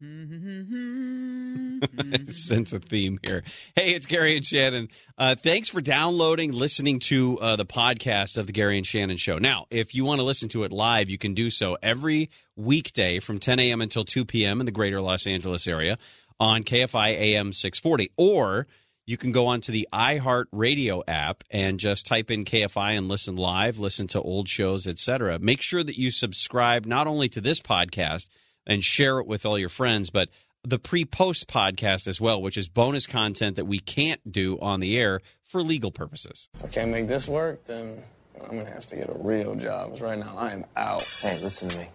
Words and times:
sense 2.28 2.72
a 2.72 2.80
theme 2.80 3.18
here. 3.22 3.42
Hey, 3.76 3.92
it's 3.92 4.06
Gary 4.06 4.34
and 4.34 4.46
Shannon. 4.46 4.88
Uh, 5.18 5.34
thanks 5.34 5.68
for 5.68 5.82
downloading, 5.82 6.52
listening 6.52 7.00
to 7.00 7.38
uh, 7.38 7.56
the 7.56 7.66
podcast 7.66 8.38
of 8.38 8.46
the 8.46 8.54
Gary 8.54 8.78
and 8.78 8.86
Shannon 8.86 9.18
Show. 9.18 9.36
Now, 9.36 9.66
if 9.70 9.94
you 9.94 10.06
want 10.06 10.20
to 10.20 10.24
listen 10.24 10.48
to 10.50 10.62
it 10.64 10.72
live, 10.72 11.10
you 11.10 11.18
can 11.18 11.34
do 11.34 11.50
so 11.50 11.76
every 11.82 12.30
weekday 12.56 13.20
from 13.20 13.40
10 13.40 13.60
a.m. 13.60 13.82
until 13.82 14.06
2 14.06 14.24
p.m. 14.24 14.60
in 14.60 14.66
the 14.66 14.72
greater 14.72 15.02
Los 15.02 15.26
Angeles 15.26 15.68
area 15.68 15.98
on 16.38 16.64
KFI 16.64 17.10
AM 17.10 17.52
640. 17.52 18.10
Or 18.16 18.68
you 19.04 19.18
can 19.18 19.32
go 19.32 19.48
onto 19.48 19.70
the 19.70 19.86
iHeart 19.92 20.46
Radio 20.50 21.02
app 21.06 21.44
and 21.50 21.78
just 21.78 22.06
type 22.06 22.30
in 22.30 22.46
KFI 22.46 22.96
and 22.96 23.08
listen 23.08 23.36
live, 23.36 23.78
listen 23.78 24.06
to 24.08 24.22
old 24.22 24.48
shows, 24.48 24.86
etc. 24.86 25.38
Make 25.38 25.60
sure 25.60 25.84
that 25.84 25.98
you 25.98 26.10
subscribe 26.10 26.86
not 26.86 27.06
only 27.06 27.28
to 27.28 27.42
this 27.42 27.60
podcast 27.60 28.30
and 28.66 28.82
share 28.84 29.18
it 29.18 29.26
with 29.26 29.46
all 29.46 29.58
your 29.58 29.68
friends, 29.68 30.10
but 30.10 30.28
the 30.62 30.78
pre-post 30.78 31.48
podcast 31.48 32.06
as 32.06 32.20
well, 32.20 32.42
which 32.42 32.58
is 32.58 32.68
bonus 32.68 33.06
content 33.06 33.56
that 33.56 33.64
we 33.64 33.78
can't 33.78 34.20
do 34.30 34.58
on 34.60 34.80
the 34.80 34.98
air 34.98 35.20
for 35.44 35.62
legal 35.62 35.90
purposes. 35.90 36.48
If 36.54 36.64
I 36.64 36.68
can't 36.68 36.90
make 36.90 37.08
this 37.08 37.26
work, 37.26 37.64
then 37.64 38.02
I'm 38.42 38.56
gonna 38.56 38.70
have 38.70 38.86
to 38.86 38.96
get 38.96 39.08
a 39.08 39.16
real 39.18 39.54
job. 39.54 39.86
Because 39.86 40.02
right 40.02 40.18
now 40.18 40.34
I 40.36 40.52
am 40.52 40.64
out. 40.76 41.02
Hey, 41.02 41.40
listen 41.42 41.68
to 41.70 41.78
me. 41.78 41.88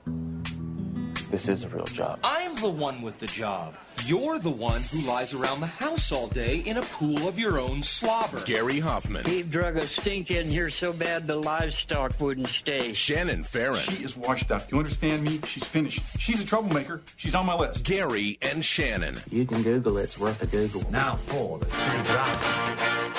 This 1.30 1.48
is 1.48 1.64
a 1.64 1.70
real 1.70 1.86
job. 1.86 2.20
I'm 2.24 2.56
the 2.56 2.70
one 2.70 3.02
with 3.02 3.18
the 3.20 3.28
job. 3.28 3.76
You're 4.06 4.38
the 4.38 4.52
one 4.52 4.82
who 4.84 5.00
lies 5.00 5.34
around 5.34 5.62
the 5.62 5.66
house 5.66 6.12
all 6.12 6.28
day 6.28 6.58
in 6.58 6.78
a 6.78 6.84
pool 6.84 7.28
of 7.28 7.40
your 7.40 7.58
own 7.60 7.82
slobber. 7.82 8.40
Gary 8.42 8.80
Hoffman, 8.80 9.26
He 9.26 9.42
drug 9.42 9.78
a 9.78 9.88
stink 9.88 10.30
in 10.30 10.48
here 10.48 10.70
so 10.70 10.94
bad 10.94 11.26
the 11.26 11.36
livestock 11.36 12.20
wouldn't 12.20 12.48
stay. 12.48 12.94
Shannon 12.94 13.44
Farren, 13.44 13.80
She 13.80 14.04
is 14.04 14.16
washed 14.16 14.52
up. 14.52 14.72
You 14.72 14.78
understand 14.78 15.24
me? 15.24 15.40
She's 15.48 15.64
finished. 15.64 16.04
She's 16.20 16.40
a 16.40 16.46
troublemaker. 16.46 17.02
She's 17.18 17.34
on 17.34 17.48
my 17.48 17.56
list. 17.56 17.84
Gary 17.84 18.38
and 18.44 18.64
Shannon. 18.64 19.18
You 19.32 19.44
can 19.46 19.64
Google 19.64 19.98
it. 19.98 20.04
It's 20.04 20.20
worth 20.20 20.40
a 20.44 20.46
Google. 20.46 20.84
Now 20.92 21.16
for 21.26 21.58
the 21.58 21.66
three 21.66 22.04
drops. 22.04 23.15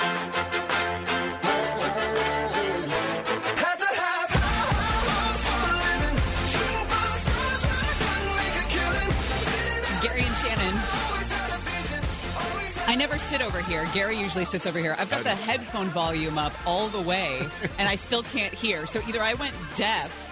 I 12.87 12.95
never 12.95 13.17
sit 13.17 13.41
over 13.41 13.61
here. 13.61 13.85
Gary 13.93 14.17
usually 14.17 14.45
sits 14.45 14.65
over 14.65 14.79
here. 14.79 14.95
I've 14.97 15.09
got 15.09 15.23
the 15.23 15.29
headphone 15.35 15.87
volume 15.87 16.37
up 16.37 16.53
all 16.65 16.87
the 16.87 17.01
way, 17.01 17.45
and 17.77 17.87
I 17.87 17.95
still 17.95 18.23
can't 18.23 18.53
hear. 18.53 18.85
So 18.87 19.01
either 19.07 19.21
I 19.21 19.33
went 19.33 19.53
deaf 19.75 20.23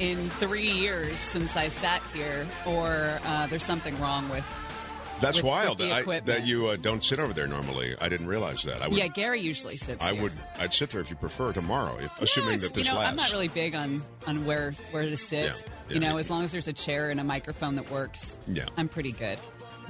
in 0.00 0.16
three 0.30 0.70
years 0.70 1.18
since 1.18 1.56
I 1.56 1.68
sat 1.68 2.02
here, 2.14 2.46
or 2.66 3.20
uh, 3.26 3.46
there's 3.48 3.64
something 3.64 3.98
wrong 4.00 4.28
with. 4.30 4.44
That's 5.20 5.36
with- 5.36 5.44
wild 5.44 5.80
with 5.80 5.92
I- 5.92 6.20
that 6.20 6.46
you 6.46 6.68
uh, 6.68 6.76
don't 6.76 7.04
sit 7.04 7.18
over 7.18 7.34
there 7.34 7.46
normally. 7.46 7.94
I 8.00 8.08
didn't 8.08 8.28
realize 8.28 8.62
that. 8.62 8.80
I 8.80 8.88
would, 8.88 8.96
yeah, 8.96 9.08
Gary 9.08 9.42
usually 9.42 9.76
sits. 9.76 10.02
I 10.02 10.14
here. 10.14 10.22
would. 10.22 10.32
I'd 10.58 10.72
sit 10.72 10.88
there 10.88 11.02
if 11.02 11.10
you 11.10 11.16
prefer 11.16 11.52
tomorrow, 11.52 11.98
if, 12.00 12.22
assuming 12.22 12.60
that 12.60 12.72
this 12.72 12.86
you 12.86 12.90
know, 12.90 12.98
lasts. 12.98 13.10
I'm 13.10 13.16
not 13.16 13.30
really 13.30 13.48
big 13.48 13.74
on 13.74 14.02
on 14.26 14.46
where 14.46 14.70
where 14.92 15.02
to 15.02 15.18
sit. 15.18 15.44
Yeah, 15.44 15.52
yeah, 15.88 15.94
you 15.94 16.00
know, 16.00 16.16
as 16.16 16.30
long 16.30 16.44
as 16.44 16.52
there's 16.52 16.68
a 16.68 16.72
chair 16.72 17.10
and 17.10 17.20
a 17.20 17.24
microphone 17.24 17.74
that 17.74 17.90
works. 17.90 18.38
Yeah. 18.48 18.64
I'm 18.78 18.88
pretty 18.88 19.12
good. 19.12 19.38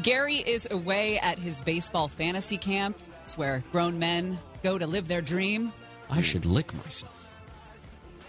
Gary 0.02 0.36
is 0.36 0.66
away 0.70 1.18
at 1.18 1.38
his 1.38 1.60
baseball 1.62 2.08
fantasy 2.08 2.56
camp. 2.56 2.98
It's 3.22 3.36
where 3.36 3.62
grown 3.70 3.98
men 3.98 4.38
go 4.62 4.78
to 4.78 4.86
live 4.86 5.08
their 5.08 5.20
dream. 5.20 5.72
I 6.08 6.22
should 6.22 6.46
lick 6.46 6.72
myself. 6.74 7.14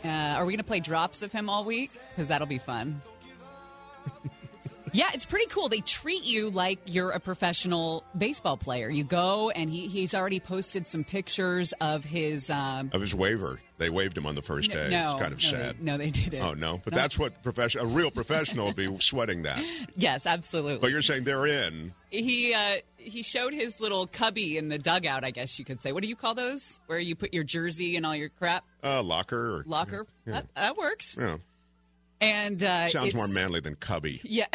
Uh, 0.03 0.07
are 0.07 0.45
we 0.45 0.53
going 0.53 0.57
to 0.57 0.63
play 0.63 0.79
drops 0.79 1.21
of 1.21 1.31
him 1.31 1.49
all 1.49 1.63
week? 1.63 1.91
Because 2.09 2.27
that'll 2.27 2.47
be 2.47 2.57
fun. 2.57 3.01
yeah, 4.93 5.09
it's 5.13 5.25
pretty 5.25 5.45
cool. 5.47 5.69
They 5.69 5.79
treat 5.79 6.23
you 6.23 6.49
like 6.49 6.79
you're 6.85 7.11
a 7.11 7.19
professional 7.19 8.03
baseball 8.17 8.57
player. 8.57 8.89
You 8.89 9.03
go, 9.03 9.49
and 9.49 9.69
he, 9.69 9.87
he's 9.87 10.13
already 10.13 10.39
posted 10.39 10.87
some 10.87 11.03
pictures 11.03 11.73
of 11.81 12.03
his. 12.03 12.49
Um, 12.49 12.89
of 12.93 13.01
his 13.01 13.15
waiver. 13.15 13.59
They 13.77 13.89
waived 13.89 14.15
him 14.15 14.27
on 14.27 14.35
the 14.35 14.43
first 14.43 14.69
day. 14.69 14.89
no, 14.89 15.13
it's 15.13 15.21
kind 15.21 15.33
of 15.33 15.41
no, 15.43 15.49
sad. 15.49 15.77
They, 15.79 15.83
no, 15.83 15.97
they 15.97 16.11
didn't. 16.11 16.41
Oh 16.41 16.53
no, 16.53 16.79
but 16.83 16.93
No. 16.93 16.97
that's 16.99 17.17
what 17.17 17.41
profession. 17.41 17.81
A 17.81 17.85
real 17.85 18.11
professional 18.11 18.67
would 18.67 18.75
be 18.75 18.95
sweating 18.99 19.41
that. 19.43 19.63
Yes, 19.95 20.25
absolutely. 20.27 20.77
But 20.79 20.91
you're 20.91 21.01
saying 21.01 21.23
they're 21.23 21.47
in. 21.47 21.93
he 22.11 22.53
uh, 22.53 22.75
he 22.97 23.23
showed 23.23 23.53
his 23.53 23.79
little 23.79 24.05
cubby 24.05 24.57
in 24.57 24.69
the 24.69 24.77
dugout. 24.77 25.23
I 25.23 25.31
guess 25.31 25.57
you 25.57 25.65
could 25.65 25.81
say. 25.81 25.91
What 25.93 26.03
do 26.03 26.09
you 26.09 26.15
call 26.15 26.35
those? 26.35 26.79
Where 26.85 26.99
you 26.99 27.15
put 27.15 27.33
your 27.33 27.43
jersey 27.43 27.95
and 27.95 28.05
all 28.05 28.15
your 28.15 28.29
crap 28.29 28.63
Uh, 28.83 29.01
locker. 29.01 29.57
Or, 29.59 29.63
locker. 29.65 30.05
Yeah. 30.27 30.33
That, 30.33 30.55
that 30.55 30.77
works. 30.77 31.17
Yeah. 31.19 31.37
And 32.21 32.63
uh, 32.63 32.89
Sounds 32.89 33.15
more 33.15 33.27
manly 33.27 33.59
than 33.59 33.75
cubby. 33.75 34.21
Yeah. 34.23 34.45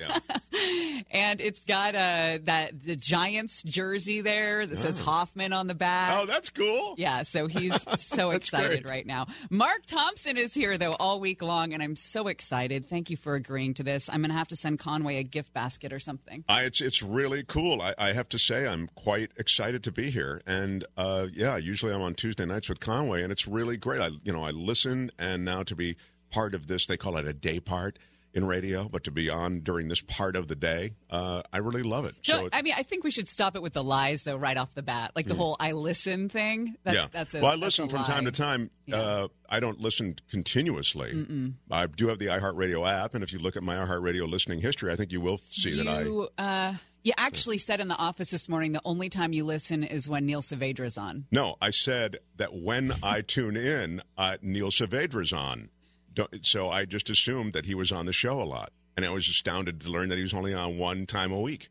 Yeah. 0.00 0.18
and 1.10 1.40
it's 1.40 1.64
got 1.64 1.94
uh, 1.94 2.38
that 2.44 2.82
the 2.82 2.96
Giants 2.96 3.62
jersey 3.62 4.22
there 4.22 4.66
that 4.66 4.78
says 4.78 4.98
Hoffman 4.98 5.52
on 5.52 5.66
the 5.66 5.74
back. 5.74 6.18
Oh, 6.18 6.26
that's 6.26 6.50
cool. 6.50 6.94
Yeah, 6.96 7.22
so 7.22 7.46
he's 7.46 7.74
so 8.02 8.30
excited 8.30 8.84
great. 8.84 8.88
right 8.88 9.06
now. 9.06 9.26
Mark 9.50 9.84
Thompson 9.86 10.36
is 10.36 10.54
here 10.54 10.78
though 10.78 10.92
all 10.92 11.20
week 11.20 11.42
long, 11.42 11.72
and 11.72 11.82
I'm 11.82 11.96
so 11.96 12.28
excited. 12.28 12.88
Thank 12.88 13.10
you 13.10 13.16
for 13.16 13.34
agreeing 13.34 13.74
to 13.74 13.82
this. 13.82 14.08
I'm 14.08 14.20
going 14.20 14.30
to 14.30 14.36
have 14.36 14.48
to 14.48 14.56
send 14.56 14.78
Conway 14.78 15.18
a 15.18 15.22
gift 15.22 15.52
basket 15.52 15.92
or 15.92 15.98
something. 15.98 16.44
I, 16.48 16.62
it's 16.62 16.80
it's 16.80 17.02
really 17.02 17.44
cool. 17.44 17.82
I, 17.82 17.94
I 17.98 18.12
have 18.12 18.28
to 18.30 18.38
say 18.38 18.66
I'm 18.66 18.88
quite 18.94 19.30
excited 19.36 19.82
to 19.84 19.92
be 19.92 20.10
here. 20.10 20.40
And 20.46 20.84
uh, 20.96 21.26
yeah, 21.32 21.56
usually 21.56 21.92
I'm 21.92 22.02
on 22.02 22.14
Tuesday 22.14 22.46
nights 22.46 22.68
with 22.68 22.80
Conway, 22.80 23.22
and 23.22 23.30
it's 23.30 23.46
really 23.46 23.76
great. 23.76 24.00
I 24.00 24.10
you 24.24 24.32
know 24.32 24.44
I 24.44 24.50
listen, 24.50 25.10
and 25.18 25.44
now 25.44 25.62
to 25.64 25.76
be 25.76 25.96
part 26.30 26.54
of 26.54 26.66
this, 26.66 26.86
they 26.86 26.96
call 26.96 27.16
it 27.16 27.26
a 27.26 27.32
day 27.32 27.60
part 27.60 27.98
in 28.34 28.44
radio, 28.46 28.86
but 28.86 29.02
to 29.04 29.10
be 29.10 29.30
on 29.30 29.60
during 29.60 29.88
this 29.88 30.02
part 30.02 30.36
of 30.36 30.46
the 30.46 30.54
day, 30.54 30.92
uh, 31.08 31.40
I 31.54 31.56
really 31.56 31.82
love 31.82 32.04
it. 32.04 32.16
So, 32.22 32.34
So 32.34 32.46
it- 32.46 32.54
I 32.54 32.60
mean, 32.60 32.74
I 32.76 32.82
think 32.82 33.02
we 33.02 33.10
should 33.10 33.28
stop 33.28 33.56
it 33.56 33.62
with 33.62 33.72
the 33.72 33.82
lies 33.82 34.24
though, 34.24 34.36
right 34.36 34.58
off 34.58 34.74
the 34.74 34.82
bat. 34.82 35.12
Like 35.16 35.24
the 35.24 35.34
whole 35.34 35.56
"I 35.58 35.72
listen" 35.72 36.28
thing. 36.28 36.76
That's, 36.84 36.96
yeah. 36.96 37.06
that's 37.10 37.34
a, 37.34 37.40
well, 37.40 37.52
I 37.52 37.54
listen 37.54 37.88
from 37.88 38.00
lie. 38.00 38.06
time 38.06 38.26
to 38.26 38.30
time. 38.32 38.70
Yeah. 38.84 38.96
Uh, 38.96 39.28
I 39.48 39.58
don't 39.60 39.80
listen 39.80 40.16
continuously. 40.30 41.54
I 41.70 41.86
do 41.86 42.08
have 42.08 42.18
the 42.18 42.26
iHeartRadio 42.26 42.86
app, 42.86 43.14
and 43.14 43.24
if 43.24 43.32
you 43.32 43.38
look 43.38 43.56
at 43.56 43.62
my 43.62 43.76
iHeartRadio 43.76 44.28
listening 44.28 44.60
history, 44.60 44.92
I 44.92 44.96
think 44.96 45.12
you 45.12 45.20
will 45.22 45.38
see 45.38 45.76
that 45.78 45.88
I. 45.88 46.02
You, 46.02 46.28
uh, 46.36 46.74
you 47.04 47.12
actually 47.16 47.56
said 47.58 47.80
in 47.80 47.88
the 47.88 47.96
office 47.96 48.30
this 48.32 48.48
morning 48.50 48.72
the 48.72 48.82
only 48.84 49.08
time 49.08 49.32
you 49.32 49.44
listen 49.44 49.82
is 49.84 50.08
when 50.08 50.26
Neil 50.26 50.42
Saavedra's 50.42 50.98
on. 50.98 51.24
No, 51.30 51.56
I 51.62 51.70
said 51.70 52.18
that 52.36 52.52
when 52.52 52.92
I 53.02 53.22
tune 53.22 53.56
in, 53.56 54.02
uh, 54.18 54.36
Neil 54.42 54.70
Saavedra's 54.70 55.32
on. 55.32 55.70
Don't, 56.16 56.44
so 56.44 56.68
I 56.70 56.86
just 56.86 57.08
assumed 57.10 57.52
that 57.52 57.66
he 57.66 57.74
was 57.76 57.92
on 57.92 58.06
the 58.06 58.12
show 58.12 58.42
a 58.42 58.44
lot. 58.44 58.72
And 58.96 59.04
I 59.04 59.10
was 59.10 59.28
astounded 59.28 59.82
to 59.82 59.90
learn 59.90 60.08
that 60.08 60.16
he 60.16 60.22
was 60.22 60.32
only 60.34 60.54
on 60.54 60.78
one 60.78 61.06
time 61.06 61.30
a 61.30 61.40
week. 61.40 61.68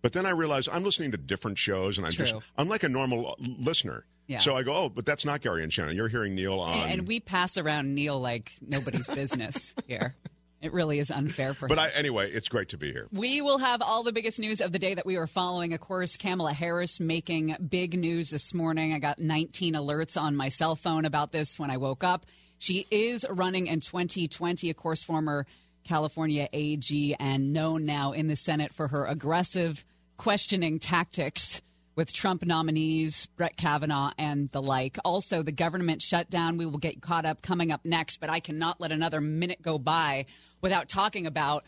But 0.00 0.12
then 0.12 0.24
I 0.24 0.30
realized 0.30 0.68
I'm 0.72 0.84
listening 0.84 1.10
to 1.10 1.16
different 1.16 1.58
shows, 1.58 1.98
and 1.98 2.06
I'm 2.06 2.12
just, 2.12 2.34
I'm 2.56 2.68
like 2.68 2.84
a 2.84 2.88
normal 2.88 3.36
listener. 3.40 4.06
Yeah. 4.28 4.38
So 4.38 4.56
I 4.56 4.62
go, 4.62 4.74
oh, 4.74 4.88
but 4.88 5.04
that's 5.04 5.24
not 5.24 5.40
Gary 5.40 5.64
and 5.64 5.72
Shannon. 5.72 5.96
You're 5.96 6.08
hearing 6.08 6.34
Neil 6.36 6.60
on. 6.60 6.74
And, 6.74 7.00
and 7.00 7.08
we 7.08 7.18
pass 7.20 7.58
around 7.58 7.94
Neil 7.94 8.18
like 8.20 8.52
nobody's 8.60 9.08
business 9.08 9.74
here. 9.86 10.14
It 10.62 10.72
really 10.72 11.00
is 11.00 11.10
unfair 11.10 11.54
for 11.54 11.66
but 11.66 11.76
him. 11.76 11.84
I, 11.84 11.90
anyway, 11.90 12.30
it's 12.30 12.48
great 12.48 12.68
to 12.68 12.78
be 12.78 12.92
here. 12.92 13.08
We 13.12 13.42
will 13.42 13.58
have 13.58 13.82
all 13.82 14.04
the 14.04 14.12
biggest 14.12 14.38
news 14.38 14.60
of 14.60 14.70
the 14.70 14.78
day 14.78 14.94
that 14.94 15.04
we 15.04 15.18
were 15.18 15.26
following. 15.26 15.72
Of 15.72 15.80
course, 15.80 16.16
Kamala 16.16 16.52
Harris 16.52 17.00
making 17.00 17.56
big 17.68 17.98
news 17.98 18.30
this 18.30 18.54
morning. 18.54 18.92
I 18.92 19.00
got 19.00 19.18
19 19.18 19.74
alerts 19.74 20.20
on 20.20 20.36
my 20.36 20.48
cell 20.48 20.76
phone 20.76 21.04
about 21.04 21.32
this 21.32 21.58
when 21.58 21.70
I 21.70 21.78
woke 21.78 22.04
up. 22.04 22.26
She 22.58 22.86
is 22.92 23.26
running 23.28 23.66
in 23.66 23.80
2020, 23.80 24.70
of 24.70 24.76
course, 24.76 25.02
former 25.02 25.46
California 25.82 26.46
AG 26.52 27.16
and 27.18 27.52
known 27.52 27.84
now 27.84 28.12
in 28.12 28.28
the 28.28 28.36
Senate 28.36 28.72
for 28.72 28.86
her 28.86 29.04
aggressive 29.04 29.84
questioning 30.16 30.78
tactics 30.78 31.60
with 31.94 32.12
Trump 32.12 32.44
nominees, 32.44 33.26
Brett 33.36 33.56
Kavanaugh, 33.56 34.12
and 34.18 34.50
the 34.50 34.62
like. 34.62 34.98
Also, 35.04 35.42
the 35.42 35.52
government 35.52 36.02
shutdown. 36.02 36.56
We 36.56 36.66
will 36.66 36.78
get 36.78 37.02
caught 37.02 37.26
up 37.26 37.42
coming 37.42 37.70
up 37.70 37.84
next, 37.84 38.20
but 38.20 38.30
I 38.30 38.40
cannot 38.40 38.80
let 38.80 38.92
another 38.92 39.20
minute 39.20 39.60
go 39.62 39.78
by 39.78 40.26
without 40.60 40.88
talking 40.88 41.26
about 41.26 41.64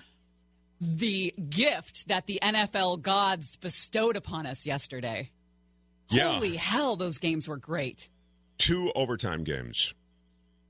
the 0.81 1.33
gift 1.49 2.09
that 2.09 2.27
the 2.27 2.39
NFL 2.43 3.03
gods 3.03 3.57
bestowed 3.57 4.17
upon 4.17 4.47
us 4.47 4.67
yesterday. 4.67 5.31
Yeah. 6.11 6.33
Holy 6.35 6.57
hell, 6.57 6.97
those 6.97 7.19
games 7.19 7.49
were 7.49 7.57
great. 7.57 8.09
Two 8.59 8.93
overtime 8.95 9.45
games. 9.45 9.95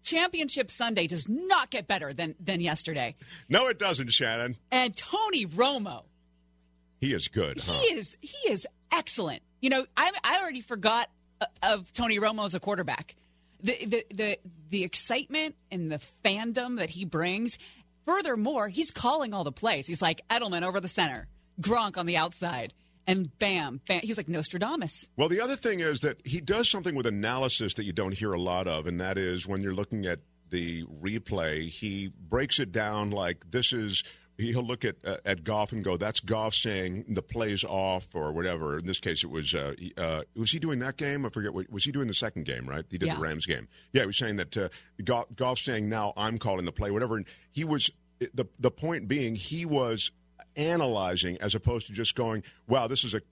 Championship 0.03 0.71
Sunday 0.71 1.07
does 1.07 1.29
not 1.29 1.71
get 1.71 1.87
better 1.87 2.12
than, 2.12 2.35
than 2.39 2.61
yesterday. 2.61 3.17
No, 3.49 3.69
it 3.69 3.79
doesn't, 3.79 4.12
Shannon. 4.12 4.57
And 4.71 4.95
Tony 4.95 5.47
Romo, 5.47 6.03
He 7.00 7.15
is 7.15 7.29
good, 7.29 7.59
huh? 7.59 7.73
he 7.73 7.95
is 7.95 8.17
he 8.21 8.50
is 8.50 8.67
excellent. 8.94 9.43
You 9.61 9.70
know, 9.70 9.87
I 9.96 10.12
I 10.23 10.41
already 10.41 10.61
forgot 10.61 11.08
uh, 11.41 11.46
of 11.62 11.93
Tony 11.93 12.19
Romo 12.19 12.46
as 12.46 12.55
a 12.55 12.61
quarterback. 12.61 13.14
The 13.62 13.87
the 13.87 14.06
the 14.14 14.38
the 14.70 14.85
excitement 14.85 15.56
and 15.70 15.91
the 15.91 16.00
fandom 16.25 16.79
that 16.79 16.91
he 16.91 17.05
brings. 17.05 17.58
Furthermore, 18.05 18.69
he's 18.69 18.91
calling 18.91 19.32
all 19.32 19.44
the 19.44 19.52
plays. 19.52 19.87
He's 19.87 20.02
like 20.02 20.20
Edelman 20.29 20.62
over 20.62 20.79
the 20.79 20.88
center, 20.88 21.26
Gronk 21.61 21.96
on 21.96 22.05
the 22.05 22.19
outside, 22.19 22.75
and 23.06 23.37
bam, 23.38 23.81
bam. 23.88 24.00
He 24.02 24.08
was 24.08 24.19
like 24.19 24.29
Nostradamus. 24.29 25.08
Well, 25.17 25.31
the 25.31 25.40
other 25.40 25.56
thing 25.56 25.81
is 25.81 26.00
that 26.00 26.19
he 26.26 26.43
does 26.43 26.70
something 26.70 26.94
with 26.94 27.06
analysis 27.06 27.73
that 27.75 27.85
you 27.85 27.94
don't 27.94 28.12
hear 28.12 28.35
a 28.35 28.40
lot 28.40 28.67
of, 28.67 28.87
and 28.87 29.00
that 29.00 29.17
is 29.17 29.47
when 29.47 29.62
you're 29.62 29.75
looking 29.75 30.05
at 30.05 30.20
the 30.50 30.85
replay, 30.85 31.69
he 31.69 32.12
breaks 32.29 32.58
it 32.58 32.70
down 32.70 33.11
like 33.11 33.50
this 33.50 33.73
is 33.73 34.05
he'll 34.39 34.65
look 34.65 34.85
at 34.85 34.97
uh, 35.05 35.19
at 35.25 35.45
Goff 35.45 35.73
and 35.73 35.85
go, 35.85 35.97
"That's 35.97 36.21
Goff 36.21 36.55
saying 36.55 37.05
the 37.09 37.23
play's 37.23 37.65
off 37.65 38.09
or 38.15 38.33
whatever." 38.33 38.77
In 38.79 38.87
this 38.87 38.99
case, 39.01 39.23
it 39.25 39.31
was 39.31 39.55
uh, 39.55 39.75
uh, 39.97 40.23
was 40.37 40.51
he 40.51 40.59
doing 40.59 40.79
that 40.81 40.97
game? 40.97 41.25
I 41.25 41.29
forget. 41.31 41.55
What, 41.55 41.71
was 41.71 41.85
he 41.85 41.93
doing 41.93 42.09
the 42.09 42.15
second 42.15 42.45
game? 42.45 42.69
Right? 42.69 42.85
He 42.91 42.99
did 42.99 43.07
Yeah. 43.07 43.15
the 43.17 43.21
Rams 43.21 43.47
game. 43.47 43.69
Yeah, 43.93 44.03
he 44.03 44.07
was 44.07 44.17
saying 44.19 44.37
that 44.37 44.57
uh, 44.57 44.69
Goff, 45.05 45.27
Goff 45.37 45.59
saying 45.59 45.89
now 45.89 46.13
I'm 46.17 46.39
calling 46.39 46.65
the 46.65 46.73
play, 46.73 46.91
whatever. 46.91 47.17
And 47.17 47.27
he 47.53 47.65
was 47.65 47.91
the 48.33 48.47
the 48.59 48.71
point 48.71 49.09
being 49.09 49.35
he 49.35 49.65
was 49.67 50.11
analyzing 50.57 51.37
as 51.41 51.55
opposed 51.55 51.87
to 51.89 51.93
just 51.93 52.15
going, 52.15 52.43
"Wow, 52.69 52.87
this 52.87 53.05
is 53.05 53.15
a 53.15 53.23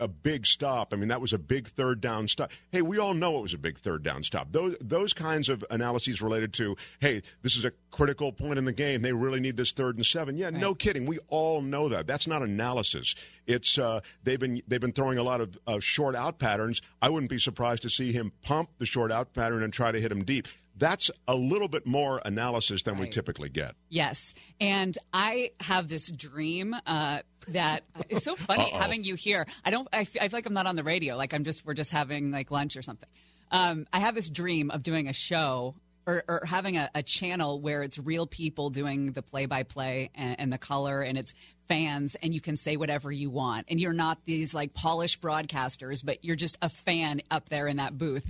a 0.00 0.08
big 0.08 0.46
stop. 0.46 0.92
I 0.92 0.96
mean, 0.96 1.08
that 1.08 1.20
was 1.20 1.32
a 1.32 1.38
big 1.38 1.68
third 1.68 2.00
down 2.00 2.28
stop. 2.28 2.50
Hey, 2.70 2.82
we 2.82 2.98
all 2.98 3.14
know 3.14 3.38
it 3.38 3.42
was 3.42 3.54
a 3.54 3.58
big 3.58 3.78
third 3.78 4.02
down 4.02 4.22
stop. 4.22 4.52
Those 4.52 4.76
those 4.80 5.12
kinds 5.12 5.48
of 5.48 5.64
analyses 5.70 6.22
related 6.22 6.52
to, 6.54 6.76
hey, 7.00 7.22
this 7.42 7.56
is 7.56 7.64
a 7.64 7.72
critical 7.90 8.32
point 8.32 8.58
in 8.58 8.64
the 8.64 8.72
game. 8.72 9.02
They 9.02 9.12
really 9.12 9.40
need 9.40 9.56
this 9.56 9.72
third 9.72 9.96
and 9.96 10.06
seven. 10.06 10.36
Yeah, 10.36 10.50
no 10.50 10.74
kidding. 10.74 11.06
We 11.06 11.18
all 11.28 11.60
know 11.60 11.88
that. 11.88 12.06
That's 12.06 12.26
not 12.26 12.42
analysis. 12.42 13.14
It's 13.46 13.78
uh, 13.78 14.00
they've 14.22 14.38
been 14.38 14.62
they've 14.68 14.80
been 14.80 14.92
throwing 14.92 15.18
a 15.18 15.22
lot 15.22 15.40
of 15.40 15.58
uh, 15.66 15.80
short 15.80 16.14
out 16.14 16.38
patterns. 16.38 16.82
I 17.00 17.08
wouldn't 17.08 17.30
be 17.30 17.38
surprised 17.38 17.82
to 17.82 17.90
see 17.90 18.12
him 18.12 18.32
pump 18.42 18.70
the 18.78 18.86
short 18.86 19.10
out 19.10 19.32
pattern 19.32 19.62
and 19.62 19.72
try 19.72 19.92
to 19.92 20.00
hit 20.00 20.12
him 20.12 20.24
deep. 20.24 20.48
That's 20.78 21.10
a 21.26 21.34
little 21.34 21.68
bit 21.68 21.86
more 21.86 22.22
analysis 22.24 22.82
than 22.84 22.98
we 22.98 23.08
typically 23.08 23.48
get. 23.48 23.74
Yes, 23.88 24.34
and 24.60 24.96
I 25.12 25.50
have 25.60 25.88
this 25.88 26.10
dream 26.10 26.74
uh, 26.86 27.20
that 27.48 27.82
it's 28.08 28.24
so 28.24 28.36
funny 28.36 28.70
having 28.70 29.04
you 29.04 29.14
here. 29.14 29.46
I 29.64 29.70
don't. 29.70 29.88
I 29.92 30.04
feel 30.04 30.28
like 30.32 30.46
I'm 30.46 30.54
not 30.54 30.66
on 30.66 30.76
the 30.76 30.84
radio. 30.84 31.16
Like 31.16 31.34
I'm 31.34 31.44
just. 31.44 31.66
We're 31.66 31.74
just 31.74 31.90
having 31.90 32.30
like 32.30 32.50
lunch 32.50 32.76
or 32.76 32.82
something. 32.82 33.08
Um, 33.50 33.86
I 33.92 34.00
have 34.00 34.14
this 34.14 34.30
dream 34.30 34.70
of 34.70 34.82
doing 34.82 35.08
a 35.08 35.12
show 35.12 35.74
or, 36.08 36.24
or 36.26 36.42
having 36.46 36.78
a, 36.78 36.88
a 36.94 37.02
channel 37.02 37.60
where 37.60 37.82
it's 37.82 37.98
real 37.98 38.26
people 38.26 38.70
doing 38.70 39.12
the 39.12 39.20
play-by-play 39.20 40.10
and, 40.14 40.40
and 40.40 40.52
the 40.52 40.56
color, 40.56 41.02
and 41.02 41.18
it's 41.18 41.34
fans, 41.68 42.14
and 42.22 42.32
you 42.32 42.40
can 42.40 42.56
say 42.56 42.78
whatever 42.78 43.12
you 43.12 43.28
want, 43.28 43.66
and 43.68 43.78
you're 43.78 43.92
not 43.92 44.18
these 44.24 44.54
like 44.54 44.72
polished 44.72 45.20
broadcasters, 45.20 46.04
but 46.04 46.24
you're 46.24 46.36
just 46.36 46.56
a 46.62 46.70
fan 46.70 47.20
up 47.30 47.50
there 47.50 47.66
in 47.66 47.76
that 47.76 47.98
booth. 47.98 48.24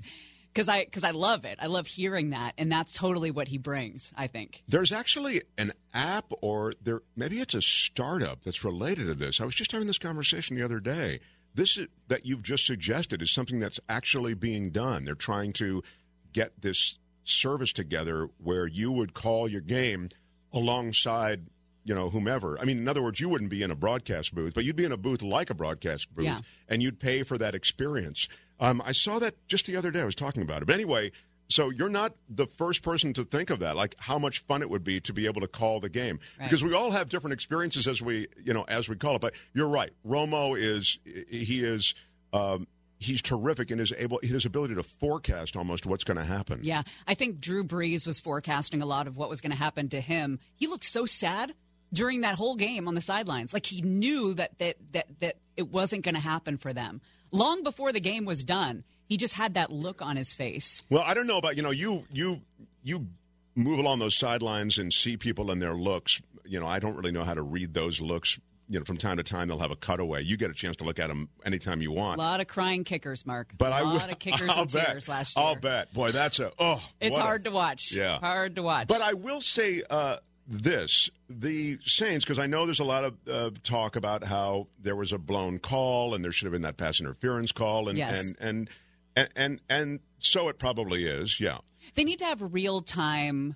Because 0.58 0.69
I, 0.69 0.84
because 0.87 1.05
I 1.05 1.12
love 1.12 1.44
it. 1.44 1.56
I 1.62 1.66
love 1.69 1.87
hearing 1.87 2.31
that, 2.31 2.52
and 2.58 2.72
that's 2.72 2.93
totally 2.93 3.31
what 3.31 3.46
he 3.46 3.58
brings. 3.58 4.12
I 4.16 4.26
think. 4.26 4.64
There's 4.66 4.90
actually 4.90 5.43
an 5.56 5.72
app, 5.94 6.32
or 6.40 6.72
there 6.82 7.02
maybe 7.14 7.40
it's 7.40 7.55
a 7.55 7.62
startup 7.62 8.43
that's 8.43 8.64
related 8.64 9.06
to 9.06 9.14
this. 9.14 9.40
I 9.40 9.44
was 9.44 9.55
just 9.55 9.70
having 9.70 9.87
this 9.87 9.99
conversation 9.99 10.56
the 10.56 10.64
other 10.64 10.81
day. 10.81 11.20
This 11.55 11.78
is, 11.78 11.87
that 12.08 12.26
you've 12.26 12.43
just 12.43 12.66
suggested 12.66 13.22
is 13.22 13.31
something 13.31 13.60
that's 13.60 13.78
actually 13.88 14.34
being 14.34 14.70
done. 14.70 15.05
They're 15.05 15.14
trying 15.14 15.52
to 15.55 15.84
get 16.32 16.60
this 16.60 16.99
service 17.22 17.72
together 17.72 18.28
where 18.38 18.66
you 18.66 18.90
would 18.90 19.14
call 19.14 19.46
your 19.46 19.60
game 19.60 20.08
alongside 20.52 21.46
you 21.88 21.94
know 21.94 22.08
whomever. 22.11 22.58
I 22.61 22.64
mean 22.64 22.79
in 22.79 22.88
other 22.88 23.02
words 23.02 23.19
you 23.19 23.29
wouldn't 23.29 23.50
be 23.50 23.62
in 23.62 23.70
a 23.70 23.75
broadcast 23.76 24.35
booth 24.35 24.55
but 24.55 24.64
you'd 24.64 24.76
be 24.76 24.85
in 24.85 24.93
a 24.93 24.96
booth 24.96 25.23
like 25.23 25.50
a 25.50 25.55
broadcast 25.55 26.14
booth 26.14 26.26
Yeah. 26.26 26.38
and 26.69 26.82
you'd 26.82 27.00
pay 27.00 27.23
for 27.23 27.38
that 27.38 27.55
experience. 27.55 28.29
Um, 28.61 28.82
i 28.85 28.93
saw 28.93 29.19
that 29.20 29.35
just 29.49 29.67
the 29.67 29.76
other 29.76 29.90
day. 29.90 30.02
I 30.02 30.05
was 30.05 30.14
talking 30.14 30.43
about 30.43 30.62
it. 30.62 30.67
But 30.67 30.75
anyway 30.75 31.11
so 31.50 31.70
you're 31.70 31.88
not 31.88 32.12
the 32.29 32.46
first 32.46 32.82
person 32.82 33.14
to 33.14 33.25
think 33.25 33.49
of 33.49 33.61
that 33.61 33.75
like 33.75 33.94
how 33.99 34.19
much 34.19 34.40
fun 34.40 34.61
it 34.61 34.69
would 34.69 34.85
be 34.85 35.00
to 35.00 35.14
be 35.14 35.25
able 35.25 35.40
to 35.40 35.49
call 35.49 35.81
the 35.81 35.88
game. 35.88 36.20
Right. 36.38 36.44
because 36.44 36.62
we 36.62 36.75
all 36.75 36.90
have 36.90 37.08
different 37.08 37.32
experiences 37.32 37.88
as 37.88 38.02
we 38.02 38.26
you 38.44 38.52
know 38.52 38.64
as 38.69 38.87
we 38.88 38.96
call 38.96 39.17
it. 39.17 39.23
But 39.23 39.34
you're 39.55 39.69
right. 39.69 39.91
Romo 40.06 40.58
is 40.58 40.99
he 41.06 41.64
is 41.64 41.94
um, 42.34 42.67
he's 42.99 43.23
terrific 43.23 43.70
in 43.70 43.79
his 43.79 43.94
able 43.96 44.20
his 44.23 44.44
ability 44.44 44.75
to 44.75 44.82
forecast 44.82 45.56
almost 45.56 45.87
what's 45.87 46.05
going 46.05 46.19
to 46.19 46.25
happen. 46.25 46.61
Yeah, 46.62 46.82
I 47.06 47.14
think 47.14 47.41
Drew 47.41 47.64
Brees 47.64 48.06
was 48.06 48.20
forecasting 48.20 48.82
a 48.82 48.87
lot 48.87 49.06
of 49.06 49.17
what 49.17 49.31
was 49.31 49.41
going 49.41 49.52
to 49.52 49.56
happen 49.56 49.88
to 49.91 50.00
him. 50.02 50.41
He 50.56 50.67
looked 50.67 50.84
so 50.84 51.06
sad 51.06 51.55
during 51.93 52.20
that 52.23 52.35
whole 52.35 52.56
game 52.56 52.88
on 52.88 52.94
the 52.94 53.00
sidelines, 53.00 53.52
like 53.52 53.67
he 53.67 53.82
knew 53.82 54.35
that 54.35 54.58
that 54.58 54.76
that 54.93 55.06
that 55.20 55.37
it 55.56 55.69
wasn't 55.70 56.05
going 56.05 56.14
to 56.14 56.20
happen 56.20 56.58
for 56.58 56.73
them. 56.73 57.00
Long 57.31 57.62
before 57.62 57.93
the 57.93 58.00
game 58.00 58.25
was 58.25 58.44
done, 58.44 58.85
he 59.06 59.17
just 59.17 59.35
had 59.35 59.55
that 59.55 59.70
look 59.70 60.00
on 60.02 60.17
his 60.17 60.35
face. 60.35 60.82
Well, 60.90 61.02
I 61.05 61.14
don't 61.14 61.26
know 61.26 61.38
about 61.38 61.56
you 61.56 61.62
know 61.62 61.70
you 61.70 62.05
you 62.12 62.40
you 62.82 63.06
move 63.55 63.79
along 63.79 63.99
those 63.99 64.17
sidelines 64.17 64.79
and 64.79 64.93
see 64.93 65.17
people 65.17 65.50
and 65.50 65.61
their 65.61 65.75
looks. 65.75 66.20
You 66.44 66.61
know, 66.61 66.67
I 66.67 66.79
don't 66.79 66.96
really 66.96 67.11
know 67.11 67.25
how 67.25 67.35
to 67.35 67.43
read 67.43 67.75
those 67.75 68.00
looks. 68.00 68.38
You 68.70 68.79
know, 68.79 68.84
from 68.84 68.99
time 68.99 69.17
to 69.17 69.23
time 69.23 69.49
they'll 69.49 69.58
have 69.61 69.70
a 69.70 69.76
cutaway. 69.76 70.23
You 70.23 70.37
get 70.37 70.50
a 70.50 70.55
chance 70.55 70.76
to 70.76 70.84
look 70.84 70.99
at 70.99 71.08
them 71.08 71.31
anytime 71.44 71.81
you 71.81 71.91
want. 71.91 72.19
A 72.19 72.23
lot 72.23 72.41
of 72.41 72.49
crying 72.49 72.84
kickers, 72.84 73.25
Mark. 73.25 73.52
But 73.56 73.73
a 73.73 73.76
I 73.76 73.81
lot 73.81 73.93
will- 74.05 74.12
of 74.12 74.19
kickers 74.19 74.50
I'll 74.50 74.62
and 74.62 74.73
bet. 74.73 74.87
tears 74.88 75.08
last 75.08 75.37
year. 75.38 75.46
I'll 75.46 75.55
bet. 75.56 75.93
Boy, 75.94 76.12
that's 76.12 76.38
a 76.38 76.52
oh. 76.58 76.82
It's 77.00 77.12
what 77.14 77.20
a- 77.20 77.25
hard 77.25 77.44
to 77.44 77.50
watch. 77.50 77.93
Yeah. 77.94 78.19
hard 78.19 78.56
to 78.56 78.62
watch. 78.62 78.88
But 78.88 79.00
I 79.00 79.14
will 79.14 79.41
say 79.41 79.82
uh, 79.88 80.19
this: 80.49 81.11
the 81.29 81.79
Saints, 81.85 82.25
because 82.25 82.39
I 82.39 82.47
know 82.47 82.65
there's 82.65 82.81
a 82.81 82.85
lot 82.85 83.05
of 83.05 83.15
uh, 83.31 83.50
talk 83.62 83.97
about 83.97 84.25
how 84.25 84.69
there 84.81 84.97
was 84.97 85.12
a 85.12 85.19
blown 85.19 85.59
call 85.59 86.15
and 86.15 86.25
there 86.25 86.33
should 86.33 86.47
have 86.47 86.53
been 86.53 86.62
that 86.62 86.77
pass 86.77 87.00
interference 87.00 87.53
call, 87.53 87.89
and 87.89 87.99
Yes. 87.99 88.27
and, 88.27 88.37
and 88.41 88.71
and 89.15 89.29
and 89.37 89.61
and 89.69 90.00
so 90.19 90.49
it 90.49 90.59
probably 90.59 91.06
is. 91.06 91.39
Yeah. 91.39 91.59
They 91.95 92.05
need 92.05 92.19
to 92.21 92.25
have 92.25 92.53
real 92.53 92.81
time 92.81 93.55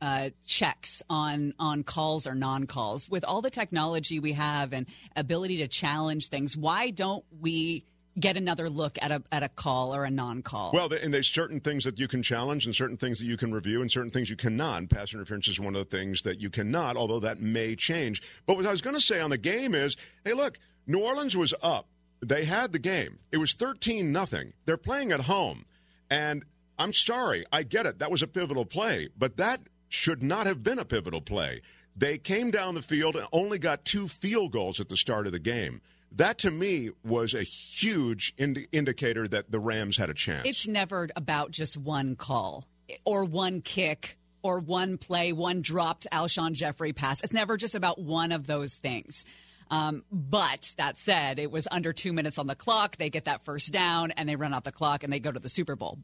uh, 0.00 0.30
checks 0.44 1.02
on 1.08 1.54
on 1.58 1.82
calls 1.82 2.26
or 2.26 2.34
non 2.34 2.66
calls. 2.66 3.08
With 3.08 3.24
all 3.24 3.42
the 3.42 3.50
technology 3.50 4.18
we 4.18 4.32
have 4.32 4.72
and 4.72 4.86
ability 5.14 5.58
to 5.58 5.68
challenge 5.68 6.28
things, 6.28 6.56
why 6.56 6.90
don't 6.90 7.24
we 7.40 7.84
get 8.18 8.36
another 8.36 8.70
look 8.70 8.98
at 9.02 9.10
a 9.10 9.22
at 9.32 9.42
a 9.42 9.48
call 9.48 9.94
or 9.94 10.04
a 10.04 10.10
non 10.10 10.42
call? 10.42 10.72
Well, 10.72 10.92
and 10.92 11.12
there's 11.12 11.28
certain 11.28 11.60
things 11.60 11.84
that 11.84 11.98
you 11.98 12.08
can 12.08 12.22
challenge, 12.22 12.66
and 12.66 12.74
certain 12.74 12.96
things 12.96 13.18
that 13.18 13.26
you 13.26 13.36
can 13.36 13.52
review, 13.52 13.82
and 13.82 13.90
certain 13.90 14.10
things 14.10 14.30
you 14.30 14.36
cannot. 14.36 14.78
And 14.78 14.90
pass 14.90 15.12
interference 15.12 15.48
is 15.48 15.60
one 15.60 15.74
of 15.74 15.88
the 15.88 15.96
things 15.96 16.22
that 16.22 16.40
you 16.40 16.50
cannot, 16.50 16.96
although 16.96 17.20
that 17.20 17.40
may 17.40 17.76
change. 17.76 18.22
But 18.46 18.56
what 18.56 18.66
I 18.66 18.70
was 18.70 18.80
going 18.80 18.96
to 18.96 19.00
say 19.00 19.20
on 19.20 19.30
the 19.30 19.38
game 19.38 19.74
is, 19.74 19.96
hey, 20.24 20.32
look, 20.32 20.58
New 20.86 21.00
Orleans 21.00 21.36
was 21.36 21.54
up. 21.62 21.88
They 22.20 22.44
had 22.44 22.72
the 22.72 22.78
game. 22.78 23.18
It 23.32 23.38
was 23.38 23.52
13 23.52 24.10
nothing. 24.10 24.52
They're 24.64 24.76
playing 24.76 25.12
at 25.12 25.20
home, 25.20 25.66
and 26.10 26.44
I'm 26.78 26.92
sorry, 26.92 27.44
I 27.52 27.62
get 27.62 27.86
it. 27.86 27.98
That 27.98 28.10
was 28.10 28.22
a 28.22 28.26
pivotal 28.26 28.64
play, 28.64 29.08
but 29.16 29.36
that 29.36 29.60
should 29.88 30.22
not 30.22 30.46
have 30.46 30.62
been 30.62 30.78
a 30.78 30.84
pivotal 30.84 31.20
play. 31.20 31.60
They 31.96 32.18
came 32.18 32.50
down 32.50 32.74
the 32.74 32.82
field 32.82 33.14
and 33.14 33.26
only 33.32 33.58
got 33.58 33.84
two 33.84 34.08
field 34.08 34.50
goals 34.50 34.80
at 34.80 34.88
the 34.88 34.96
start 34.96 35.26
of 35.26 35.32
the 35.32 35.38
game. 35.38 35.80
That 36.16 36.38
to 36.38 36.50
me 36.50 36.90
was 37.04 37.34
a 37.34 37.42
huge 37.42 38.34
indi- 38.36 38.68
indicator 38.70 39.26
that 39.28 39.50
the 39.50 39.58
Rams 39.58 39.96
had 39.96 40.10
a 40.10 40.14
chance. 40.14 40.46
it's 40.48 40.68
never 40.68 41.08
about 41.16 41.50
just 41.50 41.76
one 41.76 42.14
call 42.16 42.66
or 43.04 43.24
one 43.24 43.60
kick 43.60 44.16
or 44.42 44.60
one 44.60 44.98
play, 44.98 45.32
one 45.32 45.62
dropped 45.62 46.06
Alshon 46.12 46.52
Jeffery 46.52 46.92
pass. 46.92 47.22
It's 47.24 47.32
never 47.32 47.56
just 47.56 47.74
about 47.74 47.98
one 47.98 48.30
of 48.30 48.46
those 48.46 48.76
things. 48.76 49.24
Um, 49.70 50.04
but 50.12 50.74
that 50.76 50.98
said, 50.98 51.38
it 51.38 51.50
was 51.50 51.66
under 51.70 51.92
two 51.92 52.12
minutes 52.12 52.38
on 52.38 52.46
the 52.46 52.54
clock. 52.54 52.96
They 52.96 53.08
get 53.10 53.24
that 53.24 53.44
first 53.44 53.72
down 53.72 54.10
and 54.12 54.28
they 54.28 54.36
run 54.36 54.52
out 54.52 54.64
the 54.64 54.72
clock 54.72 55.02
and 55.02 55.12
they 55.12 55.18
go 55.20 55.32
to 55.32 55.40
the 55.40 55.48
Super 55.48 55.74
Bowl. 55.74 55.98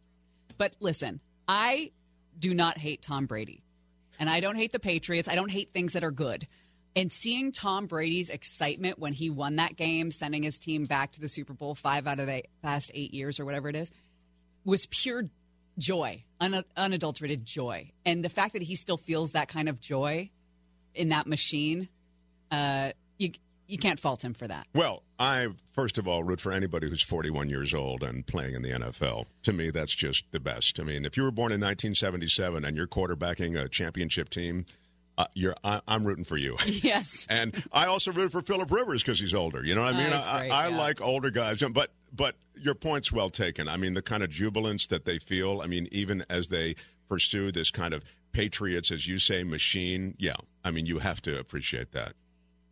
But 0.56 0.74
listen, 0.80 1.20
I 1.46 1.92
do 2.38 2.54
not 2.54 2.78
hate 2.78 3.02
Tom 3.02 3.26
Brady. 3.26 3.62
And 4.18 4.28
I 4.28 4.40
don't 4.40 4.56
hate 4.56 4.72
the 4.72 4.80
Patriots. 4.80 5.28
I 5.28 5.34
don't 5.34 5.50
hate 5.50 5.72
things 5.72 5.92
that 5.92 6.04
are 6.04 6.10
good. 6.10 6.46
And 6.96 7.12
seeing 7.12 7.52
Tom 7.52 7.86
Brady's 7.86 8.30
excitement 8.30 8.98
when 8.98 9.12
he 9.12 9.30
won 9.30 9.56
that 9.56 9.76
game, 9.76 10.10
sending 10.10 10.42
his 10.42 10.58
team 10.58 10.84
back 10.84 11.12
to 11.12 11.20
the 11.20 11.28
Super 11.28 11.52
Bowl 11.52 11.74
five 11.74 12.06
out 12.06 12.18
of 12.18 12.26
the 12.26 12.44
past 12.62 12.90
eight 12.94 13.14
years 13.14 13.38
or 13.38 13.44
whatever 13.44 13.68
it 13.68 13.76
is, 13.76 13.90
was 14.64 14.86
pure 14.86 15.24
joy, 15.78 16.24
un- 16.40 16.64
unadulterated 16.76 17.44
joy. 17.44 17.90
And 18.04 18.24
the 18.24 18.28
fact 18.28 18.54
that 18.54 18.62
he 18.62 18.74
still 18.74 18.96
feels 18.96 19.32
that 19.32 19.48
kind 19.48 19.68
of 19.68 19.80
joy 19.80 20.30
in 20.94 21.10
that 21.10 21.26
machine, 21.26 21.88
uh, 22.50 22.92
you 23.18 23.30
you 23.66 23.78
can't 23.78 24.00
fault 24.00 24.24
him 24.24 24.34
for 24.34 24.48
that. 24.48 24.66
Well, 24.74 25.04
I 25.18 25.48
first 25.72 25.96
of 25.96 26.08
all 26.08 26.24
root 26.24 26.40
for 26.40 26.50
anybody 26.50 26.88
who's 26.88 27.02
41 27.02 27.48
years 27.48 27.72
old 27.72 28.02
and 28.02 28.26
playing 28.26 28.54
in 28.54 28.62
the 28.62 28.70
NFL. 28.70 29.26
To 29.44 29.52
me, 29.52 29.70
that's 29.70 29.94
just 29.94 30.24
the 30.32 30.40
best. 30.40 30.80
I 30.80 30.82
mean, 30.82 31.04
if 31.04 31.16
you 31.16 31.22
were 31.22 31.30
born 31.30 31.52
in 31.52 31.60
1977 31.60 32.64
and 32.64 32.76
you're 32.76 32.88
quarterbacking 32.88 33.56
a 33.56 33.68
championship 33.68 34.28
team, 34.28 34.66
uh, 35.18 35.26
you're 35.34 35.54
I, 35.64 35.80
I'm 35.86 36.06
rooting 36.06 36.24
for 36.24 36.36
you. 36.36 36.56
Yes. 36.66 37.26
and 37.30 37.54
I 37.72 37.86
also 37.86 38.12
root 38.12 38.32
for 38.32 38.42
Philip 38.42 38.70
Rivers 38.70 39.02
because 39.02 39.20
he's 39.20 39.34
older. 39.34 39.64
You 39.64 39.74
know 39.74 39.82
what 39.82 39.94
I 39.94 39.98
Oh, 39.98 40.02
mean? 40.04 40.12
I, 40.12 40.48
I 40.48 40.68
yeah. 40.68 40.76
like 40.78 41.00
older 41.00 41.30
guys, 41.30 41.62
but 41.72 41.90
but 42.12 42.36
your 42.56 42.74
point's 42.74 43.12
well 43.12 43.30
taken. 43.30 43.68
I 43.68 43.76
mean, 43.76 43.94
the 43.94 44.02
kind 44.02 44.22
of 44.22 44.30
jubilance 44.30 44.86
that 44.88 45.04
they 45.04 45.18
feel. 45.18 45.60
I 45.62 45.66
mean, 45.66 45.88
even 45.92 46.24
as 46.30 46.48
they 46.48 46.74
pursue 47.08 47.50
this 47.52 47.70
kind 47.70 47.92
of 47.94 48.02
Patriots, 48.32 48.90
as 48.92 49.06
you 49.08 49.18
say, 49.18 49.42
machine. 49.42 50.14
Yeah, 50.18 50.36
I 50.64 50.70
mean, 50.70 50.86
you 50.86 51.00
have 51.00 51.20
to 51.22 51.38
appreciate 51.38 51.90
that. 51.92 52.12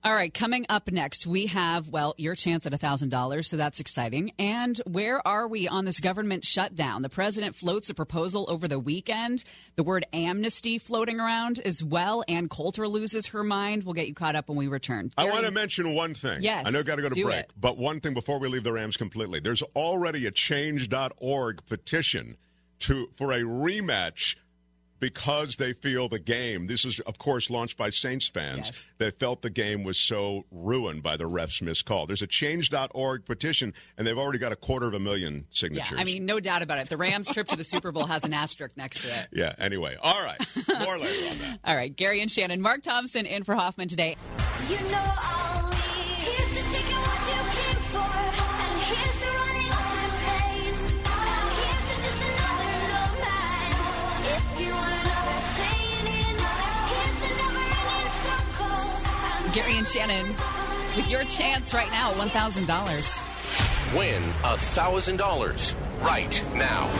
All 0.04 0.14
right, 0.14 0.32
coming 0.32 0.64
up 0.68 0.90
next, 0.92 1.26
we 1.26 1.46
have, 1.46 1.88
well, 1.88 2.14
your 2.18 2.36
chance 2.36 2.66
at 2.66 2.72
$1,000, 2.72 3.44
so 3.44 3.56
that's 3.56 3.80
exciting. 3.80 4.32
And 4.38 4.80
where 4.86 5.26
are 5.26 5.48
we 5.48 5.66
on 5.66 5.84
this 5.86 5.98
government 5.98 6.44
shutdown? 6.44 7.02
The 7.02 7.08
president 7.08 7.56
floats 7.56 7.90
a 7.90 7.94
proposal 7.94 8.46
over 8.48 8.68
the 8.68 8.78
weekend. 8.78 9.42
The 9.74 9.82
word 9.82 10.06
amnesty 10.12 10.78
floating 10.78 11.18
around 11.18 11.58
as 11.58 11.82
well. 11.82 12.22
Ann 12.28 12.48
Coulter 12.48 12.86
loses 12.86 13.26
her 13.28 13.42
mind. 13.42 13.82
We'll 13.82 13.94
get 13.94 14.06
you 14.06 14.14
caught 14.14 14.36
up 14.36 14.48
when 14.48 14.56
we 14.56 14.68
return. 14.68 15.10
I 15.18 15.24
want 15.24 15.44
to 15.46 15.50
mention 15.50 15.92
one 15.94 16.14
thing. 16.14 16.42
Yes, 16.42 16.64
I 16.64 16.70
know 16.70 16.84
got 16.84 16.96
to 16.96 17.02
go 17.02 17.08
to 17.08 17.24
break, 17.24 17.40
it. 17.40 17.50
but 17.58 17.76
one 17.76 17.98
thing 18.00 18.14
before 18.14 18.38
we 18.38 18.48
leave 18.48 18.62
the 18.62 18.72
Rams 18.72 18.96
completely. 18.96 19.40
There's 19.40 19.62
already 19.74 20.26
a 20.26 20.30
change.org 20.30 21.66
petition 21.66 22.36
to 22.80 23.08
for 23.16 23.32
a 23.32 23.40
rematch 23.40 24.36
because 25.00 25.56
they 25.56 25.72
feel 25.72 26.08
the 26.08 26.18
game. 26.18 26.66
This 26.66 26.84
is, 26.84 27.00
of 27.00 27.18
course, 27.18 27.50
launched 27.50 27.76
by 27.76 27.90
Saints 27.90 28.28
fans 28.28 28.66
Yes. 28.66 28.92
that 28.98 29.18
felt 29.18 29.42
the 29.42 29.50
game 29.50 29.84
was 29.84 29.98
so 29.98 30.44
ruined 30.50 31.02
by 31.02 31.16
the 31.16 31.26
ref's 31.26 31.62
miscall. 31.62 32.06
There's 32.06 32.22
a 32.22 32.26
change.org 32.26 33.24
petition, 33.24 33.74
and 33.96 34.06
they've 34.06 34.18
already 34.18 34.38
got 34.38 34.52
a 34.52 34.56
quarter 34.56 34.86
of 34.86 34.94
a 34.94 34.98
million 34.98 35.34
Yeah, 35.34 35.42
signatures. 35.50 35.98
I 36.00 36.04
mean, 36.04 36.26
no 36.26 36.40
doubt 36.40 36.62
about 36.62 36.78
it. 36.78 36.88
The 36.88 36.96
Rams' 36.96 37.30
trip 37.32 37.48
to 37.48 37.56
the 37.56 37.64
Super 37.64 37.92
Bowl 37.92 38.06
has 38.06 38.24
an 38.24 38.32
asterisk 38.34 38.76
next 38.76 39.00
to 39.02 39.08
it. 39.08 39.28
yeah, 39.32 39.54
anyway. 39.58 39.96
All 40.02 40.22
right. 40.22 40.40
More 40.80 40.98
later 40.98 41.30
on 41.30 41.38
that. 41.38 41.58
All 41.64 41.76
right, 41.76 41.94
Gary 41.94 42.20
and 42.20 42.30
Shannon. 42.30 42.60
Mark 42.60 42.82
Thompson 42.82 43.26
in 43.26 43.44
for 43.44 43.54
Hoffman 43.54 43.88
today. 43.88 44.16
You 44.68 44.76
know 44.90 45.67
Gary 59.52 59.76
and 59.76 59.86
Shannon 59.86 60.26
with 60.96 61.10
your 61.10 61.24
chance 61.24 61.72
right 61.72 61.90
now, 61.90 62.12
$1,000. 62.12 63.96
Win 63.96 64.22
$1,000 64.42 66.04
right 66.04 66.44
now. 66.54 66.90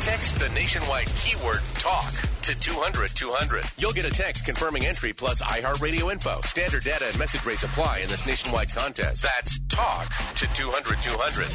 Text 0.00 0.38
the 0.38 0.48
nationwide 0.50 1.06
keyword 1.16 1.60
talk 1.78 2.12
to 2.42 2.58
200 2.60 3.08
200. 3.14 3.64
You'll 3.78 3.92
get 3.92 4.04
a 4.04 4.10
text 4.10 4.44
confirming 4.44 4.84
entry 4.84 5.14
plus 5.14 5.40
iHeartRadio 5.40 6.12
info. 6.12 6.40
Standard 6.42 6.84
data 6.84 7.06
and 7.06 7.18
message 7.18 7.46
rates 7.46 7.62
apply 7.62 8.00
in 8.00 8.08
this 8.08 8.26
nationwide 8.26 8.70
contest. 8.70 9.22
That's 9.22 9.58
talk 9.70 10.08
to 10.34 10.46
200 10.52 10.98
200. 11.02 11.48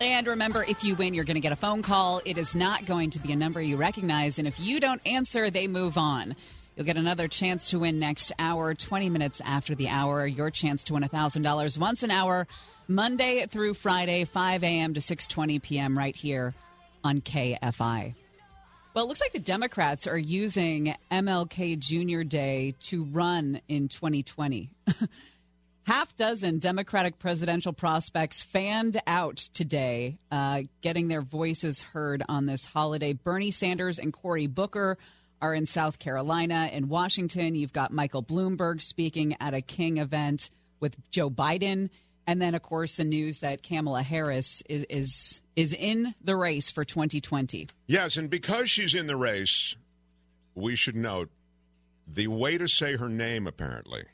And 0.00 0.26
remember, 0.26 0.64
if 0.64 0.82
you 0.82 0.94
win, 0.94 1.12
you're 1.12 1.24
going 1.24 1.34
to 1.34 1.40
get 1.40 1.52
a 1.52 1.56
phone 1.56 1.82
call. 1.82 2.22
It 2.24 2.38
is 2.38 2.54
not 2.54 2.86
going 2.86 3.10
to 3.10 3.18
be 3.18 3.32
a 3.32 3.36
number 3.36 3.60
you 3.60 3.76
recognize. 3.76 4.38
And 4.38 4.48
if 4.48 4.58
you 4.58 4.80
don't 4.80 5.02
answer, 5.06 5.50
they 5.50 5.66
move 5.66 5.98
on. 5.98 6.34
You'll 6.80 6.86
get 6.86 6.96
another 6.96 7.28
chance 7.28 7.68
to 7.72 7.80
win 7.80 7.98
next 7.98 8.32
hour, 8.38 8.72
20 8.72 9.10
minutes 9.10 9.42
after 9.44 9.74
the 9.74 9.88
hour. 9.88 10.26
Your 10.26 10.50
chance 10.50 10.82
to 10.84 10.94
win 10.94 11.02
$1,000 11.02 11.76
once 11.76 12.02
an 12.02 12.10
hour, 12.10 12.46
Monday 12.88 13.44
through 13.44 13.74
Friday, 13.74 14.24
5 14.24 14.64
a.m. 14.64 14.94
to 14.94 15.00
6.20 15.00 15.60
p.m. 15.60 15.98
right 15.98 16.16
here 16.16 16.54
on 17.04 17.20
KFI. 17.20 18.14
Well, 18.94 19.04
it 19.04 19.08
looks 19.08 19.20
like 19.20 19.32
the 19.32 19.40
Democrats 19.40 20.06
are 20.06 20.16
using 20.16 20.94
MLK 21.10 21.78
Jr. 21.78 22.22
Day 22.22 22.74
to 22.80 23.04
run 23.04 23.60
in 23.68 23.88
2020. 23.88 24.70
Half 25.82 26.16
dozen 26.16 26.60
Democratic 26.60 27.18
presidential 27.18 27.74
prospects 27.74 28.42
fanned 28.42 29.02
out 29.06 29.36
today, 29.36 30.16
uh, 30.32 30.62
getting 30.80 31.08
their 31.08 31.20
voices 31.20 31.82
heard 31.82 32.22
on 32.26 32.46
this 32.46 32.64
holiday. 32.64 33.12
Bernie 33.12 33.50
Sanders 33.50 33.98
and 33.98 34.14
Cory 34.14 34.46
Booker 34.46 34.96
are 35.40 35.54
in 35.54 35.66
South 35.66 35.98
Carolina. 35.98 36.68
In 36.72 36.88
Washington, 36.88 37.54
you've 37.54 37.72
got 37.72 37.92
Michael 37.92 38.22
Bloomberg 38.22 38.80
speaking 38.82 39.36
at 39.40 39.54
a 39.54 39.60
King 39.60 39.98
event 39.98 40.50
with 40.80 40.96
Joe 41.10 41.30
Biden. 41.30 41.90
And 42.26 42.40
then, 42.40 42.54
of 42.54 42.62
course, 42.62 42.96
the 42.96 43.04
news 43.04 43.40
that 43.40 43.62
Kamala 43.62 44.02
Harris 44.02 44.62
is 44.68 44.84
is 44.84 45.42
is 45.56 45.72
in 45.72 46.14
the 46.22 46.36
race 46.36 46.70
for 46.70 46.84
2020. 46.84 47.68
Yes, 47.86 48.16
and 48.16 48.30
because 48.30 48.70
she's 48.70 48.94
in 48.94 49.06
the 49.06 49.16
race, 49.16 49.74
we 50.54 50.76
should 50.76 50.96
note 50.96 51.30
the 52.06 52.28
way 52.28 52.58
to 52.58 52.68
say 52.68 52.96
her 52.96 53.08
name, 53.08 53.46
apparently, 53.46 54.04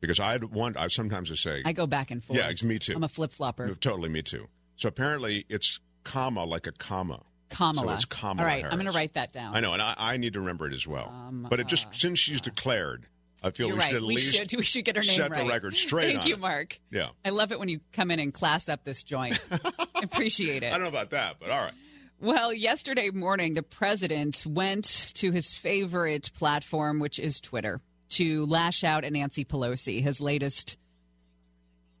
because 0.00 0.20
I'd 0.20 0.44
want, 0.44 0.76
I 0.76 0.88
sometimes 0.88 1.28
to 1.28 1.36
say, 1.36 1.62
I 1.64 1.72
go 1.72 1.86
back 1.86 2.10
and 2.10 2.22
forth. 2.22 2.38
yeah, 2.38 2.48
it's 2.48 2.62
me 2.62 2.78
too. 2.78 2.94
I'm 2.94 3.04
a 3.04 3.08
flip 3.08 3.32
flopper. 3.32 3.74
Totally, 3.74 4.08
me 4.08 4.22
too. 4.22 4.46
So 4.76 4.88
apparently 4.88 5.44
it's 5.48 5.80
comma 6.04 6.44
like 6.44 6.66
a 6.66 6.72
comma. 6.72 7.22
Kamala. 7.48 7.88
So 7.88 7.94
it's 7.94 8.04
Kamala 8.04 8.42
All 8.42 8.46
right, 8.46 8.64
I'm 8.64 8.72
going 8.72 8.86
to 8.86 8.92
write 8.92 9.14
that 9.14 9.32
down. 9.32 9.54
I 9.54 9.60
know, 9.60 9.72
and 9.72 9.82
I, 9.82 9.94
I 9.96 10.16
need 10.16 10.34
to 10.34 10.40
remember 10.40 10.66
it 10.66 10.74
as 10.74 10.86
well. 10.86 11.12
but 11.48 11.60
it 11.60 11.66
just 11.66 11.94
since 11.94 12.18
she's 12.18 12.40
declared, 12.40 13.06
I 13.42 13.50
feel 13.50 13.68
You're 13.68 13.76
we 13.76 13.80
right. 13.80 13.88
should 13.88 13.96
at 13.96 14.02
we 14.02 14.08
least 14.08 14.34
should 14.34 14.52
we 14.56 14.62
should 14.62 14.84
get 14.84 14.96
her 14.96 15.02
name 15.02 15.16
set 15.16 15.30
right. 15.30 15.44
the 15.44 15.50
record 15.50 15.74
straight. 15.76 16.12
Thank 16.12 16.26
you, 16.26 16.34
it. 16.34 16.40
Mark. 16.40 16.78
Yeah. 16.90 17.10
I 17.24 17.30
love 17.30 17.52
it 17.52 17.58
when 17.58 17.68
you 17.68 17.80
come 17.92 18.10
in 18.10 18.18
and 18.18 18.32
class 18.32 18.68
up 18.68 18.84
this 18.84 19.02
joint. 19.02 19.38
I 19.50 20.00
appreciate 20.02 20.62
it. 20.62 20.68
I 20.68 20.70
don't 20.70 20.82
know 20.82 20.88
about 20.88 21.10
that, 21.10 21.36
but 21.38 21.50
all 21.50 21.60
right. 21.62 21.74
Well, 22.18 22.52
yesterday 22.52 23.10
morning, 23.10 23.54
the 23.54 23.62
president 23.62 24.44
went 24.46 25.12
to 25.16 25.30
his 25.32 25.52
favorite 25.52 26.30
platform, 26.34 26.98
which 26.98 27.18
is 27.18 27.40
Twitter, 27.40 27.78
to 28.10 28.46
lash 28.46 28.84
out 28.84 29.04
at 29.04 29.12
Nancy 29.12 29.44
Pelosi, 29.44 30.00
his 30.00 30.18
latest 30.18 30.78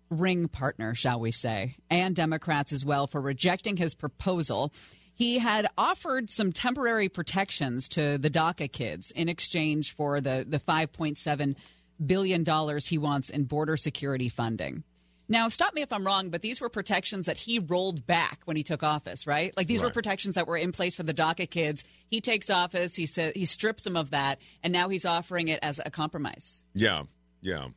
ring 0.08 0.48
partner, 0.48 0.94
shall 0.94 1.20
we 1.20 1.32
say, 1.32 1.76
and 1.90 2.16
Democrats 2.16 2.72
as 2.72 2.84
well 2.84 3.06
for 3.06 3.20
rejecting 3.20 3.76
his 3.76 3.94
proposal. 3.94 4.72
He 5.16 5.38
had 5.38 5.66
offered 5.78 6.28
some 6.28 6.52
temporary 6.52 7.08
protections 7.08 7.88
to 7.90 8.18
the 8.18 8.28
DACA 8.28 8.70
kids 8.70 9.10
in 9.10 9.30
exchange 9.30 9.96
for 9.96 10.20
the, 10.20 10.44
the 10.46 10.58
$5.7 10.58 11.56
billion 12.04 12.44
he 12.80 12.98
wants 12.98 13.30
in 13.30 13.44
border 13.44 13.78
security 13.78 14.28
funding. 14.28 14.84
Now, 15.26 15.48
stop 15.48 15.74
me 15.74 15.80
if 15.80 15.90
I'm 15.90 16.06
wrong, 16.06 16.28
but 16.28 16.42
these 16.42 16.60
were 16.60 16.68
protections 16.68 17.26
that 17.26 17.38
he 17.38 17.58
rolled 17.58 18.06
back 18.06 18.40
when 18.44 18.58
he 18.58 18.62
took 18.62 18.82
office, 18.82 19.26
right? 19.26 19.56
Like 19.56 19.66
these 19.66 19.82
were 19.82 19.90
protections 19.90 20.36
that 20.36 20.46
were 20.46 20.58
in 20.58 20.70
place 20.70 20.94
for 20.94 21.02
the 21.02 21.14
DACA 21.14 21.50
kids. 21.50 21.82
He 22.08 22.20
takes 22.20 22.50
office, 22.50 22.94
he 22.94 23.06
said 23.06 23.34
he 23.34 23.46
strips 23.46 23.84
them 23.84 23.96
of 23.96 24.10
that, 24.10 24.38
and 24.62 24.72
now 24.72 24.88
he's 24.88 25.06
offering 25.06 25.48
it 25.48 25.58
as 25.62 25.80
a 25.84 25.90
compromise. 25.90 26.62
Yeah, 26.74 27.04
yeah. 27.40 27.68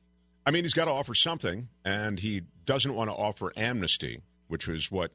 I 0.46 0.52
mean, 0.52 0.64
he's 0.64 0.74
got 0.74 0.86
to 0.86 0.92
offer 0.92 1.16
something, 1.16 1.70
and 1.86 2.20
he 2.20 2.42
doesn't 2.66 2.94
want 2.94 3.10
to 3.10 3.16
offer 3.16 3.54
amnesty, 3.56 4.22
which 4.48 4.68
was 4.68 4.92
what 4.92 5.12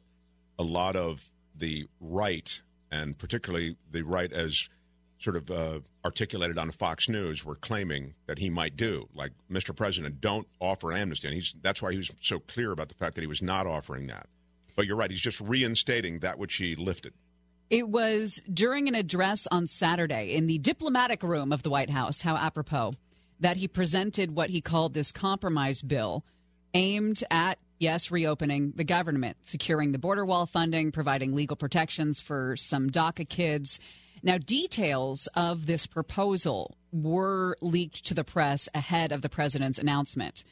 a 0.59 0.65
lot 0.65 0.97
of 0.97 1.29
the 1.55 1.87
right, 2.01 2.61
and 2.91 3.17
particularly 3.17 3.77
the 3.91 4.03
right 4.03 4.33
as 4.33 4.69
sort 5.19 5.37
of 5.37 5.51
uh, 5.51 5.81
articulated 6.05 6.59
on 6.59 6.71
Fox 6.71 7.09
News, 7.09 7.45
were 7.45 7.55
claiming 7.55 8.15
that 8.27 8.39
he 8.39 8.51
might 8.51 8.77
do. 8.77 9.09
Like, 9.15 9.33
Mr. 9.51 9.75
President, 9.75 10.21
don't 10.21 10.47
offer 10.61 10.93
amnesty. 10.93 11.29
And 11.29 11.35
he's, 11.35 11.55
that's 11.63 11.81
why 11.81 11.93
he 11.93 11.99
was 11.99 12.11
so 12.21 12.41
clear 12.41 12.73
about 12.73 12.89
the 12.89 12.95
fact 12.95 13.15
that 13.15 13.23
he 13.23 13.27
was 13.27 13.41
not 13.41 13.67
offering 13.67 14.09
that. 14.09 14.27
But 14.77 14.87
you're 14.87 14.97
right, 14.97 15.11
he's 15.11 15.21
just 15.21 15.41
reinstating 15.41 16.19
that 16.21 16.39
which 16.39 16.57
he 16.57 16.75
lifted. 16.75 17.15
It 17.71 17.89
was 17.89 18.43
during 18.53 18.89
an 18.89 18.95
address 18.95 19.47
on 19.51 19.67
Saturday 19.67 20.35
in 20.35 20.47
the 20.47 20.59
diplomatic 20.59 21.23
room 21.23 21.53
of 21.53 21.63
the 21.63 21.71
White 21.71 21.91
House, 21.91 22.21
how 22.21 22.37
apropos, 22.37 22.95
that 23.41 23.57
he 23.57 23.67
presented 23.67 24.35
what 24.35 24.51
he 24.51 24.61
called 24.61 24.95
this 24.95 25.13
compromise 25.13 25.81
bill 25.81 26.25
aimed 26.75 27.23
at, 27.31 27.59
yes, 27.85 28.11
reopening 28.11 28.73
the 28.75 28.83
government, 28.83 29.37
securing 29.43 29.93
the 29.93 29.99
border 29.99 30.25
wall 30.25 30.47
funding, 30.47 30.91
providing 30.91 31.35
legal 31.35 31.55
protections 31.55 32.19
for 32.19 32.57
some 32.57 32.89
DACA 32.89 33.29
kids. 33.29 33.79
Now, 34.23 34.39
details 34.39 35.29
of 35.35 35.67
this 35.67 35.87
proposal 35.87 36.79
were 36.93 37.57
leaked 37.61 38.07
to 38.07 38.15
the 38.15 38.25
press 38.25 38.71
ahead 38.75 39.13
of 39.13 39.21
the 39.21 39.29
president's 39.29 39.79
announcement. 39.79 40.45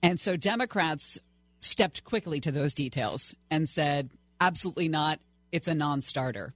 And 0.00 0.20
so 0.20 0.36
Democrats 0.36 1.18
stepped 1.58 2.04
quickly 2.04 2.38
to 2.40 2.52
those 2.52 2.72
details 2.72 3.34
and 3.50 3.68
said, 3.68 4.10
absolutely 4.40 4.88
not. 4.88 5.18
It's 5.50 5.66
a 5.66 5.74
non 5.74 6.02
starter. 6.02 6.54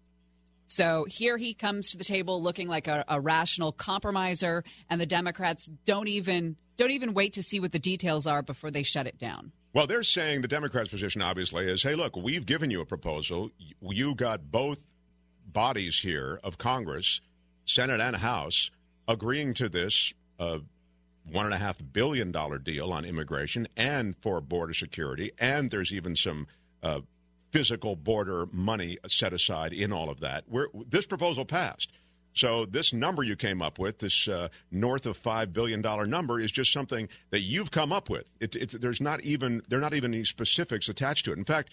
So 0.67 1.07
here 1.09 1.37
he 1.37 1.55
comes 1.55 1.91
to 1.91 1.99
the 1.99 2.05
table 2.05 2.41
looking 2.41 2.69
like 2.69 2.87
a, 2.87 3.05
a 3.09 3.21
rational 3.21 3.73
compromiser, 3.73 4.63
and 4.89 5.01
the 5.01 5.07
Democrats 5.07 5.67
don't 5.85 6.07
even 6.07 6.55
don't 6.77 6.93
even 6.93 7.15
wait 7.15 7.33
to 7.33 7.43
see 7.43 7.59
what 7.59 7.73
the 7.73 7.81
details 7.81 8.29
are 8.29 8.43
before 8.43 8.71
they 8.71 8.85
shut 8.85 9.09
it 9.09 9.19
down. 9.19 9.51
Well, 9.73 9.87
they're 9.87 10.03
saying 10.03 10.43
the 10.43 10.49
Democrats' 10.49 10.91
position 10.91 11.23
obviously 11.23 11.71
is, 11.71 11.83
hey, 11.83 11.95
look, 11.95 12.17
we've 12.17 12.45
given 12.45 12.71
you 12.71 12.81
a 12.81 12.87
proposal. 12.87 13.51
You 13.81 14.15
got 14.17 14.51
both 14.51 14.83
bodies 15.47 16.01
here 16.01 16.41
of 16.43 16.59
Congress, 16.59 17.21
Senate 17.67 18.01
and 18.01 18.17
House, 18.17 18.71
agreeing 19.07 19.55
to 19.55 19.69
this 19.69 20.13
uh, 20.41 20.59
one 21.31 21.45
and 21.45 21.55
a 21.55 21.59
half 21.59 21.81
billion 21.93 22.33
dollar 22.33 22.59
deal 22.59 22.93
on 22.93 23.05
immigration 23.05 23.69
and 23.77 24.17
for 24.17 24.41
border 24.41 24.75
security, 24.75 25.31
and 25.39 25.71
there's 25.71 25.93
even 25.93 26.17
some 26.17 26.49
uh, 26.83 27.01
physical 27.53 27.95
border 27.95 28.47
money 28.53 28.99
set 29.07 29.33
aside 29.33 29.73
in 29.73 29.93
all 29.93 30.11
of 30.11 30.21
that. 30.21 30.45
We're, 30.49 30.67
this 30.89 31.07
proposal 31.07 31.45
passed. 31.45 31.93
So 32.33 32.65
this 32.65 32.93
number 32.93 33.23
you 33.23 33.37
came 33.37 33.61
up 33.61 33.79
with, 33.79 33.99
this 33.99 34.29
uh, 34.29 34.49
north 34.71 35.07
of 35.07 35.17
five 35.17 35.53
billion 35.53 35.83
dollar 35.83 36.07
number, 36.07 36.39
is 36.39 36.51
just 36.51 36.73
something 36.73 37.09
that 37.31 37.41
you've 37.41 37.71
come 37.71 37.93
up 37.93 38.09
with. 38.09 38.31
It, 38.41 38.57
it, 38.57 38.81
there's 38.81 39.01
not 39.01 39.21
even 39.23 39.63
there 39.69 39.79
are 39.79 39.83
not 39.83 39.95
even 39.95 40.15
any 40.15 40.25
specifics 40.25 40.89
attached 40.89 41.25
to 41.25 41.33
it. 41.33 41.39
In 41.39 41.45
fact, 41.45 41.71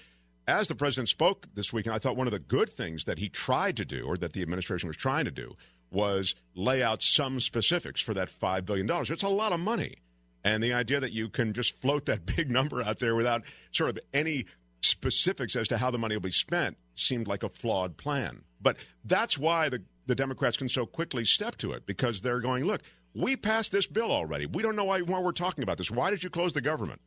as 0.47 0.67
the 0.67 0.75
president 0.75 1.09
spoke 1.09 1.47
this 1.53 1.71
weekend, 1.73 1.95
I 1.95 1.99
thought 1.99 2.15
one 2.15 2.27
of 2.27 2.33
the 2.33 2.39
good 2.39 2.69
things 2.69 3.03
that 3.03 3.19
he 3.19 3.29
tried 3.29 3.77
to 3.77 3.85
do, 3.85 4.05
or 4.05 4.17
that 4.17 4.33
the 4.33 4.41
administration 4.41 4.87
was 4.87 4.97
trying 4.97 5.25
to 5.25 5.31
do, 5.31 5.55
was 5.91 6.35
lay 6.55 6.81
out 6.81 7.01
some 7.01 7.39
specifics 7.39 8.01
for 8.01 8.13
that 8.13 8.29
five 8.29 8.65
billion 8.65 8.87
dollars. 8.87 9.09
It's 9.09 9.23
a 9.23 9.29
lot 9.29 9.51
of 9.51 9.59
money, 9.59 9.95
and 10.43 10.63
the 10.63 10.73
idea 10.73 10.99
that 10.99 11.11
you 11.11 11.29
can 11.29 11.53
just 11.53 11.79
float 11.81 12.05
that 12.07 12.25
big 12.35 12.49
number 12.49 12.81
out 12.83 12.99
there 12.99 13.15
without 13.15 13.43
sort 13.71 13.89
of 13.91 13.99
any 14.13 14.45
specifics 14.81 15.55
as 15.55 15.67
to 15.67 15.77
how 15.77 15.91
the 15.91 15.97
money 15.97 16.15
will 16.15 16.21
be 16.21 16.31
spent 16.31 16.77
seemed 16.95 17.27
like 17.27 17.43
a 17.43 17.49
flawed 17.49 17.97
plan. 17.97 18.41
But 18.61 18.77
that's 19.03 19.37
why 19.37 19.69
the 19.69 19.83
the 20.07 20.15
Democrats 20.15 20.57
can 20.57 20.69
so 20.69 20.85
quickly 20.85 21.23
step 21.25 21.55
to 21.57 21.73
it 21.73 21.85
because 21.85 22.21
they're 22.21 22.39
going, 22.39 22.63
look, 22.65 22.81
we 23.13 23.35
passed 23.35 23.71
this 23.71 23.87
bill 23.87 24.11
already. 24.11 24.45
We 24.45 24.63
don't 24.63 24.75
know 24.75 24.85
why, 24.85 25.01
why 25.01 25.19
we're 25.19 25.31
talking 25.31 25.63
about 25.63 25.77
this. 25.77 25.91
Why 25.91 26.09
did 26.09 26.23
you 26.23 26.29
close 26.29 26.53
the 26.53 26.61
government? 26.61 27.01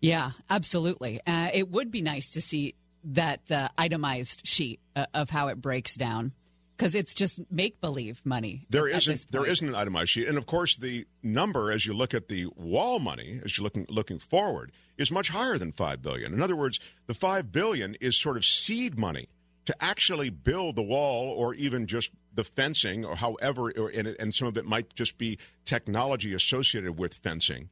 Yeah, 0.00 0.30
absolutely. 0.48 1.20
Uh, 1.26 1.48
it 1.52 1.68
would 1.70 1.90
be 1.90 2.02
nice 2.02 2.30
to 2.30 2.40
see 2.40 2.74
that 3.04 3.50
uh, 3.50 3.68
itemized 3.76 4.46
sheet 4.46 4.80
uh, 4.94 5.06
of 5.14 5.30
how 5.30 5.48
it 5.48 5.60
breaks 5.60 5.94
down. 5.96 6.32
because 6.78 6.94
it's 6.94 7.12
just 7.12 7.40
make 7.50 7.80
believe 7.80 8.20
money. 8.24 8.64
There 8.70 8.88
at 8.88 8.98
isn't 8.98 9.32
there 9.32 9.44
isn't 9.44 9.68
an 9.68 9.74
itemized 9.74 10.10
sheet, 10.10 10.28
and 10.28 10.38
of 10.38 10.46
course 10.46 10.76
the 10.76 11.06
number 11.22 11.72
as 11.72 11.84
you 11.84 11.92
look 11.92 12.14
at 12.14 12.28
the 12.28 12.46
wall 12.56 13.00
money 13.00 13.40
as 13.44 13.58
you're 13.58 13.64
looking 13.64 13.86
looking 13.88 14.18
forward 14.20 14.70
is 14.96 15.10
much 15.10 15.28
higher 15.30 15.58
than 15.58 15.72
five 15.72 16.00
billion. 16.00 16.32
In 16.32 16.40
other 16.40 16.56
words, 16.56 16.78
the 17.06 17.14
five 17.14 17.50
billion 17.50 17.96
is 18.00 18.16
sort 18.16 18.36
of 18.36 18.44
seed 18.44 18.96
money 18.98 19.28
to 19.68 19.76
actually 19.84 20.30
build 20.30 20.76
the 20.76 20.82
wall 20.82 21.28
or 21.36 21.52
even 21.54 21.86
just 21.86 22.08
the 22.34 22.42
fencing 22.42 23.04
or 23.04 23.16
however, 23.16 23.70
or, 23.76 23.90
and, 23.90 24.08
it- 24.08 24.16
and 24.18 24.34
some 24.34 24.48
of 24.48 24.56
it 24.56 24.64
might 24.64 24.94
just 24.94 25.18
be 25.18 25.36
technology 25.66 26.32
associated 26.32 26.98
with 26.98 27.12
fencing. 27.12 27.68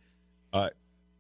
Uh, 0.53 0.69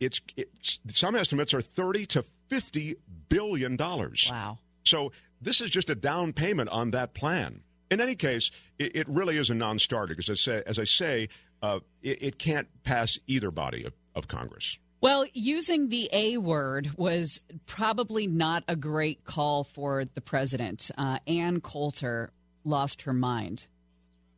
it's, 0.01 0.21
it's 0.37 0.79
some 0.89 1.17
estimates 1.17 1.55
are 1.55 1.63
thirty 1.63 2.05
to 2.05 2.23
fifty 2.51 2.97
billion 3.31 3.77
dollars. 3.77 4.29
Wow. 4.31 4.59
So 4.85 5.13
this 5.41 5.63
is 5.63 5.71
just 5.71 5.89
a 5.89 5.95
down 5.95 6.35
payment 6.35 6.69
on 6.69 6.91
that 6.91 7.15
plan. 7.15 7.63
In 7.91 8.03
any 8.03 8.15
case, 8.15 8.51
it, 8.79 8.95
it 8.95 9.09
really 9.09 9.39
is 9.39 9.49
a 9.49 9.55
non-starter 9.55 10.15
because, 10.15 10.29
as 10.29 10.41
I 10.47 10.51
say, 10.51 10.63
as 10.67 10.79
I 10.79 10.85
say 10.85 11.29
uh, 11.63 11.81
it, 12.03 12.23
it 12.23 12.39
can't 12.39 12.69
pass 12.85 13.19
either 13.27 13.51
body 13.51 13.85
of, 13.85 13.95
of 14.15 14.29
Congress. 14.29 14.77
Well, 15.01 15.27
using 15.35 15.89
the 15.89 16.09
A 16.13 16.39
word 16.39 16.91
was 16.97 17.45
probably 17.67 18.27
not 18.27 18.65
a 18.67 18.77
great 18.77 19.25
call 19.25 19.65
for 19.65 20.05
the 20.05 20.21
president. 20.21 20.91
Uh, 20.97 21.19
Ann 21.27 21.61
Coulter 21.61 22.33
lost 22.65 23.03
her 23.03 23.13
mind, 23.13 23.67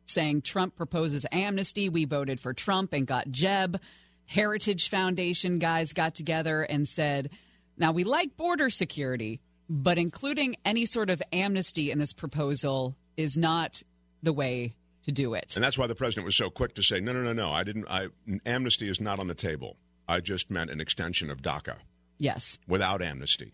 saying 0.05 0.41
Trump 0.41 0.75
proposes 0.75 1.25
amnesty. 1.31 1.87
We 1.89 2.05
voted 2.05 2.39
for 2.39 2.53
Trump 2.53 2.93
and 2.93 3.07
got 3.07 3.31
Jeb. 3.31 3.79
Heritage 4.27 4.89
Foundation 4.89 5.57
guys 5.59 5.93
got 5.93 6.13
together 6.13 6.61
and 6.61 6.87
said, 6.87 7.31
now 7.77 7.93
we 7.93 8.03
like 8.03 8.35
border 8.35 8.69
security, 8.69 9.39
but 9.69 9.97
including 9.97 10.57
any 10.65 10.85
sort 10.85 11.09
of 11.09 11.23
amnesty 11.31 11.89
in 11.89 11.97
this 11.97 12.13
proposal 12.13 12.95
is 13.15 13.37
not 13.37 13.81
the 14.21 14.33
way 14.33 14.75
to 15.03 15.11
do 15.11 15.33
it. 15.33 15.55
And 15.55 15.63
that's 15.63 15.77
why 15.77 15.87
the 15.87 15.95
president 15.95 16.25
was 16.25 16.35
so 16.35 16.49
quick 16.49 16.75
to 16.75 16.83
say, 16.83 16.99
"No, 16.99 17.13
no, 17.13 17.23
no, 17.23 17.33
no. 17.33 17.51
I 17.51 17.63
didn't. 17.63 17.85
I 17.89 18.09
amnesty 18.45 18.89
is 18.89 18.99
not 18.99 19.19
on 19.19 19.27
the 19.27 19.33
table. 19.33 19.77
I 20.09 20.19
just 20.19 20.49
meant 20.49 20.69
an 20.71 20.81
extension 20.81 21.29
of 21.29 21.41
DACA 21.41 21.77
Yes. 22.17 22.59
without 22.67 23.01
amnesty." 23.01 23.53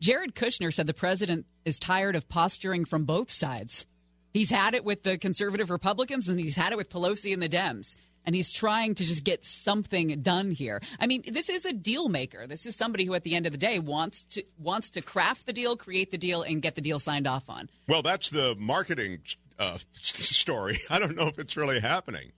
Jared 0.00 0.34
Kushner 0.34 0.72
said 0.72 0.86
the 0.86 0.94
president 0.94 1.46
is 1.64 1.78
tired 1.78 2.16
of 2.16 2.28
posturing 2.28 2.84
from 2.86 3.04
both 3.04 3.30
sides. 3.30 3.86
He's 4.32 4.50
had 4.50 4.74
it 4.74 4.84
with 4.84 5.02
the 5.02 5.18
conservative 5.18 5.70
Republicans 5.70 6.28
and 6.28 6.40
he's 6.40 6.56
had 6.56 6.72
it 6.72 6.76
with 6.78 6.88
Pelosi 6.88 7.32
and 7.34 7.42
the 7.42 7.48
Dems. 7.48 7.96
And 8.24 8.34
he's 8.34 8.52
trying 8.52 8.94
to 8.96 9.04
just 9.04 9.24
get 9.24 9.44
something 9.46 10.20
done 10.20 10.50
here. 10.50 10.80
I 10.98 11.06
mean, 11.06 11.22
this 11.26 11.48
is 11.48 11.64
a 11.64 11.72
deal 11.72 12.08
maker. 12.10 12.46
This 12.46 12.66
is 12.66 12.76
somebody 12.76 13.06
who, 13.06 13.14
at 13.14 13.24
the 13.24 13.34
end 13.34 13.46
of 13.46 13.52
the 13.52 13.58
day, 13.58 13.78
wants 13.78 14.24
to 14.24 14.44
wants 14.58 14.90
to 14.90 15.00
craft 15.00 15.46
the 15.46 15.54
deal, 15.54 15.74
create 15.74 16.10
the 16.10 16.18
deal, 16.18 16.42
and 16.42 16.60
get 16.60 16.74
the 16.74 16.82
deal 16.82 16.98
signed 16.98 17.26
off 17.26 17.48
on. 17.48 17.70
Well, 17.88 18.02
that's 18.02 18.28
the 18.28 18.54
marketing 18.56 19.20
uh, 19.58 19.78
story. 20.02 20.78
I 20.90 20.98
don't 20.98 21.16
know 21.16 21.28
if 21.28 21.38
it's 21.38 21.56
really 21.56 21.80
happening. 21.80 22.32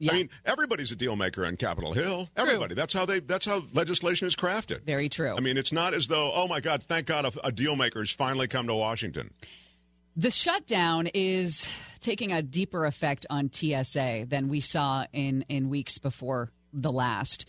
I 0.00 0.12
mean, 0.12 0.30
everybody's 0.44 0.92
a 0.92 0.96
deal 0.96 1.16
maker 1.16 1.44
on 1.44 1.56
Capitol 1.56 1.92
Hill. 1.92 2.28
Everybody. 2.36 2.74
That's 2.74 2.92
how 2.92 3.04
they. 3.04 3.20
That's 3.20 3.44
how 3.44 3.62
legislation 3.72 4.28
is 4.28 4.36
crafted. 4.36 4.84
Very 4.84 5.08
true. 5.08 5.34
I 5.36 5.40
mean, 5.40 5.56
it's 5.56 5.72
not 5.72 5.94
as 5.94 6.06
though, 6.06 6.32
oh 6.32 6.46
my 6.46 6.60
God, 6.60 6.84
thank 6.84 7.06
God 7.06 7.24
a, 7.24 7.46
a 7.46 7.52
deal 7.52 7.74
maker 7.76 8.00
has 8.00 8.10
finally 8.10 8.48
come 8.48 8.66
to 8.68 8.74
Washington. 8.74 9.30
The 10.16 10.30
shutdown 10.30 11.08
is 11.14 11.68
taking 12.00 12.32
a 12.32 12.42
deeper 12.42 12.86
effect 12.86 13.24
on 13.30 13.52
TSA 13.52 14.26
than 14.28 14.48
we 14.48 14.60
saw 14.60 15.06
in, 15.12 15.44
in 15.48 15.68
weeks 15.68 15.98
before 15.98 16.50
the 16.72 16.90
last. 16.90 17.46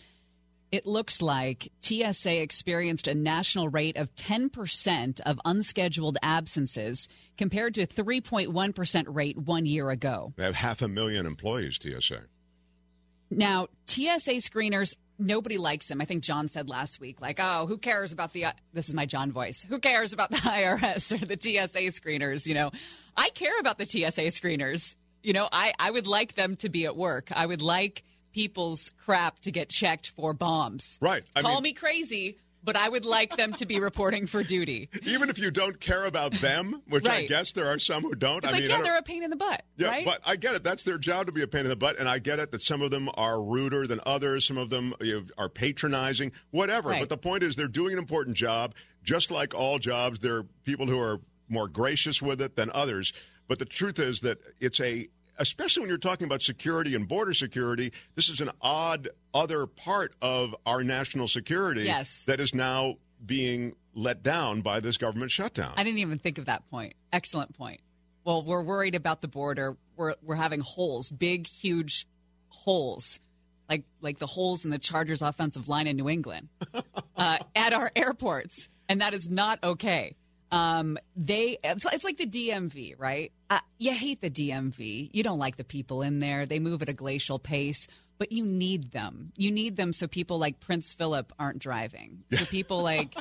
It 0.70 0.86
looks 0.86 1.20
like 1.20 1.72
TSA 1.80 2.40
experienced 2.40 3.08
a 3.08 3.14
national 3.14 3.68
rate 3.70 3.96
of 3.96 4.14
10% 4.14 5.20
of 5.22 5.40
unscheduled 5.44 6.18
absences 6.22 7.08
compared 7.36 7.74
to 7.74 7.82
a 7.82 7.86
3.1% 7.88 9.04
rate 9.08 9.36
one 9.36 9.66
year 9.66 9.90
ago. 9.90 10.32
They 10.36 10.44
have 10.44 10.54
half 10.54 10.80
a 10.80 10.86
million 10.86 11.26
employees. 11.26 11.80
TSA. 11.82 12.20
Now, 13.30 13.68
TSA 13.86 14.40
screeners, 14.40 14.96
nobody 15.18 15.56
likes 15.58 15.88
them. 15.88 16.00
I 16.00 16.04
think 16.04 16.22
John 16.22 16.48
said 16.48 16.68
last 16.68 17.00
week, 17.00 17.20
like, 17.20 17.38
oh, 17.40 17.66
who 17.66 17.78
cares 17.78 18.12
about 18.12 18.32
the, 18.32 18.46
this 18.72 18.88
is 18.88 18.94
my 18.94 19.06
John 19.06 19.30
voice, 19.32 19.64
who 19.68 19.78
cares 19.78 20.12
about 20.12 20.30
the 20.30 20.36
IRS 20.38 21.12
or 21.12 21.24
the 21.24 21.36
TSA 21.40 22.00
screeners? 22.00 22.46
You 22.46 22.54
know, 22.54 22.70
I 23.16 23.30
care 23.30 23.58
about 23.60 23.78
the 23.78 23.84
TSA 23.84 24.32
screeners. 24.32 24.94
You 25.22 25.32
know, 25.32 25.48
I, 25.52 25.72
I 25.78 25.90
would 25.90 26.06
like 26.06 26.34
them 26.34 26.56
to 26.56 26.68
be 26.68 26.86
at 26.86 26.96
work. 26.96 27.28
I 27.34 27.44
would 27.46 27.62
like 27.62 28.02
people's 28.32 28.90
crap 29.04 29.38
to 29.40 29.50
get 29.50 29.68
checked 29.68 30.08
for 30.10 30.32
bombs. 30.32 30.98
Right. 31.00 31.22
I 31.36 31.42
Call 31.42 31.54
mean- 31.56 31.62
me 31.64 31.72
crazy, 31.74 32.38
but 32.62 32.76
I 32.76 32.88
would 32.88 33.04
like 33.04 33.36
them 33.36 33.52
to 33.54 33.66
be 33.66 33.80
reporting 33.80 34.26
for 34.26 34.42
duty. 34.42 34.88
Even 35.02 35.30
if 35.30 35.38
you 35.38 35.50
don't 35.50 35.80
care 35.80 36.04
about 36.04 36.32
them, 36.34 36.82
which 36.88 37.08
I 37.08 37.26
guess 37.26 37.52
there 37.52 37.66
are 37.66 37.78
some 37.78 38.02
who 38.02 38.14
don't. 38.14 38.38
It's 38.44 38.48
I 38.48 38.50
like, 38.50 38.60
mean, 38.62 38.70
yeah, 38.70 38.82
they're 38.82 38.98
a 38.98 39.02
pain 39.02 39.22
in 39.22 39.30
the 39.30 39.36
butt, 39.36 39.62
Yeah, 39.76 39.88
right? 39.88 40.04
but 40.04 40.20
I 40.24 40.36
get 40.36 40.54
it. 40.54 40.64
That's 40.64 40.82
their 40.82 40.98
job 40.98 41.26
to 41.26 41.32
be 41.32 41.42
a 41.42 41.46
pain 41.46 41.62
in 41.62 41.68
the 41.68 41.76
butt, 41.76 41.98
and 41.98 42.08
I 42.08 42.18
get 42.18 42.38
it 42.38 42.52
that 42.52 42.62
some 42.62 42.82
of 42.82 42.90
them 42.90 43.08
are 43.14 43.42
ruder 43.42 43.86
than 43.86 44.00
others. 44.06 44.46
Some 44.46 44.58
of 44.58 44.70
them 44.70 44.94
you 45.00 45.20
know, 45.20 45.26
are 45.38 45.48
patronizing, 45.48 46.32
whatever. 46.50 46.90
Right. 46.90 47.00
But 47.00 47.08
the 47.08 47.18
point 47.18 47.42
is, 47.42 47.56
they're 47.56 47.68
doing 47.68 47.92
an 47.92 47.98
important 47.98 48.36
job. 48.36 48.74
Just 49.02 49.30
like 49.30 49.54
all 49.54 49.78
jobs, 49.78 50.20
there 50.20 50.36
are 50.36 50.46
people 50.64 50.86
who 50.86 51.00
are 51.00 51.20
more 51.48 51.68
gracious 51.68 52.20
with 52.20 52.40
it 52.42 52.56
than 52.56 52.70
others. 52.72 53.12
But 53.48 53.58
the 53.58 53.64
truth 53.64 53.98
is 53.98 54.20
that 54.20 54.38
it's 54.60 54.80
a 54.80 55.08
especially 55.40 55.80
when 55.80 55.88
you're 55.88 55.98
talking 55.98 56.26
about 56.26 56.42
security 56.42 56.94
and 56.94 57.08
border 57.08 57.34
security, 57.34 57.92
this 58.14 58.28
is 58.28 58.40
an 58.40 58.50
odd 58.60 59.08
other 59.34 59.66
part 59.66 60.14
of 60.22 60.54
our 60.66 60.84
national 60.84 61.26
security 61.26 61.82
Yes. 61.82 62.24
that 62.26 62.38
is 62.40 62.54
now 62.54 62.96
being 63.26 63.74
let 63.94 64.22
down 64.22 64.60
by 64.60 64.78
this 64.80 64.96
government 64.96 65.30
shutdown. 65.32 65.74
I 65.76 65.82
didn't 65.82 65.98
even 65.98 66.18
think 66.18 66.38
of 66.38 66.44
that 66.44 66.68
point. 66.70 66.94
Excellent 67.12 67.52
point. 67.56 67.80
Well, 68.24 68.42
we're 68.44 68.62
worried 68.62 68.94
about 68.94 69.20
the 69.22 69.28
border. 69.28 69.76
We're 69.96 70.14
we're 70.22 70.36
having 70.36 70.60
holes, 70.60 71.10
big, 71.10 71.46
huge 71.46 72.06
holes, 72.48 73.18
like 73.68 73.84
like 74.00 74.18
the 74.18 74.26
holes 74.26 74.64
in 74.64 74.70
the 74.70 74.78
Chargers' 74.78 75.22
offensive 75.22 75.68
line 75.68 75.86
in 75.86 75.96
New 75.96 76.08
England, 76.08 76.48
uh, 77.16 77.38
at 77.56 77.72
our 77.72 77.90
airports, 77.96 78.68
and 78.88 79.00
that 79.00 79.14
is 79.14 79.28
not 79.30 79.62
okay. 79.64 80.14
Um, 80.52 80.98
they 81.16 81.58
it's, 81.62 81.86
it's 81.92 82.04
like 82.04 82.16
the 82.18 82.26
DMV, 82.26 82.94
right? 82.98 83.32
Uh, 83.48 83.60
you 83.78 83.92
hate 83.92 84.20
the 84.20 84.30
DMV. 84.30 85.10
You 85.12 85.22
don't 85.22 85.38
like 85.38 85.56
the 85.56 85.64
people 85.64 86.02
in 86.02 86.18
there. 86.18 86.46
They 86.46 86.58
move 86.58 86.82
at 86.82 86.88
a 86.88 86.92
glacial 86.92 87.38
pace, 87.38 87.86
but 88.18 88.32
you 88.32 88.44
need 88.44 88.92
them. 88.92 89.32
You 89.36 89.50
need 89.52 89.76
them 89.76 89.92
so 89.92 90.06
people 90.06 90.38
like 90.38 90.60
Prince 90.60 90.94
Philip 90.94 91.32
aren't 91.38 91.58
driving. 91.58 92.24
So 92.32 92.44
people 92.46 92.82
like 92.82 93.14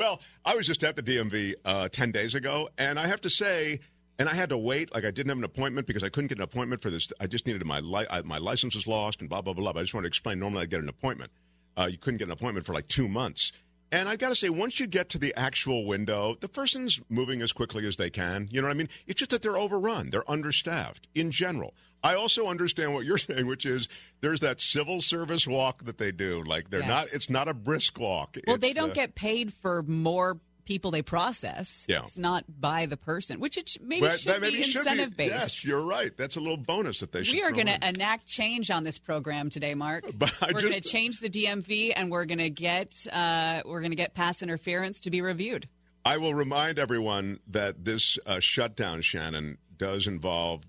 Well, 0.00 0.20
I 0.46 0.56
was 0.56 0.66
just 0.66 0.82
at 0.82 0.96
the 0.96 1.02
DMV 1.02 1.56
uh, 1.62 1.88
10 1.90 2.10
days 2.10 2.34
ago, 2.34 2.70
and 2.78 2.98
I 2.98 3.06
have 3.06 3.20
to 3.20 3.28
say, 3.28 3.80
and 4.18 4.30
I 4.30 4.34
had 4.34 4.48
to 4.48 4.56
wait. 4.56 4.94
Like, 4.94 5.04
I 5.04 5.10
didn't 5.10 5.28
have 5.28 5.36
an 5.36 5.44
appointment 5.44 5.86
because 5.86 6.02
I 6.02 6.08
couldn't 6.08 6.28
get 6.28 6.38
an 6.38 6.44
appointment 6.44 6.80
for 6.80 6.88
this. 6.88 7.08
I 7.20 7.26
just 7.26 7.46
needed 7.46 7.62
my, 7.66 7.80
li- 7.80 8.06
I, 8.08 8.22
my 8.22 8.38
license 8.38 8.74
was 8.74 8.86
lost 8.86 9.20
and 9.20 9.28
blah, 9.28 9.42
blah, 9.42 9.52
blah. 9.52 9.74
But 9.74 9.80
I 9.80 9.82
just 9.82 9.92
wanted 9.92 10.04
to 10.04 10.08
explain. 10.08 10.38
Normally, 10.38 10.62
I'd 10.62 10.70
get 10.70 10.80
an 10.80 10.88
appointment. 10.88 11.32
Uh, 11.76 11.88
you 11.90 11.98
couldn't 11.98 12.16
get 12.16 12.28
an 12.28 12.32
appointment 12.32 12.64
for 12.64 12.72
like 12.72 12.88
two 12.88 13.08
months. 13.08 13.52
And 13.92 14.08
I've 14.08 14.18
got 14.20 14.28
to 14.28 14.36
say, 14.36 14.48
once 14.50 14.78
you 14.78 14.86
get 14.86 15.08
to 15.10 15.18
the 15.18 15.34
actual 15.36 15.84
window, 15.84 16.36
the 16.40 16.48
person's 16.48 17.00
moving 17.08 17.42
as 17.42 17.52
quickly 17.52 17.86
as 17.86 17.96
they 17.96 18.08
can. 18.10 18.48
You 18.50 18.60
know 18.62 18.68
what 18.68 18.74
I 18.74 18.78
mean? 18.78 18.88
It's 19.06 19.18
just 19.18 19.30
that 19.32 19.42
they're 19.42 19.58
overrun, 19.58 20.10
they're 20.10 20.28
understaffed 20.30 21.08
in 21.14 21.30
general. 21.32 21.74
I 22.02 22.14
also 22.14 22.46
understand 22.46 22.94
what 22.94 23.04
you're 23.04 23.18
saying, 23.28 23.46
which 23.46 23.66
is 23.66 23.88
there's 24.20 24.40
that 24.40 24.60
civil 24.60 25.00
service 25.00 25.46
walk 25.46 25.84
that 25.84 25.98
they 25.98 26.12
do. 26.12 26.42
Like 26.44 26.70
they're 26.70 26.80
Yes. 26.80 26.88
not. 26.88 27.06
It's 27.12 27.28
not 27.30 27.48
a 27.48 27.54
brisk 27.54 27.98
walk. 27.98 28.36
Well, 28.46 28.54
It's 28.56 28.62
they 28.62 28.72
don't 28.72 28.90
the- 28.90 28.94
get 28.94 29.14
paid 29.16 29.52
for 29.52 29.82
more 29.82 30.38
people 30.64 30.90
they 30.90 31.02
process. 31.02 31.84
Yeah. 31.88 32.00
It's 32.02 32.18
not 32.18 32.44
by 32.48 32.86
the 32.86 32.96
person, 32.96 33.40
which 33.40 33.56
it 33.56 33.76
maybe 33.80 34.02
Well, 34.02 34.16
should 34.16 34.40
maybe 34.40 34.56
be 34.56 34.64
incentive 34.64 35.16
based. 35.16 35.32
Yes, 35.32 35.64
you're 35.64 35.84
right. 35.84 36.16
That's 36.16 36.36
a 36.36 36.40
little 36.40 36.56
bonus 36.56 37.00
that 37.00 37.12
they 37.12 37.22
should. 37.22 37.34
We 37.34 37.42
are 37.42 37.52
going 37.52 37.66
to 37.66 37.88
enact 37.88 38.26
change 38.26 38.70
on 38.70 38.82
this 38.82 38.98
program 38.98 39.50
today, 39.50 39.74
Mark. 39.74 40.04
But 40.20 40.52
we're 40.52 40.60
going 40.60 40.74
to 40.74 40.80
change 40.80 41.18
the 41.20 41.30
DMV, 41.30 41.92
and 41.96 42.10
we're 42.10 42.26
going 42.26 42.38
to 42.38 42.50
get 42.50 43.06
uh, 43.10 43.62
we're 43.64 43.80
going 43.80 43.92
to 43.92 43.96
get 43.96 44.12
pass 44.12 44.42
interference 44.42 45.00
to 45.00 45.10
be 45.10 45.22
reviewed. 45.22 45.66
I 46.04 46.18
will 46.18 46.34
remind 46.34 46.78
everyone 46.78 47.40
that 47.48 47.84
this 47.84 48.18
uh, 48.26 48.40
shutdown, 48.40 49.02
Shannon, 49.02 49.58
does 49.76 50.06
involve 50.06 50.64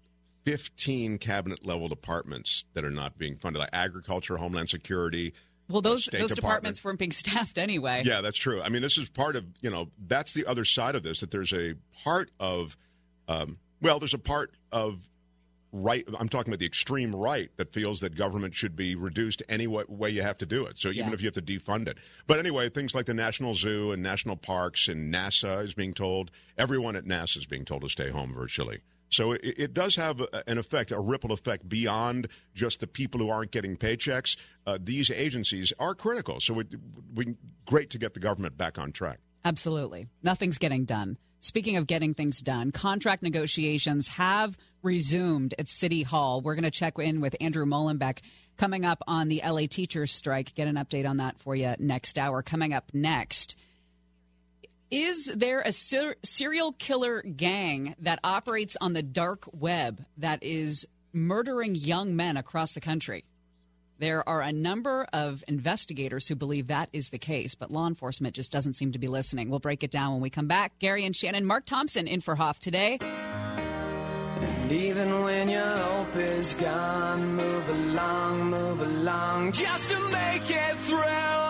15 0.45 1.17
cabinet 1.17 1.65
level 1.65 1.87
departments 1.87 2.65
that 2.73 2.83
are 2.83 2.91
not 2.91 3.17
being 3.17 3.35
funded, 3.35 3.59
like 3.59 3.69
agriculture, 3.73 4.37
homeland 4.37 4.69
security. 4.69 5.33
Well, 5.71 5.81
those 5.81 6.05
those 6.05 6.11
Department. 6.31 6.35
departments 6.35 6.83
weren't 6.83 6.99
being 6.99 7.11
staffed 7.23 7.57
anyway. 7.57 8.03
Yeah, 8.05 8.21
that's 8.21 8.37
true. 8.37 8.61
I 8.61 8.69
mean, 8.69 8.81
this 8.81 8.97
is 8.97 9.09
part 9.09 9.35
of 9.35 9.45
you 9.61 9.69
know 9.69 9.89
that's 10.07 10.33
the 10.33 10.45
other 10.45 10.65
side 10.65 10.95
of 10.95 11.03
this. 11.03 11.21
That 11.21 11.31
there's 11.31 11.53
a 11.53 11.75
part 12.03 12.29
of, 12.39 12.77
um, 13.27 13.57
well, 13.81 13.99
there's 13.99 14.13
a 14.13 14.19
part 14.19 14.51
of 14.71 14.99
right. 15.71 16.05
I'm 16.19 16.27
talking 16.29 16.51
about 16.51 16.59
the 16.59 16.65
extreme 16.65 17.15
right 17.15 17.49
that 17.57 17.71
feels 17.73 18.01
that 18.01 18.15
government 18.15 18.53
should 18.53 18.75
be 18.75 18.95
reduced 18.95 19.41
any 19.47 19.67
wa- 19.67 19.85
way 19.87 20.09
you 20.09 20.21
have 20.21 20.37
to 20.39 20.45
do 20.45 20.65
it. 20.65 20.77
So 20.77 20.89
even 20.89 21.07
Yeah. 21.07 21.13
if 21.13 21.21
you 21.21 21.27
have 21.27 21.33
to 21.35 21.41
defund 21.41 21.87
it. 21.87 21.97
But 22.27 22.39
anyway, 22.39 22.69
things 22.69 22.93
like 22.93 23.05
the 23.05 23.13
National 23.13 23.53
Zoo 23.53 23.91
and 23.91 24.03
national 24.03 24.35
parks 24.35 24.87
and 24.89 25.13
NASA 25.13 25.63
is 25.63 25.73
being 25.73 25.93
told 25.93 26.29
everyone 26.57 26.95
at 26.97 27.05
NASA 27.05 27.37
is 27.37 27.45
being 27.45 27.63
told 27.65 27.83
to 27.83 27.89
stay 27.89 28.09
home 28.09 28.33
virtually. 28.33 28.81
So 29.11 29.33
it, 29.33 29.41
it 29.43 29.73
does 29.73 29.95
have 29.95 30.21
an 30.47 30.57
effect, 30.57 30.91
a 30.91 30.99
ripple 30.99 31.31
effect 31.31 31.67
beyond 31.67 32.27
just 32.53 32.79
the 32.79 32.87
people 32.87 33.19
who 33.19 33.29
aren't 33.29 33.51
getting 33.51 33.77
paychecks. 33.77 34.37
Uh, 34.65 34.77
these 34.81 35.11
agencies 35.11 35.73
are 35.79 35.93
critical. 35.93 36.39
So 36.39 36.59
it, 36.59 36.67
we 37.13 37.35
great 37.65 37.89
to 37.91 37.97
get 37.97 38.13
the 38.13 38.19
government 38.19 38.57
back 38.57 38.79
on 38.79 38.91
track. 38.91 39.19
Absolutely. 39.43 40.07
Nothing's 40.23 40.57
getting 40.57 40.85
done. 40.85 41.17
Speaking 41.43 41.75
of 41.77 41.87
getting 41.87 42.13
things 42.13 42.39
done, 42.39 42.71
contract 42.71 43.23
negotiations 43.23 44.07
have 44.09 44.57
resumed 44.83 45.55
at 45.57 45.67
City 45.67 46.03
Hall. 46.03 46.41
We're 46.41 46.53
going 46.53 46.63
to 46.63 46.71
check 46.71 46.99
in 46.99 47.19
with 47.19 47.35
Andrew 47.41 47.65
Mullenbeck 47.65 48.19
coming 48.57 48.85
up 48.85 49.01
on 49.07 49.27
the 49.27 49.41
LA 49.43 49.65
teachers 49.67 50.11
strike. 50.11 50.53
Get 50.53 50.67
an 50.67 50.75
update 50.75 51.09
on 51.09 51.17
that 51.17 51.39
for 51.39 51.55
you 51.55 51.73
next 51.79 52.19
hour. 52.19 52.43
Coming 52.43 52.73
up 52.73 52.91
next. 52.93 53.55
Is 54.91 55.31
there 55.33 55.61
a 55.61 55.71
ser- 55.71 56.17
serial 56.21 56.73
killer 56.73 57.21
gang 57.21 57.95
that 57.99 58.19
operates 58.25 58.75
on 58.81 58.91
the 58.91 59.01
dark 59.01 59.45
web 59.53 60.03
that 60.17 60.43
is 60.43 60.85
murdering 61.13 61.75
young 61.75 62.17
men 62.17 62.35
across 62.35 62.73
the 62.73 62.81
country? 62.81 63.23
There 63.99 64.27
are 64.27 64.41
a 64.41 64.51
number 64.51 65.07
of 65.13 65.45
investigators 65.47 66.27
who 66.27 66.35
believe 66.35 66.67
that 66.67 66.89
is 66.91 67.07
the 67.09 67.19
case, 67.19 67.55
but 67.55 67.71
law 67.71 67.87
enforcement 67.87 68.35
just 68.35 68.51
doesn't 68.51 68.73
seem 68.73 68.91
to 68.91 68.99
be 68.99 69.07
listening. 69.07 69.49
We'll 69.49 69.59
break 69.59 69.83
it 69.83 69.91
down 69.91 70.11
when 70.11 70.21
we 70.21 70.29
come 70.29 70.47
back. 70.47 70.77
Gary 70.79 71.05
and 71.05 71.15
Shannon, 71.15 71.45
Mark 71.45 71.65
Thompson 71.65 72.05
in 72.05 72.19
for 72.19 72.35
Hoff 72.35 72.59
today. 72.59 72.97
And 72.99 74.71
even 74.73 75.23
when 75.23 75.47
your 75.47 75.77
hope 75.77 76.15
is 76.17 76.53
gone, 76.55 77.35
move 77.37 77.69
along, 77.69 78.49
move 78.49 78.81
along, 78.81 79.53
just 79.53 79.89
to 79.91 79.99
make 80.09 80.49
it 80.49 80.77
through. 80.79 81.40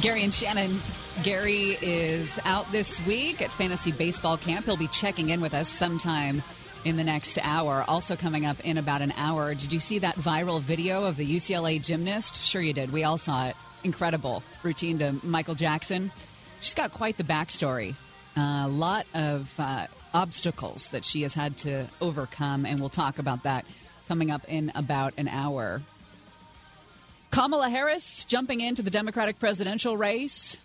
Gary 0.00 0.24
and 0.24 0.32
Shannon. 0.32 0.80
Gary 1.22 1.76
is 1.82 2.38
out 2.46 2.70
this 2.72 3.04
week 3.06 3.42
at 3.42 3.50
Fantasy 3.50 3.92
Baseball 3.92 4.38
Camp. 4.38 4.64
He'll 4.64 4.78
be 4.78 4.86
checking 4.86 5.28
in 5.28 5.42
with 5.42 5.52
us 5.52 5.68
sometime 5.68 6.42
in 6.86 6.96
the 6.96 7.04
next 7.04 7.38
hour. 7.42 7.84
Also, 7.86 8.16
coming 8.16 8.46
up 8.46 8.58
in 8.60 8.78
about 8.78 9.02
an 9.02 9.12
hour, 9.18 9.54
did 9.54 9.74
you 9.74 9.78
see 9.78 9.98
that 9.98 10.16
viral 10.16 10.62
video 10.62 11.04
of 11.04 11.16
the 11.16 11.26
UCLA 11.26 11.82
gymnast? 11.82 12.42
Sure, 12.42 12.62
you 12.62 12.72
did. 12.72 12.92
We 12.92 13.04
all 13.04 13.18
saw 13.18 13.48
it. 13.48 13.56
Incredible 13.84 14.42
routine 14.62 14.98
to 15.00 15.16
Michael 15.22 15.54
Jackson. 15.54 16.10
She's 16.60 16.74
got 16.74 16.92
quite 16.92 17.18
the 17.18 17.24
backstory. 17.24 17.94
A 18.36 18.68
lot 18.68 19.04
of 19.12 19.52
uh, 19.58 19.86
obstacles 20.14 20.88
that 20.90 21.04
she 21.04 21.22
has 21.22 21.34
had 21.34 21.58
to 21.58 21.86
overcome, 22.00 22.64
and 22.64 22.80
we'll 22.80 22.88
talk 22.88 23.18
about 23.18 23.42
that 23.42 23.66
coming 24.08 24.30
up 24.30 24.46
in 24.48 24.72
about 24.74 25.12
an 25.18 25.28
hour. 25.28 25.82
Kamala 27.30 27.70
Harris 27.70 28.24
jumping 28.24 28.60
into 28.60 28.82
the 28.82 28.90
Democratic 28.90 29.38
presidential 29.38 29.96
race 29.96 30.58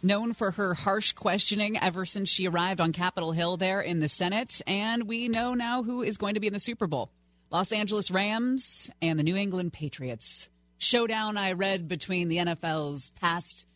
known 0.00 0.32
for 0.32 0.52
her 0.52 0.74
harsh 0.74 1.12
questioning 1.12 1.76
ever 1.76 2.06
since 2.06 2.28
she 2.28 2.46
arrived 2.46 2.80
on 2.80 2.92
Capitol 2.92 3.32
Hill 3.32 3.56
there 3.56 3.80
in 3.80 3.98
the 3.98 4.06
Senate. 4.06 4.62
And 4.66 5.08
we 5.08 5.26
know 5.26 5.54
now 5.54 5.82
who 5.82 6.02
is 6.02 6.16
going 6.16 6.34
to 6.34 6.40
be 6.40 6.46
in 6.46 6.52
the 6.52 6.60
Super 6.60 6.86
Bowl 6.86 7.10
Los 7.50 7.72
Angeles 7.72 8.10
Rams 8.12 8.90
and 9.02 9.18
the 9.18 9.24
New 9.24 9.36
England 9.36 9.72
Patriots. 9.72 10.50
Showdown 10.78 11.36
I 11.36 11.52
read 11.52 11.88
between 11.88 12.28
the 12.28 12.36
NFL's 12.36 13.10
past 13.20 13.66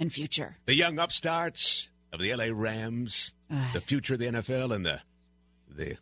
and 0.00 0.12
future. 0.12 0.56
The 0.66 0.74
young 0.74 0.98
upstarts 0.98 1.88
of 2.12 2.18
the 2.18 2.34
LA 2.34 2.46
Rams, 2.50 3.32
the 3.72 3.80
future 3.80 4.14
of 4.14 4.20
the 4.20 4.26
NFL, 4.26 4.74
and 4.74 4.84
the 4.84 5.00
the 5.70 5.96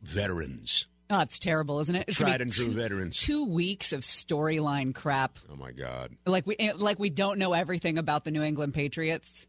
veterans. 0.00 0.86
Oh, 1.10 1.20
it's 1.20 1.38
terrible, 1.40 1.80
isn't 1.80 1.94
it? 1.94 2.04
It's 2.08 2.18
Tried 2.18 2.40
and 2.40 2.52
true 2.52 2.66
two- 2.66 2.72
veterans. 2.72 3.16
Two 3.16 3.46
weeks 3.46 3.92
of 3.92 4.02
storyline 4.02 4.94
crap. 4.94 5.38
Oh 5.52 5.56
my 5.56 5.72
God. 5.72 6.16
Like 6.24 6.46
we 6.46 6.56
like 6.76 6.98
we 6.98 7.10
don't 7.10 7.38
know 7.38 7.52
everything 7.52 7.98
about 7.98 8.24
the 8.24 8.30
New 8.30 8.42
England 8.42 8.74
Patriots. 8.74 9.46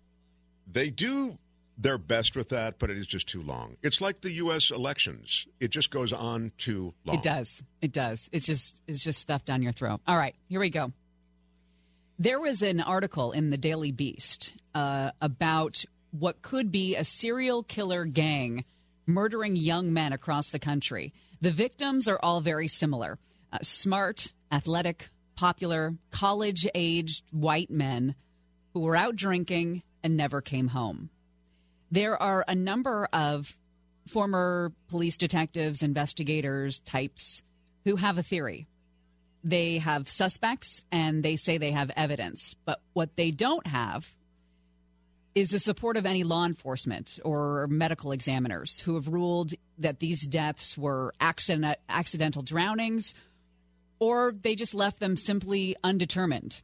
They 0.72 0.90
do 0.90 1.38
their 1.78 1.98
best 1.98 2.36
with 2.36 2.50
that, 2.50 2.80
but 2.80 2.90
it 2.90 2.98
is 2.98 3.08
just 3.08 3.28
too 3.28 3.42
long. 3.42 3.78
It's 3.82 4.02
like 4.02 4.22
the 4.22 4.32
U.S. 4.34 4.72
elections; 4.72 5.48
it 5.60 5.70
just 5.70 5.90
goes 5.92 6.14
on 6.14 6.52
too 6.58 6.94
long. 7.06 7.18
It 7.18 7.24
does. 7.24 7.64
It 7.82 7.92
does. 7.92 8.30
It's 8.32 8.46
just 8.46 8.82
it's 8.88 9.04
just 9.04 9.20
stuff 9.20 9.46
down 9.46 9.62
your 9.62 9.72
throat. 9.72 10.00
All 10.08 10.18
right, 10.18 10.36
here 10.50 10.60
we 10.60 10.70
go. 10.70 10.92
There 12.20 12.40
was 12.40 12.62
an 12.62 12.82
article 12.82 13.32
in 13.32 13.50
the 13.50 13.58
Daily 13.58 13.92
Beast 13.92 14.56
uh, 14.76 15.12
about 15.22 15.84
what 16.12 16.42
could 16.42 16.72
be 16.72 16.96
a 16.96 17.04
serial 17.04 17.64
killer 17.64 18.06
gang 18.06 18.64
murdering 19.06 19.56
young 19.56 19.94
men 19.94 20.14
across 20.14 20.50
the 20.50 20.60
country. 20.60 21.14
The 21.42 21.52
victims 21.52 22.08
are 22.08 22.20
all 22.22 22.42
very 22.42 22.68
similar 22.68 23.18
uh, 23.54 23.60
smart, 23.62 24.32
athletic, 24.52 25.10
popular, 25.36 25.96
college 26.12 26.68
aged 26.74 27.24
white 27.32 27.70
men 27.70 28.16
who 28.74 28.82
were 28.82 28.96
out 28.96 29.16
drinking 29.16 29.84
and 30.04 30.16
never 30.16 30.42
came 30.42 30.70
home. 30.70 31.10
There 31.92 32.22
are 32.22 32.46
a 32.48 32.56
number 32.56 33.08
of 33.12 33.58
former 34.08 34.72
police 34.88 35.18
detectives, 35.18 35.84
investigators, 35.84 36.80
types 36.80 37.44
who 37.86 37.98
have 37.98 38.18
a 38.18 38.24
theory. 38.24 38.68
They 39.44 39.80
have 39.80 40.08
suspects 40.08 40.86
and 40.92 41.24
they 41.24 41.36
say 41.36 41.58
they 41.58 41.72
have 41.72 41.92
evidence, 41.96 42.56
but 42.66 42.82
what 42.94 43.16
they 43.16 43.32
don't 43.32 43.66
have 43.68 44.16
is 45.34 45.52
the 45.52 45.60
support 45.60 45.98
of 45.98 46.06
any 46.06 46.24
law 46.24 46.46
enforcement 46.46 47.20
or 47.24 47.68
medical 47.68 48.12
examiners 48.12 48.80
who 48.82 48.96
have 48.96 49.08
ruled 49.08 49.54
that 49.78 50.00
these 50.00 50.28
deaths 50.28 50.78
were 50.78 51.14
accident, 51.20 51.78
accidental 51.88 52.42
drownings 52.42 53.14
or 54.02 54.34
they 54.42 54.56
just 54.56 54.74
left 54.74 55.00
them 55.00 55.16
simply 55.16 55.76
undetermined. 55.84 56.64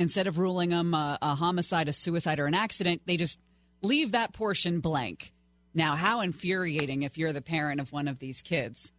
Instead 0.00 0.26
of 0.26 0.38
ruling 0.38 0.70
them 0.70 0.92
a, 0.94 1.16
a 1.22 1.34
homicide, 1.36 1.88
a 1.88 1.92
suicide, 1.92 2.40
or 2.40 2.46
an 2.46 2.54
accident, 2.54 3.02
they 3.06 3.16
just 3.16 3.38
leave 3.82 4.12
that 4.12 4.32
portion 4.32 4.80
blank. 4.80 5.32
Now, 5.74 5.94
how 5.94 6.22
infuriating 6.22 7.04
if 7.04 7.16
you're 7.16 7.32
the 7.32 7.40
parent 7.40 7.80
of 7.80 7.92
one 7.92 8.08
of 8.08 8.18
these 8.18 8.42
kids, 8.42 8.90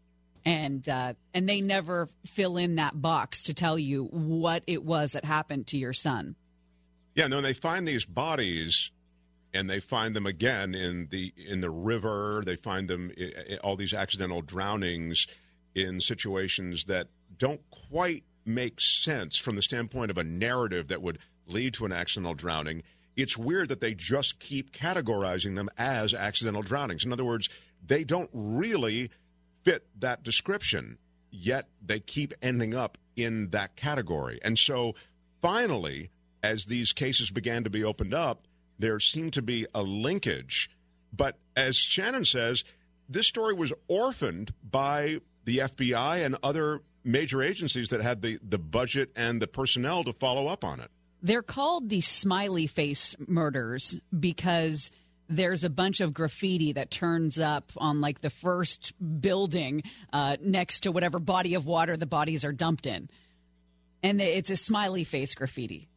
and 0.46 0.88
uh, 0.88 1.14
and 1.34 1.48
they 1.48 1.60
never 1.60 2.08
fill 2.26 2.56
in 2.56 2.76
that 2.76 3.00
box 3.00 3.44
to 3.44 3.54
tell 3.54 3.78
you 3.78 4.06
what 4.06 4.64
it 4.66 4.84
was 4.84 5.12
that 5.12 5.26
happened 5.26 5.68
to 5.68 5.78
your 5.78 5.94
son. 5.94 6.38
Yeah, 7.16 7.28
no, 7.28 7.42
they 7.42 7.54
find 7.54 7.88
these 7.88 8.06
bodies, 8.06 8.92
and 9.54 9.70
they 9.70 9.80
find 9.80 10.16
them 10.16 10.26
again 10.26 10.74
in 10.74 11.08
the 11.10 11.34
in 11.36 11.62
the 11.62 11.70
river. 11.70 12.42
They 12.46 12.56
find 12.56 12.88
them 12.88 13.12
all 13.64 13.76
these 13.76 13.94
accidental 13.94 14.42
drownings 14.42 15.28
in 15.76 16.00
situations 16.00 16.86
that 16.86 17.08
don't 17.38 17.62
quite 17.70 18.24
make 18.46 18.80
sense 18.80 19.38
from 19.38 19.56
the 19.56 19.62
standpoint 19.62 20.12
of 20.12 20.18
a 20.18 20.24
narrative 20.24 20.88
that 20.88 21.02
would 21.02 21.20
lead 21.48 21.74
to 21.76 21.86
an 21.86 21.92
accidental 21.92 22.34
drowning. 22.34 22.84
It's 23.16 23.38
weird 23.38 23.70
that 23.70 23.82
they 23.82 23.94
just 23.94 24.40
keep 24.40 24.72
categorizing 24.72 25.56
them 25.56 25.70
as 25.78 26.14
accidental 26.14 26.62
drownings. 26.62 27.04
In 27.06 27.12
other 27.12 27.26
words, 27.26 27.50
they 27.86 28.04
don't 28.04 28.30
really 28.34 29.12
fit 29.64 29.86
that 30.00 30.24
description, 30.24 30.98
yet 31.30 31.68
they 31.86 32.00
keep 32.00 32.34
ending 32.42 32.74
up 32.74 32.98
in 33.16 33.50
that 33.50 33.76
category. 33.76 34.40
And 34.44 34.58
so 34.58 34.96
finally, 35.42 36.10
as 36.44 36.66
these 36.66 36.94
cases 36.94 37.32
began 37.32 37.64
to 37.64 37.70
be 37.70 37.84
opened 37.84 38.14
up, 38.14 38.48
there 38.80 39.00
seemed 39.00 39.34
to 39.34 39.42
be 39.42 39.66
a 39.74 39.84
linkage. 39.84 40.70
But 41.14 41.38
as 41.56 41.76
Shannon 41.76 42.26
says, 42.26 42.64
this 43.08 43.28
story 43.28 43.54
was 43.54 43.74
orphaned 43.88 44.54
by 44.64 45.20
the 45.46 45.60
FBI 45.60 46.26
and 46.26 46.38
other 46.44 46.82
major 47.04 47.42
agencies 47.42 47.90
that 47.90 48.02
had 48.02 48.22
the, 48.22 48.40
the 48.48 48.58
budget 48.58 49.12
and 49.16 49.42
the 49.42 49.48
personnel 49.48 50.04
to 50.04 50.14
follow 50.14 50.48
up 50.48 50.64
on 50.64 50.80
it. 50.80 50.90
They're 51.24 51.44
called 51.44 51.90
the 51.90 52.02
smiley 52.02 52.68
face 52.68 53.16
murders 53.28 54.00
because 54.18 54.92
there's 55.30 55.64
a 55.64 55.70
bunch 55.70 56.02
of 56.02 56.14
graffiti 56.14 56.74
that 56.74 56.92
turns 56.92 57.40
up 57.40 57.72
on 57.78 58.02
like 58.02 58.22
the 58.22 58.30
first 58.30 58.94
building 59.22 59.84
uh, 60.12 60.38
next 60.42 60.82
to 60.82 60.92
whatever 60.92 61.20
body 61.20 61.56
of 61.56 61.66
water 61.66 61.96
the 61.96 62.06
bodies 62.06 62.44
are 62.44 62.52
dumped 62.52 62.86
in. 62.86 63.10
And 64.04 64.20
it's 64.20 64.50
a 64.50 64.58
smiley 64.58 65.04
face 65.04 65.36
graffiti. 65.36 65.88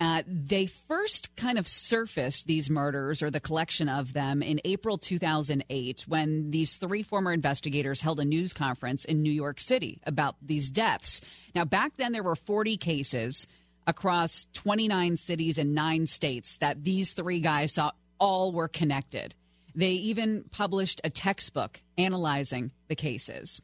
Uh, 0.00 0.22
they 0.26 0.64
first 0.64 1.36
kind 1.36 1.58
of 1.58 1.68
surfaced 1.68 2.46
these 2.46 2.70
murders 2.70 3.22
or 3.22 3.30
the 3.30 3.38
collection 3.38 3.86
of 3.86 4.14
them 4.14 4.42
in 4.42 4.58
April 4.64 4.96
2008 4.96 6.04
when 6.08 6.50
these 6.50 6.76
three 6.76 7.02
former 7.02 7.32
investigators 7.32 8.00
held 8.00 8.18
a 8.18 8.24
news 8.24 8.54
conference 8.54 9.04
in 9.04 9.22
New 9.22 9.32
York 9.32 9.60
City 9.60 10.00
about 10.06 10.36
these 10.40 10.70
deaths. 10.70 11.20
Now, 11.54 11.66
back 11.66 11.98
then, 11.98 12.12
there 12.12 12.22
were 12.22 12.34
40 12.34 12.78
cases 12.78 13.46
across 13.86 14.46
29 14.54 15.18
cities 15.18 15.58
and 15.58 15.74
nine 15.74 16.06
states 16.06 16.56
that 16.58 16.82
these 16.82 17.12
three 17.12 17.40
guys 17.40 17.74
saw 17.74 17.90
all 18.18 18.52
were 18.52 18.68
connected. 18.68 19.34
They 19.74 19.90
even 19.90 20.44
published 20.50 21.02
a 21.04 21.10
textbook 21.10 21.82
analyzing 21.98 22.72
the 22.88 22.96
cases. 22.96 23.60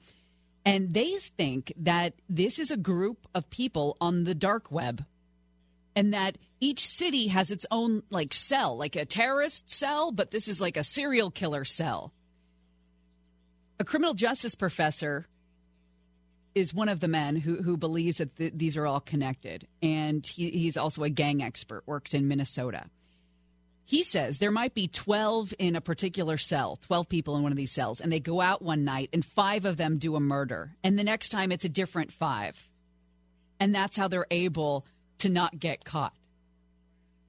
And 0.67 0.93
they 0.93 1.15
think 1.17 1.73
that 1.79 2.15
this 2.29 2.59
is 2.59 2.71
a 2.71 2.77
group 2.77 3.27
of 3.35 3.49
people 3.49 3.97
on 4.01 4.25
the 4.25 4.35
dark 4.35 4.71
web 4.71 5.05
and 5.97 6.13
that 6.13 6.37
each 6.61 6.87
city 6.87 7.29
has 7.29 7.51
its 7.51 7.67
own 7.71 8.03
like 8.11 8.33
cell, 8.35 8.77
like 8.77 8.95
a 8.95 9.07
terrorist 9.07 9.71
cell, 9.71 10.13
but 10.13 10.31
this 10.31 10.47
is 10.47 10.61
like 10.61 10.77
a 10.77 10.85
serial 10.85 11.31
killer 11.31 11.65
cell. 11.65 12.13
A 13.81 13.85
criminal 13.85 14.15
justice 14.15 14.55
professor 14.55 15.27
is 16.55 16.73
one 16.73 16.89
of 16.89 17.01
the 17.01 17.09
men 17.09 17.37
who, 17.37 17.63
who 17.63 17.77
believes 17.77 18.19
that 18.19 18.37
th- 18.37 18.53
these 18.55 18.77
are 18.77 18.87
all 18.87 19.01
connected. 19.01 19.67
And 19.83 20.27
he, 20.27 20.51
he's 20.51 20.77
also 20.77 21.03
a 21.03 21.11
gang 21.11 21.43
expert, 21.43 21.83
worked 21.87 22.15
in 22.15 22.29
Minnesota. 22.29 22.87
He 23.85 24.03
says 24.03 24.39
there 24.39 24.51
might 24.51 24.75
be 24.75 24.89
12 24.89 25.55
in 25.59 25.77
a 25.77 25.81
particular 25.81 26.39
cell, 26.39 26.77
12 26.77 27.09
people 27.09 27.37
in 27.37 27.43
one 27.43 27.53
of 27.53 27.57
these 27.57 27.73
cells, 27.73 28.01
and 28.01 28.11
they 28.11 28.21
go 28.21 28.41
out 28.41 28.63
one 28.63 28.85
night 28.85 29.11
and 29.13 29.25
five 29.25 29.65
of 29.65 29.77
them 29.77 29.99
do 29.99 30.17
a 30.17 30.21
murder. 30.21 30.75
And 30.83 30.99
the 30.99 31.05
next 31.05 31.29
time 31.29 31.53
it's 31.53 31.65
a 31.65 31.71
different 31.71 32.11
five. 32.11 32.69
And 33.61 33.75
that's 33.75 33.97
how 33.97 34.09
they're 34.09 34.27
able 34.31 34.85
to 35.19 35.29
not 35.29 35.59
get 35.59 35.85
caught. 35.85 36.15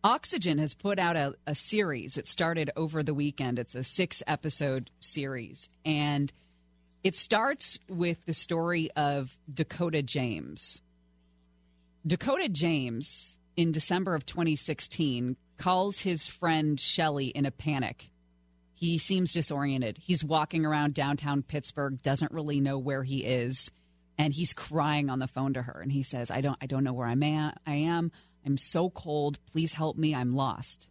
Oxygen 0.04 0.58
has 0.58 0.74
put 0.74 1.00
out 1.00 1.18
a, 1.18 1.36
a 1.46 1.56
series. 1.56 2.18
It 2.18 2.28
started 2.28 2.72
over 2.76 3.04
the 3.04 3.14
weekend. 3.14 3.60
It's 3.60 3.76
a 3.76 3.84
six 3.84 4.24
episode 4.26 4.90
series. 5.00 5.70
And 5.86 6.32
it 7.04 7.16
starts 7.16 7.80
with 7.90 8.24
the 8.26 8.34
story 8.34 8.90
of 8.96 9.38
Dakota 9.54 10.02
James. 10.02 10.82
Dakota 12.06 12.48
James, 12.48 13.40
in 13.56 13.72
December 13.72 14.16
of 14.16 14.26
2016, 14.26 15.36
calls 15.58 16.00
his 16.00 16.28
friend 16.28 16.80
Shelly 16.80 17.28
in 17.28 17.46
a 17.46 17.52
panic. 17.52 18.10
He 18.76 18.98
seems 19.00 19.34
disoriented. 19.34 19.98
He's 19.98 20.24
walking 20.24 20.66
around 20.66 20.94
downtown 20.94 21.44
Pittsburgh, 21.44 22.02
doesn't 22.02 22.32
really 22.32 22.62
know 22.62 22.78
where 22.78 23.04
he 23.04 23.26
is, 23.26 23.72
and 24.18 24.34
he's 24.34 24.54
crying 24.54 25.10
on 25.10 25.20
the 25.20 25.28
phone 25.28 25.54
to 25.54 25.62
her. 25.62 25.80
And 25.82 25.92
he 25.92 26.04
says, 26.04 26.32
"I 26.32 26.42
don't, 26.42 26.58
I 26.62 26.66
don't 26.66 26.84
know 26.84 26.94
where 26.94 27.08
I'm 27.08 27.24
at. 27.24 27.60
I 27.66 27.76
am. 27.76 28.12
I'm 28.46 28.58
so 28.58 28.90
cold. 28.90 29.40
Please 29.46 29.74
help 29.74 29.98
me. 29.98 30.16
I'm 30.16 30.34
lost." 30.34 30.90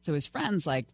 So 0.00 0.14
his 0.14 0.26
friend's 0.26 0.66
like, 0.66 0.86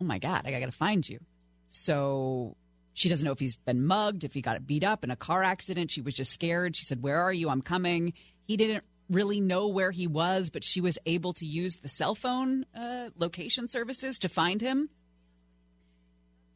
"Oh 0.00 0.04
my 0.04 0.18
god, 0.18 0.42
I 0.46 0.50
got 0.50 0.66
to 0.66 0.70
find 0.70 1.08
you." 1.08 1.20
So 1.68 2.56
she 2.98 3.08
doesn't 3.08 3.24
know 3.24 3.32
if 3.32 3.38
he's 3.38 3.56
been 3.56 3.86
mugged, 3.86 4.24
if 4.24 4.34
he 4.34 4.40
got 4.40 4.66
beat 4.66 4.82
up 4.82 5.04
in 5.04 5.10
a 5.12 5.16
car 5.16 5.44
accident. 5.44 5.90
She 5.92 6.00
was 6.00 6.14
just 6.14 6.32
scared. 6.32 6.74
She 6.74 6.84
said, 6.84 7.00
Where 7.00 7.20
are 7.20 7.32
you? 7.32 7.48
I'm 7.48 7.62
coming. 7.62 8.12
He 8.44 8.56
didn't 8.56 8.82
really 9.08 9.40
know 9.40 9.68
where 9.68 9.92
he 9.92 10.08
was, 10.08 10.50
but 10.50 10.64
she 10.64 10.80
was 10.80 10.98
able 11.06 11.32
to 11.34 11.46
use 11.46 11.76
the 11.76 11.88
cell 11.88 12.16
phone 12.16 12.66
uh, 12.76 13.10
location 13.16 13.68
services 13.68 14.18
to 14.20 14.28
find 14.28 14.60
him. 14.60 14.90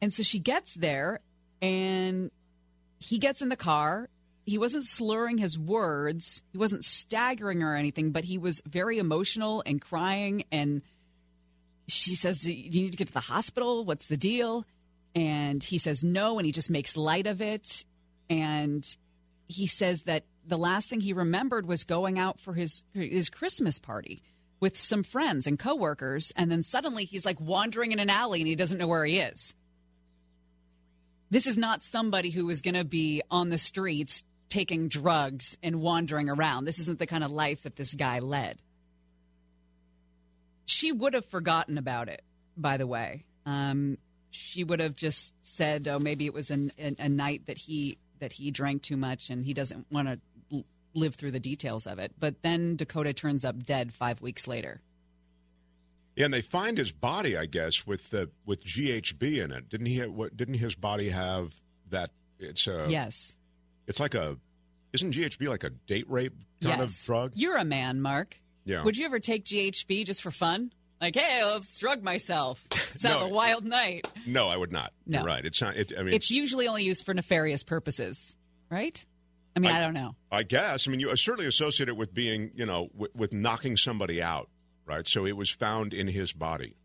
And 0.01 0.13
so 0.13 0.21
she 0.21 0.39
gets 0.39 0.73
there 0.73 1.21
and 1.61 2.29
he 3.03 3.17
gets 3.17 3.41
in 3.41 3.49
the 3.49 3.57
car. 3.57 4.07
He 4.45 4.57
wasn't 4.57 4.85
slurring 4.85 5.37
his 5.37 5.57
words, 5.57 6.41
he 6.51 6.57
wasn't 6.57 6.83
staggering 6.83 7.63
or 7.63 7.75
anything, 7.75 8.11
but 8.11 8.25
he 8.25 8.37
was 8.37 8.61
very 8.65 8.97
emotional 8.97 9.63
and 9.65 9.79
crying. 9.79 10.43
And 10.51 10.81
she 11.87 12.15
says, 12.15 12.39
Do 12.39 12.53
you 12.53 12.81
need 12.81 12.91
to 12.91 12.97
get 12.97 13.07
to 13.07 13.13
the 13.13 13.19
hospital? 13.19 13.85
What's 13.85 14.07
the 14.07 14.17
deal? 14.17 14.65
And 15.15 15.63
he 15.63 15.77
says 15.77 16.03
no, 16.03 16.39
and 16.39 16.45
he 16.45 16.51
just 16.51 16.69
makes 16.69 16.97
light 16.97 17.27
of 17.27 17.41
it. 17.41 17.85
And 18.29 18.85
he 19.47 19.67
says 19.67 20.03
that 20.03 20.23
the 20.45 20.57
last 20.57 20.89
thing 20.89 20.99
he 20.99 21.13
remembered 21.13 21.65
was 21.65 21.83
going 21.83 22.19
out 22.19 22.39
for 22.39 22.53
his 22.53 22.83
his 22.93 23.29
Christmas 23.29 23.79
party 23.79 24.21
with 24.59 24.77
some 24.77 25.03
friends 25.03 25.45
and 25.45 25.59
coworkers, 25.59 26.31
and 26.35 26.51
then 26.51 26.63
suddenly 26.63 27.05
he's 27.05 27.25
like 27.25 27.39
wandering 27.39 27.91
in 27.91 27.99
an 27.99 28.09
alley 28.09 28.39
and 28.39 28.47
he 28.47 28.55
doesn't 28.55 28.77
know 28.77 28.87
where 28.87 29.05
he 29.05 29.19
is. 29.19 29.55
This 31.33 31.47
is 31.47 31.57
not 31.57 31.81
somebody 31.81 32.29
who 32.29 32.47
is 32.51 32.61
going 32.61 32.75
to 32.75 32.83
be 32.83 33.23
on 33.31 33.49
the 33.49 33.57
streets 33.57 34.23
taking 34.49 34.87
drugs 34.87 35.57
and 35.63 35.81
wandering 35.81 36.29
around. 36.29 36.65
This 36.65 36.77
isn't 36.77 36.99
the 36.99 37.07
kind 37.07 37.23
of 37.23 37.31
life 37.31 37.63
that 37.63 37.75
this 37.75 37.95
guy 37.95 38.19
led. 38.19 38.61
She 40.67 40.91
would 40.91 41.15
have 41.15 41.25
forgotten 41.25 41.79
about 41.79 42.07
it, 42.07 42.21
by 42.55 42.77
the 42.77 42.85
way. 42.85 43.25
Um, 43.47 43.97
she 44.29 44.63
would 44.63 44.79
have 44.79 44.95
just 44.95 45.33
said, 45.41 45.87
"Oh, 45.87 45.97
maybe 45.97 46.27
it 46.27 46.35
was 46.35 46.51
an, 46.51 46.71
an, 46.77 46.97
a 46.99 47.09
night 47.09 47.47
that 47.47 47.57
he 47.57 47.97
that 48.19 48.33
he 48.33 48.51
drank 48.51 48.83
too 48.83 48.95
much 48.95 49.31
and 49.31 49.43
he 49.43 49.55
doesn't 49.55 49.87
want 49.91 50.09
to 50.09 50.19
l- 50.51 50.65
live 50.93 51.15
through 51.15 51.31
the 51.31 51.39
details 51.39 51.87
of 51.87 51.97
it." 51.97 52.11
But 52.19 52.43
then 52.43 52.75
Dakota 52.75 53.11
turns 53.11 53.43
up 53.43 53.65
dead 53.65 53.91
five 53.91 54.21
weeks 54.21 54.47
later. 54.47 54.81
Yeah, 56.15 56.25
and 56.25 56.33
they 56.33 56.41
find 56.41 56.77
his 56.77 56.91
body, 56.91 57.37
I 57.37 57.45
guess, 57.45 57.87
with 57.87 58.11
the 58.11 58.29
with 58.45 58.63
GHB 58.63 59.43
in 59.43 59.51
it. 59.51 59.69
Didn't 59.69 59.87
he? 59.87 59.97
Have, 59.97 60.11
what 60.11 60.37
didn't 60.37 60.55
his 60.55 60.75
body 60.75 61.09
have 61.09 61.59
that? 61.89 62.11
It's 62.39 62.67
a 62.67 62.85
yes. 62.89 63.37
It's 63.87 63.99
like 63.99 64.15
a. 64.15 64.37
Isn't 64.93 65.13
GHB 65.13 65.47
like 65.47 65.63
a 65.63 65.71
date 65.71 66.07
rape 66.07 66.35
kind 66.61 66.79
yes. 66.79 67.01
of 67.01 67.05
drug? 67.05 67.31
You're 67.35 67.57
a 67.57 67.65
man, 67.65 67.99
Mark. 67.99 68.39
Yeah. 68.63 68.83
Would 68.83 68.95
you 68.95 69.05
ever 69.05 69.19
take 69.19 69.43
GHB 69.43 70.05
just 70.05 70.21
for 70.21 70.29
fun? 70.29 70.71
Like, 71.01 71.15
hey, 71.15 71.43
let's 71.43 71.75
drug 71.77 72.03
myself. 72.03 72.65
Have 73.01 73.19
No. 73.19 73.25
a 73.25 73.27
wild 73.27 73.65
night. 73.65 74.07
No, 74.25 74.47
I 74.47 74.55
would 74.55 74.71
not. 74.71 74.93
No. 75.05 75.17
You're 75.19 75.27
right. 75.27 75.43
It's 75.43 75.61
not. 75.61 75.75
It, 75.75 75.91
I 75.97 76.03
mean, 76.03 76.13
It's 76.13 76.31
usually 76.31 76.67
only 76.67 76.83
used 76.83 77.05
for 77.05 77.13
nefarious 77.13 77.63
purposes, 77.63 78.37
right? 78.69 79.03
I 79.55 79.59
mean, 79.59 79.71
I, 79.71 79.81
don't 79.81 79.93
know. 79.93 80.15
I 80.31 80.43
guess. 80.43 80.87
I 80.87 80.91
mean, 80.91 80.99
you 80.99 81.13
certainly 81.15 81.47
associate 81.47 81.89
it 81.89 81.97
with 81.97 82.13
being, 82.13 82.51
you 82.55 82.65
know, 82.65 82.89
with, 82.95 83.13
with 83.15 83.33
knocking 83.33 83.77
somebody 83.77 84.21
out, 84.21 84.49
right? 84.85 85.07
So 85.07 85.25
it 85.25 85.37
was 85.37 85.49
found 85.49 85.93
in 85.93 86.07
his 86.07 86.33
body 86.33 86.75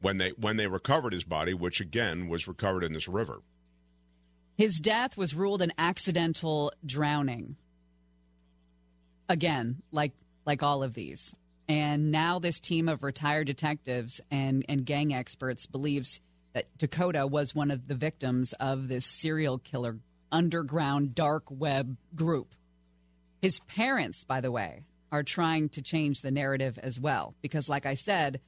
when 0.00 0.18
they 0.18 0.30
when 0.30 0.56
they 0.56 0.66
recovered 0.66 1.12
his 1.12 1.24
body, 1.24 1.54
which 1.54 1.80
again 1.80 2.28
was 2.28 2.48
recovered 2.48 2.84
in 2.84 2.92
this 2.92 3.08
river. 3.08 3.42
His 4.56 4.80
death 4.80 5.16
was 5.16 5.34
ruled 5.34 5.62
an 5.62 5.72
accidental 5.76 6.72
drowning. 6.84 7.56
Again, 9.28 9.82
like 9.92 10.12
like 10.44 10.62
all 10.62 10.82
of 10.82 10.94
these. 10.94 11.34
And 11.68 12.12
now 12.12 12.38
this 12.38 12.60
team 12.60 12.88
of 12.88 13.02
retired 13.02 13.48
detectives 13.48 14.20
and, 14.30 14.64
and 14.68 14.86
gang 14.86 15.12
experts 15.12 15.66
believes 15.66 16.20
that 16.52 16.66
Dakota 16.78 17.26
was 17.26 17.54
one 17.54 17.70
of 17.70 17.88
the 17.88 17.96
victims 17.96 18.52
of 18.54 18.88
this 18.88 19.04
serial 19.04 19.58
killer 19.58 19.98
underground 20.30 21.14
dark 21.14 21.44
web 21.50 21.96
group. 22.14 22.54
His 23.42 23.58
parents, 23.60 24.24
by 24.24 24.40
the 24.40 24.52
way, 24.52 24.84
are 25.12 25.22
trying 25.22 25.68
to 25.70 25.82
change 25.82 26.20
the 26.20 26.30
narrative 26.30 26.78
as 26.82 26.98
well. 26.98 27.34
Because, 27.42 27.68
like 27.68 27.86
I 27.86 27.94
said, 27.94 28.40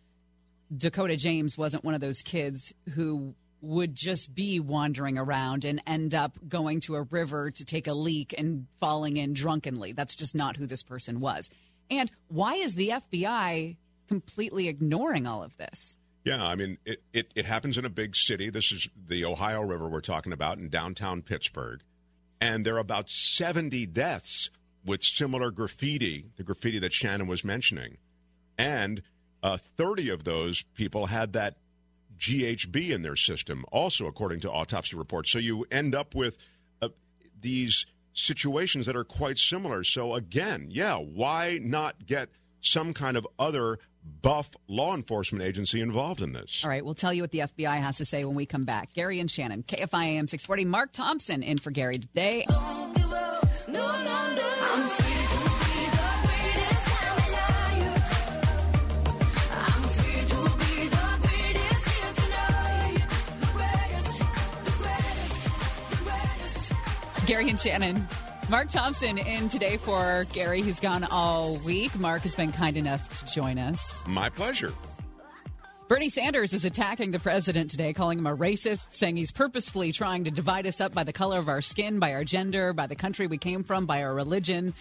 Dakota 0.77 1.17
James 1.17 1.57
wasn't 1.57 1.85
one 1.85 1.95
of 1.95 2.01
those 2.01 2.23
kids 2.23 2.75
who 2.95 3.35
would 3.61 3.95
just 3.95 4.35
be 4.35 4.61
wandering 4.61 5.19
around 5.19 5.65
and 5.65 5.83
end 5.87 6.15
up 6.15 6.39
going 6.49 6.81
to 6.81 6.95
a 6.95 7.03
river 7.03 7.51
to 7.51 7.65
take 7.65 7.89
a 7.89 7.95
leak 7.95 8.35
and 8.37 8.67
falling 8.79 9.17
in 9.17 9.33
drunkenly. 9.33 9.93
That's 9.93 10.15
just 10.15 10.35
not 10.35 10.57
who 10.57 10.67
this 10.67 10.83
person 10.83 11.21
was. 11.21 11.51
And 11.91 12.11
why 12.29 12.55
is 12.55 12.75
the 12.75 12.91
FBI 12.91 13.77
completely 14.07 14.69
ignoring 14.69 15.27
all 15.27 15.43
of 15.43 15.57
this? 15.57 15.97
Yeah, 16.25 16.45
I 16.45 16.55
mean, 16.57 16.79
it, 16.85 17.03
it, 17.13 17.33
it 17.35 17.47
happens 17.47 17.79
in 17.79 17.85
a 17.85 17.91
big 17.91 18.15
city. 18.15 18.51
This 18.51 18.71
is 18.71 18.89
the 19.07 19.25
Ohio 19.25 19.63
River 19.63 19.89
we're 19.89 20.01
talking 20.01 20.33
about 20.33 20.59
in 20.59 20.69
downtown 20.69 21.23
Pittsburgh. 21.23 21.81
And 22.41 22.65
there 22.65 22.77
are 22.77 22.81
about 22.81 23.11
70 23.11 23.87
deaths 23.87 24.51
with 24.89 25.03
similar 25.03 25.51
graffiti, 25.51 26.25
the 26.37 26.43
graffiti 26.43 26.79
that 26.81 26.93
Shannon 26.93 27.27
was 27.29 27.45
mentioning. 27.45 27.99
And 28.57 29.03
uh, 29.43 29.59
30 29.59 30.09
of 30.09 30.25
those 30.25 30.63
people 30.75 31.07
had 31.07 31.35
that 31.35 31.57
GHB 32.19 32.91
in 32.91 33.03
their 33.03 33.15
system, 33.15 33.65
also 33.71 34.07
according 34.07 34.41
to 34.41 34.51
autopsy 34.51 34.97
reports. 34.97 35.31
So 35.31 35.39
you 35.39 35.67
end 35.71 35.95
up 35.95 36.15
with 36.15 36.39
uh, 36.83 36.89
these 37.41 37.87
situations 38.15 38.87
that 38.87 38.97
are 38.97 39.05
quite 39.05 39.39
similar. 39.39 39.85
So 39.85 40.15
again, 40.15 40.67
yeah, 40.71 40.97
why 40.97 41.61
not 41.63 42.07
get 42.07 42.31
some 42.61 42.93
kind 42.93 43.17
of 43.17 43.27
other 43.39 43.79
buff 44.23 44.51
law 44.67 44.95
enforcement 44.95 45.45
agency 45.45 45.81
involved 45.81 46.21
in 46.21 46.33
this? 46.33 46.63
All 46.65 46.71
right, 46.71 46.85
we'll 46.85 46.95
tell 46.95 47.13
you 47.13 47.23
what 47.23 47.31
the 47.31 47.41
FBI 47.41 47.79
has 47.79 47.99
to 47.99 48.05
say 48.05 48.25
when 48.25 48.35
we 48.35 48.47
come 48.47 48.65
back. 48.65 48.93
Gary 48.95 49.21
and 49.21 49.31
Shannon, 49.31 49.63
KFI 49.63 50.17
AM 50.17 50.27
640. 50.27 50.65
Mark 50.65 50.93
Thompson 50.93 51.43
in 51.45 51.59
for 51.59 51.71
Gary 51.71 51.99
today. 51.99 52.47
Gary 67.29 67.51
and 67.51 67.61
Shannon. 67.61 68.09
Mark 68.49 68.71
Thompson 68.71 69.19
in 69.19 69.51
today 69.51 69.77
for 69.77 70.25
Gary. 70.33 70.63
He's 70.63 70.81
gone 70.81 71.05
all 71.05 71.57
week. 71.57 71.95
Mark 71.99 72.23
has 72.23 72.35
been 72.35 72.53
kind 72.53 72.75
enough 72.79 73.19
to 73.19 73.35
join 73.35 73.59
us. 73.59 74.03
My 74.07 74.31
pleasure. 74.31 74.73
Bernie 75.89 76.09
Sanders 76.09 76.55
is 76.55 76.65
attacking 76.65 77.11
the 77.11 77.19
president 77.19 77.71
today, 77.71 77.93
calling 77.93 78.19
him 78.19 78.27
a 78.27 78.35
racist, 78.35 78.95
saying 78.95 79.17
he's 79.17 79.31
purposefully 79.31 79.93
trying 79.93 80.25
to 80.25 80.31
divide 80.31 80.67
us 80.67 80.81
up 80.81 80.95
by 80.95 81.05
the 81.05 81.13
color 81.13 81.39
of 81.39 81.51
our 81.51 81.61
skin, 81.61 81.99
by 81.99 82.15
our 82.15 82.25
gender, 82.25 82.73
by 82.73 82.87
the 82.87 82.97
country 82.97 83.27
we 83.27 83.37
came 83.37 83.63
from, 83.63 83.85
by 83.85 84.05
our 84.05 84.15
religion. 84.15 84.73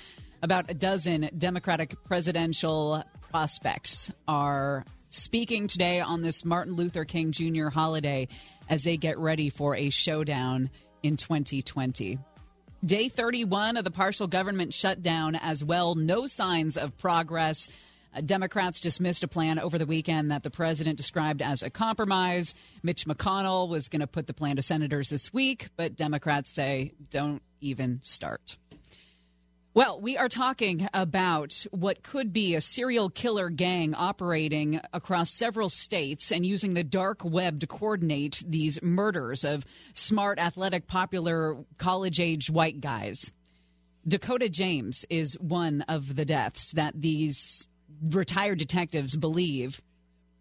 About 0.41 0.71
a 0.71 0.73
dozen 0.73 1.29
Democratic 1.37 2.01
presidential 2.05 3.03
prospects 3.29 4.09
are 4.25 4.85
speaking 5.09 5.67
today 5.67 5.99
on 5.99 6.21
this 6.21 6.45
Martin 6.45 6.75
Luther 6.75 7.03
King 7.03 7.33
Jr. 7.33 7.67
holiday 7.67 8.29
as 8.69 8.85
they 8.85 8.95
get 8.95 9.17
ready 9.19 9.49
for 9.49 9.75
a 9.75 9.89
showdown 9.89 10.69
in 11.03 11.17
2020. 11.17 12.19
Day 12.85 13.09
31 13.09 13.77
of 13.77 13.83
the 13.83 13.91
partial 13.91 14.27
government 14.27 14.71
shutdown 14.71 15.35
as 15.35 15.63
well. 15.63 15.95
No 15.95 16.27
signs 16.27 16.77
of 16.77 16.95
progress. 16.97 17.71
Uh, 18.13 18.21
Democrats 18.21 18.79
dismissed 18.79 19.23
a 19.23 19.27
plan 19.27 19.57
over 19.57 19.79
the 19.79 19.85
weekend 19.87 20.29
that 20.29 20.43
the 20.43 20.51
president 20.51 20.95
described 20.95 21.41
as 21.41 21.63
a 21.63 21.71
compromise. 21.71 22.53
Mitch 22.83 23.05
McConnell 23.05 23.67
was 23.67 23.89
going 23.89 24.01
to 24.01 24.07
put 24.07 24.27
the 24.27 24.33
plan 24.33 24.57
to 24.57 24.61
senators 24.61 25.09
this 25.09 25.33
week, 25.33 25.69
but 25.75 25.95
Democrats 25.95 26.51
say 26.51 26.93
don't 27.09 27.41
even 27.61 27.99
start. 28.03 28.57
Well, 29.77 30.01
we 30.01 30.17
are 30.17 30.27
talking 30.27 30.89
about 30.91 31.67
what 31.69 32.01
could 32.01 32.33
be 32.33 32.55
a 32.55 32.61
serial 32.61 33.11
killer 33.11 33.51
gang 33.51 33.93
operating 33.93 34.81
across 34.91 35.29
several 35.29 35.69
states 35.69 36.31
and 36.31 36.43
using 36.43 36.73
the 36.73 36.83
dark 36.83 37.23
web 37.23 37.59
to 37.59 37.67
coordinate 37.67 38.43
these 38.47 38.81
murders 38.81 39.45
of 39.45 39.67
smart, 39.93 40.39
athletic, 40.39 40.87
popular, 40.87 41.57
college 41.77 42.19
age 42.19 42.49
white 42.49 42.81
guys. 42.81 43.31
Dakota 44.07 44.49
James 44.49 45.05
is 45.11 45.39
one 45.39 45.83
of 45.83 46.15
the 46.15 46.25
deaths 46.25 46.71
that 46.71 46.99
these 46.99 47.67
retired 48.01 48.57
detectives 48.57 49.15
believe 49.15 49.79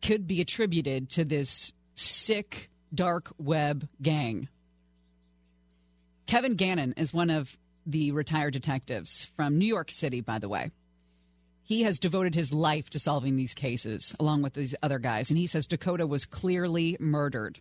could 0.01 0.27
be 0.27 0.41
attributed 0.41 1.11
to 1.11 1.27
this 1.27 1.75
sick, 1.95 2.71
dark 2.95 3.35
web 3.37 3.87
gang. 4.01 4.49
Kevin 6.27 6.55
Gannon 6.55 6.95
is 6.97 7.13
one 7.13 7.29
of 7.29 7.59
the 7.87 8.13
retired 8.13 8.53
detectives 8.53 9.31
from 9.37 9.59
New 9.59 9.67
York 9.67 9.91
City, 9.91 10.21
by 10.21 10.39
the 10.39 10.49
way. 10.49 10.71
He 11.63 11.83
has 11.83 11.99
devoted 11.99 12.35
his 12.35 12.53
life 12.53 12.91
to 12.91 12.99
solving 12.99 13.37
these 13.37 13.55
cases 13.55 14.15
along 14.21 14.43
with 14.43 14.53
these 14.53 14.75
other 14.83 14.99
guys, 14.99 15.31
and 15.31 15.39
he 15.39 15.47
says 15.47 15.67
Dakota 15.67 16.07
was 16.07 16.27
clearly 16.27 16.97
murdered. 17.01 17.61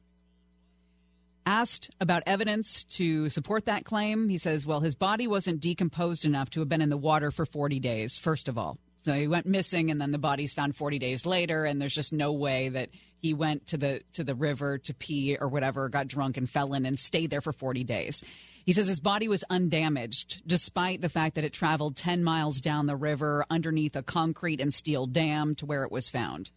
Asked 1.47 1.91
about 1.99 2.23
evidence 2.25 2.83
to 2.85 3.29
support 3.29 3.65
that 3.65 3.85
claim, 3.85 4.29
he 4.29 4.37
says, 4.37 4.65
well, 4.65 4.79
his 4.79 4.95
body 4.95 5.27
wasn't 5.27 5.59
decomposed 5.59 6.25
enough 6.25 6.49
to 6.51 6.59
have 6.59 6.69
been 6.69 6.81
in 6.81 6.89
the 6.89 6.97
water 6.97 7.31
for 7.31 7.45
40 7.45 7.79
days, 7.79 8.17
first 8.19 8.47
of 8.47 8.57
all. 8.57 8.77
So 9.05 9.13
he 9.13 9.27
went 9.27 9.45
missing, 9.45 9.91
and 9.91 10.01
then 10.01 10.11
the 10.11 10.17
body's 10.17 10.55
found 10.55 10.75
40 10.75 10.97
days 10.97 11.27
later, 11.27 11.63
and 11.63 11.79
there's 11.79 11.93
just 11.93 12.11
no 12.11 12.33
way 12.33 12.69
that 12.69 12.89
he 13.21 13.35
went 13.35 13.67
to 13.67 13.77
the 13.77 14.01
to 14.13 14.23
the 14.23 14.33
river 14.33 14.79
to 14.79 14.95
pee 14.95 15.37
or 15.39 15.47
whatever, 15.47 15.89
got 15.89 16.07
drunk 16.07 16.37
and 16.37 16.49
fell 16.49 16.73
in 16.73 16.87
and 16.87 16.97
stayed 16.97 17.29
there 17.29 17.39
for 17.39 17.53
40 17.53 17.83
days. 17.83 18.23
He 18.65 18.73
says 18.73 18.87
his 18.87 18.99
body 18.99 19.27
was 19.27 19.43
undamaged, 19.47 20.41
despite 20.47 21.01
the 21.01 21.09
fact 21.09 21.35
that 21.35 21.43
it 21.43 21.53
traveled 21.53 21.95
10 21.95 22.23
miles 22.23 22.59
down 22.59 22.87
the 22.87 22.95
river 22.95 23.45
underneath 23.47 23.95
a 23.95 24.01
concrete 24.01 24.59
and 24.59 24.73
steel 24.73 25.05
dam 25.05 25.53
to 25.57 25.67
where 25.67 25.83
it 25.83 25.91
was 25.91 26.09
found. 26.09 26.49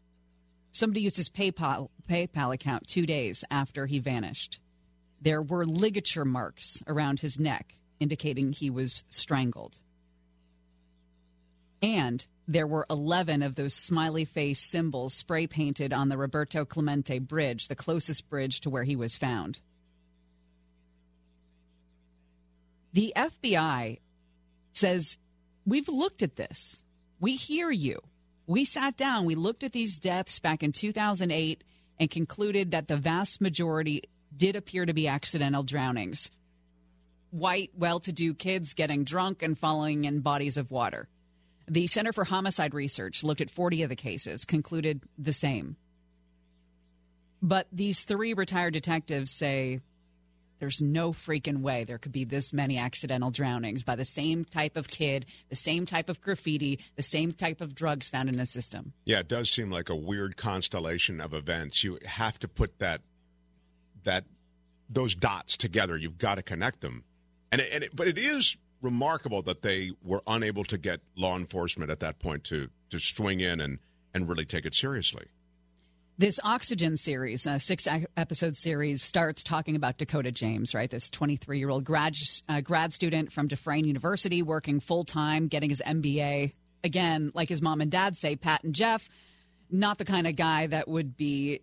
Somebody 0.71 1.03
used 1.03 1.19
his 1.19 1.29
PayPal 1.29 1.91
PayPal 2.09 2.55
account 2.55 2.87
two 2.87 3.05
days 3.05 3.45
after 3.51 3.85
he 3.85 3.99
vanished. 3.99 4.59
There 5.21 5.43
were 5.43 5.67
ligature 5.67 6.25
marks 6.25 6.83
around 6.87 7.21
his 7.21 7.39
neck, 7.39 7.75
indicating 8.01 8.55
he 8.55 8.71
was 8.71 9.05
strangled. 9.11 9.81
And 11.83 12.27
there 12.47 12.67
were 12.67 12.87
11 12.91 13.43
of 13.43 13.55
those 13.55 13.75
smiley 13.75 14.25
face 14.25 14.59
symbols 14.59 15.15
spray 15.15 15.47
painted 15.47 15.93
on 15.93 16.09
the 16.09 16.17
Roberto 16.17 16.65
Clemente 16.65 17.19
Bridge, 17.19 17.69
the 17.69 17.77
closest 17.77 18.29
bridge 18.29 18.61
to 18.63 18.71
where 18.71 18.85
he 18.85 18.97
was 18.97 19.17
found. 19.17 19.61
The 22.93 23.13
FBI 23.15 24.01
says, 24.73 25.19
We've 25.67 25.89
looked 25.89 26.23
at 26.23 26.37
this. 26.37 26.83
We 27.21 27.37
hear 27.37 27.71
you. 27.71 28.01
We 28.47 28.65
sat 28.65 28.97
down, 28.97 29.27
we 29.27 29.35
looked 29.35 29.63
at 29.63 29.73
these 29.73 29.99
deaths 29.99 30.39
back 30.39 30.63
in 30.63 30.73
2008 30.73 31.63
and 32.01 32.11
concluded 32.11 32.71
that 32.71 32.89
the 32.89 32.97
vast 32.97 33.43
majority 33.43 34.05
did 34.35 34.57
appear 34.57 34.87
to 34.87 34.95
be 34.95 35.07
accidental 35.07 35.63
drownings. 35.63 36.31
White, 37.31 37.73
well 37.77 38.01
to 38.01 38.13
do 38.13 38.33
kids 38.33 38.73
getting 38.73 39.05
drunk 39.05 39.43
and 39.43 39.59
falling 39.59 40.07
in 40.07 40.21
bodies 40.21 40.57
of 40.57 40.71
water. 40.71 41.09
The 41.69 41.87
Center 41.87 42.13
for 42.13 42.25
Homicide 42.25 42.73
Research 42.73 43.23
looked 43.23 43.43
at 43.43 43.51
40 43.51 43.83
of 43.83 43.91
the 43.91 43.97
cases, 43.97 44.45
concluded 44.45 45.03
the 45.19 45.33
same. 45.35 45.77
But 47.43 47.67
these 47.71 48.05
three 48.05 48.33
retired 48.33 48.73
detectives 48.73 49.31
say 49.31 49.81
there's 50.59 50.83
no 50.83 51.13
freaking 51.13 51.61
way 51.61 51.85
there 51.85 51.99
could 51.99 52.11
be 52.11 52.25
this 52.25 52.53
many 52.53 52.79
accidental 52.79 53.31
drownings 53.31 53.83
by 53.85 53.97
the 53.97 54.05
same 54.05 54.45
type 54.45 54.77
of 54.77 54.89
kid, 54.89 55.27
the 55.51 55.57
same 55.57 55.87
type 55.87 56.09
of 56.09 56.21
graffiti, 56.21 56.81
the 56.97 57.03
same 57.03 57.33
type 57.33 57.61
of 57.61 57.75
drugs 57.75 58.09
found 58.09 58.29
in 58.29 58.39
the 58.39 58.47
system. 58.47 58.93
Yeah, 59.05 59.21
it 59.21 59.29
does 59.29 59.51
seem 59.51 59.71
like 59.71 59.89
a 59.89 59.95
weird 59.95 60.37
constellation 60.37 61.21
of 61.21 61.33
events. 61.33 61.85
You 61.85 61.99
have 62.05 62.39
to 62.41 62.49
put 62.49 62.79
that 62.79 63.03
that 64.05 64.25
those 64.89 65.15
dots 65.15 65.57
together. 65.57 65.97
You've 65.97 66.19
got 66.19 66.37
to 66.37 66.43
connect 66.43 66.81
them, 66.81 67.05
and 67.53 67.61
it, 67.61 67.69
and 67.73 67.85
it, 67.85 67.95
but 67.95 68.09
it 68.09 68.19
is 68.19 68.57
remarkable 68.81 69.43
that 69.43 69.63
they 69.63 69.93
were 70.03 70.23
unable 70.27 70.65
to 70.65 70.79
get 70.79 71.01
law 71.17 71.37
enforcement 71.37 71.91
at 71.91 72.01
that 72.01 72.19
point 72.19 72.45
to 72.45 72.69
to 72.91 72.99
swing 72.99 73.41
in 73.41 73.61
and 73.61 73.79
and 74.15 74.29
really 74.29 74.45
take 74.45 74.65
it 74.65 74.75
seriously. 74.75 75.27
This 76.21 76.41
Oxygen 76.43 76.97
series, 76.97 77.47
a 77.47 77.61
six 77.61 77.87
episode 78.17 78.57
series, 78.57 79.03
starts 79.03 79.45
talking 79.45 79.77
about 79.77 79.99
Dakota 79.99 80.33
James, 80.33 80.75
right? 80.75 80.91
This 80.91 81.11
23 81.11 81.61
year 81.61 81.71
old 81.71 81.85
grad, 81.85 82.15
uh, 82.49 82.61
grad 82.61 82.93
student 82.93 83.31
from 83.31 83.47
Duquesne 83.47 83.85
University 83.85 84.43
working 84.43 84.81
full 84.81 85.05
time, 85.05 85.47
getting 85.47 85.71
his 85.71 85.81
MBA. 85.81 86.53
Again, 86.83 87.31
like 87.35 87.49
his 87.49 87.63
mom 87.63 87.81
and 87.81 87.91
dad 87.91 88.17
say, 88.17 88.35
Pat 88.35 88.65
and 88.65 88.75
Jeff, 88.75 89.09
not 89.71 89.99
the 89.99 90.05
kind 90.05 90.27
of 90.27 90.35
guy 90.35 90.67
that 90.67 90.89
would 90.89 91.17
be 91.17 91.61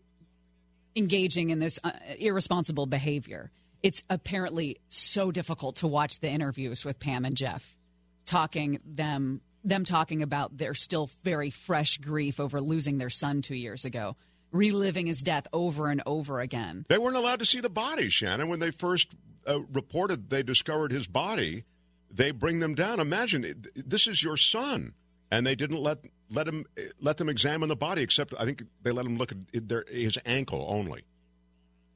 engaging 0.95 1.49
in 1.49 1.59
this 1.59 1.77
uh, 1.83 1.91
irresponsible 2.17 2.85
behavior. 2.85 3.51
It's 3.85 4.03
apparently 4.09 4.77
so 4.89 5.31
difficult 5.31 5.75
to 5.77 5.87
watch 5.87 6.19
the 6.19 6.27
interviews 6.27 6.83
with 6.83 6.97
Pam 6.97 7.23
and 7.23 7.37
Jeff 7.37 7.77
talking 8.25 8.79
them 8.83 9.41
them 9.63 9.85
talking 9.85 10.23
about 10.23 10.57
their 10.57 10.73
still 10.73 11.07
very 11.23 11.51
fresh 11.51 11.99
grief 11.99 12.39
over 12.39 12.59
losing 12.59 12.97
their 12.97 13.11
son 13.11 13.43
2 13.43 13.53
years 13.53 13.85
ago, 13.85 14.15
reliving 14.51 15.05
his 15.05 15.21
death 15.21 15.47
over 15.53 15.89
and 15.89 16.01
over 16.07 16.39
again. 16.39 16.83
They 16.89 16.97
weren't 16.97 17.15
allowed 17.15 17.37
to 17.39 17.45
see 17.45 17.59
the 17.59 17.69
body, 17.69 18.09
Shannon. 18.09 18.47
When 18.47 18.59
they 18.59 18.71
first 18.71 19.13
uh, 19.47 19.61
reported 19.71 20.31
they 20.31 20.41
discovered 20.41 20.91
his 20.91 21.05
body, 21.05 21.65
they 22.09 22.31
bring 22.31 22.61
them 22.61 22.73
down. 22.73 22.99
Imagine 22.99 23.65
this 23.75 24.07
is 24.07 24.23
your 24.23 24.37
son, 24.37 24.95
and 25.29 25.45
they 25.45 25.53
didn't 25.53 25.79
let 25.79 25.99
let 26.31 26.47
him 26.47 26.65
let 26.99 27.17
them 27.17 27.29
examine 27.29 27.69
the 27.69 27.75
body. 27.75 28.01
Except 28.01 28.33
I 28.39 28.45
think 28.45 28.63
they 28.81 28.89
let 28.89 29.05
him 29.05 29.17
look 29.17 29.31
at 29.31 29.69
their, 29.69 29.85
his 29.87 30.17
ankle 30.25 30.65
only. 30.67 31.03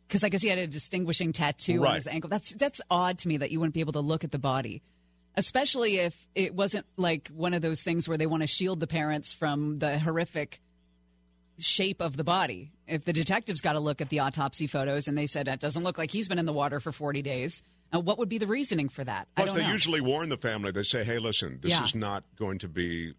Because 0.09 0.23
I 0.23 0.29
guess 0.29 0.41
he 0.41 0.49
had 0.49 0.57
a 0.57 0.65
distinguishing 0.67 1.31
tattoo 1.33 1.85
on 1.85 1.93
his 1.93 2.07
ankle. 2.07 2.29
That's 2.31 2.51
that's 2.55 2.81
odd 2.89 3.19
to 3.19 3.27
me 3.27 3.37
that 3.37 3.51
you 3.51 3.59
wouldn't 3.59 3.75
be 3.75 3.79
able 3.79 3.93
to 3.93 3.99
look 3.99 4.23
at 4.23 4.31
the 4.31 4.39
body, 4.39 4.81
especially 5.35 5.97
if 5.99 6.27
it 6.33 6.55
wasn't 6.55 6.87
like 6.97 7.27
one 7.29 7.53
of 7.53 7.61
those 7.61 7.83
things 7.83 8.09
where 8.09 8.17
they 8.17 8.25
want 8.25 8.41
to 8.41 8.47
shield 8.47 8.79
the 8.79 8.87
parents 8.87 9.31
from 9.31 9.77
the 9.77 9.99
horrific 9.99 10.59
shape 11.59 12.01
of 12.01 12.17
the 12.17 12.23
body. 12.23 12.71
If 12.87 13.05
the 13.05 13.13
detectives 13.13 13.61
got 13.61 13.73
to 13.73 13.79
look 13.79 14.01
at 14.01 14.09
the 14.09 14.19
autopsy 14.21 14.65
photos 14.65 15.07
and 15.07 15.15
they 15.17 15.27
said 15.27 15.45
that 15.45 15.59
doesn't 15.59 15.83
look 15.83 15.97
like 15.99 16.09
he's 16.09 16.27
been 16.27 16.39
in 16.39 16.45
the 16.45 16.53
water 16.53 16.79
for 16.79 16.91
40 16.91 17.21
days, 17.21 17.61
uh, 17.93 17.99
what 17.99 18.17
would 18.17 18.29
be 18.29 18.37
the 18.39 18.47
reasoning 18.47 18.89
for 18.89 19.03
that? 19.03 19.27
I 19.37 19.43
Plus, 19.43 19.55
they 19.55 19.63
know. 19.63 19.71
usually 19.71 20.01
warn 20.01 20.29
the 20.29 20.37
family. 20.37 20.71
They 20.71 20.83
say, 20.83 21.03
"Hey, 21.03 21.19
listen, 21.19 21.59
this 21.61 21.69
Yeah. 21.71 21.83
is 21.83 21.93
not 21.93 22.23
going 22.37 22.57
to 22.59 22.67
be 22.67 23.13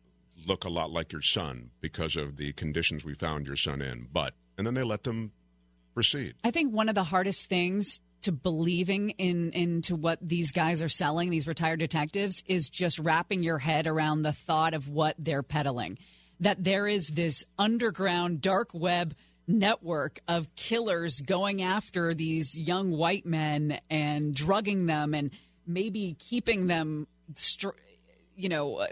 look 0.47 0.65
a 0.65 0.69
lot 0.71 0.91
like 0.91 1.13
your 1.13 1.23
son 1.23 1.71
because 1.81 2.17
of 2.17 2.37
the 2.37 2.53
conditions 2.55 3.05
we 3.05 3.15
found 3.15 3.47
your 3.47 3.57
son 3.57 3.81
in." 3.83 4.09
But 4.13 4.35
and 4.59 4.67
then 4.67 4.75
they 4.75 4.83
let 4.83 5.05
them 5.05 5.33
proceed. 6.01 6.35
I 6.43 6.51
think 6.51 6.73
one 6.73 6.89
of 6.89 6.95
the 6.95 7.05
hardest 7.05 7.47
things 7.47 8.01
to 8.23 8.33
believing 8.33 9.11
in 9.11 9.53
into 9.53 9.97
what 9.97 10.19
these 10.21 10.51
guys 10.53 10.83
are 10.83 10.89
selling, 10.89 11.31
these 11.31 11.47
retired 11.47 11.79
detectives, 11.79 12.43
is 12.47 12.69
just 12.69 12.99
wrapping 12.99 13.43
your 13.43 13.59
head 13.59 13.87
around 13.87 14.23
the 14.23 14.33
thought 14.33 14.75
of 14.75 14.89
what 14.89 15.15
they're 15.19 15.43
peddling. 15.43 15.99
That 16.41 16.65
there 16.65 16.87
is 16.87 17.09
this 17.09 17.45
underground 17.59 18.41
dark 18.41 18.71
web 18.73 19.15
network 19.47 20.21
of 20.27 20.55
killers 20.55 21.21
going 21.21 21.61
after 21.61 22.15
these 22.15 22.59
young 22.59 22.91
white 22.91 23.27
men 23.27 23.79
and 23.91 24.35
drugging 24.35 24.87
them 24.87 25.13
and 25.13 25.31
maybe 25.67 26.17
keeping 26.19 26.67
them, 26.67 27.07
you 28.37 28.49
know, 28.49 28.77
uh, 28.77 28.87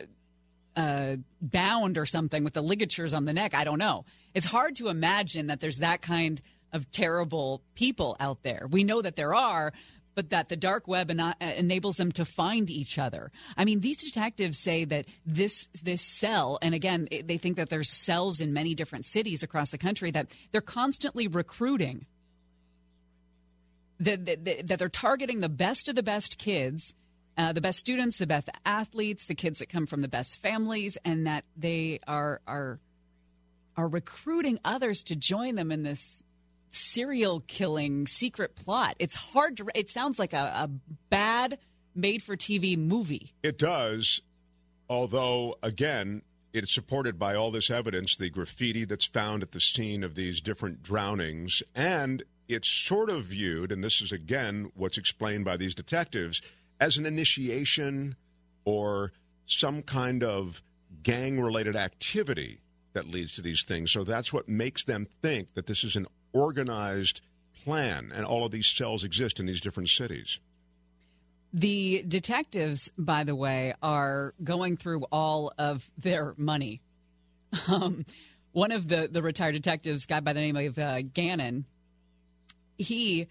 uh, 0.77 1.17
bound 1.41 1.99
or 1.99 2.07
something 2.07 2.45
with 2.45 2.55
the 2.55 2.63
ligatures 2.63 3.13
on 3.13 3.25
the 3.25 3.33
neck. 3.33 3.55
I 3.55 3.65
don't 3.65 3.79
know. 3.79 4.05
It's 4.35 4.47
hard 4.47 4.77
to 4.77 4.89
imagine 4.89 5.49
that 5.49 5.61
there's 5.61 5.79
that 5.79 6.03
kind 6.03 6.41
of 6.73 6.91
terrible 6.91 7.63
people 7.75 8.17
out 8.21 8.43
there. 8.43 8.67
We 8.71 8.85
know 8.85 9.03
that 9.03 9.17
there 9.17 9.35
are, 9.35 9.73
but 10.15 10.31
that 10.31 10.49
the 10.49 10.57
dark 10.57 10.89
web 10.89 11.11
ena- 11.11 11.37
enables 11.41 11.97
them 11.97 12.13
to 12.13 12.25
find 12.25 12.71
each 12.71 12.99
other. 12.99 13.31
I 13.57 13.65
mean, 13.65 13.81
these 13.81 14.03
detectives 14.03 14.59
say 14.59 14.85
that 14.85 15.07
this 15.25 15.69
this 15.83 16.03
cell, 16.03 16.59
and 16.61 16.75
again, 16.75 17.09
they 17.25 17.39
think 17.39 17.57
that 17.57 17.71
there's 17.71 17.91
cells 17.91 18.41
in 18.41 18.53
many 18.53 18.75
different 18.75 19.07
cities 19.07 19.43
across 19.43 19.71
the 19.71 19.79
country 19.79 20.11
that 20.11 20.35
they're 20.51 20.61
constantly 20.61 21.29
recruiting. 21.29 22.07
That, 24.01 24.27
that, 24.27 24.45
that 24.45 24.67
that 24.69 24.79
they're 24.79 24.89
targeting 24.89 25.41
the 25.41 25.49
best 25.49 25.89
of 25.89 25.97
the 25.97 26.05
best 26.05 26.39
kids 26.39 26.95
uh, 27.39 27.53
the 27.53 27.61
best 27.61 27.79
students, 27.79 28.19
the 28.19 28.27
best 28.27 28.51
athletes, 28.67 29.27
the 29.27 29.35
kids 29.35 29.61
that 29.61 29.69
come 29.69 29.87
from 29.87 30.03
the 30.03 30.09
best 30.09 30.43
families, 30.43 30.99
and 31.05 31.27
that 31.27 31.45
they 31.57 32.01
are 32.09 32.41
are 32.49 32.81
are 33.77 33.87
recruiting 33.87 34.59
others 34.65 35.05
to 35.05 35.15
join 35.15 35.55
them 35.55 35.71
in 35.71 35.85
this 35.85 36.23
serial 36.71 37.41
killing 37.47 38.07
secret 38.07 38.55
plot. 38.57 38.97
It's 38.99 39.15
hard 39.15 39.57
to. 39.59 39.69
It 39.75 39.91
sounds 39.91 40.19
like 40.19 40.33
a, 40.33 40.53
a 40.55 40.71
bad 41.11 41.59
made 41.95 42.23
for 42.23 42.37
TV 42.37 42.77
movie. 42.79 43.35
It 43.43 43.59
does, 43.59 44.21
although 44.89 45.57
again, 45.63 46.23
it's 46.53 46.73
supported 46.73 47.19
by 47.19 47.35
all 47.35 47.51
this 47.51 47.71
evidence, 47.71 48.17
the 48.17 48.31
graffiti 48.31 48.85
that's 48.85 49.07
found 49.07 49.43
at 49.43 49.53
the 49.53 49.61
scene 49.61 50.03
of 50.03 50.15
these 50.15 50.41
different 50.41 50.83
drownings, 50.83 51.63
and 51.75 52.23
it's 52.49 52.69
sort 52.69 53.11
of 53.11 53.25
viewed, 53.25 53.71
and 53.71 53.85
this 53.85 54.01
is 54.01 54.13
again 54.13 54.71
what's 54.75 54.99
explained 54.99 55.45
by 55.45 55.57
these 55.57 55.75
detectives, 55.75 56.41
as 56.81 56.97
an 56.97 57.07
initiation 57.07 58.17
or 58.65 59.13
some 59.47 59.83
kind 59.83 60.23
of 60.23 60.63
gang 61.03 61.41
related 61.41 61.77
activity 61.77 62.61
that 62.93 63.09
leads 63.09 63.35
to 63.35 63.43
these 63.43 63.63
things. 63.63 63.93
So 63.93 64.05
that's 64.05 64.33
what 64.33 64.49
makes 64.49 64.85
them 64.85 65.07
think 65.23 65.55
that 65.55 65.67
this 65.67 65.85
is 65.85 65.97
an 65.97 66.07
organized 66.33 67.21
plan 67.65 68.13
and 68.15 68.25
all 68.25 68.45
of 68.45 68.53
these 68.53 68.67
cells 68.67 69.05
exist 69.05 69.41
in 69.41 69.47
these 69.47 69.61
different 69.61 69.89
cities. 69.89 70.39
The 71.53 72.05
detectives, 72.07 72.91
by 72.99 73.25
the 73.25 73.35
way, 73.35 73.75
are 73.83 74.35
going 74.43 74.77
through 74.77 75.05
all 75.11 75.53
of 75.59 75.91
their 75.99 76.35
money. 76.37 76.81
Um, 77.67 78.05
one 78.53 78.73
of 78.73 78.89
the, 78.89 79.09
the 79.11 79.23
retired 79.23 79.53
detectives, 79.53 80.05
guy 80.05 80.21
by 80.21 80.33
the 80.35 80.41
name 80.41 80.57
of 80.57 80.79
uh, 80.79 81.01
Gannon, 81.01 81.65
he 82.77 83.29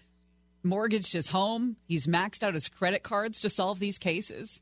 mortgaged 0.62 1.12
his 1.12 1.28
home. 1.28 1.76
He's 1.86 2.06
maxed 2.06 2.42
out 2.42 2.54
his 2.54 2.68
credit 2.68 3.02
cards 3.02 3.42
to 3.42 3.50
solve 3.50 3.78
these 3.78 3.98
cases. 3.98 4.60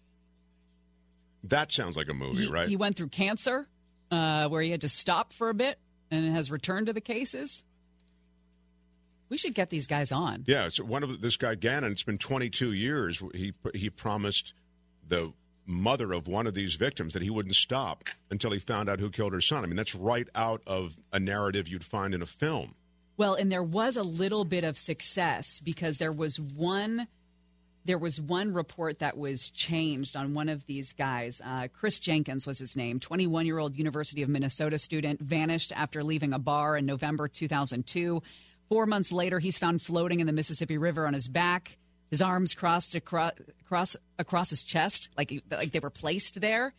That 1.44 1.72
sounds 1.72 1.96
like 1.96 2.08
a 2.08 2.14
movie, 2.14 2.46
he, 2.46 2.50
right? 2.50 2.68
He 2.68 2.76
went 2.76 2.96
through 2.96 3.08
cancer, 3.08 3.68
uh, 4.10 4.48
where 4.48 4.62
he 4.62 4.70
had 4.70 4.80
to 4.82 4.88
stop 4.88 5.32
for 5.32 5.48
a 5.48 5.54
bit 5.54 5.78
and 6.10 6.32
has 6.34 6.50
returned 6.50 6.86
to 6.86 6.92
the 6.92 7.00
cases. 7.00 7.64
We 9.28 9.36
should 9.36 9.54
get 9.54 9.70
these 9.70 9.86
guys 9.86 10.12
on. 10.12 10.44
Yeah, 10.46 10.66
it's 10.66 10.80
one 10.80 11.02
of 11.02 11.20
this 11.20 11.36
guy 11.36 11.54
Gannon. 11.54 11.92
It's 11.92 12.02
been 12.02 12.18
22 12.18 12.72
years. 12.72 13.22
He 13.34 13.52
he 13.74 13.90
promised 13.90 14.54
the 15.08 15.32
mother 15.66 16.12
of 16.12 16.28
one 16.28 16.46
of 16.46 16.54
these 16.54 16.76
victims 16.76 17.12
that 17.12 17.22
he 17.22 17.30
wouldn't 17.30 17.56
stop 17.56 18.04
until 18.30 18.52
he 18.52 18.58
found 18.58 18.88
out 18.88 19.00
who 19.00 19.10
killed 19.10 19.32
her 19.32 19.40
son. 19.40 19.64
I 19.64 19.66
mean, 19.66 19.76
that's 19.76 19.94
right 19.94 20.28
out 20.34 20.62
of 20.66 20.96
a 21.12 21.18
narrative 21.18 21.66
you'd 21.66 21.84
find 21.84 22.14
in 22.14 22.22
a 22.22 22.26
film. 22.26 22.74
Well, 23.16 23.34
and 23.34 23.50
there 23.50 23.62
was 23.62 23.96
a 23.96 24.02
little 24.02 24.44
bit 24.44 24.62
of 24.62 24.78
success 24.78 25.60
because 25.60 25.98
there 25.98 26.12
was 26.12 26.38
one 26.38 27.08
there 27.86 27.98
was 27.98 28.20
one 28.20 28.52
report 28.52 28.98
that 28.98 29.16
was 29.16 29.48
changed 29.50 30.16
on 30.16 30.34
one 30.34 30.48
of 30.48 30.66
these 30.66 30.92
guys. 30.92 31.40
Uh, 31.44 31.68
Chris 31.72 32.00
Jenkins 32.00 32.44
was 32.44 32.58
his 32.58 32.74
name, 32.74 32.98
21 32.98 33.46
year 33.46 33.58
old 33.58 33.76
University 33.76 34.22
of 34.22 34.28
Minnesota 34.28 34.76
student, 34.76 35.20
vanished 35.20 35.72
after 35.74 36.02
leaving 36.02 36.32
a 36.32 36.38
bar 36.38 36.76
in 36.76 36.84
November 36.84 37.28
2002. 37.28 38.20
Four 38.68 38.86
months 38.86 39.12
later, 39.12 39.38
he's 39.38 39.58
found 39.58 39.82
floating 39.82 40.20
in 40.20 40.26
the 40.26 40.32
Mississippi 40.32 40.78
River 40.78 41.06
on 41.06 41.14
his 41.14 41.28
back, 41.28 41.76
his 42.10 42.22
arms 42.22 42.54
crossed 42.54 42.94
across, 42.94 43.32
across, 43.60 43.96
across 44.18 44.50
his 44.50 44.62
chest, 44.62 45.08
like, 45.16 45.32
like 45.50 45.72
they 45.72 45.80
were 45.80 45.90
placed 45.90 46.40
there. 46.40 46.74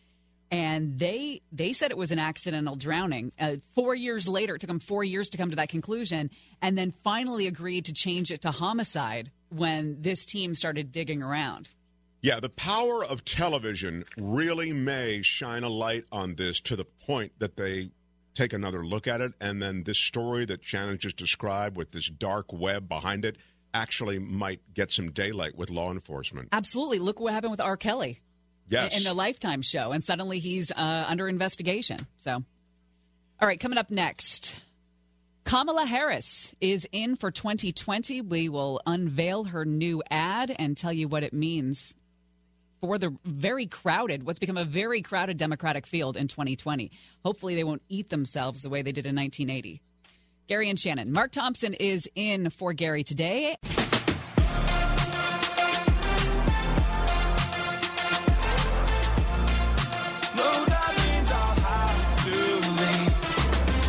And 0.50 0.98
they 0.98 1.42
they 1.52 1.74
said 1.74 1.90
it 1.90 1.98
was 1.98 2.10
an 2.10 2.18
accidental 2.18 2.74
drowning. 2.74 3.32
Uh, 3.38 3.56
four 3.74 3.94
years 3.94 4.26
later, 4.26 4.54
it 4.54 4.60
took 4.60 4.68
them 4.68 4.80
four 4.80 5.04
years 5.04 5.28
to 5.30 5.38
come 5.38 5.50
to 5.50 5.56
that 5.56 5.68
conclusion, 5.68 6.30
and 6.62 6.76
then 6.78 6.90
finally 6.90 7.46
agreed 7.46 7.84
to 7.84 7.92
change 7.92 8.32
it 8.32 8.40
to 8.42 8.50
homicide 8.50 9.30
when 9.50 10.00
this 10.00 10.24
team 10.24 10.54
started 10.54 10.90
digging 10.90 11.22
around. 11.22 11.68
Yeah, 12.22 12.40
the 12.40 12.48
power 12.48 13.04
of 13.04 13.26
television 13.26 14.04
really 14.16 14.72
may 14.72 15.20
shine 15.22 15.64
a 15.64 15.68
light 15.68 16.06
on 16.10 16.34
this 16.36 16.60
to 16.62 16.76
the 16.76 16.84
point 16.84 17.32
that 17.40 17.56
they 17.56 17.90
take 18.38 18.52
another 18.52 18.86
look 18.86 19.06
at 19.06 19.20
it, 19.20 19.32
and 19.40 19.60
then 19.60 19.82
this 19.82 19.98
story 19.98 20.44
that 20.46 20.64
Shannon 20.64 20.96
just 20.98 21.16
described 21.16 21.76
with 21.76 21.90
this 21.90 22.06
dark 22.06 22.52
web 22.52 22.88
behind 22.88 23.24
it 23.24 23.36
actually 23.74 24.18
might 24.18 24.60
get 24.74 24.90
some 24.90 25.10
daylight 25.10 25.56
with 25.56 25.70
law 25.70 25.90
enforcement. 25.90 26.48
Absolutely. 26.52 27.00
Look 27.00 27.20
what 27.20 27.32
happened 27.34 27.50
with 27.50 27.60
R. 27.60 27.76
Kelly 27.76 28.20
Yes. 28.70 28.96
in 28.96 29.02
the 29.02 29.14
Lifetime 29.14 29.62
show, 29.62 29.92
and 29.92 30.04
suddenly 30.04 30.38
he's 30.38 30.70
uh, 30.70 31.04
under 31.08 31.28
investigation. 31.28 32.06
So, 32.18 32.32
all 33.40 33.48
right, 33.48 33.58
coming 33.58 33.78
up 33.78 33.90
next. 33.90 34.60
Kamala 35.44 35.86
Harris 35.86 36.54
is 36.60 36.86
in 36.92 37.16
for 37.16 37.30
2020. 37.30 38.20
We 38.20 38.48
will 38.50 38.82
unveil 38.86 39.44
her 39.44 39.64
new 39.64 40.02
ad 40.10 40.54
and 40.58 40.76
tell 40.76 40.92
you 40.92 41.08
what 41.08 41.22
it 41.22 41.32
means 41.32 41.94
for 42.80 42.98
the 42.98 43.16
very 43.24 43.66
crowded, 43.66 44.24
what's 44.24 44.38
become 44.38 44.56
a 44.56 44.64
very 44.64 45.02
crowded 45.02 45.36
Democratic 45.36 45.86
field 45.86 46.16
in 46.16 46.28
2020. 46.28 46.90
Hopefully, 47.24 47.54
they 47.54 47.64
won't 47.64 47.82
eat 47.88 48.08
themselves 48.10 48.62
the 48.62 48.70
way 48.70 48.82
they 48.82 48.92
did 48.92 49.06
in 49.06 49.16
1980. 49.16 49.80
Gary 50.46 50.70
and 50.70 50.78
Shannon. 50.78 51.12
Mark 51.12 51.30
Thompson 51.30 51.74
is 51.74 52.08
in 52.14 52.50
for 52.50 52.72
Gary 52.72 53.02
today. 53.04 53.56
No, 60.34 60.64
that 60.64 60.94
means 60.96 61.30
I'll 61.30 61.54
have 61.60 62.24
to 62.24 62.36
leave. 62.80 63.14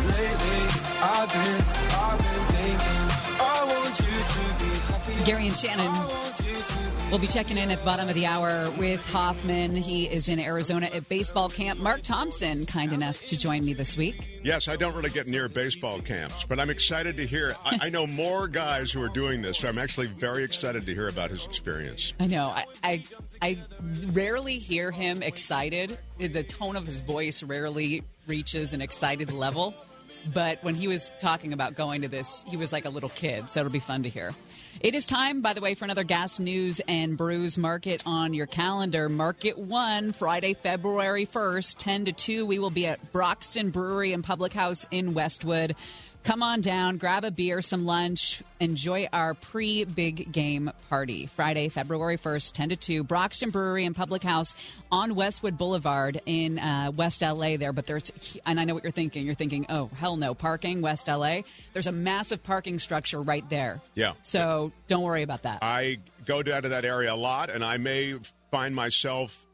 Lately, 0.04 0.62
I've 1.00 1.32
been, 1.32 1.64
I've 1.96 2.18
been 2.18 2.44
thinking, 2.52 3.06
I 3.40 3.64
want 3.66 3.98
you 4.00 4.16
to 4.28 4.44
be 4.62 4.70
happy. 4.92 5.24
Gary 5.24 5.46
and 5.46 5.56
Shannon 5.56 5.90
We'll 7.10 7.18
be 7.18 7.26
checking 7.26 7.58
in 7.58 7.72
at 7.72 7.80
the 7.80 7.84
bottom 7.84 8.08
of 8.08 8.14
the 8.14 8.26
hour 8.26 8.70
with 8.78 9.04
Hoffman. 9.10 9.74
He 9.74 10.04
is 10.04 10.28
in 10.28 10.38
Arizona 10.38 10.86
at 10.94 11.08
baseball 11.08 11.48
camp. 11.48 11.80
Mark 11.80 12.02
Thompson, 12.02 12.66
kind 12.66 12.92
enough 12.92 13.24
to 13.24 13.36
join 13.36 13.64
me 13.64 13.74
this 13.74 13.96
week. 13.96 14.40
Yes, 14.44 14.68
I 14.68 14.76
don't 14.76 14.94
really 14.94 15.10
get 15.10 15.26
near 15.26 15.48
baseball 15.48 16.00
camps, 16.00 16.44
but 16.44 16.60
I'm 16.60 16.70
excited 16.70 17.16
to 17.16 17.26
hear. 17.26 17.56
I, 17.64 17.78
I 17.82 17.88
know 17.90 18.06
more 18.06 18.46
guys 18.46 18.92
who 18.92 19.02
are 19.02 19.08
doing 19.08 19.42
this, 19.42 19.58
so 19.58 19.68
I'm 19.68 19.76
actually 19.76 20.06
very 20.06 20.44
excited 20.44 20.86
to 20.86 20.94
hear 20.94 21.08
about 21.08 21.30
his 21.32 21.44
experience. 21.44 22.12
I 22.20 22.28
know. 22.28 22.46
I, 22.46 22.66
I, 22.84 23.02
I 23.42 23.58
rarely 24.12 24.58
hear 24.58 24.92
him 24.92 25.24
excited. 25.24 25.98
The 26.16 26.44
tone 26.44 26.76
of 26.76 26.86
his 26.86 27.00
voice 27.00 27.42
rarely 27.42 28.04
reaches 28.28 28.72
an 28.72 28.80
excited 28.80 29.32
level. 29.32 29.74
But 30.32 30.62
when 30.62 30.76
he 30.76 30.86
was 30.86 31.12
talking 31.18 31.52
about 31.52 31.74
going 31.74 32.02
to 32.02 32.08
this, 32.08 32.44
he 32.46 32.56
was 32.56 32.72
like 32.72 32.84
a 32.84 32.90
little 32.90 33.08
kid, 33.08 33.50
so 33.50 33.60
it'll 33.60 33.72
be 33.72 33.80
fun 33.80 34.04
to 34.04 34.08
hear. 34.08 34.32
It 34.78 34.94
is 34.94 35.04
time, 35.04 35.40
by 35.40 35.52
the 35.52 35.60
way, 35.60 35.74
for 35.74 35.84
another 35.84 36.04
gas 36.04 36.38
news 36.38 36.80
and 36.86 37.16
brews 37.16 37.58
market 37.58 38.02
on 38.06 38.32
your 38.32 38.46
calendar. 38.46 39.08
Market 39.08 39.58
one, 39.58 40.12
Friday, 40.12 40.54
February 40.54 41.26
1st, 41.26 41.76
10 41.76 42.04
to 42.06 42.12
2. 42.12 42.46
We 42.46 42.58
will 42.58 42.70
be 42.70 42.86
at 42.86 43.12
Broxton 43.12 43.70
Brewery 43.70 44.12
and 44.12 44.22
Public 44.22 44.52
House 44.52 44.86
in 44.90 45.12
Westwood. 45.12 45.74
Come 46.22 46.42
on 46.42 46.60
down, 46.60 46.98
grab 46.98 47.24
a 47.24 47.30
beer, 47.30 47.62
some 47.62 47.86
lunch, 47.86 48.42
enjoy 48.60 49.08
our 49.10 49.32
pre 49.32 49.84
big 49.84 50.30
game 50.30 50.70
party. 50.90 51.26
Friday, 51.26 51.70
February 51.70 52.18
1st, 52.18 52.52
10 52.52 52.68
to 52.68 52.76
2, 52.76 53.04
Broxton 53.04 53.50
Brewery 53.50 53.86
and 53.86 53.96
Public 53.96 54.22
House 54.22 54.54
on 54.92 55.14
Westwood 55.14 55.56
Boulevard 55.56 56.20
in 56.26 56.58
uh, 56.58 56.92
West 56.94 57.22
LA 57.22 57.56
there. 57.56 57.72
But 57.72 57.86
there's, 57.86 58.12
and 58.44 58.60
I 58.60 58.64
know 58.64 58.74
what 58.74 58.84
you're 58.84 58.90
thinking. 58.90 59.24
You're 59.24 59.34
thinking, 59.34 59.64
oh, 59.70 59.88
hell 59.96 60.16
no, 60.16 60.34
parking, 60.34 60.82
West 60.82 61.08
LA. 61.08 61.40
There's 61.72 61.86
a 61.86 61.92
massive 61.92 62.42
parking 62.42 62.78
structure 62.78 63.22
right 63.22 63.48
there. 63.48 63.80
Yeah. 63.94 64.12
So 64.22 64.72
don't 64.88 65.02
worry 65.02 65.22
about 65.22 65.44
that. 65.44 65.60
I 65.62 65.98
go 66.26 66.42
down 66.42 66.62
to 66.62 66.68
that 66.68 66.84
area 66.84 67.14
a 67.14 67.16
lot, 67.16 67.48
and 67.48 67.64
I 67.64 67.78
may 67.78 68.14
find 68.50 68.74
myself 68.74 69.46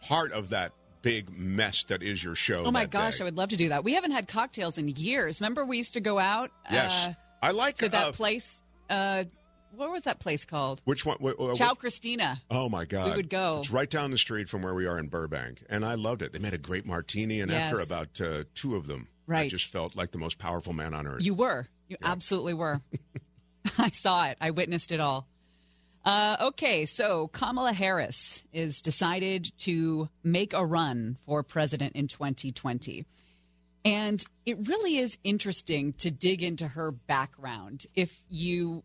part 0.00 0.32
of 0.32 0.50
that 0.50 0.72
big 1.04 1.30
mess 1.36 1.84
that 1.84 2.02
is 2.02 2.24
your 2.24 2.34
show. 2.34 2.64
Oh 2.64 2.72
my 2.72 2.86
gosh, 2.86 3.18
day. 3.18 3.22
I 3.22 3.26
would 3.26 3.36
love 3.36 3.50
to 3.50 3.56
do 3.56 3.68
that. 3.68 3.84
We 3.84 3.94
haven't 3.94 4.12
had 4.12 4.26
cocktails 4.26 4.78
in 4.78 4.88
years. 4.88 5.40
Remember, 5.40 5.64
we 5.64 5.76
used 5.76 5.94
to 5.94 6.00
go 6.00 6.18
out 6.18 6.50
Yes, 6.72 6.92
uh, 6.92 7.12
I 7.42 7.50
like 7.52 7.76
to 7.76 7.88
that 7.90 8.08
uh, 8.08 8.12
place. 8.12 8.62
Uh, 8.90 9.24
what 9.76 9.90
was 9.90 10.04
that 10.04 10.18
place 10.18 10.44
called? 10.44 10.80
Which 10.84 11.04
one? 11.04 11.18
wh- 11.18 11.36
wh- 11.36 11.60
which- 11.60 11.78
Christina. 11.78 12.40
Oh 12.50 12.68
my 12.68 12.86
God! 12.86 13.10
We 13.10 13.16
would 13.16 13.30
go. 13.30 13.58
It's 13.60 13.70
right 13.70 13.88
down 13.88 14.10
the 14.10 14.18
street 14.18 14.48
from 14.48 14.62
where 14.62 14.74
we 14.74 14.86
are 14.86 14.98
in 14.98 15.08
Burbank, 15.08 15.62
and 15.68 15.84
I 15.84 15.94
loved 15.94 16.22
it. 16.22 16.32
They 16.32 16.38
made 16.38 16.54
a 16.54 16.58
great 16.58 16.86
martini, 16.86 17.40
and 17.40 17.52
after 17.52 17.80
about 17.80 18.20
uh, 18.20 18.44
two 18.54 18.76
of 18.76 18.86
them, 18.86 19.06
I 19.28 19.48
just 19.48 19.66
felt 19.66 19.94
like 19.94 20.10
the 20.10 20.18
most 20.18 20.38
powerful 20.38 20.72
man 20.72 20.94
on 20.94 21.06
earth. 21.06 21.22
You 21.22 21.34
were. 21.34 21.68
You 21.88 21.98
absolutely 22.02 22.54
were. 22.54 22.80
I 23.78 23.90
saw 23.90 24.26
it. 24.26 24.38
I 24.40 24.50
witnessed 24.50 24.92
it 24.92 25.00
all. 25.00 25.26
Uh, 26.04 26.36
okay, 26.40 26.84
so 26.84 27.28
Kamala 27.28 27.72
Harris 27.72 28.42
is 28.52 28.82
decided 28.82 29.50
to 29.60 30.08
make 30.22 30.52
a 30.52 30.64
run 30.64 31.16
for 31.26 31.42
president 31.42 31.96
in 31.96 32.08
2020. 32.08 33.06
And 33.86 34.24
it 34.44 34.66
really 34.66 34.96
is 34.96 35.18
interesting 35.24 35.92
to 35.94 36.10
dig 36.10 36.42
into 36.42 36.68
her 36.68 36.90
background. 36.90 37.86
If 37.94 38.22
you 38.28 38.82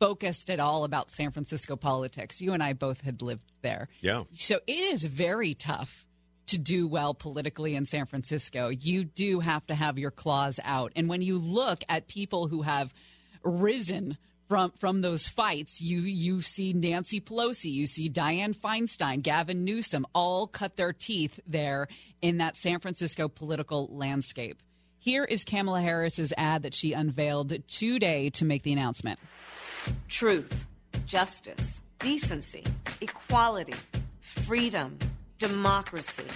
focused 0.00 0.50
at 0.50 0.60
all 0.60 0.84
about 0.84 1.10
San 1.10 1.30
Francisco 1.30 1.76
politics, 1.76 2.40
you 2.40 2.52
and 2.52 2.62
I 2.62 2.72
both 2.74 3.00
had 3.00 3.22
lived 3.22 3.50
there. 3.62 3.88
yeah, 4.00 4.24
So 4.32 4.60
it 4.66 4.72
is 4.72 5.04
very 5.04 5.54
tough 5.54 6.06
to 6.46 6.58
do 6.58 6.86
well 6.86 7.14
politically 7.14 7.74
in 7.74 7.86
San 7.86 8.04
Francisco. 8.04 8.68
You 8.68 9.04
do 9.04 9.40
have 9.40 9.66
to 9.66 9.74
have 9.74 9.98
your 9.98 10.10
claws 10.10 10.60
out. 10.62 10.92
And 10.94 11.08
when 11.08 11.22
you 11.22 11.38
look 11.38 11.82
at 11.88 12.06
people 12.06 12.48
who 12.48 12.62
have 12.62 12.92
risen 13.42 14.18
from 14.54 14.72
from 14.78 15.00
those 15.00 15.26
fights, 15.26 15.80
you 15.80 15.98
you 16.02 16.40
see 16.40 16.72
Nancy 16.72 17.20
Pelosi, 17.20 17.72
you 17.72 17.88
see 17.88 18.08
Dianne 18.08 18.56
Feinstein, 18.56 19.20
Gavin 19.20 19.64
Newsom 19.64 20.06
all 20.14 20.46
cut 20.46 20.76
their 20.76 20.92
teeth 20.92 21.40
there 21.44 21.88
in 22.22 22.38
that 22.38 22.56
San 22.56 22.78
Francisco 22.78 23.26
political 23.26 23.88
landscape. 23.90 24.62
Here 25.00 25.24
is 25.24 25.42
Kamala 25.42 25.80
Harris's 25.80 26.32
ad 26.36 26.62
that 26.62 26.72
she 26.72 26.92
unveiled 26.92 27.52
today 27.66 28.30
to 28.30 28.44
make 28.44 28.62
the 28.62 28.72
announcement. 28.72 29.18
truth, 30.06 30.66
justice, 31.04 31.80
decency, 31.98 32.64
equality, 33.00 33.74
freedom, 34.20 34.96
democracy. 35.38 36.26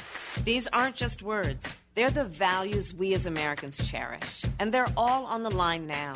These 0.44 0.66
aren't 0.72 0.96
just 0.96 1.22
words, 1.22 1.66
they're 1.94 2.10
the 2.10 2.24
values 2.24 2.92
we 2.92 3.14
as 3.14 3.26
Americans 3.26 3.88
cherish, 3.88 4.44
and 4.58 4.74
they're 4.74 4.92
all 4.96 5.24
on 5.26 5.44
the 5.44 5.50
line 5.50 5.86
now. 5.86 6.14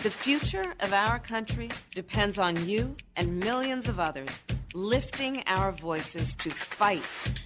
The 0.00 0.10
future 0.10 0.74
of 0.78 0.92
our 0.92 1.18
country 1.18 1.70
depends 1.92 2.38
on 2.38 2.68
you 2.68 2.94
and 3.16 3.40
millions 3.40 3.88
of 3.88 3.98
others 3.98 4.44
lifting 4.72 5.42
our 5.46 5.72
voices 5.72 6.36
to 6.36 6.50
fight 6.50 7.02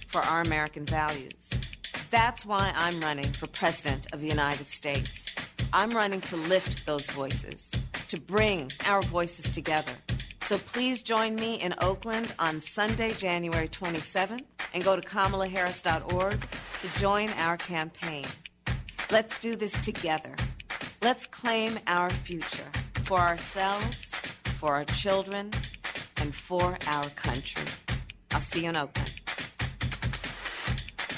for 0.07 0.21
our 0.21 0.41
American 0.41 0.85
values. 0.85 1.49
That's 2.11 2.45
why 2.45 2.71
I'm 2.75 3.01
running 3.01 3.31
for 3.33 3.47
President 3.47 4.13
of 4.13 4.21
the 4.21 4.27
United 4.27 4.69
States. 4.69 5.33
I'm 5.73 5.89
running 5.89 6.21
to 6.21 6.37
lift 6.37 6.85
those 6.85 7.07
voices, 7.07 7.71
to 8.09 8.21
bring 8.21 8.71
our 8.85 9.01
voices 9.01 9.49
together. 9.49 9.93
So 10.43 10.59
please 10.59 11.01
join 11.01 11.33
me 11.33 11.55
in 11.55 11.73
Oakland 11.81 12.31
on 12.37 12.61
Sunday, 12.61 13.13
January 13.13 13.67
27th, 13.67 14.43
and 14.75 14.83
go 14.83 14.95
to 14.95 15.01
KamalaHarris.org 15.01 16.47
to 16.81 16.99
join 16.99 17.29
our 17.31 17.57
campaign. 17.57 18.25
Let's 19.09 19.39
do 19.39 19.55
this 19.55 19.71
together. 19.83 20.35
Let's 21.03 21.27
claim 21.27 21.77
our 21.87 22.09
future 22.09 22.63
for 23.03 23.19
ourselves, 23.19 24.05
for 24.59 24.73
our 24.73 24.85
children, 24.85 25.51
and 26.17 26.33
for 26.33 26.77
our 26.87 27.09
country. 27.09 27.65
I'll 28.31 28.39
see 28.39 28.63
you 28.63 28.69
in 28.69 28.77
Oakland. 28.77 29.11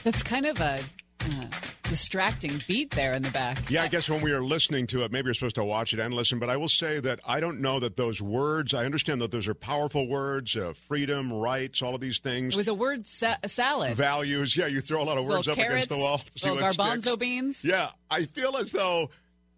That's 0.03 0.23
kind 0.23 0.47
of 0.47 0.59
a 0.59 0.79
uh, 1.21 1.45
distracting 1.83 2.53
beat 2.67 2.91
there 2.91 3.13
in 3.13 3.21
the 3.21 3.29
back. 3.29 3.69
Yeah, 3.69 3.83
I 3.83 3.87
guess 3.87 4.09
when 4.09 4.21
we 4.21 4.31
are 4.31 4.41
listening 4.41 4.87
to 4.87 5.03
it, 5.03 5.11
maybe 5.11 5.25
you're 5.27 5.33
supposed 5.35 5.55
to 5.55 5.63
watch 5.63 5.93
it 5.93 5.99
and 5.99 6.13
listen, 6.15 6.39
but 6.39 6.49
I 6.49 6.57
will 6.57 6.67
say 6.69 6.99
that 7.01 7.19
I 7.25 7.39
don't 7.39 7.61
know 7.61 7.79
that 7.79 7.95
those 7.95 8.21
words, 8.23 8.73
I 8.73 8.85
understand 8.85 9.21
that 9.21 9.29
those 9.31 9.47
are 9.47 9.53
powerful 9.53 10.07
words, 10.07 10.55
uh, 10.57 10.73
freedom, 10.73 11.31
rights, 11.31 11.83
all 11.83 11.93
of 11.93 12.01
these 12.01 12.17
things. 12.19 12.55
It 12.55 12.57
was 12.57 12.67
a 12.67 12.73
word 12.73 13.05
sa- 13.05 13.35
a 13.43 13.49
salad. 13.49 13.95
Values, 13.95 14.57
yeah, 14.57 14.65
you 14.65 14.81
throw 14.81 15.01
a 15.01 15.05
lot 15.05 15.19
of 15.19 15.27
words 15.27 15.47
Little 15.47 15.63
up 15.63 15.69
against 15.69 15.89
the 15.89 15.97
wall. 15.97 16.17
to 16.19 16.39
see 16.39 16.49
little 16.49 16.63
what 16.63 16.75
garbanzo 16.75 17.01
sticks. 17.01 17.15
beans. 17.17 17.63
Yeah, 17.63 17.89
I 18.09 18.25
feel 18.25 18.57
as 18.57 18.71
though 18.71 19.09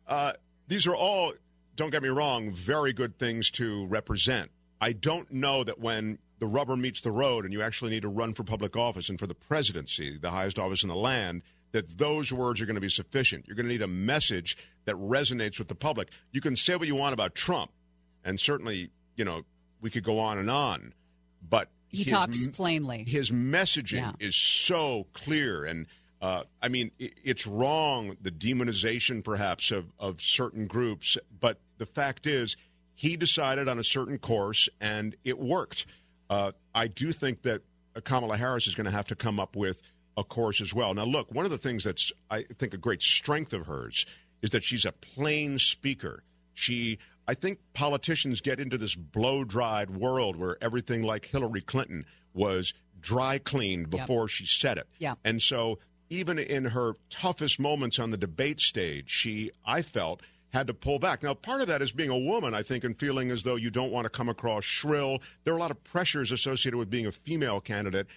uh, 0.08 0.34
these 0.68 0.88
are 0.88 0.96
all, 0.96 1.34
don't 1.76 1.92
get 1.92 2.04
me 2.04 2.10
wrong, 2.10 2.52
very 2.52 2.94
good 2.94 3.18
things 3.18 3.50
to 3.52 3.86
represent. 3.88 4.52
I 4.80 4.94
don't 4.94 5.32
know 5.32 5.64
that 5.64 5.80
when 5.80 6.20
the 6.40 6.48
rubber 6.48 6.76
meets 6.76 7.02
the 7.02 7.12
road 7.12 7.46
and 7.46 7.54
you 7.54 7.62
actually 7.62 7.92
need 7.92 8.04
to 8.04 8.10
run 8.10 8.34
for 8.34 8.44
public 8.44 8.76
office 8.76 9.10
and 9.10 9.20
for 9.20 9.28
the 9.28 9.36
presidency, 9.36 10.18
the 10.18 10.30
highest 10.30 10.60
office 10.60 10.84
in 10.84 10.90
the 10.90 10.96
land, 10.96 11.42
that 11.72 11.98
those 11.98 12.32
words 12.32 12.62
are 12.62 12.66
going 12.66 12.76
to 12.76 12.82
be 12.82 12.90
sufficient. 12.90 13.48
You're 13.48 13.56
going 13.56 13.66
to 13.66 13.72
need 13.72 13.82
a 13.82 13.88
message 13.88 14.56
that 14.86 14.96
resonates 14.96 15.60
with 15.60 15.68
the 15.68 15.76
public. 15.76 16.10
You 16.32 16.42
can 16.42 16.56
say 16.56 16.76
what 16.76 16.88
you 16.88 16.96
want 16.96 17.14
about 17.14 17.36
Trump, 17.36 17.72
and 18.24 18.40
certainly, 18.40 18.92
you 19.16 19.26
know, 19.26 19.42
we 19.82 19.90
could 19.90 20.04
go 20.04 20.20
on 20.20 20.38
and 20.38 20.50
on, 20.50 20.94
but 21.48 21.70
He 21.90 22.04
his 22.04 22.12
talks 22.12 22.48
plainly. 22.48 23.04
His 23.04 23.32
messaging 23.32 24.00
Yeah. 24.00 24.14
is 24.20 24.36
so 24.36 25.08
clear 25.14 25.66
and 25.66 25.88
uh, 26.22 26.44
I 26.62 26.68
mean, 26.68 26.92
it's 27.00 27.46
wrong 27.46 28.18
the 28.22 28.32
demonization 28.32 29.24
perhaps 29.24 29.72
of, 29.72 29.86
of 30.00 30.22
certain 30.22 30.68
groups, 30.68 31.18
but 31.40 31.60
the 31.78 31.86
fact 31.86 32.26
is, 32.26 32.58
he 32.96 33.16
decided 33.16 33.68
on 33.68 33.78
a 33.78 33.84
certain 33.84 34.18
course 34.18 34.68
and 34.82 35.16
it 35.24 35.38
worked. 35.38 35.86
Uh, 36.30 36.54
I 36.74 36.88
do 36.88 37.12
think 37.12 37.44
that 37.44 37.62
Kamala 38.04 38.38
Harris 38.38 38.66
is 38.68 38.74
going 38.74 38.86
to 38.86 38.92
have 38.92 39.08
to 39.08 39.16
come 39.16 39.40
up 39.40 39.56
with 39.56 39.82
a 40.18 40.24
course 40.24 40.62
as 40.62 40.74
well. 40.74 40.94
Now, 40.96 41.06
look, 41.06 41.32
one 41.32 41.46
of 41.46 41.52
the 41.52 41.60
things 41.60 41.84
that's 41.84 42.12
I 42.32 42.44
think 42.58 42.74
a 42.74 42.78
great 42.78 43.04
strength 43.04 43.54
of 43.54 43.68
hers 43.68 44.08
is 44.42 44.50
that 44.50 44.64
she's 44.64 44.86
a 44.86 44.92
plain 44.92 45.60
speaker. 45.60 46.24
She, 46.54 46.98
I 47.28 47.36
think 47.36 47.60
politicians 47.74 48.42
get 48.42 48.60
into 48.60 48.80
this 48.80 48.96
blow 48.96 49.44
dried 49.44 49.92
world 49.92 50.36
where 50.36 50.58
everything 50.60 51.04
like 51.04 51.26
Hillary 51.26 51.62
Clinton 51.62 52.04
was 52.34 52.74
dry 53.00 53.38
cleaned 53.38 53.92
before 53.92 54.28
she 54.28 54.48
said 54.48 54.80
it. 54.80 54.88
Yeah. 54.98 55.16
And 55.24 55.40
so 55.40 55.78
even 56.10 56.40
in 56.40 56.66
her 56.66 56.94
toughest 57.10 57.60
moments 57.60 58.00
on 58.00 58.12
the 58.12 58.18
debate 58.18 58.60
stage, 58.60 59.10
she, 59.10 59.52
I 59.66 59.82
felt, 59.82 60.22
had 60.54 60.68
to 60.68 60.74
pull 60.74 60.98
back. 60.98 61.24
Now, 61.24 61.34
part 61.34 61.60
of 61.62 61.68
that 61.68 61.82
is 61.82 61.92
being 61.92 62.10
a 62.10 62.18
woman, 62.18 62.54
I 62.54 62.64
think, 62.64 62.84
and 62.86 62.98
feeling 62.98 63.32
as 63.32 63.44
though 63.44 63.56
you 63.58 63.70
don't 63.70 63.92
want 63.92 64.06
to 64.06 64.10
come 64.10 64.30
across 64.30 64.64
shrill. 64.64 65.22
There 65.44 65.54
are 65.54 65.58
a 65.58 65.60
lot 65.60 65.72
of 65.72 65.84
pressures 65.84 66.32
associated 66.32 66.78
with 66.78 66.90
being 66.90 67.06
a 67.06 67.12
female 67.12 67.60
candidate 67.60 68.08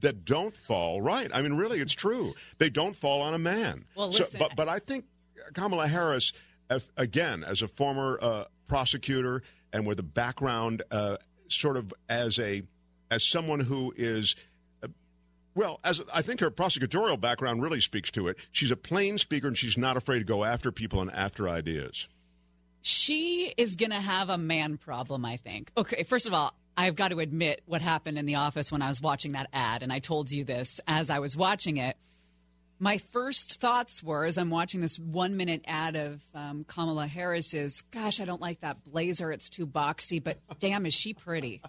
that 0.00 0.24
don't 0.24 0.54
fall 0.56 1.00
right. 1.00 1.30
I 1.32 1.40
mean, 1.40 1.54
really, 1.54 1.78
it's 1.80 1.94
true. 1.94 2.34
They 2.58 2.68
don't 2.68 2.96
fall 2.96 3.22
on 3.22 3.34
a 3.34 3.38
man. 3.38 3.84
Well, 3.94 4.10
So- 4.12 4.24
listen- 4.24 4.40
but 4.40 4.56
but 4.56 4.68
I 4.68 4.80
think 4.80 5.04
Kamala 5.54 5.86
Harris, 5.86 6.32
again, 6.96 7.44
as 7.44 7.62
a 7.62 7.68
former 7.68 8.18
uh, 8.20 8.44
prosecutor 8.66 9.42
and 9.72 9.86
with 9.86 9.98
a 10.00 10.02
background, 10.04 10.82
uh, 10.90 11.16
sort 11.48 11.76
of 11.76 11.94
as 12.08 12.38
a 12.40 12.62
as 13.10 13.24
someone 13.28 13.60
who 13.60 13.92
is. 13.96 14.34
Well, 15.54 15.80
as 15.84 16.00
I 16.12 16.22
think 16.22 16.40
her 16.40 16.50
prosecutorial 16.50 17.20
background 17.20 17.62
really 17.62 17.80
speaks 17.80 18.10
to 18.12 18.28
it, 18.28 18.38
she's 18.52 18.70
a 18.70 18.76
plain 18.76 19.18
speaker 19.18 19.48
and 19.48 19.56
she's 19.58 19.76
not 19.76 19.96
afraid 19.96 20.20
to 20.20 20.24
go 20.24 20.44
after 20.44 20.72
people 20.72 21.00
and 21.02 21.10
after 21.12 21.48
ideas. 21.48 22.08
She 22.80 23.52
is 23.56 23.76
going 23.76 23.90
to 23.90 24.00
have 24.00 24.30
a 24.30 24.38
man 24.38 24.76
problem, 24.76 25.24
I 25.24 25.36
think. 25.36 25.70
Okay, 25.76 26.02
first 26.04 26.26
of 26.26 26.34
all, 26.34 26.54
I've 26.76 26.96
got 26.96 27.08
to 27.08 27.18
admit 27.18 27.62
what 27.66 27.82
happened 27.82 28.18
in 28.18 28.24
the 28.26 28.36
office 28.36 28.72
when 28.72 28.82
I 28.82 28.88
was 28.88 29.00
watching 29.02 29.32
that 29.32 29.48
ad, 29.52 29.82
and 29.82 29.92
I 29.92 29.98
told 29.98 30.30
you 30.30 30.44
this 30.44 30.80
as 30.88 31.10
I 31.10 31.18
was 31.18 31.36
watching 31.36 31.76
it. 31.76 31.96
My 32.78 32.98
first 33.12 33.60
thoughts 33.60 34.02
were, 34.02 34.24
as 34.24 34.38
I'm 34.38 34.50
watching 34.50 34.80
this 34.80 34.98
one 34.98 35.36
minute 35.36 35.62
ad 35.68 35.94
of 35.94 36.26
um, 36.34 36.64
Kamala 36.64 37.06
Harris, 37.06 37.54
is, 37.54 37.82
gosh, 37.92 38.20
I 38.20 38.24
don't 38.24 38.40
like 38.40 38.60
that 38.60 38.82
blazer. 38.82 39.30
It's 39.30 39.48
too 39.50 39.66
boxy, 39.66 40.20
but 40.22 40.38
damn, 40.58 40.86
is 40.86 40.94
she 40.94 41.14
pretty. 41.14 41.62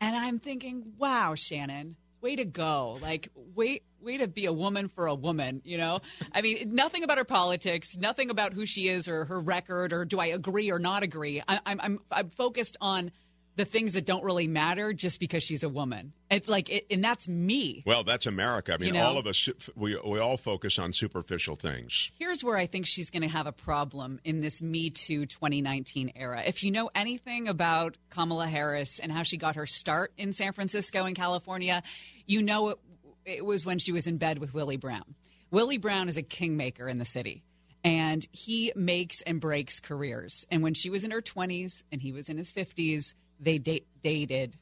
And 0.00 0.14
I'm 0.14 0.38
thinking, 0.38 0.92
wow, 0.98 1.34
Shannon, 1.34 1.96
way 2.20 2.36
to 2.36 2.44
go. 2.44 2.98
Like, 3.00 3.28
way, 3.54 3.80
way 4.00 4.18
to 4.18 4.28
be 4.28 4.46
a 4.46 4.52
woman 4.52 4.88
for 4.88 5.06
a 5.06 5.14
woman, 5.14 5.62
you 5.64 5.78
know? 5.78 6.00
I 6.32 6.42
mean, 6.42 6.74
nothing 6.74 7.04
about 7.04 7.18
her 7.18 7.24
politics, 7.24 7.96
nothing 7.96 8.30
about 8.30 8.52
who 8.52 8.66
she 8.66 8.88
is 8.88 9.08
or 9.08 9.24
her 9.26 9.40
record 9.40 9.92
or 9.92 10.04
do 10.04 10.18
I 10.20 10.26
agree 10.26 10.70
or 10.70 10.78
not 10.78 11.02
agree. 11.02 11.42
I, 11.46 11.60
I'm, 11.66 11.80
I'm, 11.80 11.98
I'm 12.10 12.28
focused 12.30 12.76
on 12.80 13.10
the 13.58 13.64
things 13.64 13.94
that 13.94 14.06
don't 14.06 14.22
really 14.22 14.46
matter 14.46 14.92
just 14.92 15.18
because 15.18 15.42
she's 15.42 15.64
a 15.64 15.68
woman. 15.68 16.12
And, 16.30 16.46
like, 16.46 16.70
it, 16.70 16.86
and 16.92 17.02
that's 17.02 17.26
me. 17.26 17.82
Well, 17.84 18.04
that's 18.04 18.24
America. 18.26 18.72
I 18.72 18.76
mean, 18.76 18.94
You 18.94 19.00
know? 19.00 19.06
all 19.06 19.18
of 19.18 19.26
us 19.26 19.48
we 19.74 19.98
we 20.06 20.20
all 20.20 20.36
focus 20.36 20.78
on 20.78 20.92
superficial 20.92 21.56
things. 21.56 22.12
Here's 22.18 22.44
where 22.44 22.56
I 22.56 22.66
think 22.66 22.86
she's 22.86 23.10
going 23.10 23.22
to 23.22 23.28
have 23.28 23.48
a 23.48 23.52
problem 23.52 24.20
in 24.22 24.40
this 24.40 24.62
Me 24.62 24.90
Too 24.90 25.26
2019 25.26 26.12
era. 26.14 26.40
If 26.46 26.62
you 26.62 26.70
know 26.70 26.88
anything 26.94 27.48
about 27.48 27.96
Kamala 28.10 28.46
Harris 28.46 29.00
and 29.00 29.10
how 29.10 29.24
she 29.24 29.36
got 29.36 29.56
her 29.56 29.66
start 29.66 30.12
in 30.16 30.32
San 30.32 30.52
Francisco 30.52 31.04
and 31.04 31.16
California, 31.16 31.82
you 32.26 32.42
know 32.42 32.68
it, 32.68 32.78
it 33.24 33.44
was 33.44 33.66
when 33.66 33.80
she 33.80 33.90
was 33.90 34.06
in 34.06 34.18
bed 34.18 34.38
with 34.38 34.54
Willie 34.54 34.76
Brown. 34.76 35.16
Willie 35.50 35.78
Brown 35.78 36.08
is 36.08 36.16
a 36.16 36.22
kingmaker 36.22 36.88
in 36.88 36.98
the 36.98 37.04
city. 37.04 37.42
And 37.84 38.26
he 38.32 38.72
makes 38.76 39.22
and 39.22 39.40
breaks 39.40 39.80
careers. 39.80 40.46
And 40.50 40.62
when 40.62 40.74
she 40.74 40.90
was 40.90 41.04
in 41.04 41.10
her 41.10 41.22
20s 41.22 41.84
and 41.90 42.00
he 42.02 42.12
was 42.12 42.28
in 42.28 42.36
his 42.36 42.52
50s, 42.52 43.14
they 43.40 43.58
date, 43.58 43.86
dated. 44.02 44.56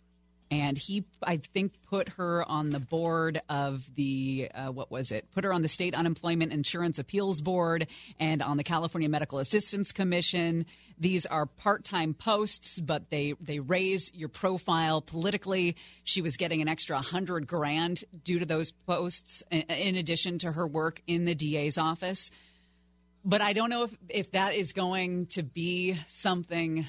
And 0.49 0.79
he 0.79 1.05
i 1.24 1.39
think 1.39 1.72
put 1.91 2.09
her 2.11 2.49
on 2.49 2.70
the 2.70 2.79
board 2.79 3.41
of 3.49 3.85
the 3.97 4.49
uh, 4.55 4.70
what 4.70 4.93
was 4.93 5.11
it? 5.11 5.29
Put 5.33 5.43
her 5.43 5.53
on 5.53 5.62
the 5.62 5.68
state 5.68 5.93
unemployment 5.93 6.53
insurance 6.53 7.01
appeals 7.01 7.41
board 7.41 7.89
and 8.20 8.41
on 8.43 8.57
the 8.57 8.62
california 8.62 9.09
medical 9.09 9.41
assistance 9.41 9.91
commission. 9.91 10.66
These 11.01 11.27
are 11.27 11.47
part-time 11.47 12.14
posts 12.14 12.79
but 12.79 13.11
they 13.11 13.35
they 13.41 13.59
raise 13.59 14.14
your 14.14 14.29
profile 14.29 15.01
politically. 15.01 15.74
She 16.05 16.22
was 16.22 16.37
getting 16.37 16.62
an 16.62 16.68
extra 16.68 16.95
100 16.95 17.49
grand 17.49 18.05
due 18.22 18.39
to 18.39 18.47
those 18.47 18.70
posts 18.70 19.43
in 19.51 19.97
addition 19.97 20.39
to 20.39 20.53
her 20.53 20.66
work 20.66 21.03
in 21.09 21.24
the 21.24 21.35
da's 21.35 21.77
office. 21.77 22.31
But 23.24 23.43
i 23.43 23.53
don't 23.53 23.68
know 23.68 23.83
if 23.83 23.97
if 24.09 24.31
that 24.31 24.55
is 24.55 24.72
going 24.72 25.27
to 25.27 25.43
be 25.43 25.99
something 26.07 26.87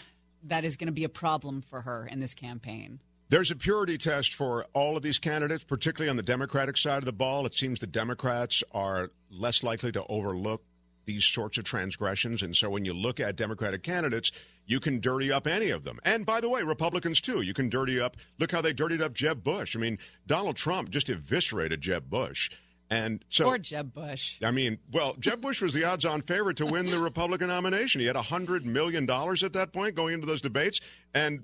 that 0.49 0.65
is 0.65 0.75
going 0.75 0.87
to 0.87 0.93
be 0.93 1.03
a 1.03 1.09
problem 1.09 1.61
for 1.61 1.81
her 1.81 2.07
in 2.07 2.19
this 2.19 2.33
campaign 2.33 2.99
There's 3.29 3.51
a 3.51 3.55
purity 3.55 3.97
test 3.97 4.33
for 4.33 4.65
all 4.73 4.95
of 4.95 5.03
these 5.03 5.19
candidates, 5.19 5.63
particularly 5.63 6.09
on 6.09 6.15
the 6.15 6.23
Democratic 6.23 6.77
side 6.77 6.99
of 6.99 7.05
the 7.05 7.11
ball. 7.11 7.45
It 7.45 7.55
seems 7.55 7.79
the 7.79 7.87
Democrats 7.87 8.63
are 8.71 9.11
less 9.29 9.63
likely 9.63 9.91
to 9.91 10.05
overlook 10.07 10.63
these 11.05 11.25
sorts 11.25 11.57
of 11.57 11.63
transgressions. 11.63 12.43
And 12.43 12.55
so 12.55 12.69
when 12.69 12.85
you 12.85 12.93
look 12.93 13.19
at 13.19 13.35
Democratic 13.35 13.81
candidates, 13.81 14.31
you 14.65 14.79
can 14.79 14.99
dirty 14.99 15.31
up 15.31 15.47
any 15.47 15.69
of 15.69 15.83
them. 15.83 15.99
And 16.03 16.25
by 16.25 16.41
the 16.41 16.49
way, 16.49 16.61
Republicans 16.61 17.21
too. 17.21 17.41
You 17.41 17.53
can 17.53 17.69
dirty 17.69 17.99
up. 17.99 18.17
Look 18.39 18.51
how 18.51 18.61
they 18.61 18.73
dirtied 18.73 19.01
up 19.01 19.13
Jeb 19.13 19.43
Bush. 19.43 19.75
I 19.75 19.79
mean, 19.79 19.97
Donald 20.25 20.57
Trump 20.57 20.89
just 20.89 21.09
eviscerated 21.09 21.81
Jeb 21.81 22.09
Bush. 22.09 22.49
And 22.89 23.23
so. 23.29 23.45
Poor 23.45 23.57
Jeb 23.57 23.93
Bush. 23.93 24.37
I 24.43 24.51
mean, 24.51 24.79
well, 24.91 25.15
Jeb 25.19 25.41
Bush 25.41 25.61
was 25.61 25.73
the 25.73 25.83
odds 25.83 26.05
on 26.05 26.21
favorite 26.21 26.57
to 26.57 26.65
win 26.65 26.85
the 26.87 26.99
Republican 26.99 27.47
nomination. 27.47 27.99
He 28.01 28.07
had 28.07 28.15
$100 28.15 28.63
million 28.63 29.09
at 29.09 29.53
that 29.53 29.73
point 29.73 29.95
going 29.95 30.13
into 30.13 30.25
those 30.25 30.41
debates. 30.41 30.79
And 31.13 31.43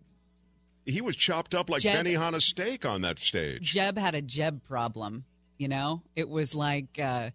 he 0.85 1.01
was 1.01 1.15
chopped 1.15 1.53
up 1.53 1.69
like 1.69 1.81
Jeb- 1.81 2.05
Benihana 2.05 2.41
steak 2.41 2.85
on 2.85 3.01
that 3.01 3.19
stage. 3.19 3.61
Jeb 3.63 3.97
had 3.97 4.15
a 4.15 4.21
Jeb 4.21 4.63
problem. 4.63 5.25
You 5.57 5.67
know, 5.67 6.01
it 6.15 6.27
was 6.27 6.55
like 6.55 6.99
uh, 6.99 7.29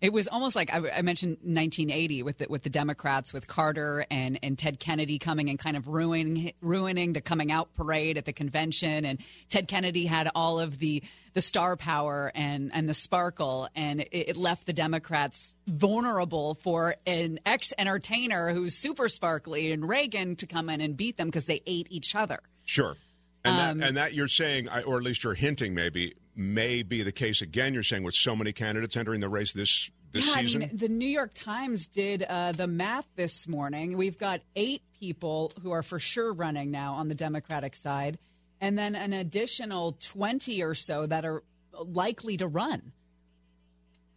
it 0.00 0.12
was 0.12 0.28
almost 0.28 0.56
like 0.56 0.72
I, 0.72 0.78
I 0.98 1.02
mentioned 1.02 1.38
1980 1.42 2.22
with 2.22 2.38
the, 2.38 2.46
with 2.48 2.62
the 2.62 2.70
Democrats, 2.70 3.32
with 3.32 3.46
Carter 3.46 4.06
and, 4.10 4.38
and 4.42 4.58
Ted 4.58 4.80
Kennedy 4.80 5.18
coming 5.18 5.50
and 5.50 5.58
kind 5.58 5.76
of 5.76 5.88
ruining 5.88 6.52
ruining 6.60 7.12
the 7.12 7.20
coming 7.20 7.52
out 7.52 7.74
parade 7.74 8.16
at 8.16 8.24
the 8.24 8.32
convention. 8.32 9.04
And 9.04 9.18
Ted 9.48 9.68
Kennedy 9.68 10.06
had 10.06 10.30
all 10.34 10.58
of 10.58 10.78
the 10.78 11.02
the 11.34 11.42
star 11.42 11.76
power 11.76 12.32
and 12.34 12.70
and 12.72 12.88
the 12.88 12.94
sparkle, 12.94 13.68
and 13.74 14.00
it, 14.00 14.08
it 14.12 14.36
left 14.36 14.66
the 14.66 14.72
Democrats 14.72 15.54
vulnerable 15.66 16.54
for 16.54 16.96
an 17.06 17.40
ex 17.44 17.72
entertainer 17.76 18.52
who's 18.52 18.74
super 18.74 19.08
sparkly 19.08 19.72
and 19.72 19.86
Reagan 19.86 20.36
to 20.36 20.46
come 20.46 20.70
in 20.70 20.80
and 20.80 20.96
beat 20.96 21.16
them 21.16 21.28
because 21.28 21.46
they 21.46 21.60
ate 21.66 21.88
each 21.90 22.14
other. 22.14 22.40
Sure. 22.64 22.96
And, 23.44 23.56
Um, 23.58 23.78
that, 23.78 23.88
and 23.88 23.96
that 23.96 24.14
you're 24.14 24.28
saying, 24.28 24.68
or 24.68 24.96
at 24.96 25.02
least 25.02 25.24
you're 25.24 25.34
hinting, 25.34 25.74
maybe 25.74 26.14
may 26.36 26.82
be 26.82 27.02
the 27.02 27.12
case 27.12 27.42
again. 27.42 27.74
You're 27.74 27.82
saying 27.82 28.02
with 28.02 28.14
so 28.14 28.34
many 28.34 28.52
candidates 28.52 28.96
entering 28.96 29.20
the 29.20 29.28
race 29.28 29.52
this 29.52 29.90
this 30.12 30.26
yeah, 30.26 30.34
season. 30.40 30.62
I 30.62 30.66
mean, 30.66 30.76
the 30.76 30.88
New 30.88 31.08
York 31.08 31.32
Times 31.34 31.86
did 31.86 32.24
uh, 32.24 32.52
the 32.52 32.66
math 32.66 33.08
this 33.16 33.46
morning. 33.46 33.96
We've 33.96 34.18
got 34.18 34.40
eight 34.56 34.82
people 34.98 35.52
who 35.62 35.70
are 35.70 35.82
for 35.82 35.98
sure 35.98 36.32
running 36.32 36.70
now 36.70 36.94
on 36.94 37.08
the 37.08 37.14
Democratic 37.14 37.76
side, 37.76 38.18
and 38.60 38.76
then 38.78 38.94
an 38.94 39.12
additional 39.12 39.96
20 40.00 40.62
or 40.62 40.74
so 40.74 41.06
that 41.06 41.24
are 41.24 41.42
likely 41.72 42.36
to 42.38 42.48
run. 42.48 42.92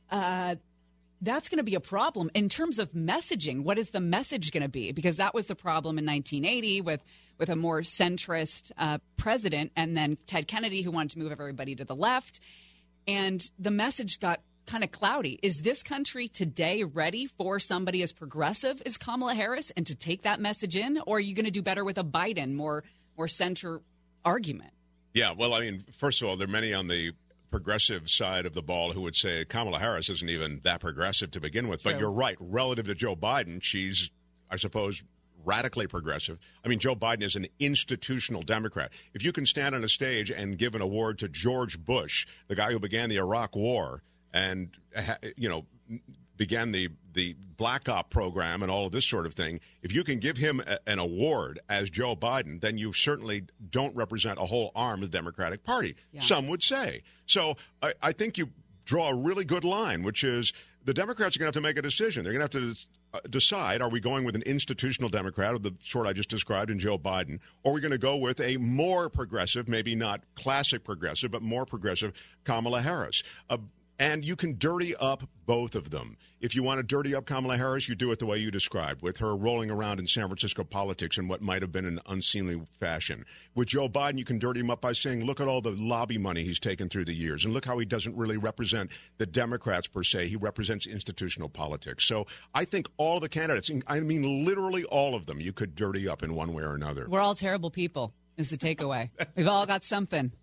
Uh, 0.09 0.55
that's 1.24 1.47
going 1.47 1.57
to 1.57 1.63
be 1.63 1.76
a 1.76 1.80
problem 1.80 2.30
in 2.34 2.49
terms 2.49 2.80
of 2.80 2.91
messaging. 2.91 3.63
What 3.63 3.78
is 3.78 3.91
the 3.91 4.01
message 4.01 4.51
going 4.51 4.63
to 4.63 4.69
be? 4.69 4.91
Because 4.91 5.17
that 5.17 5.34
was 5.34 5.45
the 5.45 5.55
problem 5.55 5.97
in 5.97 6.05
1980 6.05 6.82
with 6.82 7.01
with 7.39 7.49
a 7.49 7.55
more 7.55 7.82
centrist 7.82 8.71
uh, 8.78 8.99
president, 9.17 9.71
and 9.76 9.97
then 9.97 10.17
Ted 10.28 10.47
Kennedy, 10.47 10.82
who 10.82 10.91
wanted 10.91 11.11
to 11.11 11.19
move 11.19 11.32
everybody 11.32 11.76
to 11.76 11.86
the 11.86 11.95
left, 11.95 12.39
and 13.07 13.49
the 13.57 13.71
message 13.71 14.19
got 14.19 14.41
kind 14.65 14.84
of 14.84 14.91
cloudy. 14.91 15.39
Is 15.41 15.61
this 15.61 15.82
country 15.82 16.28
today 16.28 16.84
ready 16.84 17.26
for 17.26 17.59
somebody 17.59 18.01
as 18.01 18.13
progressive 18.13 18.82
as 18.86 18.97
Kamala 18.97 19.34
Harris 19.34 19.71
and 19.71 19.86
to 19.88 19.95
take 19.95 20.21
that 20.21 20.39
message 20.39 20.76
in, 20.76 20.99
or 21.07 21.17
are 21.17 21.19
you 21.19 21.34
going 21.36 21.45
to 21.45 21.51
do 21.51 21.61
better 21.61 21.84
with 21.84 21.97
a 21.97 22.03
Biden 22.03 22.53
more 22.53 22.84
more 23.17 23.28
center 23.28 23.82
argument? 24.26 24.71
Yeah, 25.13 25.34
well, 25.38 25.53
I 25.53 25.59
mean, 25.61 25.84
first 25.97 26.21
of 26.21 26.28
all, 26.28 26.38
there 26.38 26.47
are 26.47 26.51
many 26.51 26.74
on 26.74 26.88
the 26.88 27.11
progressive 27.54 28.10
side 28.10 28.47
of 28.47 28.54
the 28.56 28.64
ball 28.64 28.93
who 28.93 29.01
would 29.01 29.16
say 29.16 29.45
Kamala 29.45 29.78
Harris 29.78 30.10
isn't 30.10 30.28
even 30.28 30.60
that 30.64 30.82
progressive 30.82 31.30
to 31.30 31.39
begin 31.39 31.68
with. 31.68 31.84
But 31.84 31.99
you're 31.99 32.12
right. 32.12 32.36
Relative 32.39 32.88
to 32.88 32.95
Joe 32.95 33.16
Biden, 33.16 33.62
she's, 33.62 34.10
I 34.49 34.56
suppose, 34.56 35.04
radically 35.45 35.86
progressive. 35.86 36.39
I 36.66 36.68
mean, 36.68 36.80
Joe 36.80 36.95
Biden 36.95 37.22
is 37.22 37.36
an 37.36 37.45
institutional 37.60 38.41
Democrat. 38.41 38.91
If 39.14 39.24
you 39.24 39.32
can 39.32 39.45
stand 39.45 39.76
on 39.76 39.84
a 39.84 39.88
stage 39.88 40.32
and 40.32 40.58
give 40.58 40.74
an 40.74 40.82
award 40.82 41.20
to 41.20 41.28
George 41.30 41.78
Bush, 41.78 42.26
the 42.47 42.56
guy 42.56 42.72
who 42.72 42.80
began 42.80 43.08
the 43.08 43.18
Iraq 43.18 43.56
War, 43.56 44.01
and 44.34 44.72
you 45.38 45.47
know 45.47 45.68
began 46.38 46.71
the 46.71 46.89
the 47.13 47.36
black 47.57 47.88
op 47.88 48.09
program 48.09 48.63
and 48.63 48.71
all 48.71 48.88
of 48.88 48.91
this 48.91 49.05
sort 49.05 49.25
of 49.25 49.34
thing 49.34 49.59
if 49.81 49.93
you 49.93 50.03
can 50.03 50.19
give 50.19 50.38
him 50.38 50.61
a, 50.65 50.79
an 50.88 50.99
award 50.99 51.59
as 51.69 51.89
Joe 51.89 52.15
Biden 52.15 52.59
then 52.61 52.77
you 52.77 52.93
certainly 52.93 53.43
don't 53.69 53.95
represent 53.95 54.39
a 54.39 54.45
whole 54.45 54.71
arm 54.75 55.03
of 55.03 55.11
the 55.11 55.17
Democratic 55.17 55.63
Party 55.63 55.95
some 56.19 56.47
would 56.47 56.63
say. 56.63 57.03
So 57.25 57.55
I, 57.81 57.93
I 58.01 58.11
think 58.11 58.38
you 58.38 58.49
draw 58.86 59.09
a 59.09 59.15
really 59.15 59.45
good 59.45 59.63
line 59.63 60.03
which 60.03 60.23
is 60.23 60.53
the 60.86 60.93
Democrats 60.93 61.36
are 61.36 61.39
going 61.39 61.51
to 61.51 61.57
have 61.57 61.63
to 61.63 61.67
make 61.67 61.77
a 61.77 61.81
decision. 61.81 62.23
They're 62.23 62.34
going 62.34 62.47
to 62.47 62.57
have 62.57 62.75
to 62.75 62.88
uh, 63.13 63.19
decide 63.29 63.81
are 63.81 63.89
we 63.89 63.99
going 63.99 64.25
with 64.25 64.36
an 64.36 64.41
institutional 64.43 65.09
Democrat 65.09 65.53
of 65.53 65.63
the 65.63 65.73
sort 65.81 66.07
I 66.07 66.13
just 66.13 66.29
described 66.29 66.69
in 66.69 66.79
Joe 66.79 66.97
Biden, 66.97 67.39
or 67.63 67.71
are 67.71 67.75
we 67.75 67.81
going 67.81 67.91
to 67.91 67.97
go 67.97 68.17
with 68.17 68.39
a 68.41 68.57
more 68.57 69.09
progressive, 69.09 69.69
maybe 69.69 69.95
not 69.95 70.23
classic 70.36 70.84
progressive, 70.84 71.31
but 71.31 71.41
more 71.41 71.65
progressive 71.65 72.13
Kamala 72.43 72.81
Harris? 72.81 73.23
Uh, 73.49 73.57
and 74.04 74.26
you 74.26 74.36
can 74.36 74.58
dirty 74.58 74.93
up 74.97 75.24
both 75.45 75.76
of 75.76 75.89
them. 75.89 76.18
If 76.41 76.56
you 76.56 76.62
want 76.62 76.80
to 76.80 76.84
dirty 76.84 77.16
up 77.16 77.26
Kamala 77.26 77.56
Harris, 77.56 77.88
you 77.88 77.95
do 77.95 78.12
it 78.12 78.20
the 78.20 78.26
way 78.26 78.38
you 78.38 78.51
described, 78.51 79.01
with 79.01 79.20
her 79.20 79.34
rolling 79.34 79.72
around 79.72 79.97
in 79.99 80.08
San 80.08 80.28
Francisco 80.28 80.66
politics 80.66 81.18
in 81.18 81.30
what 81.30 81.41
might 81.41 81.62
have 81.62 81.72
been 81.72 81.86
an 81.86 82.01
unseemly 82.08 82.62
fashion. 82.80 83.26
With 83.56 83.70
Joe 83.70 83.88
Biden, 83.88 84.18
you 84.18 84.26
can 84.26 84.39
dirty 84.39 84.60
him 84.60 84.70
up 84.70 84.82
by 84.82 84.91
saying, 84.91 85.24
look 85.24 85.39
at 85.39 85.47
all 85.47 85.62
the 85.62 85.72
lobby 85.72 86.18
money 86.18 86.43
he's 86.43 86.60
taken 86.60 86.89
through 86.89 87.06
the 87.06 87.14
years, 87.14 87.45
and 87.45 87.54
look 87.54 87.64
how 87.64 87.78
he 87.78 87.86
doesn't 87.86 88.18
really 88.18 88.36
represent 88.36 88.91
the 89.20 89.26
Democrats 89.26 89.88
per 89.88 90.04
se. 90.04 90.28
He 90.28 90.36
represents 90.36 90.86
institutional 90.86 91.47
politics. 91.47 92.04
So 92.04 92.28
I 92.54 92.66
think 92.66 92.89
all 92.97 93.22
the 93.22 93.30
candidates, 93.30 93.72
I 93.88 94.01
mean 94.01 94.43
literally 94.43 94.84
all 94.84 95.16
of 95.16 95.28
them, 95.28 95.39
you 95.39 95.54
could 95.54 95.76
dirty 95.76 96.10
up 96.10 96.24
in 96.24 96.36
one 96.36 96.54
way 96.54 96.64
or 96.64 96.76
another. 96.76 97.08
We're 97.08 97.22
all 97.22 97.36
terrible 97.36 97.72
people, 97.72 98.14
is 98.36 98.49
the 98.49 98.58
takeaway. 98.58 99.12
We've 99.38 99.47
all 99.47 99.66
got 99.66 99.86
something. 99.86 100.34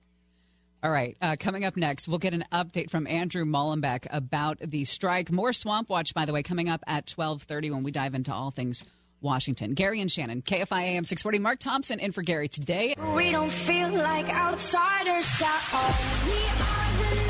All 0.82 0.90
right, 0.90 1.14
uh, 1.20 1.36
coming 1.38 1.66
up 1.66 1.76
next, 1.76 2.08
we'll 2.08 2.18
get 2.18 2.32
an 2.32 2.44
update 2.50 2.88
from 2.88 3.06
Andrew 3.06 3.44
Mullenbeck 3.44 4.06
about 4.10 4.58
the 4.60 4.84
strike. 4.84 5.30
More 5.30 5.52
Swamp 5.52 5.90
Watch, 5.90 6.14
by 6.14 6.24
the 6.24 6.32
way, 6.32 6.42
coming 6.42 6.70
up 6.70 6.82
at 6.86 7.06
twelve 7.06 7.42
thirty 7.42 7.70
when 7.70 7.82
we 7.82 7.90
dive 7.90 8.14
into 8.14 8.32
all 8.32 8.50
things 8.50 8.82
Washington. 9.20 9.74
Gary 9.74 10.00
and 10.00 10.10
Shannon, 10.10 10.40
KFI 10.40 10.82
AM 10.82 11.04
six 11.04 11.22
forty. 11.22 11.38
Mark 11.38 11.58
Thompson 11.58 12.00
in 12.00 12.12
for 12.12 12.22
Gary 12.22 12.48
today. 12.48 12.94
We 13.14 13.30
don't 13.30 13.50
feel 13.52 13.90
like 13.90 14.30
outsiders 14.30 15.42
all. 15.42 17.29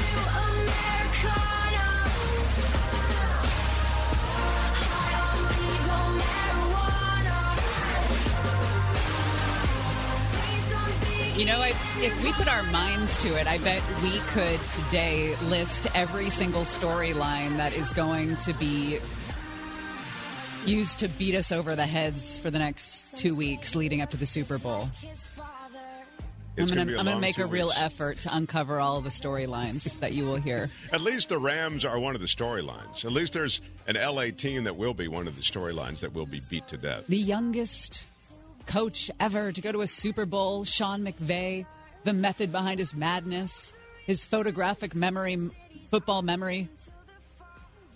You 11.41 11.47
know, 11.47 11.62
I, 11.62 11.68
if 12.01 12.22
we 12.22 12.32
put 12.32 12.49
our 12.49 12.62
minds 12.64 13.16
to 13.22 13.28
it, 13.41 13.47
I 13.47 13.57
bet 13.57 13.82
we 14.03 14.18
could 14.26 14.61
today 14.72 15.34
list 15.45 15.86
every 15.97 16.28
single 16.28 16.64
storyline 16.64 17.57
that 17.57 17.74
is 17.74 17.95
going 17.95 18.36
to 18.36 18.53
be 18.53 18.99
used 20.66 20.99
to 20.99 21.09
beat 21.09 21.34
us 21.34 21.51
over 21.51 21.74
the 21.74 21.86
heads 21.86 22.38
for 22.38 22.51
the 22.51 22.59
next 22.59 23.16
two 23.16 23.34
weeks 23.34 23.74
leading 23.74 24.03
up 24.03 24.11
to 24.11 24.18
the 24.18 24.26
Super 24.26 24.59
Bowl. 24.59 24.91
I'm 25.03 26.64
It's 26.64 26.72
going 26.72 26.74
gonna 26.74 26.84
be 26.84 26.93
to 26.93 26.97
a 26.97 26.99
I'm 26.99 27.07
going 27.07 27.16
to 27.16 27.20
make 27.22 27.38
a 27.38 27.47
real 27.47 27.72
effort 27.74 28.20
to 28.20 28.36
uncover 28.36 28.78
all 28.78 29.01
the 29.01 29.09
storylines 29.09 29.84
that 30.01 30.12
you 30.12 30.26
will 30.26 30.36
hear. 30.36 30.68
At 30.93 31.01
least 31.01 31.30
the 31.30 31.38
Rams 31.38 31.86
are 31.86 31.99
one 31.99 32.14
of 32.14 32.20
the 32.20 32.26
storylines. 32.26 33.07
At 33.07 33.12
least 33.12 33.32
there's 33.32 33.62
an 33.86 33.95
LA 33.95 34.24
team 34.24 34.64
that 34.64 34.76
will 34.76 34.93
be 34.93 35.09
one 35.09 35.26
of 35.26 35.36
the 35.36 35.43
storylines 35.43 36.01
that 36.01 36.12
will 36.12 36.26
be 36.26 36.43
beat 36.51 36.68
to 36.68 36.76
death. 36.76 37.07
The 37.07 37.16
youngest 37.16 38.05
coach 38.70 39.10
ever 39.18 39.50
to 39.50 39.60
go 39.60 39.72
to 39.72 39.80
a 39.80 39.86
Super 39.86 40.24
Bowl, 40.24 40.62
Sean 40.64 41.04
McVay, 41.04 41.66
the 42.04 42.12
method 42.12 42.52
behind 42.52 42.78
his 42.78 42.94
madness, 42.94 43.72
his 44.06 44.24
photographic 44.24 44.94
memory, 44.94 45.50
football 45.90 46.22
memory. 46.22 46.68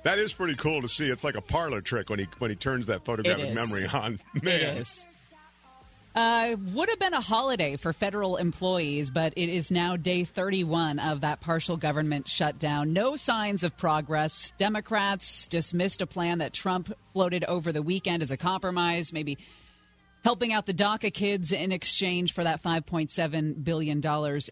That 0.02 0.18
is 0.18 0.32
pretty 0.32 0.56
cool 0.56 0.82
to 0.82 0.88
see. 0.88 1.08
It's 1.10 1.22
like 1.22 1.36
a 1.36 1.40
parlor 1.40 1.80
trick 1.80 2.10
when 2.10 2.18
he 2.18 2.26
when 2.38 2.50
he 2.50 2.56
turns 2.56 2.86
that 2.86 3.04
photographic 3.04 3.54
memory 3.54 3.86
on. 3.86 4.18
Man, 4.42 4.76
is. 4.76 5.04
Uh, 6.14 6.56
would 6.72 6.88
have 6.88 6.98
been 6.98 7.14
a 7.14 7.20
holiday 7.20 7.76
for 7.76 7.92
federal 7.92 8.36
employees, 8.36 9.10
but 9.10 9.32
it 9.36 9.48
is 9.48 9.70
now 9.70 9.96
day 9.96 10.22
31 10.22 10.98
of 10.98 11.22
that 11.22 11.40
partial 11.40 11.76
government 11.76 12.28
shutdown. 12.28 12.92
No 12.92 13.16
signs 13.16 13.64
of 13.64 13.76
progress. 13.76 14.52
Democrats 14.58 15.48
dismissed 15.48 16.02
a 16.02 16.06
plan 16.06 16.38
that 16.38 16.52
Trump 16.52 16.92
floated 17.12 17.44
over 17.44 17.72
the 17.72 17.82
weekend 17.82 18.22
as 18.22 18.30
a 18.30 18.36
compromise, 18.36 19.12
maybe 19.12 19.38
helping 20.24 20.52
out 20.52 20.66
the 20.66 20.74
DACA 20.74 21.12
kids 21.12 21.52
in 21.52 21.70
exchange 21.70 22.32
for 22.32 22.42
that 22.42 22.62
$5.7 22.62 23.62
billion 23.62 24.02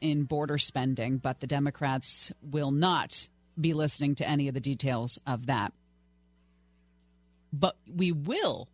in 0.02 0.24
border 0.24 0.58
spending. 0.58 1.16
But 1.16 1.40
the 1.40 1.46
Democrats 1.46 2.30
will 2.42 2.70
not 2.70 3.26
be 3.58 3.72
listening 3.72 4.14
to 4.16 4.28
any 4.28 4.48
of 4.48 4.54
the 4.54 4.60
details 4.60 5.18
of 5.26 5.46
that. 5.46 5.72
But 7.52 7.76
we 7.92 8.12
will 8.12 8.68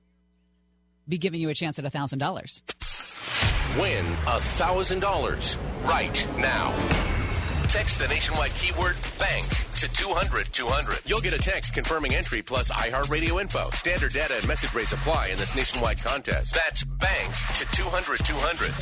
be 1.09 1.19
giving 1.19 1.41
you 1.41 1.49
a 1.49 1.55
chance 1.55 1.79
at 1.79 1.85
$1,000. 1.85 3.81
Win 3.81 4.05
$1,000 4.05 5.59
right 5.89 6.27
now. 6.39 7.08
Text 7.69 7.99
the 7.99 8.09
nationwide 8.09 8.55
keyword 8.55 8.97
bank 9.19 9.47
to 9.75 9.93
200 9.93 10.47
200. 10.51 11.01
You'll 11.05 11.21
get 11.21 11.35
a 11.35 11.39
text 11.39 11.75
confirming 11.75 12.15
entry 12.15 12.41
plus 12.41 12.71
iHeartRadio 12.71 13.43
info. 13.43 13.69
Standard 13.71 14.15
data 14.15 14.37
and 14.37 14.49
message 14.49 14.73
rates 14.73 14.93
apply 14.93 15.29
in 15.29 15.37
this 15.37 15.55
nationwide 15.55 16.03
contest. 16.03 16.55
That's 16.55 16.83
bank 16.83 17.31
to 17.57 17.67
200 17.67 18.25
200. 18.25 18.73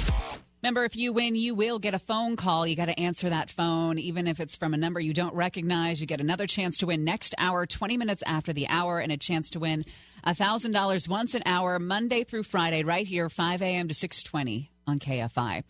Remember, 0.63 0.85
if 0.85 0.95
you 0.95 1.13
win, 1.13 1.35
you 1.35 1.57
will 1.57 1.81
get 1.81 1.95
a 1.95 1.99
phone 1.99 2.37
call. 2.37 2.65
You 2.65 2.77
got 2.77 2.87
to 2.87 2.99
answer 2.99 3.29
that 3.29 3.51
phone, 3.51 3.99
even 3.99 4.29
if 4.29 4.39
it's 4.39 4.57
from 4.57 4.73
a 4.73 4.77
number 4.77 5.01
you 5.01 5.13
don't 5.13 5.35
recognize. 5.35 6.01
You 6.01 6.07
get 6.07 6.21
another 6.21 6.47
chance 6.47 6.79
to 6.79 6.87
win 6.87 7.03
next 7.03 7.35
hour, 7.39 7.67
20 7.67 7.97
minutes 7.97 8.23
after 8.25 8.53
the 8.53 8.69
hour, 8.69 9.01
and 9.01 9.11
a 9.11 9.17
chance 9.17 9.51
to 9.51 9.61
win 9.61 9.85
$1,000 10.25 11.09
once 11.09 11.35
an 11.35 11.43
hour, 11.45 11.81
Monday 11.81 12.23
through 12.23 12.45
Friday, 12.45 12.85
right 12.85 13.07
here, 13.07 13.29
5 13.29 13.63
a.m. 13.63 13.89
to 13.89 13.95
620 13.95 14.71
on 14.87 15.01
KFI. 15.01 15.65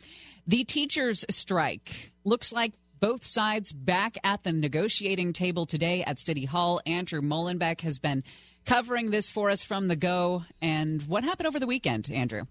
The 0.46 0.64
teachers' 0.64 1.24
strike 1.30 2.12
looks 2.24 2.52
like 2.52 2.72
both 3.00 3.24
sides 3.24 3.72
back 3.72 4.18
at 4.24 4.42
the 4.42 4.52
negotiating 4.52 5.32
table 5.32 5.66
today 5.66 6.02
at 6.04 6.18
City 6.18 6.44
Hall. 6.44 6.80
Andrew 6.86 7.20
Mullenbeck 7.20 7.80
has 7.82 7.98
been 7.98 8.24
covering 8.64 9.10
this 9.10 9.30
for 9.30 9.50
us 9.50 9.62
from 9.62 9.88
the 9.88 9.96
go. 9.96 10.42
And 10.60 11.02
what 11.02 11.24
happened 11.24 11.46
over 11.46 11.60
the 11.60 11.66
weekend, 11.66 12.10
Andrew? 12.10 12.44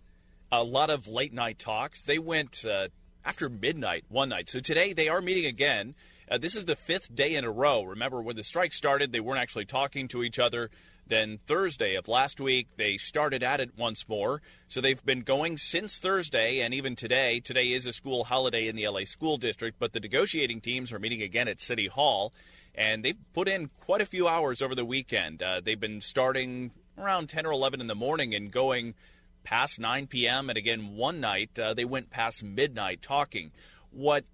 a 0.51 0.63
lot 0.63 0.89
of 0.89 1.07
late 1.07 1.33
night 1.33 1.59
talks. 1.59 2.03
They 2.03 2.19
went 2.19 2.65
uh, 2.65 2.89
after 3.23 3.49
midnight 3.49 4.05
one 4.09 4.29
night. 4.29 4.49
So 4.49 4.59
today 4.59 4.93
they 4.93 5.09
are 5.09 5.21
meeting 5.21 5.45
again. 5.45 5.95
Uh, 6.29 6.37
this 6.37 6.55
is 6.55 6.65
the 6.65 6.75
fifth 6.75 7.13
day 7.13 7.35
in 7.35 7.45
a 7.45 7.51
row. 7.51 7.83
Remember, 7.83 8.21
when 8.21 8.35
the 8.35 8.43
strike 8.43 8.73
started, 8.73 9.11
they 9.11 9.19
weren't 9.19 9.41
actually 9.41 9.65
talking 9.65 10.07
to 10.09 10.23
each 10.23 10.39
other. 10.39 10.69
Then 11.07 11.39
Thursday 11.45 11.95
of 11.95 12.07
last 12.07 12.39
week, 12.39 12.67
they 12.77 12.97
started 12.97 13.43
at 13.43 13.59
it 13.59 13.77
once 13.77 14.07
more. 14.09 14.41
So 14.67 14.81
they've 14.81 15.03
been 15.05 15.21
going 15.21 15.57
since 15.57 15.99
Thursday 15.99 16.61
and 16.61 16.73
even 16.73 16.95
today. 16.95 17.39
Today 17.39 17.71
is 17.71 17.85
a 17.85 17.93
school 17.93 18.23
holiday 18.23 18.67
in 18.67 18.75
the 18.75 18.87
LA 18.87 19.05
School 19.05 19.37
District, 19.37 19.77
but 19.77 19.93
the 19.93 19.99
negotiating 19.99 20.61
teams 20.61 20.91
are 20.91 20.99
meeting 20.99 21.21
again 21.21 21.47
at 21.47 21.61
City 21.61 21.87
Hall. 21.87 22.33
And 22.73 23.05
they've 23.05 23.17
put 23.33 23.47
in 23.47 23.69
quite 23.85 24.01
a 24.01 24.05
few 24.05 24.27
hours 24.27 24.61
over 24.61 24.73
the 24.73 24.83
weekend. 24.83 25.43
Uh, 25.43 25.61
they've 25.63 25.79
been 25.79 26.01
starting 26.01 26.71
around 26.97 27.29
10 27.29 27.45
or 27.45 27.51
11 27.51 27.81
in 27.81 27.87
the 27.87 27.95
morning 27.95 28.33
and 28.33 28.51
going 28.51 28.95
past 29.43 29.79
9 29.79 30.07
p.m. 30.07 30.49
and 30.49 30.57
again 30.57 30.95
one 30.95 31.19
night 31.19 31.57
uh, 31.59 31.73
they 31.73 31.85
went 31.85 32.09
past 32.09 32.43
midnight 32.43 33.01
talking. 33.01 33.51
What 33.91 34.25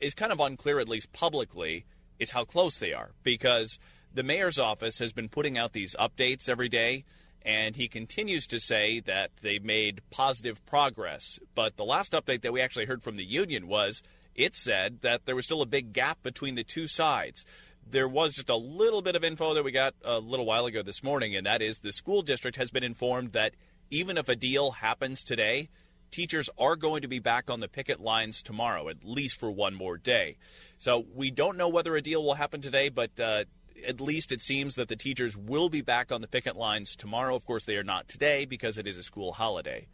is 0.00 0.14
kind 0.14 0.32
of 0.32 0.40
unclear, 0.40 0.78
at 0.78 0.88
least 0.88 1.12
publicly, 1.12 1.86
is 2.18 2.30
how 2.30 2.44
close 2.44 2.78
they 2.78 2.92
are 2.92 3.12
because 3.22 3.78
the 4.12 4.22
mayor's 4.22 4.58
office 4.58 4.98
has 4.98 5.12
been 5.12 5.28
putting 5.28 5.56
out 5.56 5.72
these 5.72 5.96
updates 5.98 6.48
every 6.48 6.68
day. 6.68 7.04
And 7.42 7.74
he 7.74 7.88
continues 7.88 8.46
to 8.48 8.60
say 8.60 9.00
that 9.00 9.30
they've 9.40 9.64
made 9.64 10.02
positive 10.10 10.64
progress. 10.66 11.38
But 11.54 11.78
the 11.78 11.86
last 11.86 12.12
update 12.12 12.42
that 12.42 12.52
we 12.52 12.60
actually 12.60 12.84
heard 12.84 13.02
from 13.02 13.16
the 13.16 13.24
union 13.24 13.66
was 13.66 14.02
it 14.34 14.54
said 14.54 15.00
that 15.00 15.24
there 15.24 15.34
was 15.34 15.46
still 15.46 15.62
a 15.62 15.66
big 15.66 15.92
gap 15.92 16.22
between 16.22 16.54
the 16.54 16.64
two 16.64 16.86
sides. 16.86 17.46
There 17.88 18.08
was 18.08 18.34
just 18.34 18.50
a 18.50 18.56
little 18.56 19.00
bit 19.00 19.16
of 19.16 19.24
info 19.24 19.54
that 19.54 19.64
we 19.64 19.72
got 19.72 19.94
a 20.04 20.18
little 20.18 20.44
while 20.44 20.66
ago 20.66 20.82
this 20.82 21.02
morning, 21.02 21.34
and 21.34 21.46
that 21.46 21.62
is 21.62 21.78
the 21.78 21.92
school 21.92 22.22
district 22.22 22.56
has 22.58 22.70
been 22.70 22.84
informed 22.84 23.32
that 23.32 23.54
even 23.90 24.18
if 24.18 24.28
a 24.28 24.36
deal 24.36 24.72
happens 24.72 25.24
today, 25.24 25.70
teachers 26.10 26.50
are 26.58 26.76
going 26.76 27.02
to 27.02 27.08
be 27.08 27.18
back 27.18 27.50
on 27.50 27.60
the 27.60 27.68
picket 27.68 28.00
lines 28.00 28.42
tomorrow, 28.42 28.88
at 28.88 29.04
least 29.04 29.38
for 29.38 29.50
one 29.50 29.74
more 29.74 29.96
day. 29.96 30.36
So 30.78 31.06
we 31.14 31.30
don't 31.30 31.56
know 31.56 31.68
whether 31.68 31.96
a 31.96 32.02
deal 32.02 32.22
will 32.22 32.34
happen 32.34 32.60
today, 32.60 32.88
but 32.88 33.18
uh, 33.18 33.44
at 33.86 34.00
least 34.00 34.32
it 34.32 34.40
seems 34.42 34.74
that 34.74 34.88
the 34.88 34.96
teachers 34.96 35.36
will 35.36 35.68
be 35.68 35.80
back 35.82 36.10
on 36.12 36.20
the 36.20 36.28
picket 36.28 36.56
lines 36.56 36.96
tomorrow. 36.96 37.34
Of 37.34 37.44
course, 37.44 37.64
they 37.64 37.76
are 37.76 37.84
not 37.84 38.08
today 38.08 38.44
because 38.44 38.78
it 38.78 38.86
is 38.86 38.96
a 38.96 39.02
school 39.02 39.32
holiday. 39.32 39.86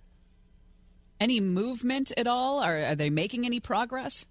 Any 1.19 1.41
movement 1.41 2.13
at 2.17 2.27
all? 2.27 2.61
Are, 2.61 2.79
are 2.83 2.95
they 2.95 3.11
making 3.11 3.47
any 3.47 3.59
progress? 3.61 4.27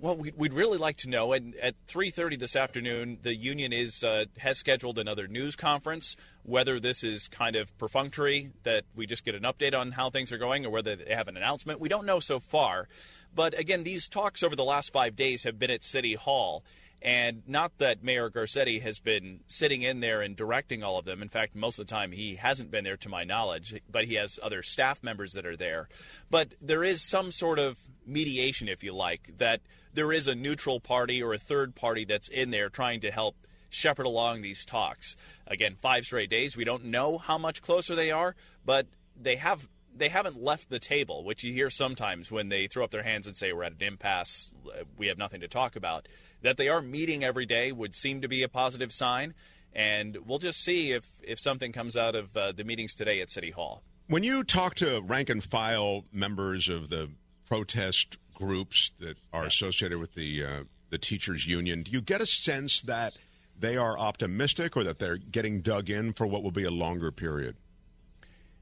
Well, 0.00 0.16
we- 0.16 0.32
we'd 0.34 0.54
really 0.54 0.78
like 0.78 0.96
to 0.98 1.08
know. 1.10 1.32
And 1.34 1.54
at 1.56 1.74
3:30 1.86 2.36
this 2.36 2.56
afternoon, 2.56 3.18
the 3.22 3.34
union 3.34 3.72
is 3.72 4.02
uh, 4.02 4.24
has 4.38 4.58
scheduled 4.58 4.98
another 4.98 5.28
news 5.28 5.56
conference. 5.56 6.16
Whether 6.42 6.80
this 6.80 7.04
is 7.04 7.28
kind 7.28 7.54
of 7.54 7.76
perfunctory, 7.76 8.50
that 8.62 8.84
we 8.96 9.06
just 9.06 9.24
get 9.24 9.34
an 9.34 9.42
update 9.42 9.78
on 9.78 9.92
how 9.92 10.08
things 10.08 10.32
are 10.32 10.38
going, 10.38 10.64
or 10.64 10.70
whether 10.70 10.96
they 10.96 11.14
have 11.14 11.28
an 11.28 11.36
announcement, 11.36 11.80
we 11.80 11.88
don't 11.90 12.06
know 12.06 12.18
so 12.18 12.40
far. 12.40 12.88
But 13.34 13.56
again, 13.58 13.84
these 13.84 14.08
talks 14.08 14.42
over 14.42 14.56
the 14.56 14.64
last 14.64 14.90
five 14.90 15.14
days 15.16 15.44
have 15.44 15.58
been 15.58 15.70
at 15.70 15.84
City 15.84 16.14
Hall. 16.14 16.64
And 17.02 17.42
not 17.46 17.78
that 17.78 18.02
Mayor 18.02 18.28
Garcetti 18.30 18.82
has 18.82 18.98
been 18.98 19.40
sitting 19.48 19.82
in 19.82 20.00
there 20.00 20.20
and 20.20 20.36
directing 20.36 20.82
all 20.82 20.98
of 20.98 21.06
them. 21.06 21.22
In 21.22 21.28
fact, 21.28 21.56
most 21.56 21.78
of 21.78 21.86
the 21.86 21.90
time 21.90 22.12
he 22.12 22.36
hasn't 22.36 22.70
been 22.70 22.84
there 22.84 22.98
to 22.98 23.08
my 23.08 23.24
knowledge, 23.24 23.80
but 23.90 24.04
he 24.04 24.14
has 24.14 24.38
other 24.42 24.62
staff 24.62 25.02
members 25.02 25.32
that 25.32 25.46
are 25.46 25.56
there. 25.56 25.88
But 26.30 26.54
there 26.60 26.84
is 26.84 27.00
some 27.00 27.30
sort 27.30 27.58
of 27.58 27.78
mediation, 28.06 28.68
if 28.68 28.84
you 28.84 28.92
like, 28.92 29.32
that 29.38 29.62
there 29.94 30.12
is 30.12 30.28
a 30.28 30.34
neutral 30.34 30.78
party 30.78 31.22
or 31.22 31.32
a 31.32 31.38
third 31.38 31.74
party 31.74 32.04
that's 32.04 32.28
in 32.28 32.50
there 32.50 32.68
trying 32.68 33.00
to 33.00 33.10
help 33.10 33.34
shepherd 33.70 34.06
along 34.06 34.42
these 34.42 34.64
talks. 34.64 35.16
Again, 35.46 35.76
five 35.80 36.04
straight 36.04 36.28
days. 36.28 36.56
We 36.56 36.64
don't 36.64 36.86
know 36.86 37.16
how 37.16 37.38
much 37.38 37.62
closer 37.62 37.94
they 37.94 38.10
are, 38.10 38.34
but 38.64 38.86
they 39.16 39.36
have 39.36 39.68
they 39.94 40.08
haven't 40.08 40.42
left 40.42 40.68
the 40.68 40.78
table, 40.78 41.24
which 41.24 41.44
you 41.44 41.52
hear 41.52 41.70
sometimes 41.70 42.30
when 42.30 42.48
they 42.48 42.66
throw 42.66 42.84
up 42.84 42.90
their 42.90 43.02
hands 43.02 43.26
and 43.26 43.36
say 43.36 43.52
we're 43.52 43.64
at 43.64 43.72
an 43.72 43.82
impasse, 43.82 44.50
we 44.96 45.08
have 45.08 45.18
nothing 45.18 45.40
to 45.40 45.48
talk 45.48 45.76
about. 45.76 46.08
That 46.42 46.56
they 46.56 46.68
are 46.68 46.80
meeting 46.80 47.22
every 47.22 47.46
day 47.46 47.72
would 47.72 47.94
seem 47.94 48.22
to 48.22 48.28
be 48.28 48.42
a 48.42 48.48
positive 48.48 48.92
sign, 48.92 49.34
and 49.72 50.16
we'll 50.26 50.38
just 50.38 50.62
see 50.62 50.92
if 50.92 51.06
if 51.22 51.38
something 51.38 51.72
comes 51.72 51.96
out 51.96 52.14
of 52.14 52.36
uh, 52.36 52.52
the 52.52 52.64
meetings 52.64 52.94
today 52.94 53.20
at 53.20 53.30
City 53.30 53.50
Hall. 53.50 53.82
When 54.06 54.22
you 54.22 54.42
talk 54.42 54.74
to 54.76 55.00
rank 55.02 55.28
and 55.28 55.44
file 55.44 56.04
members 56.12 56.68
of 56.68 56.88
the 56.88 57.10
protest 57.46 58.16
groups 58.34 58.92
that 59.00 59.18
are 59.32 59.44
associated 59.44 59.98
with 59.98 60.14
the 60.14 60.44
uh, 60.44 60.62
the 60.88 60.98
teachers 60.98 61.46
union, 61.46 61.82
do 61.82 61.90
you 61.90 62.00
get 62.00 62.20
a 62.20 62.26
sense 62.26 62.80
that 62.82 63.12
they 63.58 63.76
are 63.76 63.98
optimistic 63.98 64.76
or 64.76 64.84
that 64.84 64.98
they're 64.98 65.18
getting 65.18 65.60
dug 65.60 65.90
in 65.90 66.14
for 66.14 66.26
what 66.26 66.42
will 66.42 66.50
be 66.50 66.64
a 66.64 66.70
longer 66.70 67.12
period? 67.12 67.56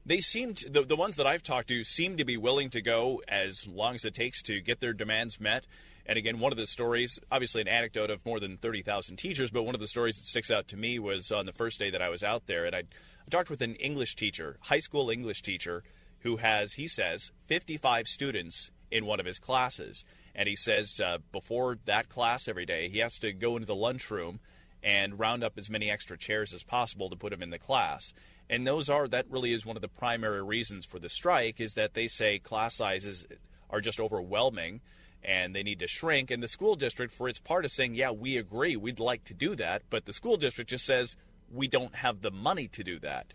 They 0.09 0.21
seem 0.21 0.55
to, 0.55 0.69
the, 0.71 0.81
the 0.81 0.95
ones 0.95 1.17
that 1.17 1.27
I've 1.27 1.43
talked 1.43 1.67
to 1.67 1.83
seem 1.83 2.17
to 2.17 2.25
be 2.25 2.35
willing 2.35 2.71
to 2.71 2.81
go 2.81 3.21
as 3.27 3.67
long 3.67 3.93
as 3.93 4.05
it 4.05 4.15
takes 4.15 4.41
to 4.41 4.59
get 4.59 4.79
their 4.79 4.91
demands 4.91 5.39
met. 5.39 5.67
And 6.03 6.17
again, 6.17 6.39
one 6.39 6.51
of 6.51 6.57
the 6.57 6.65
stories, 6.65 7.19
obviously 7.31 7.61
an 7.61 7.67
anecdote 7.67 8.09
of 8.09 8.25
more 8.25 8.39
than 8.39 8.57
30,000 8.57 9.17
teachers, 9.17 9.51
but 9.51 9.61
one 9.61 9.75
of 9.75 9.81
the 9.81 9.87
stories 9.87 10.17
that 10.17 10.25
sticks 10.25 10.49
out 10.49 10.67
to 10.69 10.77
me 10.77 10.97
was 10.97 11.31
on 11.31 11.45
the 11.45 11.53
first 11.53 11.77
day 11.77 11.91
that 11.91 12.01
I 12.01 12.09
was 12.09 12.23
out 12.23 12.47
there. 12.47 12.65
And 12.65 12.75
I, 12.75 12.79
I 12.79 13.29
talked 13.29 13.51
with 13.51 13.61
an 13.61 13.75
English 13.75 14.15
teacher, 14.15 14.57
high 14.61 14.79
school 14.79 15.11
English 15.11 15.43
teacher, 15.43 15.83
who 16.21 16.37
has, 16.37 16.73
he 16.73 16.87
says, 16.87 17.31
55 17.45 18.07
students 18.07 18.71
in 18.89 19.05
one 19.05 19.19
of 19.19 19.27
his 19.27 19.37
classes. 19.37 20.05
And 20.33 20.49
he 20.49 20.55
says 20.55 20.99
uh, 20.99 21.19
before 21.31 21.77
that 21.85 22.09
class 22.09 22.47
every 22.47 22.65
day, 22.65 22.89
he 22.89 22.97
has 22.97 23.19
to 23.19 23.31
go 23.31 23.57
into 23.57 23.67
the 23.67 23.75
lunchroom 23.75 24.39
and 24.81 25.19
round 25.19 25.43
up 25.43 25.53
as 25.57 25.69
many 25.69 25.89
extra 25.91 26.17
chairs 26.17 26.53
as 26.53 26.63
possible 26.63 27.09
to 27.09 27.15
put 27.15 27.31
them 27.31 27.43
in 27.43 27.49
the 27.49 27.59
class. 27.59 28.13
And 28.49 28.65
those 28.65 28.89
are 28.89 29.07
that 29.07 29.29
really 29.29 29.53
is 29.53 29.65
one 29.65 29.75
of 29.75 29.81
the 29.81 29.87
primary 29.87 30.43
reasons 30.43 30.85
for 30.85 30.99
the 30.99 31.09
strike 31.09 31.59
is 31.59 31.75
that 31.75 31.93
they 31.93 32.07
say 32.07 32.39
class 32.39 32.75
sizes 32.75 33.25
are 33.69 33.81
just 33.81 33.99
overwhelming 33.99 34.81
and 35.23 35.55
they 35.55 35.63
need 35.63 35.79
to 35.79 35.87
shrink 35.87 36.31
and 36.31 36.41
the 36.41 36.47
school 36.47 36.75
district 36.75 37.13
for 37.13 37.27
its 37.27 37.39
part 37.39 37.65
is 37.65 37.73
saying, 37.73 37.93
"Yeah, 37.93 38.11
we 38.11 38.37
agree. 38.37 38.75
We'd 38.75 38.99
like 38.99 39.23
to 39.25 39.33
do 39.33 39.55
that." 39.55 39.83
But 39.89 40.05
the 40.05 40.13
school 40.13 40.37
district 40.37 40.69
just 40.69 40.85
says, 40.85 41.15
"We 41.51 41.67
don't 41.67 41.95
have 41.95 42.21
the 42.21 42.31
money 42.31 42.67
to 42.69 42.83
do 42.83 42.99
that." 42.99 43.33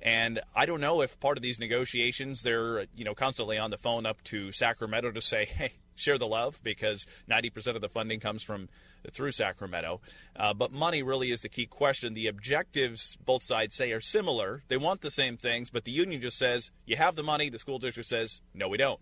And 0.00 0.40
I 0.54 0.66
don't 0.66 0.80
know 0.80 1.02
if 1.02 1.18
part 1.20 1.38
of 1.38 1.42
these 1.42 1.58
negotiations 1.58 2.42
they're, 2.42 2.86
you 2.94 3.04
know, 3.04 3.14
constantly 3.14 3.58
on 3.58 3.70
the 3.70 3.78
phone 3.78 4.06
up 4.06 4.22
to 4.24 4.50
Sacramento 4.50 5.12
to 5.12 5.20
say, 5.20 5.44
"Hey, 5.58 5.72
share 5.96 6.18
the 6.18 6.26
love 6.26 6.60
because 6.62 7.06
90% 7.28 7.74
of 7.74 7.80
the 7.80 7.88
funding 7.88 8.20
comes 8.20 8.42
from 8.42 8.68
through 9.12 9.32
Sacramento. 9.32 10.00
Uh, 10.34 10.54
but 10.54 10.72
money 10.72 11.02
really 11.02 11.30
is 11.30 11.40
the 11.40 11.48
key 11.48 11.66
question. 11.66 12.14
The 12.14 12.26
objectives 12.26 13.16
both 13.24 13.42
sides 13.42 13.74
say 13.74 13.92
are 13.92 14.00
similar. 14.00 14.62
They 14.68 14.76
want 14.76 15.00
the 15.00 15.10
same 15.10 15.36
things, 15.36 15.70
but 15.70 15.84
the 15.84 15.92
union 15.92 16.20
just 16.20 16.38
says, 16.38 16.70
you 16.84 16.96
have 16.96 17.16
the 17.16 17.22
money. 17.22 17.48
The 17.48 17.58
school 17.58 17.78
district 17.78 18.08
says, 18.08 18.40
no, 18.54 18.68
we 18.68 18.78
don't. 18.78 19.00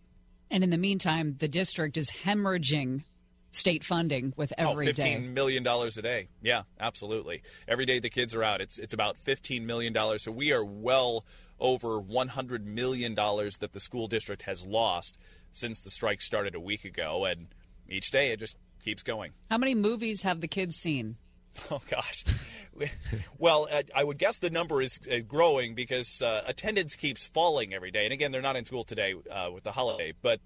And 0.51 0.62
in 0.62 0.70
the 0.70 0.78
meantime, 0.78 1.36
the 1.38 1.49
district 1.49 1.97
is 1.97 2.11
hemorrhaging 2.11 3.05
state 3.51 3.84
funding 3.84 4.34
with 4.36 4.53
every 4.59 4.88
oh, 4.88 4.92
day. 4.92 5.16
$15 5.16 5.32
million 5.32 5.66
a 5.66 6.03
day. 6.03 6.28
Yeah, 6.42 6.62
absolutely. 6.78 7.42
Every 7.68 7.86
day 7.86 7.99
the 8.01 8.11
kids 8.11 8.34
are 8.34 8.42
out, 8.42 8.61
it's, 8.61 8.78
it's 8.78 8.95
about 8.95 9.16
$15 9.24 9.62
million. 9.64 9.95
So 10.18 10.32
we 10.32 10.53
are 10.53 10.64
well 10.64 11.24
over 11.61 12.01
$100 12.01 12.64
million 12.64 13.14
that 13.14 13.70
the 13.72 13.80
school 13.80 14.09
district 14.09 14.42
has 14.42 14.66
lost 14.66 15.16
since 15.55 15.80
the 15.80 15.90
strike 15.90 16.20
started 16.20 16.55
a 16.55 16.61
week 16.61 16.84
ago. 16.84 17.24
And 17.24 17.48
each 17.88 18.11
day 18.11 18.32
it 18.32 18.40
just 18.40 18.57
keeps 18.82 19.02
going. 19.02 19.32
How 19.50 19.59
many 19.59 19.74
movies 19.74 20.22
have 20.22 20.40
the 20.40 20.48
kids 20.48 20.76
seen? 20.76 21.16
Oh 21.70 21.80
gosh. 21.88 22.24
well, 23.38 23.68
I 23.94 24.02
would 24.02 24.18
guess 24.18 24.38
the 24.38 24.50
number 24.50 24.82
is 24.82 24.98
uh, 25.09 25.18
growing 25.20 25.76
because 25.76 26.20
uh, 26.20 26.42
attendance 26.48 26.96
keeps 26.96 27.28
falling 27.28 27.72
every 27.72 27.92
day. 27.92 28.02
And 28.02 28.12
again, 28.12 28.32
they're 28.32 28.42
not 28.42 28.57
in 28.57 28.64
school 28.64 28.82
today 28.82 29.14
uh, 29.30 29.50
with 29.52 29.62
the 29.62 29.70
holiday, 29.70 30.14
but 30.20 30.40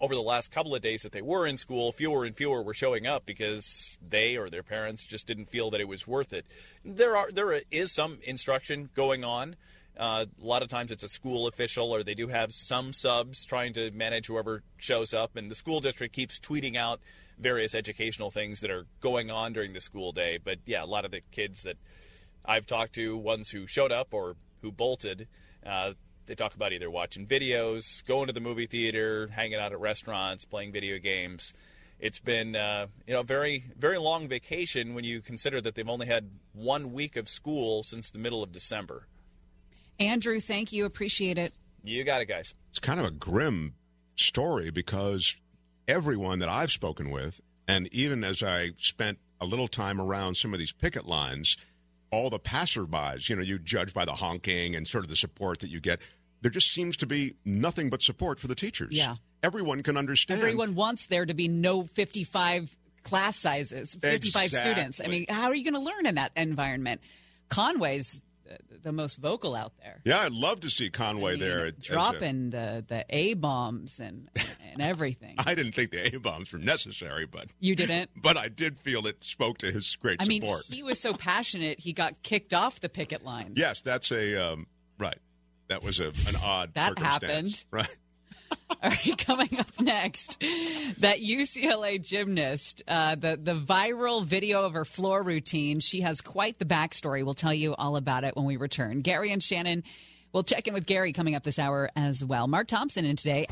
over 0.00 0.14
the 0.14 0.22
last 0.22 0.50
couple 0.50 0.74
of 0.74 0.82
days 0.82 1.02
that 1.02 1.12
they 1.12 1.22
were 1.22 1.46
in 1.46 1.56
school, 1.56 1.92
fewer 1.92 2.24
and 2.24 2.36
fewer 2.36 2.62
were 2.62 2.74
showing 2.74 3.06
up 3.06 3.26
because 3.26 3.96
they 4.06 4.36
or 4.36 4.50
their 4.50 4.62
parents 4.62 5.04
just 5.04 5.26
didn't 5.26 5.50
feel 5.50 5.70
that 5.70 5.80
it 5.80 5.88
was 5.88 6.06
worth 6.06 6.32
it. 6.32 6.46
There 6.84 7.16
are 7.16 7.30
there 7.30 7.60
is 7.70 7.92
some 7.92 8.18
instruction 8.22 8.90
going 8.94 9.24
on. 9.24 9.56
Uh, 9.96 10.26
a 10.42 10.46
lot 10.46 10.62
of 10.62 10.68
times 10.68 10.90
it's 10.90 11.04
a 11.04 11.08
school 11.08 11.46
official, 11.46 11.92
or 11.92 12.02
they 12.02 12.14
do 12.14 12.28
have 12.28 12.52
some 12.52 12.92
subs 12.92 13.44
trying 13.44 13.72
to 13.74 13.90
manage 13.92 14.26
whoever 14.26 14.62
shows 14.76 15.14
up, 15.14 15.36
and 15.36 15.50
the 15.50 15.54
school 15.54 15.80
district 15.80 16.14
keeps 16.14 16.38
tweeting 16.40 16.76
out 16.76 17.00
various 17.38 17.74
educational 17.74 18.30
things 18.30 18.60
that 18.60 18.70
are 18.70 18.86
going 19.00 19.30
on 19.30 19.52
during 19.52 19.72
the 19.72 19.80
school 19.80 20.12
day. 20.12 20.38
But 20.42 20.58
yeah, 20.66 20.82
a 20.82 20.86
lot 20.86 21.04
of 21.04 21.10
the 21.10 21.20
kids 21.30 21.62
that 21.62 21.76
I've 22.44 22.66
talked 22.66 22.94
to, 22.94 23.16
ones 23.16 23.50
who 23.50 23.66
showed 23.66 23.92
up 23.92 24.08
or 24.12 24.36
who 24.62 24.72
bolted, 24.72 25.28
uh, 25.64 25.92
they 26.26 26.34
talk 26.34 26.54
about 26.54 26.72
either 26.72 26.90
watching 26.90 27.26
videos, 27.26 28.04
going 28.06 28.26
to 28.26 28.32
the 28.32 28.40
movie 28.40 28.66
theater, 28.66 29.28
hanging 29.28 29.58
out 29.58 29.72
at 29.72 29.80
restaurants, 29.80 30.44
playing 30.44 30.72
video 30.72 30.98
games. 30.98 31.52
It's 32.00 32.18
been 32.18 32.56
uh, 32.56 32.86
you 33.06 33.14
know 33.14 33.20
a 33.20 33.24
very 33.24 33.64
very 33.78 33.98
long 33.98 34.26
vacation 34.28 34.94
when 34.94 35.04
you 35.04 35.20
consider 35.20 35.60
that 35.60 35.74
they've 35.74 35.88
only 35.88 36.06
had 36.06 36.30
one 36.52 36.92
week 36.92 37.16
of 37.16 37.28
school 37.28 37.82
since 37.82 38.10
the 38.10 38.18
middle 38.18 38.42
of 38.42 38.52
December. 38.52 39.06
Andrew, 39.98 40.40
thank 40.40 40.72
you. 40.72 40.84
Appreciate 40.84 41.38
it. 41.38 41.52
You 41.82 42.04
got 42.04 42.22
it, 42.22 42.26
guys. 42.26 42.54
It's 42.70 42.78
kind 42.78 42.98
of 42.98 43.06
a 43.06 43.10
grim 43.10 43.74
story 44.16 44.70
because 44.70 45.36
everyone 45.86 46.38
that 46.38 46.48
I've 46.48 46.72
spoken 46.72 47.10
with, 47.10 47.40
and 47.68 47.92
even 47.92 48.24
as 48.24 48.42
I 48.42 48.72
spent 48.78 49.18
a 49.40 49.46
little 49.46 49.68
time 49.68 50.00
around 50.00 50.36
some 50.36 50.52
of 50.52 50.58
these 50.58 50.72
picket 50.72 51.06
lines, 51.06 51.56
all 52.10 52.30
the 52.30 52.38
passerbys, 52.38 53.28
you 53.28 53.36
know, 53.36 53.42
you 53.42 53.58
judge 53.58 53.92
by 53.92 54.04
the 54.04 54.14
honking 54.14 54.74
and 54.76 54.86
sort 54.86 55.04
of 55.04 55.10
the 55.10 55.16
support 55.16 55.60
that 55.60 55.68
you 55.70 55.80
get. 55.80 56.00
There 56.40 56.50
just 56.50 56.72
seems 56.72 56.96
to 56.98 57.06
be 57.06 57.34
nothing 57.44 57.90
but 57.90 58.02
support 58.02 58.38
for 58.38 58.46
the 58.46 58.54
teachers. 58.54 58.92
Yeah. 58.92 59.16
Everyone 59.42 59.82
can 59.82 59.96
understand. 59.96 60.40
Everyone 60.40 60.74
wants 60.74 61.06
there 61.06 61.26
to 61.26 61.34
be 61.34 61.48
no 61.48 61.84
55 61.84 62.76
class 63.02 63.36
sizes, 63.36 63.94
55 63.94 64.50
students. 64.50 65.00
I 65.02 65.08
mean, 65.08 65.26
how 65.28 65.48
are 65.48 65.54
you 65.54 65.64
going 65.64 65.74
to 65.74 65.80
learn 65.80 66.06
in 66.06 66.14
that 66.14 66.32
environment? 66.36 67.00
Conway's 67.48 68.20
the, 68.82 68.92
most 68.92 69.16
vocal 69.16 69.54
out 69.54 69.72
there. 69.82 70.00
Yeah, 70.04 70.20
I'd 70.20 70.32
love 70.32 70.60
to 70.60 70.70
see 70.70 70.90
Conway 70.90 71.32
I 71.32 71.36
mean, 71.36 71.40
there. 71.40 71.66
as 71.66 71.72
a- 71.72 71.80
dropping 71.80 72.50
the 72.50 72.84
the 72.86 73.04
A 73.10 73.34
bombs 73.34 73.98
and 74.00 74.28
and 74.72 74.80
everything. 74.80 75.34
I 75.38 75.54
didn't 75.54 75.72
think 75.72 75.90
the 75.90 76.14
A 76.14 76.18
bombs 76.18 76.52
were 76.52 76.58
necessary, 76.58 77.26
but 77.26 77.46
You 77.60 77.74
didn't. 77.74 78.10
but 78.22 78.36
I 78.36 78.48
did 78.48 78.78
feel 78.78 79.06
it 79.06 79.22
spoke 79.24 79.58
to 79.58 79.70
his 79.72 79.96
great 79.96 80.22
I 80.22 80.26
mean, 80.26 80.42
support. 80.42 80.64
he 80.66 80.82
was 80.82 81.00
so 81.00 81.14
passionate 81.14 81.80
he 81.80 81.92
got 81.92 82.22
kicked 82.22 82.54
off 82.54 82.80
the 82.80 82.88
picket 82.88 83.24
line. 83.24 83.52
yes, 83.56 83.80
that's 83.80 84.10
a 84.12 84.36
um, 84.52 84.66
right. 84.98 85.18
That 85.68 85.82
was 85.82 85.98
a, 85.98 86.08
an 86.08 86.36
odd 86.44 86.74
That 86.74 86.98
happened. 86.98 87.64
Right. 87.70 87.88
All 88.82 88.90
right, 88.90 89.18
coming 89.18 89.58
up 89.58 89.80
next, 89.80 90.40
that 91.00 91.18
UCLA 91.20 92.02
gymnast, 92.02 92.82
uh, 92.88 93.14
the 93.14 93.38
the 93.40 93.54
viral 93.54 94.24
video 94.24 94.64
of 94.64 94.74
her 94.74 94.84
floor 94.84 95.22
routine. 95.22 95.80
She 95.80 96.00
has 96.02 96.20
quite 96.20 96.58
the 96.58 96.64
backstory. 96.64 97.24
We'll 97.24 97.34
tell 97.34 97.54
you 97.54 97.74
all 97.74 97.96
about 97.96 98.24
it 98.24 98.36
when 98.36 98.46
we 98.46 98.56
return. 98.56 99.00
Gary 99.00 99.32
and 99.32 99.42
Shannon. 99.42 99.84
We'll 100.32 100.42
check 100.42 100.66
in 100.66 100.74
with 100.74 100.86
Gary 100.86 101.12
coming 101.12 101.36
up 101.36 101.44
this 101.44 101.60
hour 101.60 101.90
as 101.94 102.24
well. 102.24 102.48
Mark 102.48 102.66
Thompson 102.66 103.04
in 103.04 103.14
today. 103.14 103.46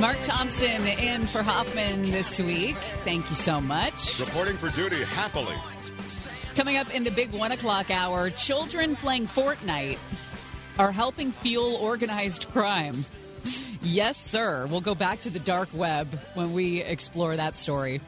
Mark 0.00 0.18
Thompson 0.22 0.86
in 0.86 1.26
for 1.26 1.42
Hoffman 1.42 2.10
this 2.10 2.40
week. 2.40 2.76
Thank 3.04 3.28
you 3.28 3.34
so 3.36 3.60
much. 3.60 4.18
Reporting 4.18 4.56
for 4.56 4.70
duty 4.70 5.04
happily. 5.04 5.54
Coming 6.56 6.78
up 6.78 6.94
in 6.94 7.04
the 7.04 7.10
big 7.10 7.32
one 7.32 7.52
o'clock 7.52 7.90
hour, 7.90 8.30
children 8.30 8.96
playing 8.96 9.26
Fortnite 9.26 9.98
are 10.78 10.90
helping 10.90 11.30
fuel 11.30 11.74
organized 11.74 12.48
crime. 12.50 13.04
Yes, 13.82 14.16
sir. 14.16 14.66
We'll 14.70 14.80
go 14.80 14.94
back 14.94 15.20
to 15.22 15.30
the 15.30 15.38
dark 15.38 15.68
web 15.74 16.08
when 16.32 16.54
we 16.54 16.80
explore 16.80 17.36
that 17.36 17.54
story. 17.54 18.00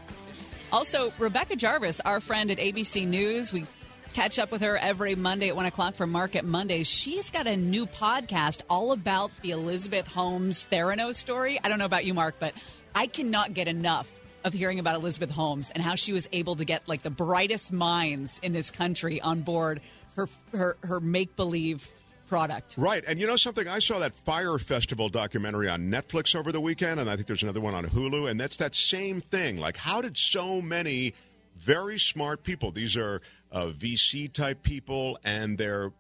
Also, 0.73 1.13
Rebecca 1.19 1.57
Jarvis, 1.57 2.01
our 2.01 2.21
friend 2.21 2.51
at 2.51 2.57
ABC 2.57 3.07
News, 3.07 3.53
we 3.53 3.67
catch 4.13 4.39
up 4.39 4.51
with 4.51 4.63
her 4.63 4.77
every 4.77 5.15
Monday 5.15 5.49
at 5.49 5.57
1 5.57 5.67
o'clock 5.67 5.95
for 5.95 6.07
Market 6.07 6.45
Mondays. 6.45 6.87
She's 6.87 7.31
got 7.31 7.47
a 7.47 7.57
new 7.57 7.87
podcast 7.87 8.63
all 8.69 8.93
about 8.93 9.31
the 9.43 9.51
Elizabeth 9.51 10.07
Holmes 10.07 10.67
Theranos 10.71 11.15
story. 11.15 11.59
I 11.63 11.69
don't 11.69 11.79
know 11.79 11.87
about 11.87 12.05
you, 12.05 12.15
Mark, 12.15 12.37
but 12.39 12.55
I 12.95 13.07
cannot 13.07 13.55
get 13.55 13.69
enough 13.69 14.11
of 14.45 14.53
hearing 14.53 14.79
about 14.79 14.97
Elizabeth 14.97 15.31
Holmes 15.31 15.71
and 15.71 15.83
how 15.83 15.95
she 15.95 16.13
was 16.13 16.29
able 16.33 16.57
to 16.57 16.65
get 16.65 16.87
like 16.89 17.03
the 17.03 17.11
brightest 17.11 17.73
minds 17.73 18.39
in 18.43 18.53
this 18.53 18.71
country 18.71 19.21
on 19.21 19.43
board 19.43 19.81
her 20.17 20.29
her, 20.53 20.77
her 20.83 21.01
make 21.01 21.37
believe 21.37 21.91
product. 22.29 22.75
Right. 22.79 23.05
And 23.07 23.21
you 23.21 23.27
know 23.27 23.37
something? 23.37 23.69
I 23.69 23.79
saw 23.79 23.99
that 23.99 24.15
Fyre 24.15 24.59
Festival 24.59 25.09
documentary 25.09 25.69
on 25.69 25.91
Netflix 25.91 26.35
over 26.35 26.51
the 26.51 26.61
weekend, 26.61 26.99
and 26.99 27.11
I 27.11 27.15
think 27.15 27.27
there's 27.27 27.43
another 27.43 27.61
one 27.61 27.75
on 27.75 27.85
Hulu, 27.85 28.31
and 28.31 28.41
that's 28.41 28.57
that 28.57 28.75
same 28.75 29.21
thing. 29.21 29.59
Like, 29.59 29.77
how 29.77 30.01
did 30.01 30.17
so 30.17 30.63
many 30.63 31.13
very 31.59 31.99
smart 31.99 32.43
people, 32.43 32.73
these 32.73 32.97
are 32.97 33.21
uh, 33.53 33.67
VC 33.67 34.33
type 34.33 34.63
people, 34.63 35.19
and 35.25 35.57
they're 35.59 35.93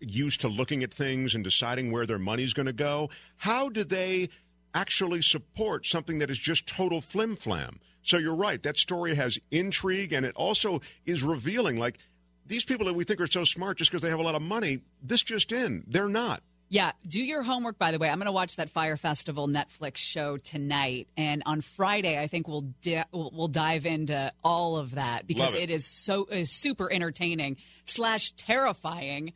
used 0.00 0.40
to 0.42 0.48
looking 0.48 0.82
at 0.82 0.92
things 0.92 1.34
and 1.34 1.42
deciding 1.42 1.90
where 1.90 2.06
their 2.06 2.18
money's 2.18 2.52
going 2.52 2.66
to 2.66 2.72
go, 2.72 3.10
how 3.36 3.68
do 3.68 3.84
they 3.84 4.28
actually 4.74 5.22
support 5.22 5.86
something 5.86 6.18
that 6.18 6.30
is 6.30 6.38
just 6.38 6.66
total 6.66 7.00
flim 7.00 7.36
flam? 7.36 7.80
So 8.02 8.18
you're 8.18 8.34
right. 8.34 8.62
That 8.62 8.76
story 8.76 9.14
has 9.16 9.38
intrigue, 9.50 10.12
and 10.12 10.24
it 10.24 10.34
also 10.36 10.80
is 11.06 11.22
revealing. 11.22 11.76
Like, 11.76 11.98
these 12.46 12.64
people 12.64 12.86
that 12.86 12.94
we 12.94 13.04
think 13.04 13.20
are 13.20 13.26
so 13.26 13.44
smart 13.44 13.78
just 13.78 13.90
because 13.90 14.02
they 14.02 14.10
have 14.10 14.20
a 14.20 14.22
lot 14.22 14.36
of 14.36 14.42
money, 14.42 14.78
this 15.02 15.22
just 15.22 15.50
in, 15.50 15.84
they're 15.88 16.08
not. 16.08 16.42
Yeah, 16.68 16.92
do 17.06 17.22
your 17.22 17.42
homework. 17.42 17.78
By 17.78 17.92
the 17.92 17.98
way, 17.98 18.08
I'm 18.08 18.18
going 18.18 18.26
to 18.26 18.32
watch 18.32 18.56
that 18.56 18.70
Fyre 18.70 18.96
Festival 18.96 19.46
Netflix 19.46 19.98
show 19.98 20.36
tonight, 20.36 21.08
and 21.16 21.42
on 21.46 21.60
Friday, 21.60 22.18
I 22.18 22.26
think 22.26 22.48
we'll 22.48 22.72
di- 22.82 23.04
we'll 23.12 23.48
dive 23.48 23.86
into 23.86 24.32
all 24.42 24.76
of 24.76 24.96
that 24.96 25.26
because 25.26 25.54
it. 25.54 25.62
it 25.62 25.70
is 25.70 25.86
so 25.86 26.26
is 26.26 26.50
super 26.50 26.92
entertaining 26.92 27.58
slash 27.84 28.32
terrifying 28.32 29.32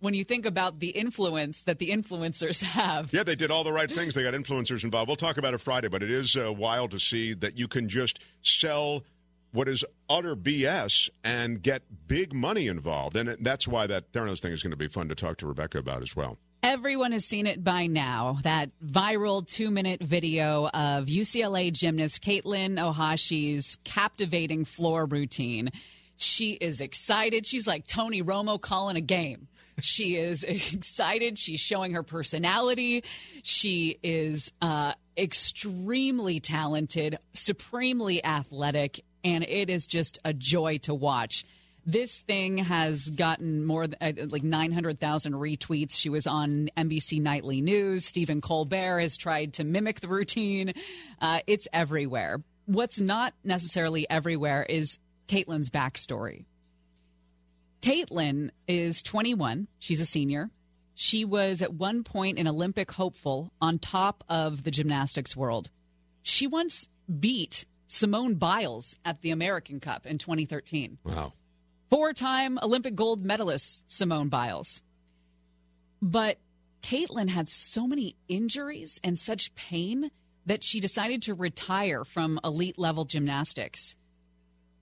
when 0.00 0.14
you 0.14 0.24
think 0.24 0.46
about 0.46 0.80
the 0.80 0.90
influence 0.90 1.62
that 1.62 1.78
the 1.78 1.90
influencers 1.90 2.62
have. 2.62 3.12
Yeah, 3.12 3.22
they 3.22 3.36
did 3.36 3.52
all 3.52 3.64
the 3.64 3.72
right 3.72 3.90
things. 3.90 4.14
They 4.14 4.22
got 4.24 4.34
influencers 4.34 4.82
involved. 4.82 5.08
We'll 5.08 5.16
talk 5.16 5.38
about 5.38 5.54
it 5.54 5.58
Friday, 5.58 5.88
but 5.88 6.02
it 6.02 6.10
is 6.10 6.36
uh, 6.36 6.52
wild 6.52 6.90
to 6.90 6.98
see 6.98 7.34
that 7.34 7.56
you 7.56 7.68
can 7.68 7.88
just 7.88 8.18
sell 8.42 9.04
what 9.52 9.68
is 9.68 9.84
utter 10.10 10.34
BS 10.34 11.08
and 11.22 11.62
get 11.62 11.82
big 12.08 12.34
money 12.34 12.66
involved. 12.66 13.16
And 13.16 13.36
that's 13.40 13.68
why 13.68 13.86
that 13.86 14.12
Theranos 14.12 14.40
thing 14.40 14.52
is 14.52 14.62
going 14.62 14.72
to 14.72 14.76
be 14.76 14.88
fun 14.88 15.08
to 15.08 15.14
talk 15.14 15.38
to 15.38 15.46
Rebecca 15.46 15.78
about 15.78 16.02
as 16.02 16.16
well. 16.16 16.38
Everyone 16.64 17.12
has 17.12 17.26
seen 17.26 17.46
it 17.46 17.62
by 17.62 17.88
now. 17.88 18.38
That 18.42 18.70
viral 18.82 19.46
two 19.46 19.70
minute 19.70 20.02
video 20.02 20.66
of 20.66 21.04
UCLA 21.04 21.70
gymnast 21.70 22.24
Katelyn 22.24 22.78
Ohashi's 22.80 23.76
captivating 23.84 24.64
floor 24.64 25.04
routine. 25.04 25.68
She 26.16 26.52
is 26.52 26.80
excited. 26.80 27.44
She's 27.44 27.66
like 27.66 27.86
Tony 27.86 28.22
Romo 28.22 28.58
calling 28.58 28.96
a 28.96 29.02
game. 29.02 29.48
She 29.82 30.16
is 30.16 30.42
excited. 30.42 31.36
She's 31.36 31.60
showing 31.60 31.92
her 31.92 32.02
personality. 32.02 33.04
She 33.42 33.98
is 34.02 34.50
uh, 34.62 34.94
extremely 35.18 36.40
talented, 36.40 37.18
supremely 37.34 38.24
athletic, 38.24 39.04
and 39.22 39.44
it 39.44 39.68
is 39.68 39.86
just 39.86 40.18
a 40.24 40.32
joy 40.32 40.78
to 40.78 40.94
watch. 40.94 41.44
This 41.86 42.16
thing 42.18 42.58
has 42.58 43.10
gotten 43.10 43.64
more 43.64 43.86
th- 43.86 44.18
uh, 44.18 44.26
like 44.28 44.42
900,000 44.42 45.34
retweets. 45.34 45.96
She 45.98 46.08
was 46.08 46.26
on 46.26 46.68
NBC 46.76 47.20
Nightly 47.20 47.60
News. 47.60 48.06
Stephen 48.06 48.40
Colbert 48.40 49.00
has 49.00 49.16
tried 49.18 49.54
to 49.54 49.64
mimic 49.64 50.00
the 50.00 50.08
routine. 50.08 50.72
Uh, 51.20 51.40
it's 51.46 51.68
everywhere. 51.72 52.42
What's 52.66 52.98
not 52.98 53.34
necessarily 53.44 54.08
everywhere 54.08 54.62
is 54.62 54.98
Katelyn's 55.28 55.68
backstory. 55.68 56.46
Katelyn 57.82 58.50
is 58.66 59.02
21. 59.02 59.68
She's 59.78 60.00
a 60.00 60.06
senior. 60.06 60.50
She 60.94 61.24
was 61.24 61.60
at 61.60 61.74
one 61.74 62.04
point 62.04 62.38
an 62.38 62.48
Olympic 62.48 62.90
hopeful 62.92 63.52
on 63.60 63.78
top 63.78 64.24
of 64.28 64.64
the 64.64 64.70
gymnastics 64.70 65.36
world. 65.36 65.68
She 66.22 66.46
once 66.46 66.88
beat 67.20 67.66
Simone 67.86 68.36
Biles 68.36 68.96
at 69.04 69.20
the 69.20 69.30
American 69.30 69.80
Cup 69.80 70.06
in 70.06 70.16
2013 70.16 70.98
Wow. 71.04 71.34
Four 71.90 72.12
time 72.12 72.58
Olympic 72.62 72.94
gold 72.94 73.24
medalist 73.24 73.90
Simone 73.90 74.28
Biles. 74.28 74.82
But 76.02 76.38
Katelyn 76.82 77.28
had 77.28 77.48
so 77.48 77.86
many 77.86 78.16
injuries 78.28 79.00
and 79.02 79.18
such 79.18 79.54
pain 79.54 80.10
that 80.46 80.62
she 80.62 80.80
decided 80.80 81.22
to 81.22 81.34
retire 81.34 82.04
from 82.04 82.38
elite 82.44 82.78
level 82.78 83.04
gymnastics. 83.04 83.94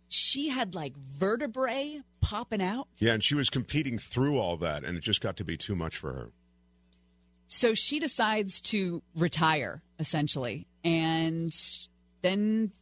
She 0.09 0.48
had 0.48 0.74
like 0.74 0.96
vertebrae 0.96 2.00
popping 2.20 2.62
out. 2.62 2.88
Yeah, 2.98 3.12
and 3.12 3.22
she 3.22 3.34
was 3.34 3.48
competing 3.50 3.98
through 3.98 4.38
all 4.38 4.57
that, 4.59 4.84
and 4.84 4.96
it 4.96 5.00
just 5.00 5.20
got 5.20 5.36
to 5.38 5.44
be 5.44 5.57
too 5.57 5.76
much 5.76 5.96
for 5.96 6.12
her. 6.12 6.28
So 7.46 7.74
she 7.74 7.98
decides 7.98 8.61
to 8.62 9.03
retire, 9.14 9.82
essentially. 9.98 10.66
And 10.84 11.55
then 12.22 12.72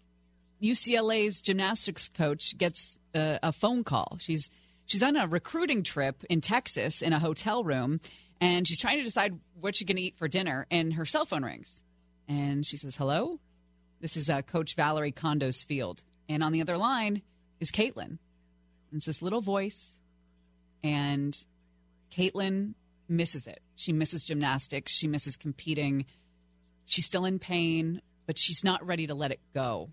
UCLA's 0.62 1.40
gymnastics 1.40 2.08
coach 2.08 2.56
gets 2.58 2.98
a, 3.14 3.38
a 3.42 3.52
phone 3.52 3.84
call. 3.84 4.16
She's 4.20 4.50
she's 4.86 5.02
on 5.02 5.16
a 5.16 5.26
recruiting 5.26 5.82
trip 5.82 6.24
in 6.28 6.40
Texas 6.40 7.02
in 7.02 7.12
a 7.12 7.18
hotel 7.18 7.64
room, 7.64 8.00
and 8.40 8.66
she's 8.66 8.78
trying 8.78 8.98
to 8.98 9.04
decide 9.04 9.38
what 9.58 9.76
she's 9.76 9.86
going 9.86 9.96
to 9.96 10.02
eat 10.02 10.18
for 10.18 10.28
dinner. 10.28 10.66
And 10.70 10.94
her 10.94 11.06
cell 11.06 11.24
phone 11.24 11.44
rings, 11.44 11.82
and 12.28 12.64
she 12.64 12.76
says, 12.76 12.96
"Hello, 12.96 13.40
this 14.00 14.16
is 14.16 14.28
uh, 14.28 14.42
Coach 14.42 14.76
Valorie 14.76 15.14
Kondos 15.14 15.64
Field." 15.64 16.02
And 16.28 16.44
on 16.44 16.52
the 16.52 16.60
other 16.60 16.78
line 16.78 17.22
is 17.58 17.72
Katelyn. 17.72 18.06
And 18.06 18.18
it's 18.98 19.06
this 19.06 19.22
little 19.22 19.40
voice, 19.40 20.00
and 20.82 21.36
Katelyn 22.10 22.74
misses 23.08 23.46
it. 23.46 23.60
She 23.76 23.92
misses 23.92 24.24
gymnastics. 24.24 24.92
She 24.92 25.08
misses 25.08 25.36
competing. 25.36 26.06
She's 26.84 27.06
still 27.06 27.24
in 27.24 27.38
pain, 27.38 28.02
but 28.26 28.38
she's 28.38 28.62
not 28.64 28.84
ready 28.86 29.06
to 29.06 29.14
let 29.14 29.30
it 29.32 29.40
go. 29.54 29.90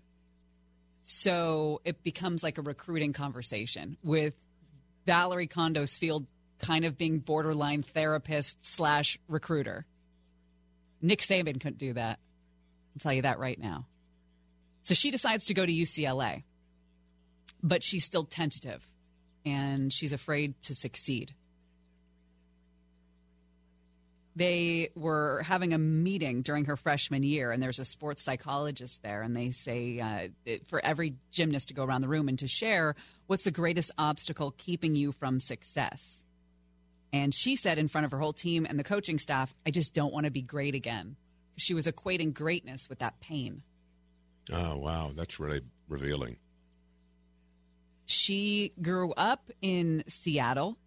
So 1.02 1.80
it 1.84 2.02
becomes 2.02 2.42
like 2.42 2.58
a 2.58 2.62
recruiting 2.62 3.12
conversation 3.12 3.96
with 4.02 4.34
Valorie 5.06 5.50
Kondos 5.50 5.98
Field 5.98 6.26
kind 6.58 6.84
of 6.84 6.98
being 6.98 7.18
borderline 7.18 7.82
therapist 7.82 8.64
slash 8.64 9.18
recruiter. 9.28 9.86
Nick 11.00 11.20
Saban 11.20 11.60
couldn't 11.60 11.78
do 11.78 11.92
that. 11.94 12.18
I'll 12.94 13.00
tell 13.00 13.12
you 13.12 13.22
that 13.22 13.38
right 13.38 13.58
now. 13.58 13.86
So 14.82 14.94
she 14.94 15.10
decides 15.10 15.46
to 15.46 15.54
go 15.54 15.64
to 15.64 15.72
UCLA, 15.72 16.44
but 17.62 17.82
she's 17.82 18.04
still 18.04 18.24
tentative 18.24 18.86
and 19.44 19.92
she's 19.92 20.12
afraid 20.12 20.60
to 20.62 20.74
succeed. 20.74 21.34
They 24.38 24.90
were 24.94 25.42
having 25.42 25.74
a 25.74 25.78
meeting 25.78 26.42
during 26.42 26.66
her 26.66 26.76
freshman 26.76 27.24
year, 27.24 27.50
and 27.50 27.60
there's 27.60 27.80
a 27.80 27.84
sports 27.84 28.22
psychologist 28.22 29.02
there, 29.02 29.22
and 29.22 29.34
they 29.34 29.50
say 29.50 29.98
uh, 29.98 30.28
for 30.68 30.84
every 30.84 31.16
gymnast 31.32 31.68
to 31.68 31.74
go 31.74 31.82
around 31.82 32.02
the 32.02 32.08
room 32.08 32.28
and 32.28 32.38
to 32.38 32.46
share 32.46 32.94
what's 33.26 33.42
the 33.42 33.50
greatest 33.50 33.90
obstacle 33.98 34.54
keeping 34.56 34.94
you 34.94 35.10
from 35.10 35.40
success. 35.40 36.22
And 37.12 37.34
she 37.34 37.56
said 37.56 37.78
in 37.78 37.88
front 37.88 38.04
of 38.04 38.12
her 38.12 38.18
whole 38.18 38.32
team 38.32 38.64
and 38.64 38.78
the 38.78 38.84
coaching 38.84 39.18
staff, 39.18 39.52
I 39.66 39.72
just 39.72 39.92
don't 39.92 40.12
want 40.12 40.26
to 40.26 40.30
be 40.30 40.42
great 40.42 40.76
again. 40.76 41.16
She 41.56 41.74
was 41.74 41.88
equating 41.88 42.32
greatness 42.32 42.88
with 42.88 43.00
that 43.00 43.18
pain. 43.18 43.62
Oh, 44.52 44.76
wow. 44.76 45.10
That's 45.16 45.40
really 45.40 45.62
revealing. 45.88 46.36
She 48.06 48.72
grew 48.80 49.12
up 49.14 49.50
in 49.60 50.04
Seattle, 50.06 50.78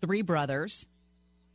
three 0.00 0.22
brothers. 0.22 0.84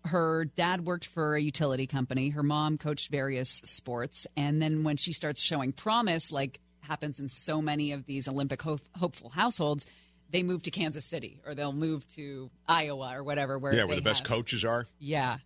Her 0.05 0.45
dad 0.45 0.85
worked 0.85 1.05
for 1.05 1.35
a 1.35 1.41
utility 1.41 1.87
company. 1.87 2.29
Her 2.29 2.43
mom 2.43 2.77
coached 2.77 3.09
various 3.09 3.49
sports. 3.63 4.27
And 4.35 4.61
then 4.61 4.83
when 4.83 4.97
she 4.97 5.13
starts 5.13 5.41
showing 5.41 5.71
promise, 5.71 6.31
like 6.31 6.59
happens 6.81 7.19
in 7.19 7.29
so 7.29 7.61
many 7.61 7.93
of 7.93 8.05
these 8.05 8.27
Olympic 8.27 8.61
ho- 8.61 8.79
hopeful 8.97 9.29
households, 9.29 9.85
they 10.29 10.43
move 10.43 10.63
to 10.63 10.71
Kansas 10.71 11.05
City 11.05 11.39
or 11.45 11.55
they'll 11.55 11.71
move 11.71 12.05
to 12.09 12.49
Iowa 12.67 13.13
or 13.15 13.23
whatever. 13.23 13.57
Where 13.57 13.73
yeah, 13.73 13.85
where 13.85 13.95
the 13.95 14.01
best 14.01 14.25
coaches 14.25 14.65
are. 14.65 14.87
Yeah. 14.99 15.37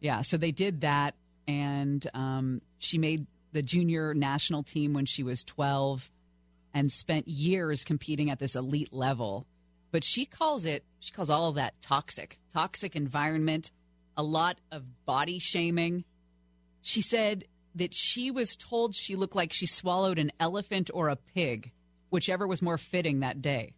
Yeah. 0.00 0.22
So 0.22 0.36
they 0.36 0.52
did 0.52 0.82
that. 0.82 1.14
And 1.46 2.06
um, 2.14 2.62
she 2.78 2.96
made 2.96 3.26
the 3.52 3.60
junior 3.60 4.14
national 4.14 4.62
team 4.62 4.94
when 4.94 5.04
she 5.04 5.22
was 5.22 5.44
12 5.44 6.10
and 6.72 6.90
spent 6.90 7.28
years 7.28 7.84
competing 7.84 8.30
at 8.30 8.38
this 8.38 8.56
elite 8.56 8.92
level. 8.92 9.46
But 9.94 10.02
she 10.02 10.24
calls 10.24 10.64
it, 10.64 10.84
she 10.98 11.12
calls 11.12 11.30
all 11.30 11.50
of 11.50 11.54
that 11.54 11.80
toxic, 11.80 12.40
toxic 12.52 12.96
environment, 12.96 13.70
a 14.16 14.24
lot 14.24 14.58
of 14.72 14.82
body 15.06 15.38
shaming. 15.38 16.04
She 16.82 17.00
said 17.00 17.44
that 17.76 17.94
she 17.94 18.32
was 18.32 18.56
told 18.56 18.96
she 18.96 19.14
looked 19.14 19.36
like 19.36 19.52
she 19.52 19.66
swallowed 19.66 20.18
an 20.18 20.32
elephant 20.40 20.90
or 20.92 21.10
a 21.10 21.14
pig, 21.14 21.70
whichever 22.10 22.44
was 22.44 22.60
more 22.60 22.76
fitting 22.76 23.20
that 23.20 23.40
day. 23.40 23.74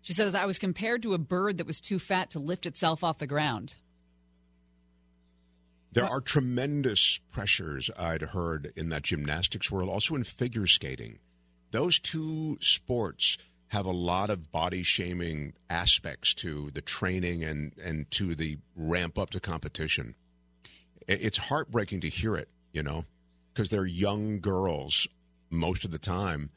She 0.00 0.12
says, 0.12 0.34
I 0.34 0.46
was 0.46 0.58
compared 0.58 1.04
to 1.04 1.14
a 1.14 1.18
bird 1.18 1.58
that 1.58 1.66
was 1.68 1.80
too 1.80 2.00
fat 2.00 2.30
to 2.32 2.40
lift 2.40 2.66
itself 2.66 3.04
off 3.04 3.18
the 3.18 3.28
ground. 3.28 3.76
There 5.92 6.04
are 6.04 6.20
tremendous 6.20 7.20
pressures 7.30 7.92
I'd 7.96 8.22
heard 8.22 8.72
in 8.74 8.88
that 8.88 9.04
gymnastics 9.04 9.70
world, 9.70 9.88
also 9.88 10.16
in 10.16 10.24
figure 10.24 10.66
skating. 10.66 11.20
Those 11.70 12.00
two 12.00 12.58
sports 12.60 13.38
have 13.68 13.86
a 13.86 13.92
lot 13.92 14.30
of 14.30 14.50
body 14.50 14.82
shaming 14.82 15.52
aspects 15.68 16.34
to 16.34 16.70
the 16.72 16.80
training 16.80 17.44
and, 17.44 17.72
and 17.82 18.10
to 18.10 18.34
the 18.34 18.58
ramp 18.74 19.18
up 19.18 19.30
to 19.30 19.40
competition. 19.40 20.14
It's 21.06 21.38
heartbreaking 21.38 22.00
to 22.00 22.08
hear 22.08 22.34
it, 22.36 22.48
you 22.72 22.82
know, 22.82 23.04
because 23.52 23.70
they're 23.70 23.86
young 23.86 24.40
girls 24.40 25.06
most 25.50 25.84
of 25.84 25.90
the 25.90 25.98
time 25.98 26.50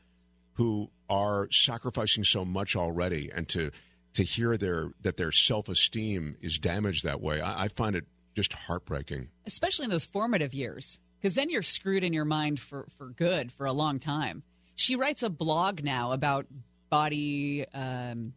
who 0.53 0.89
are 1.09 1.49
sacrificing 1.51 2.23
so 2.23 2.45
much 2.45 2.75
already 2.75 3.29
and 3.33 3.47
to 3.49 3.71
to 4.13 4.23
hear 4.23 4.57
their 4.57 4.91
that 5.01 5.15
their 5.15 5.31
self 5.31 5.69
esteem 5.69 6.35
is 6.41 6.57
damaged 6.57 7.05
that 7.05 7.21
way, 7.21 7.39
I, 7.39 7.63
I 7.63 7.67
find 7.69 7.95
it 7.95 8.05
just 8.35 8.53
heartbreaking. 8.53 9.29
especially 9.45 9.85
in 9.85 9.91
those 9.91 10.05
formative 10.05 10.53
years, 10.53 10.99
because 11.19 11.35
then 11.35 11.49
you're 11.49 11.61
screwed 11.61 12.03
in 12.03 12.13
your 12.13 12.25
mind 12.25 12.59
for, 12.59 12.87
for 12.97 13.07
good 13.09 13.51
for 13.51 13.65
a 13.65 13.73
long 13.73 13.99
time. 13.99 14.43
She 14.75 14.95
writes 14.95 15.21
a 15.23 15.29
blog 15.29 15.83
now 15.83 16.11
about 16.11 16.47
body 16.91 17.65
um, 17.73 18.33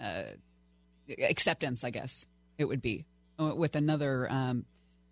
uh, 0.00 0.22
acceptance, 1.28 1.82
I 1.82 1.90
guess 1.90 2.26
it 2.58 2.66
would 2.66 2.80
be, 2.80 3.06
with 3.38 3.74
another 3.74 4.30
um, 4.30 4.64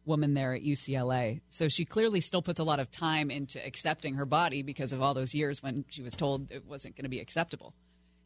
woman 0.04 0.34
there 0.34 0.54
at 0.54 0.62
UCLA. 0.62 1.40
So 1.48 1.68
she 1.68 1.84
clearly 1.84 2.20
still 2.20 2.42
puts 2.42 2.60
a 2.60 2.64
lot 2.64 2.78
of 2.78 2.90
time 2.90 3.30
into 3.30 3.64
accepting 3.66 4.14
her 4.14 4.26
body 4.26 4.62
because 4.62 4.92
of 4.92 5.02
all 5.02 5.14
those 5.14 5.34
years 5.34 5.62
when 5.62 5.84
she 5.88 6.02
was 6.02 6.14
told 6.14 6.52
it 6.52 6.64
wasn't 6.66 6.94
going 6.94 7.04
to 7.04 7.10
be 7.10 7.20
acceptable. 7.20 7.74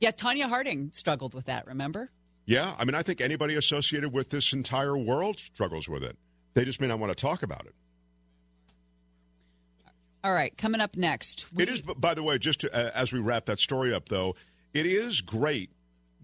Yeah, 0.00 0.10
Tonya 0.10 0.48
Harding 0.48 0.90
struggled 0.92 1.34
with 1.34 1.46
that, 1.46 1.66
remember? 1.66 2.10
Yeah, 2.46 2.74
I 2.78 2.84
mean, 2.84 2.94
I 2.94 3.02
think 3.02 3.20
anybody 3.20 3.54
associated 3.54 4.12
with 4.12 4.30
this 4.30 4.52
entire 4.52 4.96
world 4.96 5.38
struggles 5.38 5.88
with 5.88 6.02
it. 6.02 6.16
They 6.54 6.64
just 6.64 6.80
may 6.80 6.88
not 6.88 6.98
want 6.98 7.16
to 7.16 7.20
talk 7.20 7.42
about 7.42 7.66
it. 7.66 7.74
All 10.24 10.32
right, 10.32 10.56
coming 10.56 10.80
up 10.80 10.96
next. 10.96 11.46
we- 11.52 11.62
It 11.62 11.68
is, 11.68 11.80
by 11.82 12.14
the 12.14 12.22
way, 12.22 12.38
just 12.38 12.60
to, 12.60 12.74
uh, 12.74 12.90
as 12.94 13.12
we 13.12 13.18
wrap 13.20 13.46
that 13.46 13.58
story 13.58 13.92
up, 13.94 14.08
though, 14.08 14.34
it 14.74 14.84
is 14.86 15.20
great 15.20 15.70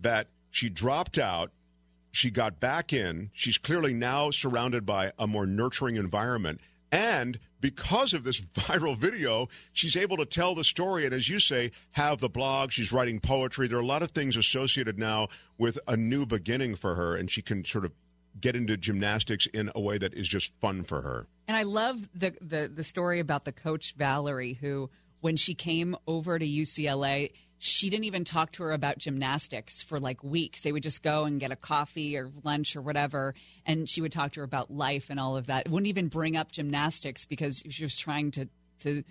that 0.00 0.28
she 0.50 0.68
dropped 0.68 1.18
out. 1.18 1.52
She 2.10 2.30
got 2.30 2.60
back 2.60 2.92
in. 2.92 3.30
She's 3.32 3.58
clearly 3.58 3.92
now 3.92 4.30
surrounded 4.30 4.84
by 4.86 5.12
a 5.18 5.26
more 5.26 5.46
nurturing 5.46 5.96
environment. 5.96 6.60
And 6.92 7.40
because 7.60 8.12
of 8.14 8.22
this 8.22 8.40
viral 8.54 8.96
video, 8.96 9.48
she's 9.72 9.96
able 9.96 10.16
to 10.18 10.24
tell 10.26 10.54
the 10.54 10.62
story. 10.64 11.04
And 11.04 11.12
as 11.14 11.28
you 11.28 11.40
say, 11.40 11.72
have 11.92 12.20
the 12.20 12.28
blog. 12.28 12.70
She's 12.70 12.92
writing 12.92 13.18
poetry. 13.18 13.66
There 13.66 13.78
are 13.78 13.82
a 13.82 13.86
lot 13.86 14.02
of 14.02 14.12
things 14.12 14.36
associated 14.36 14.96
now 14.98 15.28
with 15.58 15.78
a 15.88 15.96
new 15.96 16.24
beginning 16.26 16.76
for 16.76 16.94
her. 16.94 17.16
And 17.16 17.28
she 17.30 17.42
can 17.42 17.64
sort 17.64 17.84
of 17.84 17.92
get 18.40 18.54
into 18.54 18.76
gymnastics 18.76 19.46
in 19.46 19.70
a 19.74 19.80
way 19.80 19.98
that 19.98 20.14
is 20.14 20.28
just 20.28 20.52
fun 20.60 20.82
for 20.82 21.02
her. 21.02 21.26
And 21.46 21.56
I 21.56 21.64
love 21.64 22.08
the, 22.14 22.34
the 22.40 22.70
the 22.72 22.84
story 22.84 23.20
about 23.20 23.44
the 23.44 23.52
coach 23.52 23.96
Valorie, 23.96 24.56
who 24.56 24.90
when 25.20 25.36
she 25.36 25.54
came 25.54 25.96
over 26.06 26.38
to 26.38 26.46
UCLA, 26.46 27.30
she 27.58 27.88
didn't 27.88 28.04
even 28.04 28.24
talk 28.24 28.52
to 28.52 28.62
her 28.62 28.72
about 28.72 28.98
gymnastics 28.98 29.80
for 29.82 29.98
like 29.98 30.22
weeks. 30.22 30.60
They 30.60 30.72
would 30.72 30.82
just 30.82 31.02
go 31.02 31.24
and 31.24 31.40
get 31.40 31.50
a 31.50 31.56
coffee 31.56 32.16
or 32.16 32.30
lunch 32.42 32.76
or 32.76 32.82
whatever, 32.82 33.34
and 33.64 33.88
she 33.88 34.00
would 34.00 34.12
talk 34.12 34.32
to 34.32 34.40
her 34.40 34.44
about 34.44 34.70
life 34.70 35.10
and 35.10 35.18
all 35.18 35.36
of 35.36 35.46
that. 35.46 35.68
Wouldn't 35.68 35.88
even 35.88 36.08
bring 36.08 36.36
up 36.36 36.52
gymnastics 36.52 37.24
because 37.26 37.62
she 37.68 37.84
was 37.84 37.96
trying 37.96 38.30
to 38.32 38.48
to 38.80 39.04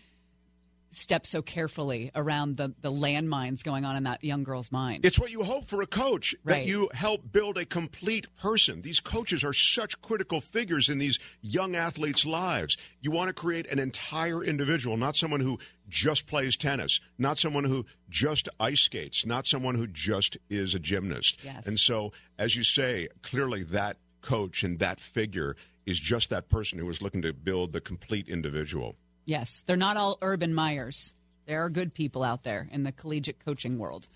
step 0.96 1.26
so 1.26 1.42
carefully 1.42 2.12
around 2.16 2.58
the 2.58 2.74
the 2.82 2.92
landmines 2.92 3.64
going 3.64 3.86
on 3.86 3.96
in 3.96 4.04
that 4.04 4.24
young 4.24 4.44
girl's 4.44 4.72
mind. 4.72 5.06
It's 5.06 5.20
what 5.20 5.32
you 5.32 5.44
hope 5.44 5.66
for 5.66 5.82
a 5.82 5.88
coach 5.88 6.36
that 6.46 6.66
you 6.66 6.90
help 6.94 7.32
build 7.32 7.58
a 7.58 7.66
complete 7.66 8.28
person. 8.38 8.82
These 8.82 9.00
coaches 9.00 9.44
are 9.44 9.54
such 9.54 10.00
critical 10.02 10.42
figures 10.42 10.90
in 10.90 11.00
these 11.00 11.20
young 11.42 11.76
athletes' 11.76 12.26
lives. 12.26 12.78
You 13.02 13.12
want 13.12 13.30
to 13.30 13.34
create 13.34 13.68
an 13.72 13.80
entire 13.80 14.44
individual, 14.44 14.98
not 14.98 15.16
someone 15.16 15.42
who 15.42 15.60
just 15.90 16.28
plays 16.28 16.56
tennis, 16.56 17.00
not 17.18 17.38
someone 17.38 17.64
who 17.64 17.86
just 18.10 18.50
ice 18.60 18.82
skates, 18.82 19.26
not 19.26 19.46
someone 19.46 19.76
who 19.76 19.88
just 19.88 20.38
is 20.50 20.74
a 20.74 20.80
gymnast. 20.80 21.40
Yes. 21.44 21.68
And 21.68 21.80
so, 21.80 22.14
as 22.38 22.56
you 22.56 22.64
say, 22.64 23.08
clearly 23.22 23.64
that 23.64 23.98
coach 24.22 24.64
and 24.64 24.80
that 24.80 25.00
figure 25.00 25.56
is 25.86 26.00
just 26.00 26.30
that 26.30 26.50
person 26.50 26.80
who 26.80 26.90
is 26.90 27.02
looking 27.02 27.22
to 27.22 27.34
build 27.34 27.74
the 27.74 27.82
complete 27.82 28.28
individual. 28.30 28.96
Yes, 29.26 29.64
they're 29.66 29.78
not 29.78 29.98
all 29.98 30.18
Urban 30.22 30.54
Meyers. 30.54 31.14
There 31.46 31.64
are 31.64 31.70
good 31.70 31.94
people 31.94 32.24
out 32.24 32.44
there 32.44 32.68
in 32.72 32.84
the 32.84 32.92
collegiate 32.92 33.44
coaching 33.44 33.78
world. 33.78 34.08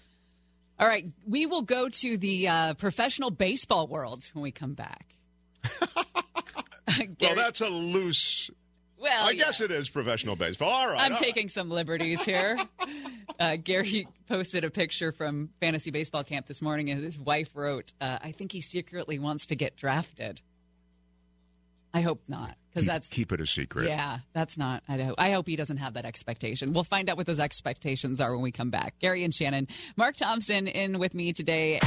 All 0.79 0.87
right, 0.87 1.05
we 1.27 1.45
will 1.45 1.63
go 1.63 1.89
to 1.89 2.17
the 2.17 2.47
uh, 2.47 2.73
professional 2.75 3.31
baseball 3.31 3.87
world 3.87 4.29
when 4.33 4.43
we 4.43 4.51
come 4.51 4.73
back. 4.73 5.15
Well, 7.19 7.35
that's 7.35 7.61
a 7.61 7.69
loose. 7.69 8.49
Well, 8.97 9.27
I 9.27 9.35
guess 9.35 9.61
it 9.61 9.69
is 9.71 9.89
professional 9.89 10.35
baseball. 10.35 10.71
All 10.71 10.87
right. 10.87 10.99
I'm 10.99 11.11
all 11.13 11.17
right. 11.17 11.19
taking 11.19 11.49
some 11.49 11.69
liberties 11.69 12.23
here. 12.25 12.57
Uh, 13.39 13.55
Gary 13.55 14.07
posted 14.27 14.63
a 14.63 14.71
picture 14.71 15.11
from 15.11 15.49
fantasy 15.59 15.91
baseball 15.91 16.23
camp 16.23 16.47
this 16.47 16.59
morning, 16.59 16.89
and 16.89 17.03
his 17.03 17.19
wife 17.19 17.51
wrote, 17.53 17.93
uh, 18.01 18.17
"I 18.19 18.31
think 18.31 18.51
he 18.51 18.61
secretly 18.61 19.19
wants 19.19 19.45
to 19.47 19.55
get 19.55 19.75
drafted." 19.75 20.41
I 21.97 22.01
hope 22.01 22.21
not, 22.27 22.55
because 22.69 22.85
that's 22.85 23.09
keep 23.09 23.31
it 23.31 23.41
a 23.41 23.47
secret. 23.47 23.87
Yeah, 23.87 24.19
that's 24.31 24.55
not. 24.55 24.83
I, 24.87 24.97
don't- 24.97 25.15
I 25.17 25.31
hope 25.31 25.47
he 25.47 25.55
doesn't 25.55 25.77
have 25.77 25.95
that 25.95 26.05
expectation. 26.05 26.71
We'll 26.73 26.83
find 26.83 27.09
out 27.09 27.17
what 27.17 27.25
those 27.25 27.39
expectations 27.39 28.21
are 28.21 28.31
when 28.35 28.43
we 28.43 28.51
come 28.51 28.69
back. 28.69 28.99
Gary 28.99 29.23
and 29.23 29.33
Shannon, 29.33 29.67
Mark 29.95 30.15
Thompson 30.15 30.67
in 30.67 30.99
with 30.99 31.15
me 31.15 31.33
today. 31.33 31.79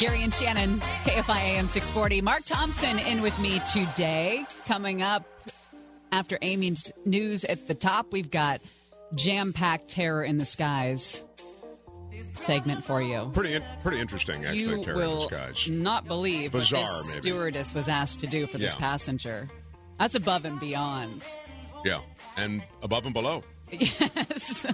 Gary 0.00 0.22
and 0.24 0.34
Shannon, 0.34 0.80
KFI 1.04 1.36
AM 1.56 1.68
640. 1.68 2.20
Mark 2.20 2.44
Thompson 2.44 2.98
in 2.98 3.22
with 3.22 3.38
me 3.38 3.60
today. 3.72 4.44
Coming 4.66 5.02
up 5.02 5.24
after 6.14 6.38
Amy's 6.42 6.92
news 7.04 7.44
at 7.44 7.66
the 7.66 7.74
top, 7.74 8.12
we've 8.12 8.30
got 8.30 8.60
jam 9.16 9.52
packed 9.52 9.88
terror 9.88 10.22
in 10.24 10.38
the 10.38 10.46
skies 10.46 11.24
segment 12.34 12.84
for 12.84 13.02
you. 13.02 13.30
Pretty, 13.34 13.54
in, 13.54 13.62
pretty 13.82 13.98
interesting, 14.00 14.44
actually. 14.44 14.58
you 14.60 14.82
Terror 14.84 15.02
in 15.02 15.08
the 15.10 15.14
will 15.16 15.28
skies. 15.28 15.68
not 15.68 16.06
believe 16.06 16.52
Bizarre, 16.52 16.82
what 16.82 16.88
this 16.98 17.14
maybe. 17.16 17.28
stewardess 17.28 17.74
was 17.74 17.88
asked 17.88 18.20
to 18.20 18.26
do 18.26 18.46
for 18.46 18.58
this 18.58 18.74
Yeah. 18.74 18.80
passenger. 18.80 19.48
That's 19.98 20.14
above 20.14 20.44
and 20.44 20.58
beyond. 20.60 21.24
Yeah, 21.84 22.00
and 22.36 22.62
above 22.82 23.04
and 23.06 23.14
below. 23.14 23.42
Yes. 23.72 24.66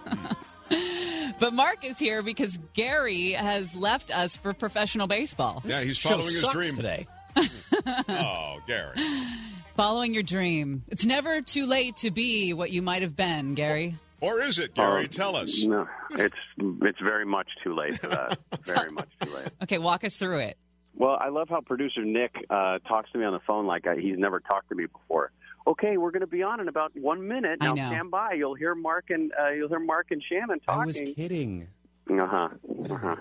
Hmm. 0.71 1.31
but 1.39 1.53
Mark 1.55 1.85
is 1.85 1.99
here 1.99 2.23
because 2.23 2.59
Gary 2.75 3.33
has 3.33 3.75
left 3.75 4.11
us 4.11 4.37
for 4.37 4.53
professional 4.53 5.07
baseball. 5.07 5.63
Yeah, 5.65 5.81
he's 5.81 5.99
following 5.99 6.27
his 6.27 6.47
dream 6.49 6.77
today. 6.77 7.07
oh, 8.09 8.59
Gary. 8.67 8.95
Following 9.81 10.13
your 10.13 10.23
dream. 10.23 10.85
It's 10.89 11.07
never 11.07 11.41
too 11.41 11.65
late 11.65 11.97
to 11.99 12.11
be 12.11 12.53
what 12.53 12.71
you 12.71 12.83
might 12.83 13.01
have 13.01 13.17
been, 13.17 13.55
Gary. 13.55 13.95
Or 14.21 14.39
is 14.39 14.59
it, 14.59 14.75
Gary? 14.75 15.05
Oh, 15.05 15.07
Tell 15.07 15.35
us. 15.35 15.63
No, 15.63 15.89
it's 16.11 16.37
it's 16.59 17.01
very 17.01 17.25
much 17.25 17.49
too 17.65 17.75
late 17.75 17.99
for 17.99 18.09
that. 18.09 18.39
very 18.67 18.91
much 18.91 19.09
too 19.23 19.35
late. 19.35 19.49
Okay, 19.63 19.79
walk 19.79 20.05
us 20.05 20.19
through 20.19 20.41
it. 20.41 20.59
Well, 20.97 21.17
I 21.19 21.31
love 21.31 21.49
how 21.49 21.63
producer 21.63 22.05
Nick 22.05 22.35
uh, 22.51 22.81
talks 22.81 23.11
to 23.13 23.19
me 23.19 23.25
on 23.25 23.33
the 23.33 23.41
phone 23.47 23.67
like 23.67 23.87
I, 23.87 23.97
he's 23.97 24.19
never 24.19 24.39
talked 24.41 24.69
to 24.69 24.75
me 24.75 24.85
before. 24.85 25.33
Okay, 25.67 25.97
we're 25.97 26.11
going 26.11 26.21
to 26.21 26.27
be 26.27 26.43
on 26.43 26.61
in 26.61 26.69
about 26.69 26.93
one 26.95 27.27
minute. 27.27 27.57
I 27.63 27.65
Now 27.65 27.73
know. 27.73 27.87
stand 27.89 28.11
by. 28.11 28.35
You'll 28.35 28.57
hear 28.57 28.75
Mark 28.75 29.09
and 29.09 29.33
uh, 29.43 29.49
you'll 29.49 29.71
hear 29.71 29.81
Mark 29.81 30.09
and 30.11 30.23
Shannon 30.23 30.61
talking. 30.61 30.83
I 30.83 30.85
was 30.85 31.01
kidding. 31.17 31.69
Uh 32.19 32.27
huh. 32.27 32.49
Uh 32.91 32.97
huh. 32.97 33.17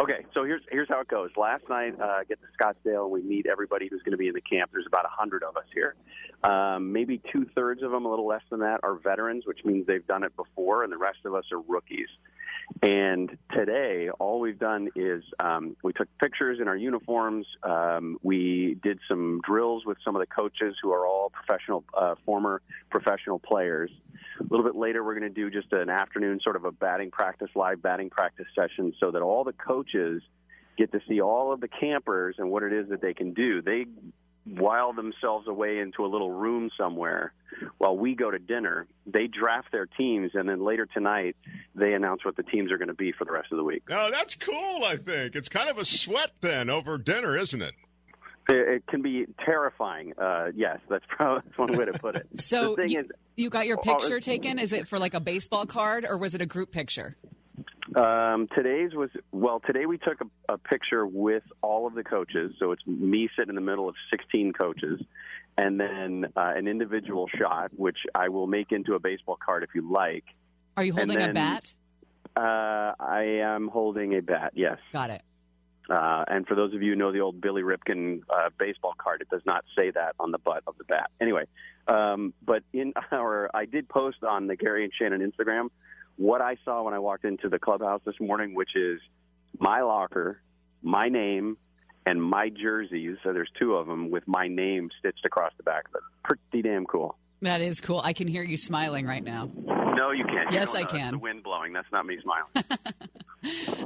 Okay, 0.00 0.24
so 0.34 0.44
here's 0.44 0.62
here's 0.70 0.88
how 0.88 1.00
it 1.00 1.08
goes. 1.08 1.30
Last 1.36 1.68
night, 1.68 1.98
uh, 2.00 2.20
get 2.28 2.38
to 2.40 2.46
Scottsdale, 2.58 3.08
we 3.08 3.22
meet 3.22 3.46
everybody 3.46 3.88
who's 3.88 4.02
going 4.02 4.12
to 4.12 4.18
be 4.18 4.28
in 4.28 4.34
the 4.34 4.40
camp. 4.40 4.70
There's 4.72 4.86
about 4.86 5.04
a 5.04 5.10
hundred 5.10 5.42
of 5.42 5.56
us 5.56 5.64
here. 5.72 5.94
Um, 6.44 6.92
maybe 6.92 7.20
two 7.32 7.46
thirds 7.54 7.82
of 7.82 7.90
them, 7.90 8.04
a 8.04 8.10
little 8.10 8.26
less 8.26 8.42
than 8.50 8.60
that, 8.60 8.80
are 8.82 8.94
veterans, 8.94 9.44
which 9.46 9.64
means 9.64 9.86
they've 9.86 10.06
done 10.06 10.22
it 10.22 10.36
before, 10.36 10.84
and 10.84 10.92
the 10.92 10.98
rest 10.98 11.18
of 11.24 11.34
us 11.34 11.44
are 11.50 11.60
rookies. 11.60 12.08
And 12.82 13.36
today, 13.52 14.08
all 14.20 14.40
we've 14.40 14.58
done 14.58 14.88
is 14.94 15.24
um, 15.40 15.76
we 15.82 15.92
took 15.92 16.06
pictures 16.18 16.58
in 16.60 16.68
our 16.68 16.76
uniforms. 16.76 17.46
Um, 17.62 18.18
we 18.22 18.78
did 18.82 19.00
some 19.08 19.40
drills 19.44 19.84
with 19.84 19.98
some 20.04 20.14
of 20.14 20.20
the 20.20 20.26
coaches 20.26 20.76
who 20.80 20.92
are 20.92 21.06
all 21.06 21.30
professional, 21.30 21.84
uh, 21.96 22.14
former 22.24 22.62
professional 22.90 23.38
players. 23.38 23.90
A 24.38 24.44
little 24.44 24.64
bit 24.64 24.76
later, 24.76 25.02
we're 25.02 25.18
going 25.18 25.32
to 25.32 25.34
do 25.34 25.50
just 25.50 25.72
an 25.72 25.90
afternoon 25.90 26.40
sort 26.42 26.56
of 26.56 26.64
a 26.64 26.72
batting 26.72 27.10
practice, 27.10 27.48
live 27.56 27.82
batting 27.82 28.10
practice 28.10 28.46
session, 28.54 28.94
so 29.00 29.10
that 29.10 29.22
all 29.22 29.42
the 29.42 29.54
coaches 29.54 30.22
get 30.76 30.92
to 30.92 31.00
see 31.08 31.20
all 31.20 31.52
of 31.52 31.60
the 31.60 31.68
campers 31.68 32.36
and 32.38 32.48
what 32.50 32.62
it 32.62 32.72
is 32.72 32.88
that 32.90 33.00
they 33.00 33.14
can 33.14 33.34
do. 33.34 33.60
They 33.60 33.86
while 34.44 34.92
themselves 34.92 35.46
away 35.46 35.78
into 35.78 36.04
a 36.04 36.08
little 36.08 36.30
room 36.30 36.70
somewhere 36.78 37.32
while 37.78 37.96
we 37.96 38.14
go 38.14 38.30
to 38.30 38.38
dinner. 38.38 38.86
They 39.06 39.26
draft 39.26 39.72
their 39.72 39.86
teams, 39.86 40.30
and 40.34 40.48
then 40.48 40.64
later 40.64 40.86
tonight, 40.86 41.36
they 41.78 41.94
announce 41.94 42.24
what 42.24 42.36
the 42.36 42.42
teams 42.42 42.70
are 42.72 42.78
going 42.78 42.88
to 42.88 42.94
be 42.94 43.12
for 43.12 43.24
the 43.24 43.32
rest 43.32 43.52
of 43.52 43.58
the 43.58 43.64
week. 43.64 43.82
Oh, 43.90 44.10
that's 44.10 44.34
cool. 44.34 44.84
I 44.84 44.96
think 44.96 45.36
it's 45.36 45.48
kind 45.48 45.68
of 45.68 45.78
a 45.78 45.84
sweat 45.84 46.32
then 46.40 46.70
over 46.70 46.98
dinner, 46.98 47.36
isn't 47.38 47.62
it? 47.62 47.74
It, 48.48 48.68
it 48.68 48.86
can 48.86 49.02
be 49.02 49.26
terrifying. 49.44 50.14
Uh, 50.18 50.46
yes, 50.54 50.78
that's 50.88 51.04
probably 51.08 51.42
that's 51.46 51.58
one 51.58 51.78
way 51.78 51.84
to 51.86 51.98
put 51.98 52.16
it. 52.16 52.26
So 52.36 52.74
the 52.76 52.82
thing 52.82 52.90
you, 52.90 53.00
is, 53.00 53.06
you 53.36 53.50
got 53.50 53.66
your 53.66 53.76
picture 53.78 54.16
it's- 54.16 54.24
taken? 54.24 54.58
Is 54.58 54.72
it 54.72 54.88
for 54.88 54.98
like 54.98 55.14
a 55.14 55.20
baseball 55.20 55.66
card 55.66 56.06
or 56.08 56.18
was 56.18 56.34
it 56.34 56.42
a 56.42 56.46
group 56.46 56.72
picture? 56.72 57.16
Um, 57.96 58.48
today's 58.54 58.92
was 58.94 59.08
well. 59.32 59.60
Today 59.60 59.86
we 59.86 59.96
took 59.96 60.20
a, 60.20 60.52
a 60.52 60.58
picture 60.58 61.06
with 61.06 61.42
all 61.62 61.86
of 61.86 61.94
the 61.94 62.04
coaches, 62.04 62.54
so 62.58 62.72
it's 62.72 62.86
me 62.86 63.30
sitting 63.34 63.48
in 63.48 63.54
the 63.54 63.62
middle 63.62 63.88
of 63.88 63.94
16 64.10 64.52
coaches, 64.52 65.00
and 65.56 65.80
then 65.80 66.26
uh, 66.36 66.52
an 66.54 66.68
individual 66.68 67.28
shot, 67.38 67.70
which 67.74 67.96
I 68.14 68.28
will 68.28 68.46
make 68.46 68.72
into 68.72 68.94
a 68.94 68.98
baseball 68.98 69.38
card 69.42 69.62
if 69.62 69.70
you 69.74 69.90
like. 69.90 70.24
Are 70.78 70.84
you 70.84 70.92
holding 70.92 71.20
a 71.20 71.32
bat? 71.32 71.74
Uh, 72.36 72.92
I 73.00 73.40
am 73.42 73.66
holding 73.66 74.14
a 74.14 74.22
bat. 74.22 74.52
Yes. 74.54 74.78
Got 74.92 75.10
it. 75.10 75.22
Uh, 75.90 76.24
and 76.28 76.46
for 76.46 76.54
those 76.54 76.72
of 76.72 76.82
you 76.82 76.92
who 76.92 76.96
know 76.96 77.10
the 77.10 77.18
old 77.18 77.40
Billy 77.40 77.62
Ripken 77.62 78.20
uh, 78.30 78.50
baseball 78.60 78.94
card, 78.96 79.20
it 79.20 79.28
does 79.28 79.42
not 79.44 79.64
say 79.76 79.90
that 79.90 80.14
on 80.20 80.30
the 80.30 80.38
butt 80.38 80.62
of 80.68 80.78
the 80.78 80.84
bat. 80.84 81.10
Anyway, 81.20 81.46
um, 81.88 82.32
but 82.46 82.62
in 82.72 82.92
our, 83.12 83.50
I 83.52 83.64
did 83.64 83.88
post 83.88 84.22
on 84.22 84.46
the 84.46 84.54
Gary 84.54 84.84
and 84.84 84.92
Shannon 84.96 85.20
Instagram 85.20 85.70
what 86.14 86.40
I 86.40 86.58
saw 86.64 86.84
when 86.84 86.94
I 86.94 87.00
walked 87.00 87.24
into 87.24 87.48
the 87.48 87.58
clubhouse 87.58 88.02
this 88.04 88.20
morning, 88.20 88.54
which 88.54 88.76
is 88.76 89.00
my 89.58 89.80
locker, 89.80 90.40
my 90.80 91.08
name, 91.08 91.56
and 92.06 92.22
my 92.22 92.50
jerseys. 92.50 93.16
So 93.24 93.32
there's 93.32 93.50
two 93.58 93.74
of 93.74 93.88
them 93.88 94.10
with 94.10 94.28
my 94.28 94.46
name 94.46 94.90
stitched 95.00 95.24
across 95.24 95.52
the 95.56 95.64
back 95.64 95.88
of 95.88 95.96
it. 95.96 96.02
Pretty 96.22 96.68
damn 96.68 96.86
cool. 96.86 97.16
That 97.42 97.62
is 97.62 97.80
cool. 97.80 98.00
I 98.04 98.12
can 98.12 98.28
hear 98.28 98.44
you 98.44 98.56
smiling 98.56 99.06
right 99.06 99.24
now. 99.24 99.50
No, 99.98 100.10
you 100.12 100.24
can't. 100.24 100.52
Yes, 100.52 100.72
don't 100.72 100.82
I. 100.82 100.96
Can. 100.96 101.12
the 101.12 101.18
wind 101.18 101.42
blowing. 101.42 101.72
That's 101.72 101.90
not 101.92 102.06
me 102.06 102.18
smiling. 102.22 102.64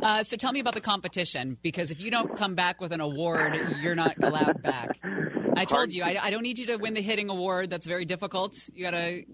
Uh, 0.02 0.22
so 0.24 0.34
tell 0.36 0.50
me 0.50 0.60
about 0.60 0.72
the 0.74 0.80
competition 0.80 1.58
because 1.62 1.90
if 1.90 2.00
you 2.00 2.10
don't 2.10 2.34
come 2.36 2.54
back 2.54 2.80
with 2.80 2.90
an 2.90 3.00
award, 3.02 3.54
you're 3.82 3.94
not 3.94 4.14
allowed 4.22 4.62
back. 4.62 4.98
I 5.56 5.66
told 5.66 5.92
you 5.92 6.02
I, 6.02 6.16
I 6.20 6.30
don't 6.30 6.42
need 6.42 6.58
you 6.58 6.66
to 6.68 6.76
win 6.76 6.94
the 6.94 7.02
hitting 7.02 7.28
award. 7.28 7.68
That's 7.68 7.86
very 7.86 8.06
difficult. 8.06 8.54
You 8.74 8.82
gotta 8.84 9.24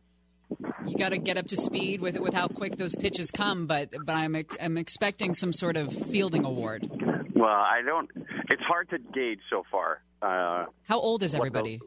you 0.84 0.96
gotta 0.98 1.18
get 1.18 1.36
up 1.38 1.46
to 1.46 1.56
speed 1.56 2.00
with 2.00 2.18
with 2.18 2.34
how 2.34 2.48
quick 2.48 2.76
those 2.76 2.96
pitches 2.96 3.30
come. 3.30 3.66
But 3.68 3.90
but 4.04 4.12
I'm 4.16 4.34
ex- 4.34 4.56
I'm 4.60 4.76
expecting 4.76 5.34
some 5.34 5.52
sort 5.52 5.76
of 5.76 5.92
fielding 5.92 6.44
award. 6.44 6.90
well, 7.34 7.46
I 7.48 7.80
don't. 7.86 8.10
It's 8.50 8.62
hard 8.62 8.90
to 8.90 8.98
gauge 8.98 9.40
so 9.48 9.62
far. 9.70 10.02
Uh, 10.20 10.66
How 10.88 10.98
old 10.98 11.22
is 11.22 11.32
What 11.32 11.52
the- 11.52 11.58
everybody? 11.60 11.80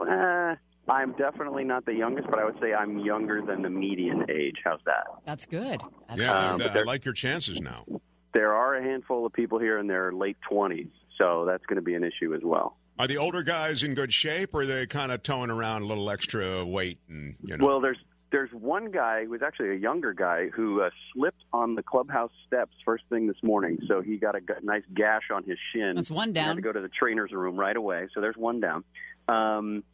Uh, 0.00 0.54
I'm 0.88 1.12
definitely 1.12 1.64
not 1.64 1.84
the 1.84 1.94
youngest, 1.94 2.28
but 2.30 2.38
I 2.38 2.44
would 2.44 2.58
say 2.60 2.72
I'm 2.74 2.98
younger 2.98 3.42
than 3.42 3.62
the 3.62 3.70
median 3.70 4.24
age. 4.30 4.56
How's 4.64 4.80
that? 4.86 5.04
That's 5.24 5.46
good. 5.46 5.80
That's 6.08 6.20
yeah, 6.20 6.50
Um, 6.50 6.54
I- 6.54 6.58
but 6.58 6.70
I 6.70 6.74
there- 6.74 6.86
like 6.86 7.04
your 7.04 7.14
chances 7.14 7.60
now. 7.60 7.84
There 8.32 8.52
are 8.52 8.74
a 8.76 8.82
handful 8.82 9.24
of 9.24 9.32
people 9.32 9.58
here 9.58 9.78
in 9.78 9.86
their 9.86 10.12
late 10.12 10.36
20s, 10.50 10.90
so 11.20 11.44
that's 11.46 11.64
going 11.66 11.76
to 11.76 11.82
be 11.82 11.94
an 11.94 12.04
issue 12.04 12.34
as 12.34 12.42
well. 12.44 12.76
Are 12.98 13.06
the 13.06 13.16
older 13.16 13.42
guys 13.42 13.82
in 13.82 13.94
good 13.94 14.12
shape, 14.12 14.54
or 14.54 14.60
are 14.62 14.66
they 14.66 14.86
kind 14.86 15.10
of 15.10 15.22
towing 15.22 15.50
around 15.50 15.82
a 15.82 15.86
little 15.86 16.10
extra 16.10 16.64
weight 16.64 16.98
and 17.08 17.36
you 17.42 17.56
know? 17.56 17.66
Well, 17.66 17.80
there's 17.80 17.98
there's 18.32 18.50
one 18.52 18.90
guy 18.90 19.24
who 19.24 19.30
was 19.30 19.40
actually 19.42 19.70
a 19.70 19.74
younger 19.78 20.12
guy 20.12 20.48
who 20.48 20.82
uh, 20.82 20.90
slipped 21.14 21.44
on 21.52 21.76
the 21.76 21.82
clubhouse 21.82 22.32
steps 22.46 22.72
first 22.84 23.04
thing 23.08 23.26
this 23.26 23.40
morning, 23.42 23.78
so 23.86 24.02
he 24.02 24.16
got 24.18 24.34
a 24.34 24.40
g- 24.40 24.46
nice 24.62 24.82
gash 24.94 25.30
on 25.32 25.44
his 25.44 25.58
shin. 25.72 25.94
That's 25.94 26.10
one 26.10 26.32
down. 26.32 26.34
He 26.34 26.40
had 26.40 26.46
down. 26.48 26.56
to 26.56 26.62
go 26.62 26.72
to 26.72 26.80
the 26.80 26.88
trainer's 26.88 27.32
room 27.32 27.56
right 27.58 27.76
away. 27.76 28.08
So 28.14 28.20
there's 28.20 28.36
one 28.36 28.60
down. 28.60 28.84
Um, 29.28 29.84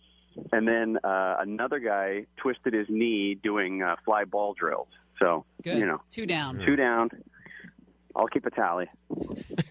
and 0.53 0.66
then 0.66 0.99
uh, 1.05 1.37
another 1.41 1.78
guy 1.78 2.26
twisted 2.37 2.72
his 2.74 2.87
knee 2.89 3.35
doing 3.35 3.83
uh, 3.83 3.97
fly 4.05 4.24
ball 4.24 4.55
drills. 4.55 4.89
So 5.18 5.45
Good. 5.62 5.78
you 5.78 5.87
know, 5.87 6.01
Two 6.11 6.26
down. 6.26 6.59
two 6.64 6.76
down. 6.76 7.11
I'll 8.14 8.26
keep 8.26 8.45
a 8.45 8.51
tally. 8.51 8.91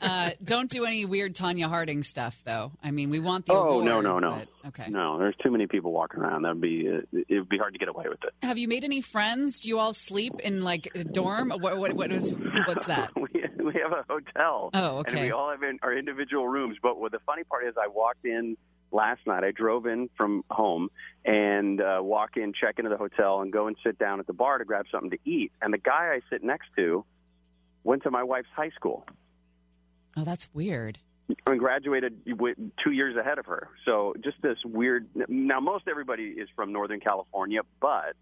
Uh, 0.01 0.31
don't 0.43 0.67
do 0.69 0.85
any 0.85 1.05
weird 1.05 1.35
Tonya 1.35 1.65
Harding 1.67 2.01
stuff, 2.01 2.41
though. 2.43 2.71
I 2.83 2.89
mean, 2.89 3.11
we 3.11 3.19
want 3.19 3.45
the 3.45 3.53
oh 3.53 3.69
award. 3.81 3.85
no 3.85 4.01
no 4.01 4.17
no 4.19 4.41
but- 4.63 4.67
okay. 4.69 4.89
no! 4.89 5.19
There's 5.19 5.35
too 5.43 5.51
many 5.51 5.67
people 5.67 5.91
walking 5.91 6.21
around. 6.21 6.41
That'd 6.43 6.59
be 6.59 6.89
uh, 6.89 7.01
it 7.29 7.35
would 7.39 7.49
be 7.49 7.59
hard 7.59 7.73
to 7.73 7.79
get 7.79 7.87
away 7.87 8.05
with 8.09 8.17
it. 8.23 8.33
Have 8.43 8.57
you 8.57 8.67
made 8.67 8.83
any 8.83 9.01
friends? 9.01 9.59
Do 9.59 9.69
you 9.69 9.77
all 9.77 9.93
sleep 9.93 10.39
in 10.39 10.63
like 10.63 10.89
a 10.95 11.03
dorm? 11.03 11.51
What 11.51 11.77
what 11.77 11.93
what 11.93 12.11
is 12.11 12.33
what's 12.65 12.85
that? 12.85 13.11
we 13.15 13.29
we 13.63 13.73
have 13.79 13.91
a 13.91 14.03
hotel. 14.09 14.71
Oh, 14.73 14.99
And 14.99 15.07
okay. 15.07 15.23
we 15.25 15.31
all 15.31 15.51
have 15.51 15.61
in, 15.61 15.77
our 15.83 15.95
individual 15.95 16.47
rooms. 16.47 16.77
But 16.81 16.95
the 17.11 17.19
funny 17.27 17.43
part 17.43 17.67
is, 17.67 17.75
I 17.79 17.87
walked 17.89 18.25
in 18.25 18.57
last 18.91 19.21
night. 19.25 19.43
I 19.43 19.51
drove 19.51 19.85
in 19.85 20.09
from 20.17 20.43
home 20.49 20.89
and 21.25 21.81
uh, 21.81 21.99
walk 22.01 22.37
in, 22.37 22.53
check 22.53 22.75
into 22.77 22.89
the 22.89 22.97
hotel, 22.97 23.41
and 23.41 23.51
go 23.51 23.67
and 23.67 23.75
sit 23.83 23.97
down 23.97 24.19
at 24.19 24.27
the 24.27 24.33
bar 24.33 24.57
to 24.57 24.65
grab 24.65 24.85
something 24.91 25.11
to 25.11 25.17
eat. 25.25 25.51
And 25.61 25.73
the 25.73 25.77
guy 25.77 26.13
I 26.15 26.21
sit 26.29 26.43
next 26.43 26.67
to 26.77 27.05
went 27.83 28.03
to 28.03 28.11
my 28.11 28.23
wife's 28.23 28.49
high 28.55 28.71
school. 28.71 29.05
Oh, 30.17 30.23
that's 30.23 30.49
weird. 30.53 30.99
and 31.45 31.59
graduated 31.59 32.21
with 32.39 32.57
two 32.83 32.91
years 32.91 33.15
ahead 33.15 33.39
of 33.39 33.45
her. 33.45 33.69
So 33.85 34.13
just 34.23 34.41
this 34.41 34.57
weird. 34.65 35.07
Now, 35.27 35.59
most 35.59 35.87
everybody 35.89 36.23
is 36.23 36.49
from 36.55 36.73
Northern 36.73 36.99
California, 36.99 37.61
but 37.79 38.15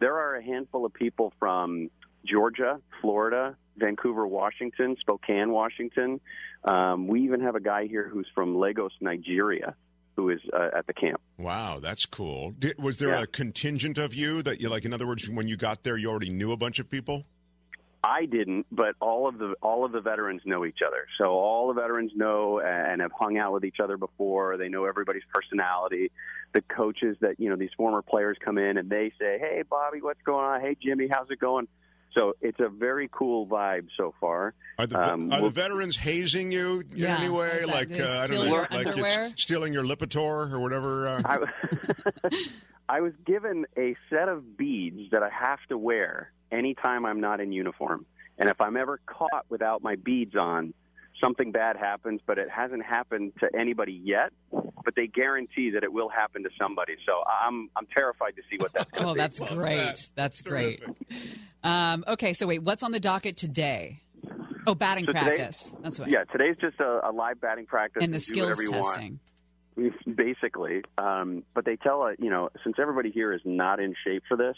there 0.00 0.16
are 0.16 0.34
a 0.36 0.42
handful 0.42 0.84
of 0.84 0.92
people 0.92 1.32
from 1.38 1.90
Georgia, 2.24 2.80
Florida, 3.00 3.56
Vancouver, 3.76 4.26
Washington, 4.26 4.96
Spokane, 5.00 5.50
Washington. 5.50 6.20
Um, 6.64 7.06
we 7.06 7.22
even 7.22 7.40
have 7.40 7.54
a 7.54 7.60
guy 7.60 7.86
here 7.86 8.08
who's 8.08 8.26
from 8.34 8.56
Lagos, 8.58 8.92
Nigeria, 9.00 9.76
who 10.16 10.30
is 10.30 10.40
uh, 10.52 10.70
at 10.76 10.86
the 10.86 10.92
camp. 10.94 11.20
Wow, 11.38 11.78
that's 11.80 12.06
cool. 12.06 12.52
Did, 12.58 12.78
was 12.82 12.96
there 12.96 13.10
Yeah. 13.10 13.22
a 13.22 13.26
contingent 13.26 13.98
of 13.98 14.14
you 14.14 14.42
that 14.42 14.60
you 14.60 14.68
like? 14.68 14.84
In 14.84 14.92
other 14.92 15.06
words, 15.06 15.28
when 15.28 15.46
you 15.46 15.56
got 15.56 15.82
there, 15.84 15.96
you 15.96 16.10
already 16.10 16.30
knew 16.30 16.52
a 16.52 16.56
bunch 16.56 16.78
of 16.78 16.88
people. 16.90 17.24
I 18.04 18.26
didn't, 18.26 18.66
but 18.70 18.94
all 19.00 19.26
of 19.28 19.38
the 19.38 19.54
all 19.62 19.84
of 19.84 19.90
the 19.90 20.00
veterans 20.00 20.42
know 20.44 20.64
each 20.64 20.78
other. 20.86 21.06
So 21.18 21.24
all 21.32 21.68
the 21.68 21.80
veterans 21.80 22.12
know 22.14 22.60
and 22.60 23.00
have 23.00 23.10
hung 23.12 23.36
out 23.36 23.52
with 23.52 23.64
each 23.64 23.80
other 23.82 23.96
before. 23.96 24.56
They 24.56 24.68
know 24.68 24.84
everybody's 24.84 25.24
personality. 25.34 26.12
The 26.52 26.62
coaches 26.62 27.16
that 27.20 27.40
you 27.40 27.50
know 27.50 27.56
these 27.56 27.72
former 27.76 28.02
players 28.02 28.36
come 28.44 28.58
in 28.58 28.76
and 28.78 28.88
they 28.88 29.12
say, 29.18 29.38
"Hey, 29.40 29.64
Bobby, 29.68 30.00
what's 30.02 30.22
going 30.22 30.44
on? 30.44 30.60
Hey, 30.60 30.76
Jimmy, 30.80 31.08
how's 31.10 31.30
it 31.30 31.40
going?" 31.40 31.66
So 32.16 32.34
it's 32.40 32.58
a 32.60 32.68
very 32.68 33.08
cool 33.12 33.46
vibe 33.46 33.88
so 33.96 34.14
far. 34.20 34.54
Are 34.78 34.86
the, 34.86 34.98
Um, 35.12 35.30
are 35.32 35.36
the 35.36 35.42
we'll- 35.42 35.50
veterans 35.50 35.96
hazing 35.96 36.50
you 36.50 36.80
in 36.80 36.96
Yeah, 36.96 37.18
any 37.20 37.28
way? 37.28 37.48
is 37.58 37.66
Like 37.66 37.88
they 37.88 38.00
uh, 38.00 38.22
I 38.22 38.26
don't 38.26 38.36
know, 38.38 38.44
your 38.44 38.68
like 38.70 38.86
underwear? 38.86 39.24
it's 39.24 39.42
stealing 39.42 39.72
your 39.74 39.84
Lipitor 39.84 40.50
or 40.50 40.58
whatever. 40.60 41.08
Uh, 41.08 41.22
I, 42.24 42.30
I 42.88 43.00
was 43.00 43.12
given 43.26 43.66
a 43.76 43.96
set 44.08 44.28
of 44.28 44.56
beads 44.56 45.10
that 45.10 45.22
I 45.22 45.28
have 45.28 45.58
to 45.68 45.76
wear 45.76 46.30
anytime 46.50 47.04
I'm 47.04 47.20
not 47.20 47.40
in 47.40 47.52
uniform. 47.52 48.06
And 48.38 48.48
if 48.48 48.60
I'm 48.60 48.76
ever 48.76 49.00
caught 49.06 49.44
without 49.50 49.82
my 49.82 49.96
beads 49.96 50.36
on, 50.36 50.72
something 51.22 51.52
bad 51.52 51.76
happens, 51.76 52.20
but 52.26 52.38
it 52.38 52.48
hasn't 52.50 52.84
happened 52.84 53.32
to 53.40 53.48
anybody 53.58 54.00
yet. 54.04 54.32
But 54.52 54.94
they 54.94 55.06
guarantee 55.08 55.70
that 55.70 55.82
it 55.82 55.92
will 55.92 56.08
happen 56.08 56.42
to 56.44 56.50
somebody. 56.60 56.94
So 57.04 57.12
I'm 57.26 57.68
I'm 57.76 57.86
terrified 57.96 58.36
to 58.36 58.42
see 58.50 58.56
what 58.58 58.72
that's 58.72 58.90
going 58.92 59.04
to 59.04 59.10
Oh, 59.10 59.14
be. 59.14 59.18
that's 59.18 59.40
great. 59.40 60.08
That's 60.14 60.42
great. 60.42 60.82
Um, 61.64 62.04
okay, 62.06 62.32
so 62.32 62.46
wait, 62.46 62.62
what's 62.62 62.82
on 62.84 62.92
the 62.92 63.00
docket 63.00 63.36
today? 63.36 64.02
Oh, 64.66 64.74
batting 64.74 65.04
So 65.06 65.12
today- 65.12 65.24
practice. 65.36 65.74
That's 65.82 65.98
what. 65.98 66.08
Yeah, 66.08 66.24
today's 66.24 66.56
just 66.60 66.78
a, 66.80 67.08
a 67.08 67.12
live 67.12 67.40
batting 67.40 67.66
practice. 67.66 68.02
And 68.04 68.12
the 68.14 68.18
Do 68.18 68.20
skills 68.20 68.58
testing. 68.58 68.80
want. 68.80 69.18
basically. 70.14 70.82
Um, 70.98 71.44
but 71.54 71.64
they 71.64 71.76
tell 71.76 72.02
uh, 72.02 72.12
you 72.18 72.30
know 72.30 72.50
since 72.64 72.76
everybody 72.78 73.10
here 73.10 73.32
is 73.32 73.40
not 73.44 73.80
in 73.80 73.94
shape 74.04 74.24
for 74.28 74.36
this, 74.36 74.56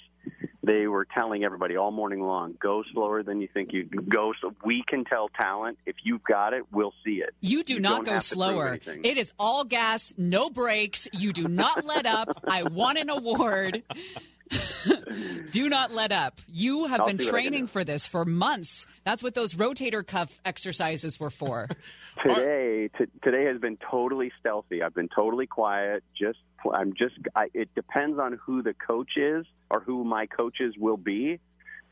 they 0.62 0.86
were 0.86 1.04
telling 1.06 1.44
everybody 1.44 1.76
all 1.76 1.90
morning 1.90 2.20
long, 2.20 2.54
go 2.60 2.82
slower 2.92 3.22
than 3.22 3.40
you 3.40 3.48
think 3.52 3.72
you 3.72 3.84
go. 3.84 4.32
So 4.40 4.54
we 4.64 4.82
can 4.86 5.04
tell 5.04 5.28
talent 5.28 5.78
if 5.86 5.96
you've 6.02 6.22
got 6.24 6.52
it, 6.52 6.64
we'll 6.72 6.94
see 7.04 7.22
it. 7.22 7.34
You 7.40 7.64
do 7.64 7.80
not 7.80 8.04
don't 8.04 8.04
go 8.04 8.12
have 8.14 8.24
to 8.24 8.36
prove 8.36 8.82
slower. 8.84 9.00
It 9.02 9.18
is 9.18 9.32
all 9.38 9.64
gas, 9.64 10.12
no 10.16 10.50
brakes. 10.50 11.08
You 11.12 11.32
do 11.32 11.48
not 11.48 11.84
let 11.84 12.06
up. 12.06 12.42
I 12.48 12.64
want 12.64 12.98
an 12.98 13.10
award. 13.10 13.82
Do 15.50 15.68
not 15.68 15.92
let 15.92 16.12
up. 16.12 16.40
You 16.48 16.86
have 16.86 17.00
I'll 17.00 17.06
been 17.06 17.18
see 17.18 17.26
what 17.26 17.34
I 17.34 17.42
can 17.42 17.50
training 17.50 17.66
for 17.66 17.84
this 17.84 18.06
for 18.06 18.24
months. 18.24 18.86
That's 19.04 19.22
what 19.22 19.34
those 19.34 19.54
rotator 19.54 20.06
cuff 20.06 20.40
exercises 20.44 21.18
were 21.18 21.30
for. 21.30 21.68
Today, 22.26 22.90
t- 22.98 23.04
today 23.22 23.44
has 23.44 23.60
been 23.60 23.78
totally 23.90 24.32
stealthy. 24.40 24.82
I've 24.82 24.94
been 24.94 25.08
totally 25.08 25.46
quiet. 25.46 26.02
Just, 26.20 26.38
I'm 26.74 26.92
just. 26.92 27.14
I, 27.36 27.46
it 27.54 27.72
depends 27.76 28.18
on 28.18 28.40
who 28.44 28.60
the 28.60 28.74
coach 28.74 29.12
is 29.16 29.46
or 29.70 29.80
who 29.80 30.02
my 30.02 30.26
coaches 30.26 30.74
will 30.76 30.96
be, 30.96 31.38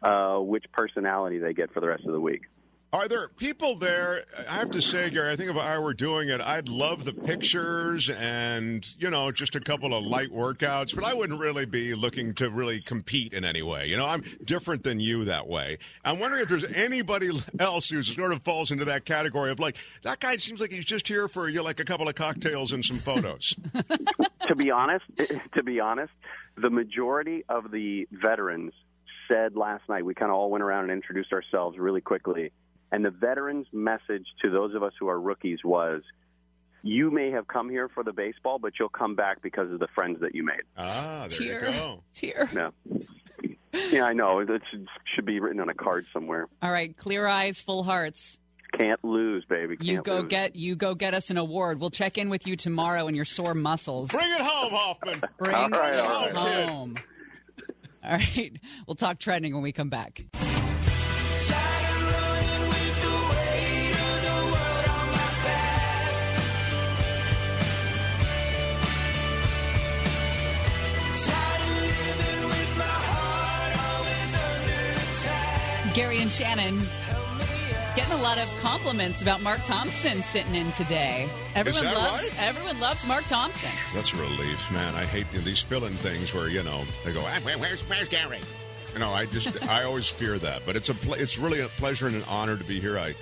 uh, 0.03 0.39
which 0.39 0.65
personality 0.73 1.39
they 1.39 1.53
get 1.53 1.73
for 1.73 1.79
the 1.81 1.87
rest 1.87 2.05
of 2.07 2.13
the 2.13 2.21
week. 2.21 2.43
Are 2.93 3.09
there 3.09 3.29
people 3.29 3.77
there? 3.77 4.25
I 4.49 4.55
have 4.55 4.71
to 4.71 4.81
say, 4.81 5.11
Gary, 5.11 5.31
I 5.31 5.37
think 5.37 5.51
if 5.51 5.57
I 5.57 5.79
were 5.79 5.93
doing 5.93 6.29
it, 6.29 6.41
I'd 6.41 6.69
love 6.69 7.05
the 7.05 7.13
pictures 7.13 8.09
and, 8.09 8.87
you 8.99 9.11
know, 9.11 9.33
just 9.33 9.57
a 9.57 9.61
couple 9.61 9.97
of 9.97 10.05
light 10.05 10.31
workouts, 10.31 10.95
but 10.95 11.05
I 11.05 11.13
wouldn't 11.13 11.41
really 11.41 11.67
be 11.67 11.95
looking 11.95 12.33
to 12.35 12.49
really 12.49 12.81
compete 12.81 13.33
in 13.33 13.45
any 13.45 13.63
way. 13.63 13.87
You 13.87 13.97
know, 13.97 14.07
I'm 14.07 14.23
different 14.45 14.85
than 14.85 15.01
you 15.01 15.25
that 15.25 15.49
way. 15.49 15.79
I'm 16.05 16.21
wondering 16.21 16.43
if 16.43 16.49
there's 16.49 16.65
anybody 16.65 17.31
else 17.59 17.89
who 17.89 18.03
sort 18.03 18.33
of 18.33 18.43
falls 18.43 18.71
into 18.71 18.85
that 18.87 19.05
category 19.05 19.51
of 19.51 19.59
like, 19.59 19.77
that 20.03 20.21
guy 20.21 20.37
seems 20.37 20.61
like 20.61 20.71
he's 20.71 20.85
just 20.85 21.09
here 21.09 21.27
for, 21.27 21.49
you 21.49 21.57
know, 21.57 21.65
like 21.65 21.81
a 21.81 21.85
couple 21.85 22.09
of 22.09 22.15
cocktails 22.15 22.73
and 22.73 22.85
some 22.85 22.99
photos. 22.99 23.55
to 24.47 24.55
be 24.55 24.71
honest, 24.71 25.05
to 25.55 25.63
be 25.65 25.81
honest, 25.81 26.13
the 26.57 26.71
majority 26.71 27.45
of 27.49 27.71
the 27.71 28.07
veterans 28.13 28.73
said 29.31 29.57
last 29.57 29.89
night. 29.89 30.05
We 30.05 30.15
kind 30.15 30.31
of 30.31 30.37
all 30.37 30.51
went 30.51 30.63
around 30.63 30.85
and 30.85 30.93
introduced 30.93 31.33
ourselves 31.33 31.79
really 31.79 32.01
quickly, 32.01 32.53
and 32.93 33.05
the 33.05 33.11
veterans' 33.11 33.67
message 33.73 34.27
to 34.43 34.51
those 34.51 34.75
of 34.75 34.83
us 34.83 34.93
who 34.99 35.09
are 35.09 35.21
rookies 35.21 35.59
was. 35.65 36.03
You 36.83 37.11
may 37.11 37.33
have 37.33 37.49
come 37.49 37.69
here 37.69 37.89
for 37.89 38.05
the 38.05 38.13
baseball, 38.13 38.61
but 38.61 38.75
you'll 38.79 38.89
come 38.91 39.17
back 39.17 39.43
because 39.43 39.73
of 39.73 39.81
the 39.81 39.89
friends 39.89 40.21
that 40.21 40.37
you 40.37 40.45
made. 40.45 40.61
Ah, 40.77 41.27
there 41.29 41.29
Tear. 41.29 41.67
you 41.71 41.73
go. 41.73 42.03
Tear. 42.15 42.49
Yeah, 42.55 42.71
yeah, 43.91 44.05
I 44.05 44.13
know. 44.13 44.39
It 44.39 44.63
should, 44.71 44.87
should 45.17 45.27
be 45.27 45.41
written 45.41 45.59
on 45.59 45.69
a 45.69 45.75
card 45.75 46.07
somewhere. 46.13 46.47
All 46.63 46.71
right, 46.71 46.97
clear 46.97 47.27
eyes, 47.27 47.61
full 47.61 47.83
hearts. 47.83 48.39
Can't 48.79 49.03
lose, 49.05 49.45
baby. 49.47 49.77
Can't 49.77 49.89
You 49.89 50.03
go 50.03 50.19
lose. 50.21 50.29
get 50.29 50.55
you 50.55 50.77
go 50.77 50.95
get 50.95 51.13
us 51.13 51.31
an 51.31 51.39
award. 51.39 51.81
We'll 51.81 51.91
check 51.91 52.19
in 52.19 52.29
with 52.29 52.47
you 52.47 52.55
tomorrow 52.55 53.09
and 53.09 53.17
your 53.17 53.25
sore 53.25 53.55
muscles. 53.55 54.11
Bring 54.13 54.31
it 54.31 54.41
home, 54.41 54.71
Hoffman. 54.73 55.23
Bring 55.39 55.57
All 55.57 55.69
right, 55.71 55.95
it 55.95 56.01
all 56.01 56.27
right. 56.31 56.69
home. 56.69 56.95
All 58.05 58.13
right, 58.13 58.53
we'll 58.87 58.95
talk 58.95 59.19
trending 59.19 59.55
when 59.55 59.63
we 59.65 59.73
come 59.73 59.89
back. 59.91 60.25
Gary 75.97 76.21
and 76.21 76.31
Shannon 76.31 76.79
getting 77.97 78.13
a 78.13 78.23
lot 78.23 78.37
of 78.37 78.47
compliments 78.61 79.23
about 79.23 79.41
Mark 79.41 79.65
Thompson 79.65 80.23
sitting 80.23 80.55
in 80.55 80.71
today. 80.73 81.27
Everyone 81.55 81.87
loves 81.87 82.23
right? 82.23 82.49
everyone 82.49 82.79
loves 82.81 83.07
Mark 83.07 83.25
Thompson. 83.25 83.71
That's 83.95 84.13
a 84.13 84.17
relief, 84.17 84.71
man. 84.71 84.95
I 84.95 85.07
hate 85.07 85.27
these 85.33 85.61
fill-in 85.61 85.95
things 85.95 86.35
where 86.35 86.51
you 86.51 86.63
know 86.63 86.85
they 87.03 87.15
go, 87.15 87.23
"Ah, 87.25 87.41
where, 87.43 87.57
"Where's 87.57 87.81
where's 87.89 88.09
Gary?" 88.09 88.41
You 88.93 88.99
know, 88.99 89.11
I 89.11 89.25
just 89.25 89.67
I 89.71 89.85
always 89.85 90.07
fear 90.07 90.39
that, 90.39 90.67
but 90.67 90.77
it's 90.77 90.91
a 90.91 90.95
ple- 90.95 91.15
it's 91.15 91.39
really 91.39 91.61
a 91.61 91.69
pleasure 91.69 92.07
and 92.07 92.17
an 92.17 92.25
honor 92.29 92.59
to 92.59 92.65
be 92.65 92.79
here. 92.79 92.99
I 92.99 93.15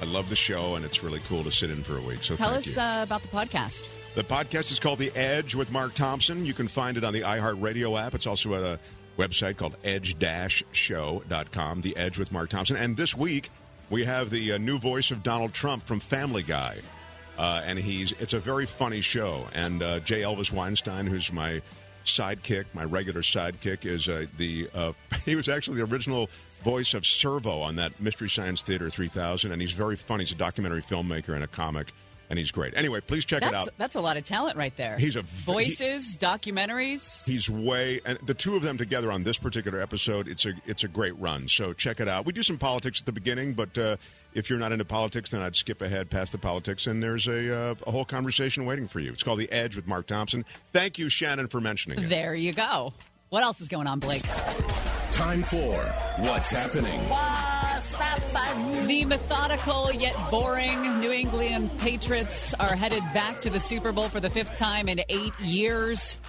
I 0.00 0.06
love 0.06 0.30
the 0.30 0.36
show, 0.36 0.76
and 0.76 0.86
it's 0.86 1.02
really 1.02 1.20
cool 1.28 1.44
to 1.44 1.52
sit 1.52 1.68
in 1.68 1.82
for 1.82 1.98
a 1.98 2.00
week. 2.00 2.24
So 2.24 2.34
Tell 2.34 2.54
us 2.54 2.78
uh, 2.78 3.00
about 3.02 3.20
the 3.20 3.28
podcast. 3.28 3.86
The 4.14 4.24
podcast 4.24 4.72
is 4.72 4.80
called 4.80 5.00
The 5.00 5.14
Edge 5.14 5.54
with 5.54 5.70
Mark 5.70 5.92
Thompson. 5.92 6.46
You 6.46 6.54
can 6.54 6.66
find 6.66 6.96
it 6.96 7.04
on 7.04 7.12
the 7.12 7.20
iHeartRadio 7.20 8.00
app. 8.00 8.14
It's 8.14 8.26
also 8.26 8.54
at 8.54 8.62
a 8.62 8.80
website 9.22 9.56
called 9.56 9.76
edge-show.com, 9.84 11.80
The 11.80 11.96
Edge 11.96 12.18
with 12.18 12.32
Mark 12.32 12.50
Thompson. 12.50 12.76
And 12.76 12.96
this 12.96 13.16
week, 13.16 13.50
we 13.90 14.04
have 14.04 14.30
the 14.30 14.52
uh, 14.52 14.58
new 14.58 14.78
voice 14.78 15.10
of 15.10 15.22
Donald 15.22 15.52
Trump 15.52 15.84
from 15.84 16.00
Family 16.00 16.42
Guy. 16.42 16.78
Uh, 17.38 17.62
and 17.64 17.78
he's 17.78 18.12
it's 18.12 18.34
a 18.34 18.38
very 18.38 18.66
funny 18.66 19.00
show. 19.00 19.46
And 19.54 19.82
uh, 19.82 20.00
J. 20.00 20.20
Elvis 20.20 20.52
Weinstein, 20.52 21.06
who's 21.06 21.32
my 21.32 21.62
sidekick, 22.04 22.66
my 22.74 22.84
regular 22.84 23.22
sidekick, 23.22 23.86
is 23.86 24.08
uh, 24.08 24.26
the 24.36 24.68
uh, 24.74 24.92
he 25.24 25.36
was 25.36 25.48
actually 25.48 25.78
the 25.78 25.84
original 25.84 26.28
voice 26.62 26.94
of 26.94 27.06
Servo 27.06 27.60
on 27.60 27.76
that 27.76 27.98
Mystery 28.00 28.28
Science 28.28 28.62
Theater 28.62 28.90
3000, 28.90 29.50
and 29.50 29.60
he's 29.60 29.72
very 29.72 29.96
funny. 29.96 30.24
He's 30.24 30.32
a 30.32 30.36
documentary 30.36 30.82
filmmaker 30.82 31.34
and 31.34 31.42
a 31.42 31.48
comic, 31.48 31.92
and 32.32 32.38
he's 32.38 32.50
great. 32.50 32.72
Anyway, 32.74 32.98
please 33.02 33.26
check 33.26 33.42
it 33.42 33.52
out. 33.52 33.68
that's 33.76 33.94
a 33.94 34.00
lot 34.00 34.16
of 34.16 34.24
talent 34.24 34.56
right 34.56 34.74
there. 34.78 34.96
He's 34.96 35.16
a 35.16 35.22
voices, 35.22 36.16
documentaries. 36.16 37.26
He's 37.26 37.50
way 37.50 38.00
and 38.06 38.18
the 38.24 38.32
two 38.32 38.56
of 38.56 38.62
them 38.62 38.78
together 38.78 39.12
on 39.12 39.22
this 39.22 39.36
particular 39.36 39.78
episode. 39.82 40.28
It's 40.28 40.46
a 40.46 40.54
it's 40.64 40.82
a 40.82 40.88
great 40.88 41.12
run. 41.20 41.46
So 41.46 41.74
check 41.74 42.00
it 42.00 42.08
out. 42.08 42.24
We 42.24 42.32
do 42.32 42.42
some 42.42 42.56
politics 42.56 43.00
at 43.00 43.04
the 43.04 43.12
beginning, 43.12 43.52
but 43.52 43.76
uh, 43.76 43.98
if 44.32 44.48
you're 44.48 44.58
not 44.58 44.72
into 44.72 44.86
politics, 44.86 45.28
then 45.28 45.42
I'd 45.42 45.54
skip 45.54 45.82
ahead 45.82 46.08
past 46.08 46.32
the 46.32 46.38
politics, 46.38 46.86
and 46.86 47.02
there's 47.02 47.28
a 47.28 47.54
uh, 47.54 47.74
a 47.86 47.90
whole 47.90 48.06
conversation 48.06 48.64
waiting 48.64 48.88
for 48.88 48.98
you. 48.98 49.12
It's 49.12 49.22
called 49.22 49.38
The 49.38 49.52
Edge 49.52 49.76
with 49.76 49.86
Mark 49.86 50.06
Thompson. 50.06 50.46
Thank 50.72 50.98
you, 50.98 51.10
Shannon, 51.10 51.48
for 51.48 51.60
mentioning 51.60 51.98
it. 52.02 52.08
There 52.08 52.34
you 52.34 52.54
go. 52.54 52.94
What 53.28 53.42
else 53.42 53.60
is 53.60 53.68
going 53.68 53.86
on, 53.86 53.98
Blake? 53.98 54.22
Time 55.10 55.42
for 55.42 55.84
What's 56.16 56.50
Happening. 56.50 56.98
The 58.86 59.04
methodical 59.06 59.90
yet 59.92 60.14
boring 60.30 61.00
New 61.00 61.10
England 61.10 61.70
Patriots 61.78 62.52
are 62.54 62.76
headed 62.76 63.02
back 63.14 63.40
to 63.42 63.50
the 63.50 63.58
Super 63.58 63.92
Bowl 63.92 64.08
for 64.10 64.20
the 64.20 64.28
fifth 64.28 64.58
time 64.58 64.88
in 64.88 65.00
eight 65.08 65.38
years. 65.40 66.20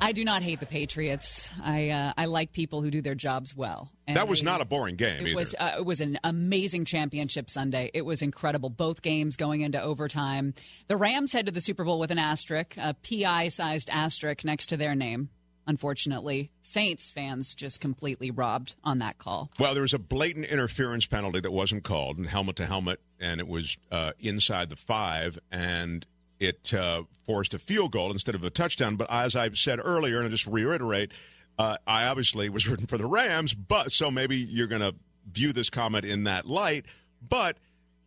I 0.00 0.12
do 0.12 0.24
not 0.24 0.42
hate 0.42 0.60
the 0.60 0.66
Patriots. 0.66 1.50
I 1.62 1.90
uh, 1.90 2.12
I 2.16 2.24
like 2.26 2.52
people 2.52 2.80
who 2.80 2.90
do 2.90 3.02
their 3.02 3.14
jobs 3.14 3.54
well. 3.54 3.90
And 4.06 4.16
that 4.16 4.26
was 4.26 4.40
they- 4.40 4.44
not 4.46 4.62
a 4.62 4.64
boring 4.64 4.96
game 4.96 5.20
It 5.20 5.28
either. 5.28 5.36
was 5.36 5.54
uh, 5.58 5.74
it 5.78 5.84
was 5.84 6.00
an 6.00 6.18
amazing 6.24 6.86
championship 6.86 7.50
Sunday. 7.50 7.90
It 7.92 8.06
was 8.06 8.22
incredible. 8.22 8.70
Both 8.70 9.02
games 9.02 9.36
going 9.36 9.60
into 9.60 9.80
overtime. 9.82 10.54
The 10.88 10.96
Rams 10.96 11.32
head 11.34 11.46
to 11.46 11.52
the 11.52 11.60
Super 11.60 11.84
Bowl 11.84 11.98
with 11.98 12.10
an 12.10 12.18
asterisk, 12.18 12.76
a 12.78 12.94
PI-sized 13.08 13.90
asterisk 13.92 14.44
next 14.44 14.66
to 14.68 14.76
their 14.78 14.94
name. 14.94 15.28
Unfortunately, 15.66 16.50
Saints 16.60 17.10
fans 17.10 17.54
just 17.54 17.80
completely 17.80 18.30
robbed 18.30 18.74
on 18.84 18.98
that 18.98 19.18
call. 19.18 19.50
Well, 19.58 19.72
there 19.72 19.82
was 19.82 19.94
a 19.94 19.98
blatant 19.98 20.46
interference 20.46 21.06
penalty 21.06 21.40
that 21.40 21.50
wasn't 21.50 21.84
called, 21.84 22.18
and 22.18 22.26
helmet 22.26 22.56
to 22.56 22.66
helmet, 22.66 23.00
and 23.18 23.40
it 23.40 23.48
was 23.48 23.76
uh, 23.90 24.12
inside 24.20 24.70
the 24.70 24.76
five, 24.76 25.38
and 25.50 26.04
it 26.38 26.74
uh, 26.74 27.04
forced 27.24 27.54
a 27.54 27.58
field 27.58 27.92
goal 27.92 28.10
instead 28.10 28.34
of 28.34 28.44
a 28.44 28.50
touchdown. 28.50 28.96
But 28.96 29.10
as 29.10 29.34
I've 29.36 29.56
said 29.56 29.80
earlier, 29.82 30.18
and 30.18 30.26
I 30.26 30.30
just 30.30 30.46
reiterate, 30.46 31.12
uh, 31.58 31.78
I 31.86 32.06
obviously 32.06 32.48
was 32.48 32.68
rooting 32.68 32.86
for 32.86 32.98
the 32.98 33.06
Rams, 33.06 33.54
but 33.54 33.92
so 33.92 34.10
maybe 34.10 34.36
you're 34.36 34.66
going 34.66 34.82
to 34.82 34.94
view 35.32 35.52
this 35.52 35.70
comment 35.70 36.04
in 36.04 36.24
that 36.24 36.46
light. 36.46 36.86
But 37.26 37.56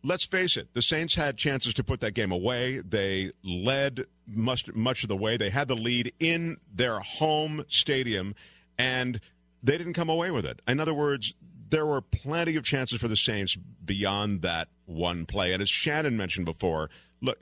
let's 0.08 0.24
face 0.24 0.56
it, 0.56 0.72
the 0.72 0.82
Saints 0.82 1.14
had 1.14 1.36
chances 1.36 1.74
to 1.74 1.84
put 1.84 2.00
that 2.00 2.14
game 2.14 2.32
away. 2.32 2.80
They 2.80 3.32
led 3.44 4.06
much 4.26 4.72
much 4.74 5.02
of 5.02 5.08
the 5.08 5.16
way. 5.16 5.36
They 5.36 5.50
had 5.50 5.68
the 5.68 5.76
lead 5.76 6.12
in 6.18 6.56
their 6.74 6.98
home 7.00 7.64
stadium, 7.68 8.34
and 8.78 9.20
they 9.62 9.76
didn't 9.76 9.92
come 9.92 10.08
away 10.08 10.30
with 10.30 10.46
it. 10.46 10.60
In 10.66 10.80
other 10.80 10.94
words, 10.94 11.34
there 11.70 11.86
were 11.86 12.00
plenty 12.00 12.56
of 12.56 12.64
chances 12.64 12.98
for 12.98 13.08
the 13.08 13.16
Saints 13.16 13.56
beyond 13.84 14.42
that 14.42 14.68
one 14.86 15.26
play. 15.26 15.52
And 15.52 15.62
as 15.62 15.68
Shannon 15.68 16.16
mentioned 16.16 16.46
before, 16.46 16.88
look, 17.20 17.38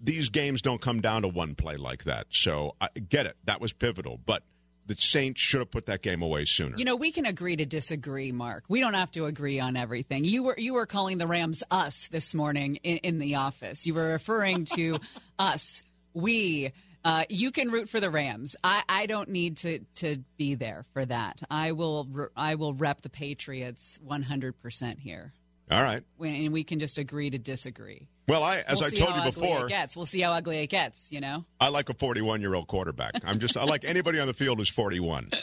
these 0.00 0.28
games 0.28 0.60
don't 0.60 0.80
come 0.80 1.00
down 1.00 1.22
to 1.22 1.28
one 1.28 1.54
play 1.54 1.76
like 1.76 2.04
that. 2.04 2.26
So 2.30 2.74
I 2.80 2.88
get 3.08 3.26
it. 3.26 3.36
That 3.44 3.60
was 3.60 3.72
pivotal, 3.72 4.18
but 4.26 4.42
the 4.88 4.96
Saints 4.96 5.40
should 5.40 5.60
have 5.60 5.70
put 5.70 5.86
that 5.86 6.02
game 6.02 6.22
away 6.22 6.46
sooner. 6.46 6.74
You 6.76 6.84
know, 6.84 6.96
we 6.96 7.12
can 7.12 7.26
agree 7.26 7.56
to 7.56 7.66
disagree, 7.66 8.32
Mark. 8.32 8.64
We 8.68 8.80
don't 8.80 8.94
have 8.94 9.10
to 9.12 9.26
agree 9.26 9.60
on 9.60 9.76
everything. 9.76 10.24
You 10.24 10.42
were 10.42 10.54
you 10.58 10.74
were 10.74 10.86
calling 10.86 11.18
the 11.18 11.26
Rams 11.26 11.62
us 11.70 12.08
this 12.08 12.34
morning 12.34 12.76
in, 12.82 12.96
in 12.98 13.18
the 13.18 13.36
office. 13.36 13.86
You 13.86 13.94
were 13.94 14.08
referring 14.08 14.64
to 14.76 14.98
us, 15.38 15.84
we. 16.14 16.72
Uh, 17.04 17.24
you 17.28 17.52
can 17.52 17.70
root 17.70 17.88
for 17.88 18.00
the 18.00 18.10
Rams. 18.10 18.56
I, 18.64 18.82
I 18.88 19.06
don't 19.06 19.28
need 19.28 19.58
to, 19.58 19.78
to 19.94 20.16
be 20.36 20.56
there 20.56 20.84
for 20.92 21.04
that. 21.04 21.40
I 21.48 21.72
will 21.72 22.30
I 22.36 22.56
will 22.56 22.74
rep 22.74 23.02
the 23.02 23.08
Patriots 23.08 24.00
100 24.02 24.60
percent 24.60 24.98
here, 24.98 25.32
All 25.70 25.82
right. 25.82 26.02
when, 26.16 26.34
and 26.34 26.52
we 26.52 26.64
can 26.64 26.78
just 26.78 26.98
agree 26.98 27.30
to 27.30 27.38
disagree. 27.38 28.08
Well, 28.26 28.42
I 28.42 28.58
as 28.58 28.80
We'll 28.80 28.88
I 28.88 28.90
told 28.90 29.16
you 29.16 29.22
before, 29.22 29.64
it 29.64 29.68
gets. 29.68 29.96
We'll 29.96 30.06
see 30.06 30.20
how 30.20 30.32
ugly 30.32 30.58
it 30.58 30.68
gets. 30.68 31.10
You 31.10 31.20
know. 31.20 31.44
I 31.60 31.68
like 31.68 31.88
a 31.88 31.94
41 31.94 32.40
year 32.40 32.54
old 32.54 32.66
quarterback. 32.66 33.14
I'm 33.24 33.38
just 33.38 33.56
I 33.56 33.64
like 33.64 33.84
anybody 33.84 34.20
on 34.20 34.26
the 34.26 34.34
field 34.34 34.58
who's 34.58 34.68
41. 34.68 35.30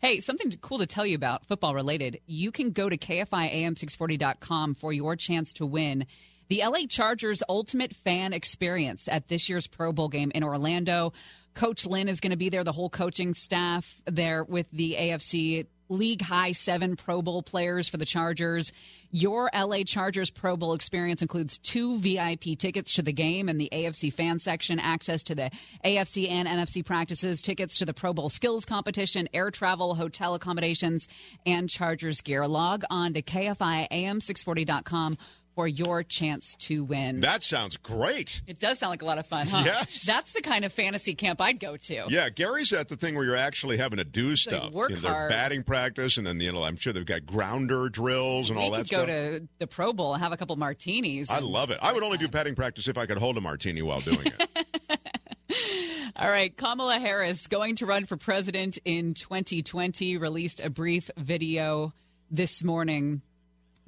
Hey, 0.00 0.20
something 0.20 0.52
cool 0.60 0.78
to 0.78 0.86
tell 0.86 1.04
you 1.04 1.16
about 1.16 1.44
football 1.46 1.74
related. 1.74 2.20
You 2.24 2.52
can 2.52 2.70
go 2.70 2.88
to 2.88 2.96
KFIAM640.com 2.96 4.76
for 4.76 4.92
your 4.92 5.16
chance 5.16 5.54
to 5.54 5.66
win 5.66 6.06
the 6.48 6.62
LA 6.64 6.86
Chargers 6.88 7.42
Ultimate 7.48 7.92
Fan 7.92 8.32
Experience 8.32 9.08
at 9.08 9.26
this 9.26 9.48
year's 9.48 9.66
Pro 9.66 9.92
Bowl 9.92 10.08
game 10.08 10.30
in 10.34 10.44
Orlando. 10.44 11.12
Coach 11.54 11.84
Lynn 11.84 12.08
is 12.08 12.20
going 12.20 12.30
to 12.30 12.36
be 12.36 12.48
there, 12.48 12.62
the 12.62 12.72
whole 12.72 12.88
coaching 12.88 13.34
staff 13.34 14.00
there 14.06 14.44
with 14.44 14.70
the 14.70 14.96
AFC 14.98 15.66
league 15.88 16.22
high 16.22 16.52
seven 16.52 16.96
Pro 16.96 17.22
Bowl 17.22 17.42
players 17.42 17.88
for 17.88 17.96
the 17.96 18.04
Chargers. 18.04 18.72
Your 19.10 19.50
LA 19.54 19.84
Chargers 19.84 20.28
Pro 20.30 20.56
Bowl 20.56 20.74
experience 20.74 21.22
includes 21.22 21.56
two 21.58 21.98
VIP 21.98 22.58
tickets 22.58 22.92
to 22.94 23.02
the 23.02 23.12
game 23.12 23.48
and 23.48 23.58
the 23.58 23.70
AFC 23.72 24.12
fan 24.12 24.38
section, 24.38 24.78
access 24.78 25.22
to 25.24 25.34
the 25.34 25.50
AFC 25.84 26.30
and 26.30 26.46
NFC 26.46 26.84
practices, 26.84 27.40
tickets 27.40 27.78
to 27.78 27.86
the 27.86 27.94
Pro 27.94 28.12
Bowl 28.12 28.28
skills 28.28 28.66
competition, 28.66 29.28
air 29.32 29.50
travel, 29.50 29.94
hotel 29.94 30.34
accommodations, 30.34 31.08
and 31.46 31.70
Chargers 31.70 32.20
gear. 32.20 32.46
Log 32.46 32.84
on 32.90 33.14
to 33.14 33.22
KFIAM640.com 33.22 35.16
for 35.58 35.66
your 35.66 36.04
chance 36.04 36.54
to 36.54 36.84
win. 36.84 37.18
That 37.18 37.42
sounds 37.42 37.76
great. 37.78 38.42
It 38.46 38.60
does 38.60 38.78
sound 38.78 38.90
like 38.90 39.02
a 39.02 39.04
lot 39.04 39.18
of 39.18 39.26
fun, 39.26 39.48
huh? 39.48 39.64
Yes. 39.64 40.04
That's 40.04 40.32
the 40.32 40.40
kind 40.40 40.64
of 40.64 40.72
fantasy 40.72 41.16
camp 41.16 41.40
I'd 41.40 41.58
go 41.58 41.76
to. 41.76 42.04
Yeah, 42.08 42.28
Gary's 42.28 42.72
at 42.72 42.88
the 42.88 42.94
thing 42.94 43.16
where 43.16 43.24
you're 43.24 43.34
actually 43.34 43.76
having 43.76 43.96
to 43.96 44.04
do 44.04 44.36
stuff. 44.36 44.72
work 44.72 44.90
you 44.90 44.94
know, 44.94 45.02
their 45.02 45.12
hard. 45.12 45.30
batting 45.30 45.64
practice, 45.64 46.16
and 46.16 46.24
then 46.24 46.38
you 46.38 46.52
know, 46.52 46.62
I'm 46.62 46.76
sure 46.76 46.92
they've 46.92 47.04
got 47.04 47.26
grounder 47.26 47.88
drills 47.88 48.50
and 48.50 48.56
we 48.56 48.66
all 48.66 48.70
could 48.70 48.86
that 48.86 48.88
go 48.88 48.98
stuff. 48.98 49.08
to 49.08 49.48
the 49.58 49.66
Pro 49.66 49.92
Bowl 49.92 50.14
and 50.14 50.22
have 50.22 50.30
a 50.30 50.36
couple 50.36 50.54
martinis. 50.54 51.28
I 51.28 51.40
love 51.40 51.72
it. 51.72 51.80
I 51.82 51.92
would 51.92 52.04
only 52.04 52.18
do 52.18 52.28
batting 52.28 52.54
practice 52.54 52.86
if 52.86 52.96
I 52.96 53.06
could 53.06 53.18
hold 53.18 53.36
a 53.36 53.40
martini 53.40 53.82
while 53.82 53.98
doing 53.98 54.26
it. 54.26 56.12
All 56.14 56.30
right, 56.30 56.56
Kamala 56.56 57.00
Harris 57.00 57.48
going 57.48 57.74
to 57.76 57.86
run 57.86 58.04
for 58.04 58.16
president 58.16 58.78
in 58.84 59.12
2020 59.12 60.18
released 60.18 60.60
a 60.60 60.70
brief 60.70 61.10
video 61.16 61.92
this 62.30 62.62
morning 62.62 63.22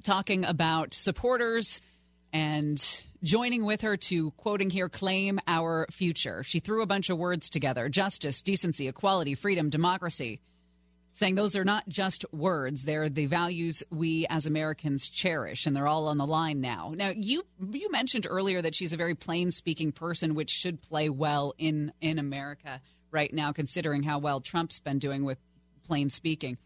talking 0.03 0.45
about 0.45 0.93
supporters 0.93 1.81
and 2.33 3.03
joining 3.23 3.65
with 3.65 3.81
her 3.81 3.97
to 3.97 4.31
quoting 4.31 4.69
here 4.69 4.89
claim 4.89 5.39
our 5.47 5.87
future. 5.91 6.43
She 6.43 6.59
threw 6.59 6.81
a 6.81 6.85
bunch 6.85 7.09
of 7.09 7.17
words 7.17 7.49
together: 7.49 7.89
justice, 7.89 8.41
decency, 8.41 8.87
equality, 8.87 9.35
freedom, 9.35 9.69
democracy. 9.69 10.39
Saying 11.13 11.35
those 11.35 11.57
are 11.57 11.65
not 11.65 11.89
just 11.89 12.23
words; 12.31 12.85
they're 12.85 13.09
the 13.09 13.25
values 13.25 13.83
we 13.91 14.25
as 14.29 14.45
Americans 14.45 15.09
cherish, 15.09 15.65
and 15.65 15.75
they're 15.75 15.87
all 15.87 16.07
on 16.07 16.17
the 16.17 16.25
line 16.25 16.61
now. 16.61 16.93
Now, 16.95 17.09
you 17.09 17.43
you 17.71 17.91
mentioned 17.91 18.25
earlier 18.29 18.61
that 18.61 18.75
she's 18.75 18.93
a 18.93 18.97
very 18.97 19.15
plain-speaking 19.15 19.91
person, 19.91 20.35
which 20.35 20.49
should 20.49 20.81
play 20.81 21.09
well 21.09 21.53
in 21.57 21.91
in 21.99 22.17
America 22.17 22.79
right 23.11 23.33
now, 23.33 23.51
considering 23.51 24.03
how 24.03 24.19
well 24.19 24.39
Trump's 24.39 24.79
been 24.79 24.99
doing 24.99 25.25
with 25.25 25.37
plain 25.83 26.09
speaking. 26.09 26.57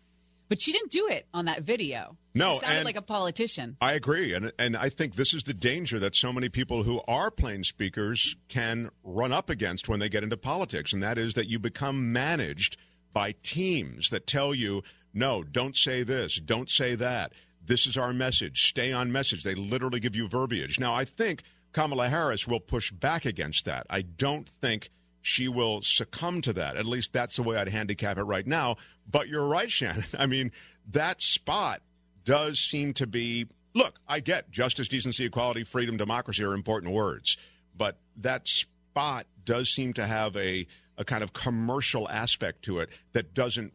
But 0.48 0.62
she 0.62 0.72
didn't 0.72 0.92
do 0.92 1.08
it 1.08 1.28
on 1.34 1.46
that 1.46 1.64
video. 1.64 2.18
No, 2.34 2.60
she 2.60 2.66
sounded 2.66 2.86
like 2.86 2.98
a 2.98 3.02
politician. 3.02 3.78
I 3.82 3.94
agree, 3.94 4.34
and 4.34 4.52
and 4.60 4.76
I 4.76 4.90
think 4.90 5.16
this 5.16 5.34
is 5.34 5.44
the 5.44 5.54
danger 5.54 6.00
that 6.00 6.16
so 6.16 6.32
many 6.32 6.50
people 6.50 6.84
who 6.84 7.02
are 7.08 7.32
plain 7.32 7.64
speakers 7.64 8.36
can 8.50 8.90
run 9.04 9.32
up 9.32 9.50
against 9.50 9.88
when 9.88 10.00
they 10.00 10.10
get 10.10 10.24
into 10.24 10.38
politics, 10.38 10.94
and 10.94 11.02
that 11.02 11.18
is 11.18 11.34
that 11.34 11.48
you 11.48 11.60
become 11.60 12.12
managed 12.12 12.78
by 13.14 13.34
teams 13.44 14.10
that 14.10 14.28
tell 14.28 14.54
you, 14.54 14.84
no, 15.14 15.42
don't 15.42 15.76
say 15.76 16.04
this, 16.04 16.36
don't 16.36 16.70
say 16.70 16.96
that. 16.96 17.32
This 17.66 17.88
is 17.88 17.98
our 17.98 18.14
message. 18.14 18.68
Stay 18.68 18.92
on 18.92 19.12
message. 19.12 19.44
They 19.44 19.56
literally 19.56 20.00
give 20.00 20.16
you 20.16 20.28
verbiage. 20.28 20.80
Now, 20.80 20.94
I 20.94 21.06
think 21.06 21.42
Kamala 21.72 22.10
Harris 22.10 22.48
will 22.48 22.60
push 22.60 22.92
back 22.92 23.26
against 23.26 23.66
that. 23.66 23.88
I 23.90 24.02
don't 24.02 24.48
think 24.48 24.92
she 25.26 25.47
will 25.47 25.81
succumb 25.81 26.39
to 26.39 26.53
that. 26.53 26.77
At 26.77 26.85
least 26.85 27.11
that's 27.11 27.35
the 27.35 27.41
way 27.41 27.57
I'd 27.57 27.68
handicap 27.68 28.19
it 28.19 28.23
right 28.23 28.45
now. 28.45 28.76
But 29.10 29.27
you're 29.27 29.47
right, 29.47 29.72
Shannon. 29.72 30.03
I 30.19 30.27
mean, 30.27 30.52
that 30.91 31.19
spot 31.19 31.81
does 32.23 32.60
seem 32.60 32.93
to 32.93 33.07
be 33.07 33.47
look, 33.73 33.99
I 34.07 34.19
get 34.19 34.52
justice, 34.52 34.88
decency, 34.88 35.26
equality, 35.26 35.64
freedom, 35.64 35.97
democracy 35.97 36.43
are 36.43 36.53
important 36.53 36.93
words, 36.93 37.38
but 37.76 37.97
that 38.18 38.47
spot 38.47 39.26
does 39.43 39.69
seem 39.69 39.93
to 39.93 40.06
have 40.06 40.38
a, 40.38 40.68
a 40.97 41.03
kind 41.03 41.23
of 41.23 41.34
commercial 41.34 42.07
aspect 42.07 42.61
to 42.65 42.80
it 42.80 42.89
that 43.14 43.34
doesn't 43.34 43.73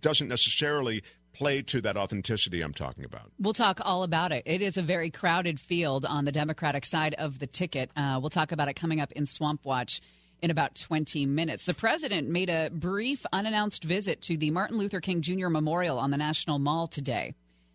doesn't 0.00 0.28
necessarily 0.28 1.04
play 1.32 1.62
to 1.62 1.80
that 1.82 1.96
authenticity 1.96 2.62
I'm 2.62 2.74
talking 2.74 3.04
about. 3.04 3.30
We'll 3.38 3.54
talk 3.54 3.80
all 3.84 4.02
about 4.02 4.32
it. 4.32 4.42
It 4.44 4.60
is 4.60 4.76
a 4.76 4.82
very 4.82 5.10
crowded 5.10 5.60
field 5.60 6.04
on 6.04 6.24
the 6.24 6.32
Democratic 6.32 6.84
side 6.84 7.14
of 7.14 7.38
the 7.38 7.46
ticket. 7.46 7.90
Uh, 7.96 8.18
we'll 8.20 8.30
talk 8.30 8.50
about 8.50 8.66
it 8.68 8.74
coming 8.74 9.00
up 9.00 9.12
in 9.12 9.24
Swamp 9.24 9.64
Watch 9.64 10.00
in 10.42 10.50
about 10.50 10.74
20 10.74 11.26
minutes. 11.26 11.66
The 11.66 11.74
president 11.74 12.28
made 12.28 12.48
a 12.48 12.70
brief, 12.70 13.26
unannounced 13.32 13.84
visit 13.84 14.22
to 14.22 14.36
the 14.36 14.50
Martin 14.50 14.78
Luther 14.78 15.00
King 15.00 15.22
Jr. 15.22 15.48
Memorial 15.48 15.98
on 15.98 16.10
the 16.10 16.16
National 16.16 16.58
Mall 16.58 16.86
today. 16.86 17.34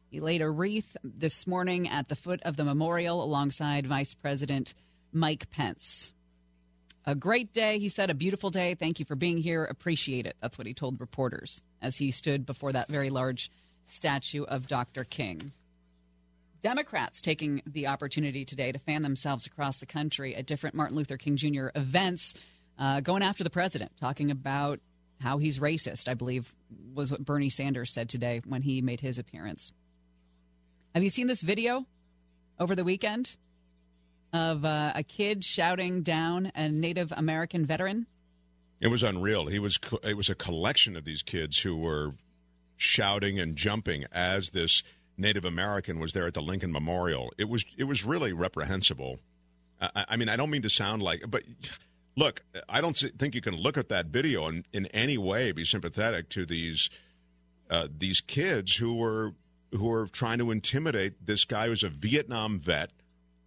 He 0.10 0.20
laid 0.20 0.42
a 0.42 0.50
wreath 0.50 0.96
this 1.04 1.46
morning 1.46 1.90
at 1.90 2.08
the 2.08 2.16
foot 2.16 2.42
of 2.44 2.58
the 2.58 2.64
memorial 2.64 3.24
alongside 3.24 3.86
Vice 3.86 4.14
President 4.14 4.74
Mike 5.12 5.50
Pence. 5.52 6.14
A 7.06 7.14
great 7.14 7.54
day, 7.54 7.78
he 7.78 7.90
said, 7.90 8.10
a 8.10 8.16
beautiful 8.16 8.50
day. 8.50 8.74
Thank 8.74 9.00
you 9.00 9.06
for 9.06 9.16
being 9.16 9.38
here. 9.38 9.64
Appreciate 9.64 10.26
it. 10.26 10.36
That's 10.42 10.58
what 10.58 10.66
he 10.66 10.74
told 10.74 11.00
reporters 11.00 11.62
as 11.82 11.98
he 11.98 12.10
stood 12.12 12.46
before 12.46 12.72
that 12.72 12.88
very 12.88 13.12
large 13.12 13.52
statue 13.84 14.44
of 14.44 14.68
Dr. 14.68 15.04
King. 15.04 15.52
Democrats 16.62 17.22
taking 17.22 17.62
the 17.68 17.86
opportunity 17.86 18.44
today 18.44 18.72
to 18.72 18.80
fan 18.80 19.04
themselves 19.04 19.46
across 19.46 19.78
the 19.78 19.86
country 19.86 20.36
at 20.36 20.48
different 20.48 20.76
Martin 20.76 20.98
Luther 20.98 21.18
King 21.18 21.36
Jr. 21.36 21.68
events, 21.76 22.34
uh, 22.78 23.00
going 23.02 23.24
after 23.24 23.44
the 23.44 23.50
president, 23.50 23.92
talking 24.00 24.32
about 24.32 24.80
how 25.20 25.38
he's 25.38 25.60
racist, 25.60 26.10
I 26.10 26.14
believe 26.14 26.54
was 26.94 27.12
what 27.12 27.24
Bernie 27.24 27.50
Sanders 27.50 27.94
said 27.94 28.10
today 28.10 28.42
when 28.46 28.62
he 28.62 28.82
made 28.82 29.02
his 29.02 29.18
appearance. 29.18 29.72
Have 30.94 31.04
you 31.04 31.10
seen 31.10 31.28
this 31.28 31.42
video 31.42 31.86
over 32.60 32.76
the 32.76 32.84
weekend 32.84 33.36
of 34.34 34.66
uh, 34.66 34.94
a 34.96 35.04
kid 35.04 35.44
shouting 35.44 36.04
down 36.04 36.52
a 36.56 36.70
Native 36.70 37.14
American 37.16 37.66
veteran? 37.66 38.08
It 38.80 38.88
was 38.88 39.04
unreal. 39.04 39.48
He 39.48 39.60
was 39.60 39.78
co- 39.78 40.00
it 40.04 40.16
was 40.16 40.30
a 40.30 40.36
collection 40.36 40.96
of 40.96 41.06
these 41.06 41.24
kids 41.24 41.60
who 41.60 41.78
were 41.78 42.14
shouting 42.76 43.40
and 43.40 43.56
jumping 43.56 44.06
as 44.12 44.50
this 44.50 44.84
Native 45.18 45.46
American 45.46 46.00
was 46.00 46.14
there 46.14 46.28
at 46.28 46.34
the 46.34 46.42
Lincoln 46.42 46.72
Memorial. 46.72 47.32
It 47.38 47.48
was 47.50 47.64
it 47.78 47.86
was 47.86 48.04
really 48.04 48.34
reprehensible. 48.34 49.20
I, 49.80 50.06
I 50.10 50.16
mean, 50.18 50.30
I 50.30 50.36
don't 50.36 50.50
mean 50.50 50.64
to 50.64 50.70
sound 50.70 51.02
like, 51.02 51.24
but 51.28 51.44
look, 52.16 52.44
I 52.70 52.82
don't 52.82 52.96
think 52.96 53.36
you 53.36 53.42
can 53.42 53.56
look 53.56 53.78
at 53.78 53.90
that 53.90 54.08
video 54.08 54.48
and 54.48 54.66
in 54.72 54.86
any 54.88 55.18
way 55.18 55.52
be 55.52 55.66
sympathetic 55.66 56.30
to 56.30 56.46
these 56.46 56.90
uh, 57.70 57.88
these 57.98 58.22
kids 58.22 58.76
who 58.76 58.96
were 58.96 59.34
who 59.72 59.88
were 59.88 60.08
trying 60.08 60.38
to 60.38 60.52
intimidate 60.52 61.26
this 61.26 61.46
guy 61.46 61.68
who's 61.68 61.84
a 61.84 61.90
Vietnam 61.90 62.60
vet, 62.60 62.92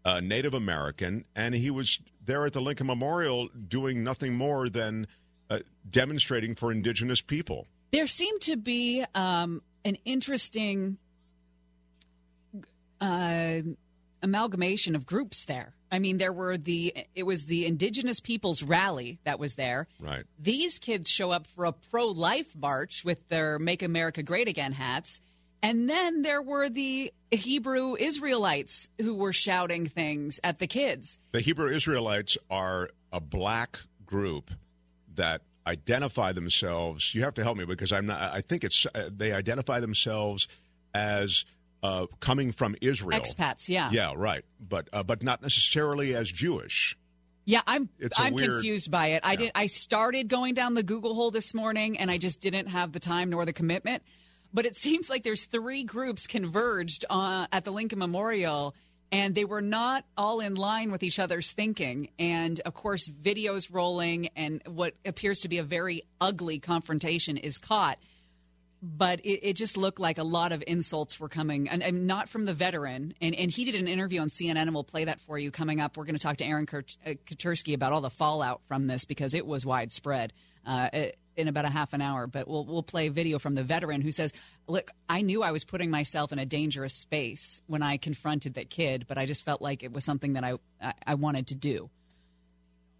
a 0.04 0.20
Native 0.20 0.54
American, 0.54 1.24
and 1.34 1.54
he 1.54 1.70
was 1.70 2.00
there 2.24 2.44
at 2.44 2.52
the 2.52 2.60
Lincoln 2.60 2.86
Memorial 2.86 3.48
doing 3.48 4.02
nothing 4.04 4.34
more 4.34 4.68
than 4.68 5.06
uh, 5.48 5.60
demonstrating 5.88 6.54
for 6.54 6.70
indigenous 6.70 7.20
people. 7.20 7.66
There 7.92 8.06
seemed 8.06 8.42
to 8.42 8.56
be 8.56 9.04
um, 9.14 9.62
an 9.84 9.96
interesting 10.04 10.98
uh, 13.00 13.60
amalgamation 14.22 14.94
of 14.94 15.06
groups 15.06 15.44
there. 15.44 15.74
I 15.90 15.98
mean, 15.98 16.18
there 16.18 16.32
were 16.32 16.58
the 16.58 16.94
it 17.14 17.22
was 17.24 17.44
the 17.44 17.66
Indigenous 17.66 18.20
Peoples 18.20 18.62
Rally 18.62 19.18
that 19.24 19.38
was 19.38 19.54
there. 19.54 19.86
Right. 19.98 20.24
These 20.38 20.78
kids 20.78 21.10
show 21.10 21.30
up 21.30 21.46
for 21.46 21.64
a 21.64 21.72
pro 21.72 22.08
life 22.08 22.54
march 22.56 23.04
with 23.04 23.28
their 23.28 23.58
"Make 23.58 23.82
America 23.82 24.22
Great 24.22 24.48
Again" 24.48 24.72
hats, 24.72 25.20
and 25.62 25.88
then 25.88 26.22
there 26.22 26.42
were 26.42 26.68
the 26.68 27.12
Hebrew 27.30 27.96
Israelites 27.96 28.88
who 29.00 29.14
were 29.14 29.32
shouting 29.32 29.86
things 29.86 30.40
at 30.44 30.58
the 30.58 30.66
kids. 30.66 31.18
The 31.32 31.40
Hebrew 31.40 31.68
Israelites 31.68 32.36
are 32.50 32.90
a 33.12 33.20
black 33.20 33.80
group 34.04 34.50
that 35.14 35.42
identify 35.66 36.32
themselves. 36.32 37.14
You 37.14 37.22
have 37.22 37.34
to 37.34 37.42
help 37.42 37.58
me 37.58 37.64
because 37.64 37.92
I'm 37.92 38.06
not. 38.06 38.20
I 38.20 38.40
think 38.40 38.64
it's 38.64 38.86
uh, 38.94 39.10
they 39.14 39.32
identify 39.32 39.80
themselves 39.80 40.48
as 40.94 41.44
uh, 41.82 42.06
coming 42.20 42.52
from 42.52 42.76
Israel. 42.80 43.20
Expats, 43.20 43.68
yeah. 43.68 43.90
Yeah, 43.92 44.12
right. 44.16 44.44
But 44.60 44.88
uh, 44.92 45.02
but 45.02 45.22
not 45.22 45.42
necessarily 45.42 46.14
as 46.14 46.30
Jewish. 46.30 46.96
Yeah, 47.44 47.62
I'm 47.66 47.88
It's 47.98 48.18
I'm 48.20 48.34
weird- 48.34 48.50
confused 48.50 48.90
by 48.90 49.08
it. 49.08 49.22
I 49.24 49.36
did 49.36 49.52
I 49.54 49.66
started 49.66 50.28
going 50.28 50.54
down 50.54 50.74
the 50.74 50.82
Google 50.82 51.14
hole 51.14 51.30
this 51.30 51.54
morning 51.54 51.98
and 51.98 52.10
I 52.10 52.18
just 52.18 52.40
didn't 52.40 52.66
have 52.66 52.92
the 52.92 53.00
time 53.00 53.30
nor 53.30 53.44
the 53.46 53.52
commitment. 53.54 54.02
But 54.52 54.66
it 54.66 54.76
seems 54.84 55.08
like 55.08 55.22
there's 55.22 55.46
three 55.46 55.84
groups 55.84 56.26
converged 56.26 57.04
uh, 57.08 57.46
at 57.50 57.64
the 57.64 57.70
Lincoln 57.70 58.00
Memorial 58.00 58.74
and 59.10 59.34
they 59.34 59.46
were 59.46 59.62
not 59.62 60.04
all 60.18 60.40
in 60.40 60.56
line 60.56 60.90
with 60.92 61.02
each 61.02 61.18
other's 61.18 61.52
thinking. 61.52 62.10
And 62.18 62.60
of 62.66 62.74
course, 62.74 63.08
videos 63.08 63.68
rolling 63.72 64.28
and 64.36 64.60
what 64.66 64.92
appears 65.06 65.40
to 65.40 65.48
be 65.48 65.56
a 65.56 65.62
very 65.64 66.02
ugly 66.20 66.58
confrontation 66.58 67.38
is 67.38 67.56
caught 67.56 67.98
but 68.82 69.20
it, 69.20 69.48
it 69.48 69.52
just 69.54 69.76
looked 69.76 69.98
like 69.98 70.18
a 70.18 70.22
lot 70.22 70.52
of 70.52 70.62
insults 70.66 71.18
were 71.18 71.28
coming, 71.28 71.68
and, 71.68 71.82
and 71.82 72.06
not 72.06 72.28
from 72.28 72.44
the 72.44 72.54
veteran. 72.54 73.14
And, 73.20 73.34
and 73.34 73.50
he 73.50 73.64
did 73.64 73.74
an 73.74 73.88
interview 73.88 74.20
on 74.20 74.28
CNN, 74.28 74.56
and 74.56 74.74
we'll 74.74 74.84
play 74.84 75.04
that 75.04 75.20
for 75.20 75.38
you 75.38 75.50
coming 75.50 75.80
up. 75.80 75.96
We're 75.96 76.04
going 76.04 76.16
to 76.16 76.22
talk 76.22 76.36
to 76.38 76.44
Aaron 76.44 76.66
Kurt- 76.66 76.96
uh, 77.04 77.10
Katersky 77.26 77.74
about 77.74 77.92
all 77.92 78.00
the 78.00 78.10
fallout 78.10 78.62
from 78.66 78.86
this 78.86 79.04
because 79.04 79.34
it 79.34 79.46
was 79.46 79.66
widespread 79.66 80.32
uh, 80.64 80.88
in 81.36 81.48
about 81.48 81.64
a 81.64 81.70
half 81.70 81.92
an 81.92 82.00
hour. 82.00 82.26
But 82.26 82.46
we'll 82.46 82.64
we'll 82.64 82.82
play 82.82 83.08
a 83.08 83.10
video 83.10 83.38
from 83.38 83.54
the 83.54 83.64
veteran 83.64 84.00
who 84.00 84.12
says, 84.12 84.32
"Look, 84.68 84.90
I 85.08 85.22
knew 85.22 85.42
I 85.42 85.50
was 85.50 85.64
putting 85.64 85.90
myself 85.90 86.32
in 86.32 86.38
a 86.38 86.46
dangerous 86.46 86.94
space 86.94 87.62
when 87.66 87.82
I 87.82 87.96
confronted 87.96 88.54
that 88.54 88.70
kid, 88.70 89.06
but 89.08 89.18
I 89.18 89.26
just 89.26 89.44
felt 89.44 89.60
like 89.60 89.82
it 89.82 89.92
was 89.92 90.04
something 90.04 90.34
that 90.34 90.44
I 90.44 90.54
I, 90.80 90.92
I 91.06 91.14
wanted 91.14 91.48
to 91.48 91.54
do." 91.56 91.90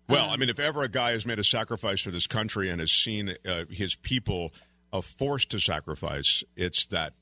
Well, 0.08 0.30
I 0.30 0.38
mean, 0.38 0.48
if 0.48 0.58
ever 0.58 0.82
a 0.82 0.88
guy 0.88 1.10
has 1.10 1.26
made 1.26 1.38
a 1.38 1.44
sacrifice 1.44 2.00
for 2.00 2.10
this 2.10 2.26
country 2.26 2.70
and 2.70 2.80
has 2.80 2.90
seen 2.90 3.34
uh, 3.46 3.66
his 3.68 3.94
people 3.94 4.54
of 4.92 5.04
forced 5.04 5.50
to 5.50 5.58
sacrifice. 5.58 6.42
It's 6.56 6.86
that 6.86 7.14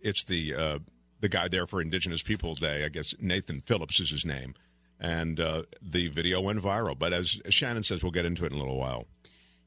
it's 0.00 0.24
the 0.24 0.54
uh, 0.54 0.78
the 1.20 1.28
guy 1.28 1.48
there 1.48 1.66
for 1.66 1.80
Indigenous 1.80 2.22
Peoples 2.22 2.60
Day. 2.60 2.84
I 2.84 2.88
guess 2.88 3.14
Nathan 3.20 3.60
Phillips 3.60 4.00
is 4.00 4.10
his 4.10 4.24
name, 4.24 4.54
and 5.00 5.40
uh, 5.40 5.62
the 5.80 6.08
video 6.08 6.40
went 6.40 6.62
viral. 6.62 6.98
But 6.98 7.12
as 7.12 7.40
Shannon 7.48 7.82
says, 7.82 8.02
we'll 8.02 8.12
get 8.12 8.24
into 8.24 8.44
it 8.44 8.52
in 8.52 8.58
a 8.58 8.60
little 8.60 8.78
while. 8.78 9.06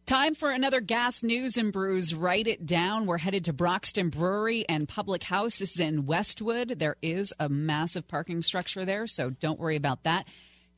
Time 0.06 0.34
for 0.34 0.50
another 0.50 0.82
gas 0.82 1.22
news 1.22 1.56
and 1.56 1.72
brews. 1.72 2.16
Write 2.16 2.48
it 2.48 2.66
down. 2.66 3.06
We're 3.06 3.20
headed 3.20 3.46
to 3.46 3.54
Broxton 3.54 4.10
Brewery 4.10 4.68
and 4.68 4.88
Public 4.88 5.22
House. 5.22 5.60
This 5.60 5.74
is 5.74 5.80
in 5.80 6.08
Westwood. 6.08 6.80
There 6.80 6.96
is 7.04 7.32
a 7.40 7.48
massive 7.48 8.08
parking 8.08 8.42
structure 8.42 8.86
there, 8.86 9.06
so 9.06 9.30
don't 9.30 9.60
worry 9.60 9.76
about 9.76 10.06
that. 10.06 10.28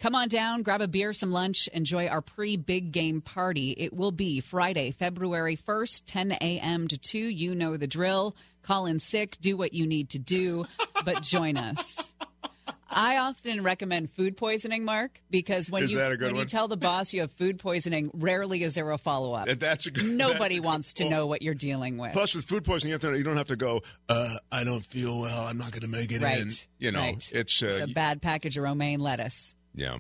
Come 0.01 0.15
on 0.15 0.29
down, 0.29 0.63
grab 0.63 0.81
a 0.81 0.87
beer, 0.87 1.13
some 1.13 1.31
lunch, 1.31 1.67
enjoy 1.67 2.07
our 2.07 2.23
pre 2.23 2.57
big 2.57 2.91
game 2.91 3.21
party. 3.21 3.75
It 3.77 3.93
will 3.93 4.11
be 4.11 4.39
Friday, 4.39 4.89
February 4.89 5.55
1st, 5.55 6.01
10 6.07 6.31
a.m. 6.41 6.87
to 6.87 6.97
2. 6.97 7.19
You 7.19 7.53
know 7.53 7.77
the 7.77 7.85
drill. 7.85 8.35
Call 8.63 8.87
in 8.87 8.97
sick, 8.97 9.37
do 9.41 9.55
what 9.55 9.73
you 9.75 9.85
need 9.85 10.09
to 10.09 10.19
do, 10.19 10.65
but 11.05 11.21
join 11.21 11.55
us. 11.55 12.15
I 12.89 13.17
often 13.17 13.61
recommend 13.61 14.09
food 14.09 14.37
poisoning, 14.37 14.85
Mark, 14.85 15.21
because 15.29 15.69
when 15.69 15.83
Is 15.83 15.91
you 15.91 15.99
that 15.99 16.11
a 16.11 16.17
good 16.17 16.31
when 16.31 16.35
you 16.35 16.45
tell 16.45 16.67
the 16.67 16.77
boss 16.77 17.13
you 17.13 17.21
have 17.21 17.31
food 17.31 17.59
poisoning, 17.59 18.09
rarely 18.15 18.63
is 18.63 18.73
there 18.73 18.89
a 18.89 18.97
follow 18.97 19.33
up. 19.33 19.47
That's 19.47 19.85
a 19.85 19.91
good. 19.91 20.03
Nobody 20.03 20.55
that's 20.55 20.65
wants 20.65 20.93
to 20.93 21.03
well, 21.03 21.11
know 21.11 21.27
what 21.27 21.43
you're 21.43 21.53
dealing 21.53 21.99
with. 21.99 22.13
Plus, 22.13 22.33
with 22.33 22.45
food 22.45 22.63
poisoning, 22.63 22.89
you, 22.89 22.95
have 22.95 23.01
to, 23.01 23.15
you 23.15 23.23
don't 23.23 23.37
have 23.37 23.49
to 23.49 23.55
go. 23.55 23.81
Uh, 24.09 24.35
I 24.51 24.63
don't 24.63 24.83
feel 24.83 25.21
well. 25.21 25.41
I'm 25.45 25.59
not 25.59 25.71
going 25.71 25.81
to 25.83 25.87
make 25.87 26.11
it 26.11 26.23
in. 26.23 26.49
You 26.79 26.91
know, 26.91 26.99
right. 26.99 27.31
it's 27.31 27.61
uh, 27.61 27.67
It's 27.67 27.81
a 27.81 27.87
bad 27.93 28.19
package 28.19 28.57
of 28.57 28.63
romaine 28.63 28.99
lettuce. 28.99 29.55
Yeah. 29.73 29.98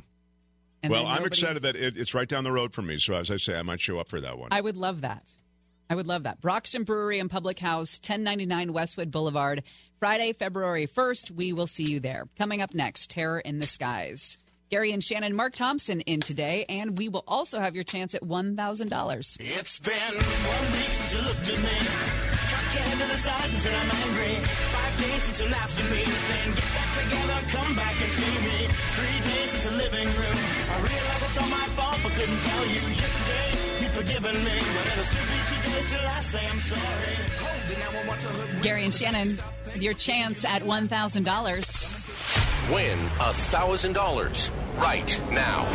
And 0.83 0.91
well, 0.91 1.05
then 1.05 1.13
I'm 1.13 1.25
excited 1.25 1.63
that 1.63 1.75
it, 1.75 1.95
it's 1.95 2.13
right 2.13 2.27
down 2.27 2.43
the 2.43 2.51
road 2.51 2.73
from 2.73 2.87
me. 2.87 2.97
So, 2.97 3.13
as 3.13 3.29
I 3.29 3.37
say, 3.37 3.55
I 3.55 3.61
might 3.61 3.79
show 3.79 3.99
up 3.99 4.07
for 4.07 4.19
that 4.21 4.37
one. 4.37 4.49
I 4.51 4.61
would 4.61 4.77
love 4.77 5.01
that. 5.01 5.31
I 5.89 5.95
would 5.95 6.07
love 6.07 6.23
that. 6.23 6.39
Broxton 6.39 6.83
Brewery 6.83 7.19
and 7.19 7.29
Public 7.29 7.59
House, 7.59 7.99
1099 7.99 8.71
Westwood 8.71 9.11
Boulevard, 9.11 9.63
Friday, 9.99 10.31
February 10.31 10.87
1st. 10.87 11.31
We 11.31 11.51
will 11.51 11.67
see 11.67 11.83
you 11.83 11.99
there. 11.99 12.27
Coming 12.37 12.61
up 12.61 12.73
next, 12.73 13.09
Terror 13.09 13.39
in 13.39 13.59
the 13.59 13.67
Skies. 13.67 14.37
Gary 14.71 14.93
and 14.93 15.03
Shannon, 15.03 15.35
Mark 15.35 15.53
Thompson 15.53 15.99
in 15.99 16.21
today, 16.21 16.63
and 16.69 16.97
we 16.97 17.09
will 17.09 17.25
also 17.27 17.59
have 17.59 17.75
your 17.75 17.83
chance 17.83 18.15
at 18.15 18.23
$1,000. 18.23 19.37
It's 19.41 19.79
been 19.79 19.93
one 19.93 20.71
week 20.71 20.91
since 20.95 21.13
you 21.13 21.19
looked 21.27 21.43
at 21.43 21.59
me. 21.59 21.77
Your 22.71 22.83
head 22.87 22.97
to 23.03 23.07
the 23.11 23.19
side 23.19 23.51
I'm 23.51 23.91
angry. 23.91 24.35
Five 24.71 24.95
days 25.03 25.23
since 25.23 25.41
you 25.41 25.49
laughed 25.49 25.77
at 25.77 25.91
me, 25.91 26.03
saying 26.05 26.55
get 26.55 26.71
back 26.71 26.89
together, 27.03 27.39
come 27.51 27.75
back 27.75 27.95
and 27.99 28.11
see 28.15 28.35
me. 28.47 28.57
Three 28.95 29.19
days 29.27 29.49
since 29.51 29.65
the 29.65 29.75
living 29.75 30.07
room. 30.07 30.37
I 30.71 30.75
realized 30.79 31.23
it's 31.27 31.37
all 31.37 31.49
my 31.49 31.67
fault, 31.75 31.99
but 32.01 32.13
couldn't 32.13 32.39
tell 32.39 32.65
you. 32.67 32.81
Yesterday 32.95 33.70
forgiven 34.01 34.43
me, 34.43 34.51
but 34.51 34.87
it'll 34.87 35.03
be 35.03 35.09
two 35.47 35.61
days 35.69 35.91
till 35.91 36.07
I 36.07 36.19
say 36.21 36.47
I'm 36.47 36.59
sorry. 36.59 37.15
Hold 37.39 37.71
it 37.71 37.77
now, 37.79 37.91
I 37.99 38.01
want 38.07 38.19
to 38.21 38.27
hook. 38.27 38.63
Gary 38.63 38.83
and 38.83 38.93
Shannon, 38.93 39.37
your 39.75 39.93
chance 39.93 40.43
at 40.43 40.63
$1,000. 40.63 42.73
Win 42.73 42.99
$1,000 42.99 44.51
right 44.81 45.21
now. 45.31 45.67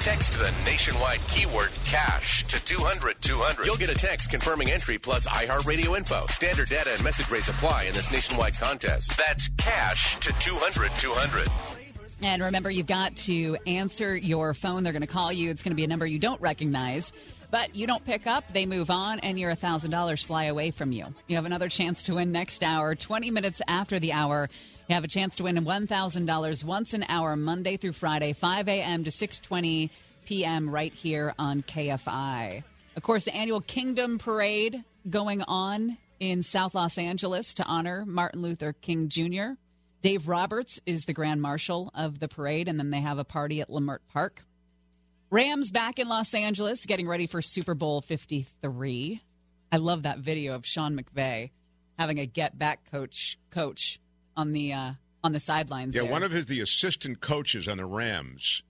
Text 0.00 0.32
the 0.34 0.52
nationwide 0.66 1.20
keyword 1.28 1.70
cash 1.86 2.44
to 2.48 2.62
200 2.62 3.22
200. 3.22 3.64
You'll 3.64 3.76
get 3.76 3.88
a 3.88 3.94
text 3.94 4.28
confirming 4.30 4.70
entry 4.70 4.98
plus 4.98 5.26
iHeartRadio 5.26 5.96
info. 5.96 6.26
Standard 6.26 6.68
data 6.68 6.92
and 6.92 7.02
message 7.02 7.30
rates 7.30 7.48
apply 7.48 7.84
in 7.84 7.94
this 7.94 8.12
nationwide 8.12 8.58
contest. 8.58 9.16
That's 9.16 9.48
cash 9.56 10.20
to 10.20 10.30
200 10.40 10.90
200. 10.98 11.48
And 12.20 12.42
remember, 12.42 12.70
you've 12.70 12.86
got 12.86 13.16
to 13.16 13.56
answer 13.66 14.16
your 14.16 14.54
phone. 14.54 14.82
They're 14.82 14.92
going 14.92 15.02
to 15.02 15.06
call 15.06 15.32
you. 15.32 15.50
It's 15.50 15.62
going 15.62 15.72
to 15.72 15.76
be 15.76 15.84
a 15.84 15.88
number 15.88 16.06
you 16.06 16.18
don't 16.18 16.40
recognize. 16.40 17.12
But 17.50 17.74
you 17.74 17.86
don't 17.86 18.04
pick 18.04 18.26
up, 18.26 18.52
they 18.52 18.66
move 18.66 18.90
on, 18.90 19.20
and 19.20 19.38
your 19.38 19.52
$1,000 19.52 20.24
fly 20.24 20.44
away 20.44 20.70
from 20.70 20.92
you. 20.92 21.06
You 21.28 21.36
have 21.36 21.44
another 21.44 21.68
chance 21.68 22.02
to 22.04 22.14
win 22.14 22.32
next 22.32 22.62
hour. 22.62 22.94
20 22.94 23.30
minutes 23.30 23.62
after 23.68 23.98
the 23.98 24.12
hour, 24.12 24.48
you 24.88 24.94
have 24.94 25.04
a 25.04 25.08
chance 25.08 25.36
to 25.36 25.44
win 25.44 25.56
$1,000 25.56 26.64
once 26.64 26.94
an 26.94 27.04
hour, 27.08 27.36
Monday 27.36 27.76
through 27.76 27.92
Friday, 27.92 28.32
5 28.32 28.68
a.m. 28.68 29.04
to 29.04 29.10
6.20 29.10 29.90
p.m. 30.26 30.70
right 30.70 30.92
here 30.92 31.34
on 31.38 31.62
KFI. 31.62 32.62
Of 32.96 33.02
course, 33.02 33.24
the 33.24 33.34
annual 33.34 33.60
Kingdom 33.60 34.18
Parade 34.18 34.84
going 35.08 35.42
on 35.42 35.98
in 36.20 36.42
South 36.42 36.74
Los 36.74 36.96
Angeles 36.96 37.54
to 37.54 37.64
honor 37.64 38.04
Martin 38.06 38.40
Luther 38.40 38.72
King 38.72 39.08
Jr. 39.08 39.54
Dave 40.00 40.28
Roberts 40.28 40.80
is 40.86 41.04
the 41.04 41.12
Grand 41.12 41.42
Marshal 41.42 41.90
of 41.94 42.18
the 42.18 42.28
parade, 42.28 42.68
and 42.68 42.78
then 42.78 42.90
they 42.90 43.00
have 43.00 43.18
a 43.18 43.24
party 43.24 43.60
at 43.60 43.68
Leimert 43.70 44.00
Park. 44.12 44.44
Rams 45.34 45.72
back 45.72 45.98
in 45.98 46.08
Los 46.08 46.32
Angeles 46.32 46.86
getting 46.86 47.08
ready 47.08 47.26
for 47.26 47.42
Super 47.42 47.74
Bowl 47.74 48.00
53. 48.00 49.20
I 49.72 49.76
love 49.78 50.04
that 50.04 50.18
video 50.18 50.54
of 50.54 50.64
Sean 50.64 50.96
McVay 50.96 51.50
having 51.98 52.20
a 52.20 52.26
get 52.26 52.56
back 52.56 52.88
coach 52.88 53.36
coach 53.50 53.98
on 54.36 54.52
the 54.52 54.72
uh, 54.72 54.92
on 55.24 55.32
the 55.32 55.40
sidelines. 55.40 55.96
Yeah, 55.96 56.02
there. 56.02 56.12
one 56.12 56.22
of 56.22 56.30
his 56.30 56.46
the 56.46 56.60
assistant 56.60 57.20
coaches 57.20 57.66
on 57.66 57.78
the 57.78 57.84
Rams 57.84 58.62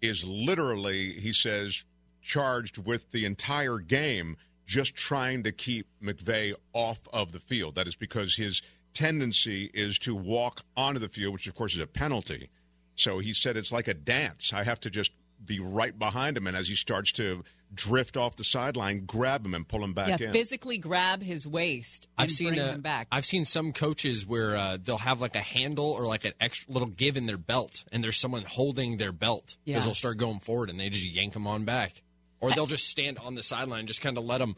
is 0.00 0.24
literally 0.24 1.14
he 1.14 1.32
says 1.32 1.84
charged 2.22 2.78
with 2.78 3.10
the 3.10 3.24
entire 3.24 3.78
game 3.78 4.36
just 4.64 4.94
trying 4.94 5.42
to 5.42 5.50
keep 5.50 5.88
McVay 6.00 6.54
off 6.72 7.00
of 7.12 7.32
the 7.32 7.40
field. 7.40 7.74
That 7.74 7.88
is 7.88 7.96
because 7.96 8.36
his 8.36 8.62
tendency 8.94 9.72
is 9.74 9.98
to 9.98 10.14
walk 10.14 10.60
onto 10.76 11.00
the 11.00 11.08
field, 11.08 11.32
which 11.32 11.48
of 11.48 11.56
course 11.56 11.74
is 11.74 11.80
a 11.80 11.86
penalty. 11.88 12.48
So 12.94 13.18
he 13.18 13.34
said 13.34 13.56
it's 13.56 13.72
like 13.72 13.88
a 13.88 13.94
dance. 13.94 14.52
I 14.52 14.62
have 14.62 14.78
to 14.80 14.90
just 14.90 15.10
be 15.44 15.60
right 15.60 15.98
behind 15.98 16.36
him 16.36 16.46
and 16.46 16.56
as 16.56 16.68
he 16.68 16.74
starts 16.74 17.12
to 17.12 17.44
drift 17.74 18.16
off 18.16 18.36
the 18.36 18.44
sideline, 18.44 19.04
grab 19.06 19.46
him 19.46 19.54
and 19.54 19.66
pull 19.66 19.82
him 19.82 19.94
back 19.94 20.20
yeah, 20.20 20.26
in. 20.26 20.32
physically 20.32 20.76
grab 20.78 21.22
his 21.22 21.46
waist 21.46 22.06
and 22.18 22.24
I've 22.24 22.30
seen 22.30 22.48
bring 22.48 22.60
uh, 22.60 22.72
him 22.74 22.80
back. 22.82 23.08
I've 23.10 23.24
seen 23.24 23.44
some 23.44 23.72
coaches 23.72 24.26
where 24.26 24.56
uh, 24.56 24.76
they'll 24.82 24.98
have 24.98 25.20
like 25.20 25.34
a 25.36 25.40
handle 25.40 25.86
or 25.86 26.06
like 26.06 26.24
an 26.24 26.32
extra 26.40 26.72
little 26.72 26.88
give 26.88 27.16
in 27.16 27.26
their 27.26 27.38
belt, 27.38 27.84
and 27.90 28.04
there's 28.04 28.18
someone 28.18 28.42
holding 28.46 28.98
their 28.98 29.12
belt 29.12 29.56
because 29.64 29.80
Yeah. 29.80 29.80
they'll 29.80 29.94
start 29.94 30.18
going 30.18 30.40
forward, 30.40 30.68
and 30.70 30.78
they 30.78 30.90
just 30.90 31.06
yank 31.06 31.32
them 31.32 31.46
on 31.46 31.64
back, 31.64 32.02
or 32.40 32.50
they'll 32.52 32.66
just 32.66 32.88
stand 32.88 33.18
on 33.18 33.34
the 33.36 33.42
sideline, 33.42 33.80
and 33.80 33.88
just 33.88 34.02
kind 34.02 34.18
of 34.18 34.24
let 34.24 34.38
them 34.38 34.56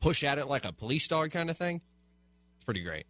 push 0.00 0.24
at 0.24 0.38
it 0.38 0.46
like 0.46 0.64
a 0.64 0.72
police 0.72 1.06
dog 1.06 1.30
kind 1.30 1.50
of 1.50 1.56
thing. 1.56 1.80
It's 2.56 2.64
pretty 2.64 2.82
great. 2.82 3.06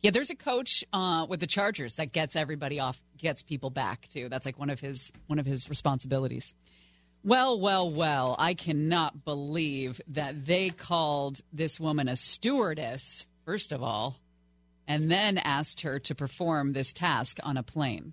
Yeah, 0.00 0.12
there's 0.12 0.30
a 0.30 0.36
coach 0.36 0.84
uh, 0.92 1.26
with 1.28 1.40
the 1.40 1.46
Chargers 1.46 1.96
that 1.96 2.12
gets 2.12 2.36
everybody 2.36 2.78
off, 2.78 3.00
gets 3.16 3.42
people 3.42 3.70
back 3.70 4.08
too. 4.08 4.28
That's 4.28 4.46
like 4.46 4.58
one 4.58 4.70
of 4.70 4.80
his 4.80 5.12
one 5.26 5.38
of 5.38 5.46
his 5.46 5.68
responsibilities. 5.68 6.54
Well, 7.24 7.58
well, 7.58 7.90
well, 7.90 8.36
I 8.38 8.54
cannot 8.54 9.24
believe 9.24 10.00
that 10.08 10.46
they 10.46 10.70
called 10.70 11.40
this 11.52 11.80
woman 11.80 12.08
a 12.08 12.14
stewardess, 12.14 13.26
first 13.44 13.72
of 13.72 13.82
all, 13.82 14.20
and 14.86 15.10
then 15.10 15.38
asked 15.38 15.80
her 15.80 15.98
to 15.98 16.14
perform 16.14 16.72
this 16.72 16.92
task 16.92 17.40
on 17.42 17.56
a 17.56 17.64
plane. 17.64 18.12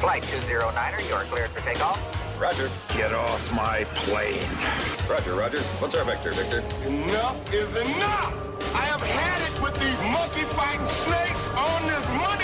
Flight 0.00 0.24
209er, 0.24 1.08
you 1.08 1.14
are 1.14 1.24
cleared 1.24 1.50
for 1.50 1.60
takeoff. 1.60 2.24
Roger. 2.40 2.70
Get 2.88 3.12
off 3.12 3.52
my 3.52 3.84
plane. 3.94 4.42
Roger, 5.08 5.34
Roger. 5.34 5.60
What's 5.78 5.94
our 5.94 6.04
vector, 6.04 6.32
Victor? 6.32 6.60
Enough 6.86 7.54
is 7.54 7.76
enough! 7.76 8.74
I 8.74 8.86
have 8.86 9.00
had 9.02 9.40
it 9.48 9.62
with 9.62 9.74
these 9.80 10.02
monkey 10.02 10.42
fighting 10.54 10.86
snakes 10.86 11.48
on 11.50 11.86
this 11.86 12.08
Monday 12.10 12.43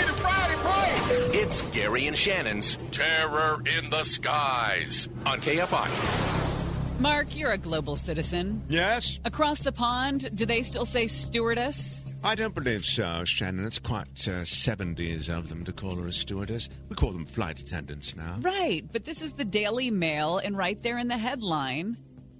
It's 1.51 1.61
Gary 1.63 2.07
and 2.07 2.17
Shannon's 2.17 2.77
Terror 2.91 3.61
in 3.65 3.89
the 3.89 4.05
Skies 4.05 5.09
on 5.25 5.41
KFI. 5.41 7.01
Mark, 7.01 7.35
you're 7.35 7.51
a 7.51 7.57
global 7.57 7.97
citizen. 7.97 8.63
Yes. 8.69 9.19
Across 9.25 9.59
the 9.59 9.73
pond, 9.73 10.33
do 10.33 10.45
they 10.45 10.63
still 10.63 10.85
say 10.85 11.07
stewardess? 11.07 12.05
I 12.23 12.35
don't 12.35 12.55
believe 12.55 12.85
so, 12.85 13.25
Shannon. 13.25 13.65
It's 13.65 13.79
quite 13.79 14.07
uh, 14.29 14.45
70s 14.45 15.27
of 15.27 15.49
them 15.49 15.65
to 15.65 15.73
call 15.73 15.97
her 15.97 16.07
a 16.07 16.13
stewardess. 16.13 16.69
We 16.87 16.95
call 16.95 17.11
them 17.11 17.25
flight 17.25 17.59
attendants 17.59 18.15
now. 18.15 18.37
Right, 18.39 18.85
but 18.89 19.03
this 19.03 19.21
is 19.21 19.33
the 19.33 19.43
Daily 19.43 19.91
Mail, 19.91 20.37
and 20.37 20.55
right 20.55 20.81
there 20.81 20.99
in 20.99 21.09
the 21.09 21.17
headline, 21.17 21.97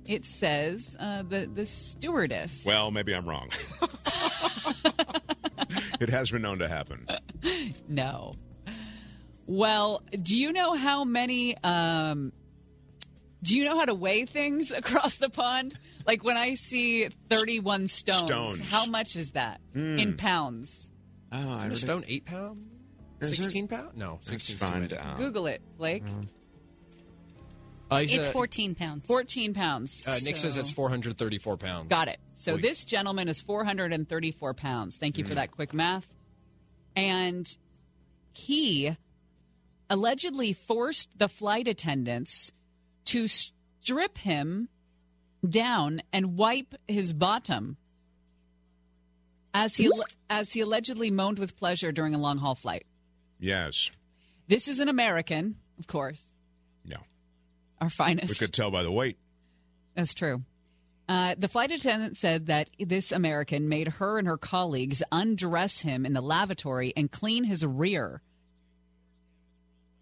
it 0.08 0.24
says 0.24 0.96
uh, 1.02 1.24
the 1.24 1.50
the 1.54 1.66
stewardess. 1.66 2.64
Well, 2.66 2.92
maybe 2.92 3.14
I'm 3.14 3.28
wrong. 3.28 3.50
it 6.00 6.08
has 6.08 6.32
been 6.32 6.44
known 6.44 6.60
to 6.60 6.70
happen. 6.70 7.06
No. 7.90 8.36
Well, 9.52 10.02
do 10.12 10.38
you 10.38 10.54
know 10.54 10.76
how 10.76 11.04
many? 11.04 11.58
Um, 11.62 12.32
do 13.44 13.58
you 13.58 13.66
know 13.66 13.78
how 13.78 13.84
to 13.84 13.94
weigh 13.94 14.26
things 14.26 14.72
across 14.82 15.16
the 15.16 15.30
pond? 15.30 15.78
Like 16.08 16.24
when 16.24 16.38
I 16.38 16.54
see 16.54 17.10
thirty-one 17.30 17.88
stones, 17.88 18.28
Stones. 18.28 18.60
how 18.62 18.86
much 18.86 19.18
is 19.18 19.32
that 19.32 19.60
Hmm. 19.74 20.00
in 20.00 20.16
pounds? 20.16 20.90
Oh, 21.34 21.38
I 21.38 21.58
Isn't 21.58 21.72
a 21.74 21.76
stone 21.76 22.06
eight 22.08 22.24
pound? 22.26 22.66
Is 23.20 23.34
it? 23.34 23.36
Sixteen 23.44 23.68
pound? 23.68 23.98
No, 23.98 24.20
sixteen. 24.22 24.56
find 24.56 24.94
out. 24.94 25.18
Google 25.18 25.48
it, 25.48 25.62
Blake. 25.78 26.04
Uh, 27.92 28.04
It's 28.04 28.30
uh, 28.30 28.32
14 28.32 28.74
pounds. 28.74 29.06
14 29.06 29.54
pounds. 29.54 30.08
Uh, 30.08 30.18
Nick 30.24 30.38
says 30.38 30.54
So- 30.54 30.62
that's 30.62 30.72
434 30.72 31.58
pounds. 31.58 31.90
Got 31.90 32.08
it. 32.08 32.20
So 32.36 32.54
Oy. 32.54 32.58
this 32.58 32.86
gentleman 32.86 33.28
is 33.28 33.42
434 33.42 34.54
pounds. 34.54 34.96
Thank 34.96 35.18
you 35.18 35.26
for 35.26 35.36
that 35.36 35.52
quick 35.52 35.74
math. 35.74 36.08
And 36.96 37.46
he 38.32 38.96
allegedly 39.92 40.54
forced 40.54 41.20
the 41.20 41.28
flight 41.28 41.68
attendants 41.68 42.52
to 43.04 43.28
strip 43.28 44.18
him 44.18 44.70
down 45.48 46.02
and 46.14 46.38
wipe 46.38 46.74
his 46.88 47.12
bottom 47.12 47.76
as 49.54 49.76
he 49.76 49.92
as 50.30 50.54
he 50.54 50.62
allegedly 50.62 51.12
moaned 51.12 51.40
with 51.40 51.58
pleasure 51.58 51.92
during 51.92 52.16
a 52.16 52.18
long 52.18 52.38
haul 52.38 52.56
flight. 52.56 52.86
Yes. 53.38 53.92
This 54.48 54.70
is 54.70 54.80
an 54.80 54.88
American, 54.88 55.58
of 55.78 55.88
course. 55.88 56.24
No. 56.86 56.98
Our 57.82 57.90
finest. 57.90 58.30
We 58.30 58.36
could 58.36 58.54
tell 58.54 58.72
by 58.72 58.84
the 58.84 58.92
weight. 58.92 59.18
That's 59.96 60.14
true. 60.14 60.44
Uh, 61.10 61.36
the 61.38 61.50
flight 61.50 61.72
attendant 61.72 62.16
said 62.16 62.46
that 62.46 62.70
this 62.80 63.12
American 63.12 63.68
made 63.68 63.90
her 63.90 64.20
and 64.20 64.28
her 64.28 64.38
colleagues 64.38 65.04
undress 65.12 65.82
him 65.82 66.06
in 66.06 66.14
the 66.14 66.22
lavatory 66.22 66.94
and 66.96 67.12
clean 67.12 67.44
his 67.44 67.66
rear. 67.66 68.22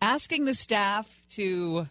Asking 0.01 0.45
the 0.45 0.53
staff 0.53 1.07
to. 1.31 1.85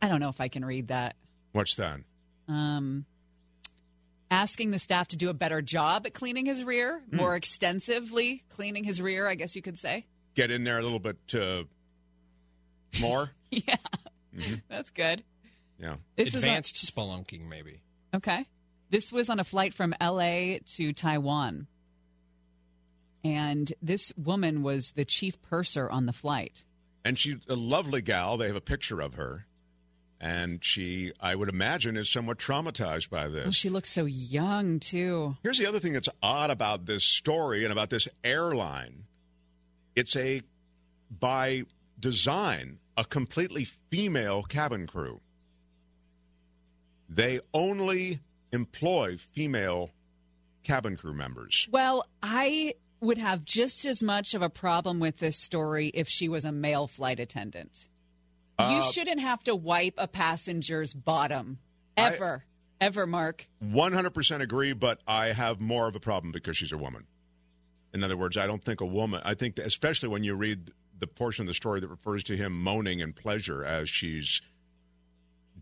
I 0.00 0.08
don't 0.08 0.20
know 0.20 0.28
if 0.28 0.40
I 0.40 0.48
can 0.48 0.64
read 0.64 0.88
that. 0.88 1.16
What's 1.52 1.76
that? 1.76 2.00
Um, 2.48 3.04
asking 4.30 4.70
the 4.72 4.78
staff 4.78 5.08
to 5.08 5.16
do 5.16 5.28
a 5.28 5.34
better 5.34 5.62
job 5.62 6.06
at 6.06 6.14
cleaning 6.14 6.46
his 6.46 6.64
rear, 6.64 7.02
Hmm. 7.10 7.16
more 7.16 7.36
extensively 7.36 8.42
cleaning 8.48 8.84
his 8.84 9.00
rear, 9.00 9.28
I 9.28 9.34
guess 9.34 9.54
you 9.54 9.62
could 9.62 9.78
say. 9.78 10.06
Get 10.34 10.50
in 10.50 10.64
there 10.64 10.78
a 10.78 10.82
little 10.82 10.98
bit 10.98 11.18
uh, 11.34 11.64
more. 13.00 13.30
yeah, 13.50 13.76
Mhm. 14.34 14.62
that's 14.68 14.90
good. 14.90 15.22
Yeah. 15.78 15.96
This 16.16 16.28
is 16.28 16.36
a- 16.36 16.38
Advanced 16.46 16.76
spelunking, 16.76 17.48
maybe. 17.48 17.82
Okay. 18.14 18.44
This 18.90 19.10
was 19.12 19.28
on 19.30 19.40
a 19.40 19.44
flight 19.44 19.72
from 19.74 19.94
LA 20.00 20.58
to 20.76 20.92
Taiwan. 20.92 21.66
And 23.24 23.72
this 23.80 24.12
woman 24.16 24.62
was 24.62 24.92
the 24.92 25.04
chief 25.04 25.40
purser 25.42 25.88
on 25.88 26.06
the 26.06 26.12
flight. 26.12 26.64
And 27.04 27.18
she's 27.18 27.36
a 27.48 27.54
lovely 27.54 28.02
gal. 28.02 28.36
They 28.36 28.46
have 28.46 28.56
a 28.56 28.60
picture 28.60 29.00
of 29.00 29.14
her. 29.14 29.46
And 30.20 30.64
she, 30.64 31.12
I 31.20 31.34
would 31.34 31.48
imagine, 31.48 31.96
is 31.96 32.08
somewhat 32.08 32.38
traumatized 32.38 33.10
by 33.10 33.26
this. 33.26 33.46
Oh, 33.48 33.50
she 33.50 33.68
looks 33.68 33.90
so 33.90 34.04
young, 34.04 34.78
too. 34.78 35.36
Here's 35.42 35.58
the 35.58 35.66
other 35.66 35.80
thing 35.80 35.92
that's 35.94 36.08
odd 36.22 36.50
about 36.50 36.86
this 36.86 37.04
story 37.04 37.64
and 37.64 37.72
about 37.72 37.90
this 37.90 38.06
airline 38.22 39.04
it's 39.94 40.16
a, 40.16 40.42
by 41.20 41.64
design, 42.00 42.78
a 42.96 43.04
completely 43.04 43.66
female 43.90 44.42
cabin 44.42 44.86
crew. 44.86 45.20
They 47.08 47.40
only 47.52 48.20
employ 48.52 49.18
female 49.18 49.90
cabin 50.62 50.96
crew 50.96 51.12
members. 51.12 51.68
Well, 51.70 52.06
I 52.22 52.74
would 53.02 53.18
have 53.18 53.44
just 53.44 53.84
as 53.84 54.02
much 54.02 54.32
of 54.34 54.42
a 54.42 54.48
problem 54.48 55.00
with 55.00 55.18
this 55.18 55.36
story 55.42 55.88
if 55.88 56.08
she 56.08 56.28
was 56.28 56.44
a 56.44 56.52
male 56.52 56.86
flight 56.86 57.18
attendant. 57.20 57.88
you 58.58 58.64
Uh, 58.66 58.80
shouldn't 58.82 59.20
have 59.20 59.42
to 59.44 59.54
wipe 59.54 59.94
a 59.98 60.06
passenger's 60.06 60.94
bottom 60.94 61.58
ever. 61.96 62.44
ever, 62.80 63.06
Mark. 63.06 63.48
100% 63.62 64.40
agree, 64.40 64.72
but 64.72 65.00
I 65.06 65.26
have 65.32 65.60
more 65.60 65.88
of 65.88 65.96
a 65.96 66.00
problem 66.00 66.32
because 66.32 66.56
she's 66.56 66.72
a 66.72 66.78
woman. 66.78 67.06
In 67.92 68.02
other 68.04 68.16
words, 68.16 68.36
I 68.36 68.46
don't 68.46 68.64
think 68.64 68.80
a 68.80 68.86
woman, 68.86 69.20
I 69.24 69.34
think, 69.34 69.56
that 69.56 69.66
especially 69.66 70.08
when 70.08 70.22
you 70.24 70.34
read 70.34 70.70
the 70.98 71.06
portion 71.06 71.42
of 71.42 71.48
the 71.48 71.54
story 71.54 71.80
that 71.80 71.88
refers 71.88 72.22
to 72.24 72.36
him 72.36 72.52
moaning 72.52 73.00
in 73.00 73.12
pleasure 73.12 73.64
as 73.64 73.90
she's 73.90 74.40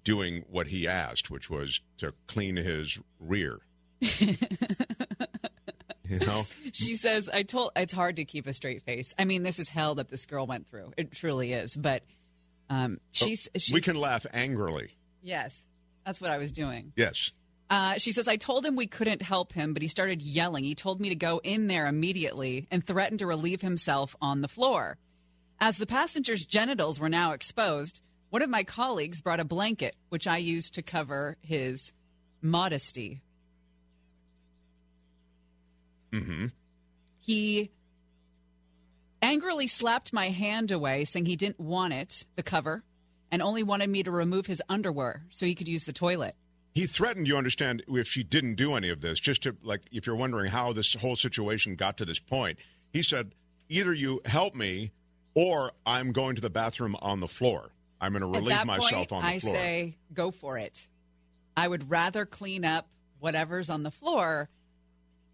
doing 0.04 0.44
what 0.48 0.68
he 0.68 0.86
asked, 0.86 1.30
which 1.30 1.48
was 1.50 1.80
to 1.98 2.12
clean 2.26 2.56
his 2.56 2.98
rear. 3.18 3.60
you 6.10 6.18
know? 6.18 6.42
She 6.72 6.94
says, 6.94 7.28
I 7.28 7.42
told 7.42 7.72
it's 7.76 7.92
hard 7.92 8.16
to 8.16 8.24
keep 8.24 8.46
a 8.46 8.52
straight 8.52 8.82
face. 8.82 9.14
I 9.18 9.24
mean, 9.24 9.42
this 9.42 9.58
is 9.58 9.68
hell 9.68 9.96
that 9.96 10.08
this 10.08 10.26
girl 10.26 10.46
went 10.46 10.66
through. 10.66 10.92
It 10.96 11.12
truly 11.12 11.52
is. 11.52 11.76
But 11.76 12.02
um, 12.68 13.00
she's, 13.12 13.48
she's 13.56 13.72
we 13.72 13.80
can 13.80 13.96
laugh 13.96 14.26
angrily. 14.32 14.96
Yes. 15.22 15.62
That's 16.04 16.20
what 16.20 16.30
I 16.30 16.38
was 16.38 16.52
doing. 16.52 16.92
Yes. 16.96 17.30
Uh, 17.68 17.94
she 17.98 18.12
says, 18.12 18.26
I 18.26 18.36
told 18.36 18.66
him 18.66 18.74
we 18.74 18.86
couldn't 18.86 19.22
help 19.22 19.52
him, 19.52 19.72
but 19.74 19.82
he 19.82 19.88
started 19.88 20.22
yelling. 20.22 20.64
He 20.64 20.74
told 20.74 21.00
me 21.00 21.10
to 21.10 21.14
go 21.14 21.40
in 21.42 21.68
there 21.68 21.86
immediately 21.86 22.66
and 22.70 22.84
threatened 22.84 23.20
to 23.20 23.26
relieve 23.26 23.60
himself 23.60 24.16
on 24.20 24.40
the 24.40 24.48
floor. 24.48 24.98
As 25.60 25.78
the 25.78 25.86
passenger's 25.86 26.44
genitals 26.44 26.98
were 26.98 27.08
now 27.08 27.32
exposed, 27.32 28.00
one 28.30 28.42
of 28.42 28.50
my 28.50 28.64
colleagues 28.64 29.20
brought 29.20 29.40
a 29.40 29.44
blanket, 29.44 29.94
which 30.08 30.26
I 30.26 30.38
used 30.38 30.74
to 30.74 30.82
cover 30.82 31.36
his 31.42 31.92
modesty. 32.42 33.22
Mm-hmm. 36.12 36.46
He 37.20 37.70
angrily 39.22 39.66
slapped 39.66 40.12
my 40.12 40.30
hand 40.30 40.70
away, 40.70 41.04
saying 41.04 41.26
he 41.26 41.36
didn't 41.36 41.60
want 41.60 41.92
it, 41.92 42.24
the 42.36 42.42
cover, 42.42 42.82
and 43.30 43.42
only 43.42 43.62
wanted 43.62 43.90
me 43.90 44.02
to 44.02 44.10
remove 44.10 44.46
his 44.46 44.62
underwear 44.68 45.24
so 45.30 45.46
he 45.46 45.54
could 45.54 45.68
use 45.68 45.84
the 45.84 45.92
toilet. 45.92 46.34
He 46.72 46.86
threatened, 46.86 47.28
you 47.28 47.36
understand, 47.36 47.82
if 47.88 48.08
she 48.08 48.22
didn't 48.22 48.54
do 48.54 48.74
any 48.74 48.90
of 48.90 49.00
this, 49.00 49.20
just 49.20 49.42
to, 49.42 49.56
like, 49.62 49.82
if 49.92 50.06
you're 50.06 50.16
wondering 50.16 50.50
how 50.50 50.72
this 50.72 50.94
whole 50.94 51.16
situation 51.16 51.74
got 51.74 51.98
to 51.98 52.04
this 52.04 52.18
point, 52.20 52.58
he 52.92 53.02
said, 53.02 53.32
either 53.68 53.92
you 53.92 54.20
help 54.24 54.54
me 54.54 54.92
or 55.34 55.72
I'm 55.84 56.12
going 56.12 56.36
to 56.36 56.42
the 56.42 56.50
bathroom 56.50 56.96
on 57.02 57.20
the 57.20 57.28
floor. 57.28 57.70
I'm 58.00 58.12
going 58.12 58.22
to 58.22 58.28
relieve 58.28 58.64
myself 58.64 59.08
point, 59.08 59.12
on 59.12 59.22
the 59.22 59.28
I 59.28 59.38
floor. 59.40 59.54
I 59.54 59.58
say, 59.58 59.94
go 60.14 60.30
for 60.30 60.58
it. 60.58 60.88
I 61.56 61.68
would 61.68 61.90
rather 61.90 62.24
clean 62.24 62.64
up 62.64 62.88
whatever's 63.18 63.68
on 63.68 63.82
the 63.82 63.90
floor 63.90 64.48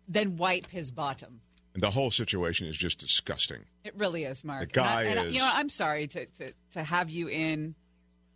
than 0.09 0.37
wipe 0.37 0.71
his 0.71 0.91
bottom. 0.91 1.41
and 1.75 1.83
the 1.83 1.91
whole 1.91 2.11
situation 2.11 2.67
is 2.67 2.77
just 2.77 2.99
disgusting. 2.99 3.65
It 3.85 3.95
really 3.97 4.25
is, 4.25 4.45
Mark. 4.45 4.61
The 4.61 4.67
guy 4.81 5.03
and 5.03 5.09
I, 5.09 5.11
and 5.11 5.21
I- 5.21 5.25
is- 5.27 5.35
you 5.35 5.41
know, 5.41 5.51
I'm 5.53 5.69
sorry 5.69 6.07
to, 6.09 6.27
to, 6.27 6.53
to 6.73 6.83
have 6.83 7.11
you 7.11 7.29
in 7.29 7.75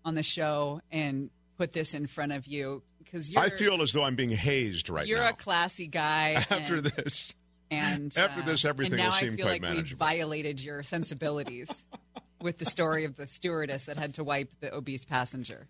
on 0.04 0.14
the 0.14 0.22
show 0.22 0.80
and 0.90 1.30
put 1.56 1.72
this 1.72 1.94
in 1.94 2.06
front 2.06 2.32
of 2.32 2.46
you 2.46 2.82
because 2.98 3.30
you're, 3.30 3.42
I 3.42 3.50
feel 3.50 3.82
as 3.82 3.92
though 3.92 4.02
I'm 4.04 4.14
being 4.16 4.30
hazed 4.30 4.88
right 4.90 5.06
now. 5.06 5.08
you're 5.08 5.22
a 5.22 5.32
classy 5.32 5.86
guy. 5.86 6.32
After 6.50 6.76
and, 6.76 6.86
this, 6.86 7.32
and 7.70 8.12
after 8.18 8.40
uh, 8.42 8.44
this, 8.44 8.64
everything 8.64 8.96
now 8.98 9.06
will 9.06 9.12
I 9.12 9.20
seem 9.20 9.36
feel 9.36 9.46
quite 9.46 9.52
like 9.52 9.62
manageable. 9.62 9.98
violated 10.04 10.60
your 10.62 10.82
sensibilities 10.82 11.84
with 12.40 12.58
the 12.58 12.64
story 12.64 13.04
of 13.04 13.16
the 13.16 13.26
stewardess 13.26 13.84
that 13.86 13.96
had 13.98 14.14
to 14.14 14.24
wipe 14.24 14.50
the 14.60 14.74
obese 14.74 15.04
passenger. 15.04 15.66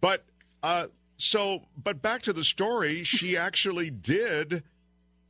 But 0.00 0.24
uh, 0.62 0.86
so, 1.16 1.62
but 1.76 2.00
back 2.00 2.22
to 2.22 2.32
the 2.32 2.44
story. 2.44 3.02
She 3.04 3.36
actually 3.36 3.90
did 3.90 4.62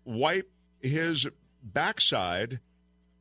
wipe 0.09 0.51
his 0.81 1.27
backside, 1.63 2.61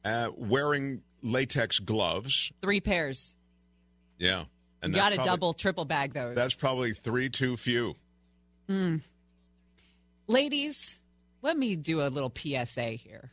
uh, 0.06 0.30
wearing 0.36 1.02
latex 1.22 1.80
gloves. 1.80 2.52
Three 2.62 2.82
pairs. 2.82 3.36
Yeah, 4.18 4.46
and 4.82 4.94
you 4.94 5.00
got 5.00 5.10
to 5.10 5.18
double, 5.18 5.54
triple 5.54 5.86
bag 5.86 6.14
those. 6.14 6.36
That's 6.36 6.56
probably 6.56 6.94
three 6.94 7.30
too 7.30 7.58
few. 7.58 7.96
Mm. 8.70 9.02
Ladies, 10.28 11.00
let 11.42 11.58
me 11.58 11.76
do 11.76 12.02
a 12.02 12.10
little 12.10 12.34
PSA 12.36 12.92
here. 12.92 13.32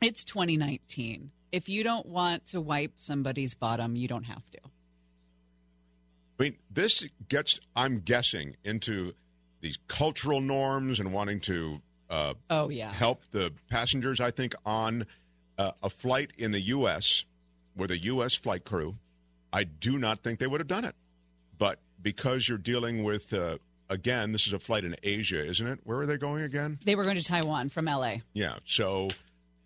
It's 0.00 0.24
2019. 0.24 1.30
If 1.50 1.68
you 1.68 1.82
don't 1.82 2.06
want 2.06 2.46
to 2.46 2.60
wipe 2.60 2.92
somebody's 2.96 3.54
bottom, 3.54 3.96
you 3.96 4.06
don't 4.06 4.24
have 4.24 4.48
to. 4.52 4.58
I 6.38 6.42
mean, 6.44 6.56
this 6.70 7.06
gets, 7.28 7.58
I'm 7.74 8.00
guessing, 8.00 8.56
into 8.62 9.14
these 9.60 9.78
cultural 9.88 10.40
norms 10.40 11.00
and 11.00 11.12
wanting 11.12 11.40
to 11.40 11.82
uh, 12.10 12.34
Oh, 12.50 12.68
yeah. 12.70 12.92
help 12.92 13.22
the 13.32 13.52
passengers. 13.70 14.20
I 14.20 14.30
think 14.30 14.54
on 14.64 15.06
uh, 15.58 15.72
a 15.82 15.90
flight 15.90 16.30
in 16.38 16.52
the 16.52 16.60
U.S. 16.60 17.24
with 17.76 17.90
a 17.90 17.98
U.S. 17.98 18.34
flight 18.34 18.64
crew, 18.64 18.96
I 19.52 19.64
do 19.64 19.98
not 19.98 20.20
think 20.20 20.38
they 20.38 20.46
would 20.46 20.60
have 20.60 20.68
done 20.68 20.84
it. 20.84 20.94
But 21.58 21.80
because 22.00 22.48
you're 22.48 22.58
dealing 22.58 23.02
with, 23.04 23.32
uh, 23.34 23.58
again, 23.90 24.32
this 24.32 24.46
is 24.46 24.52
a 24.52 24.58
flight 24.58 24.84
in 24.84 24.94
Asia, 25.02 25.44
isn't 25.44 25.66
it? 25.66 25.80
Where 25.84 25.98
are 25.98 26.06
they 26.06 26.16
going 26.16 26.42
again? 26.44 26.78
They 26.84 26.94
were 26.94 27.04
going 27.04 27.16
to 27.16 27.24
Taiwan 27.24 27.68
from 27.68 27.86
LA. 27.86 28.16
Yeah. 28.32 28.56
So, 28.64 29.08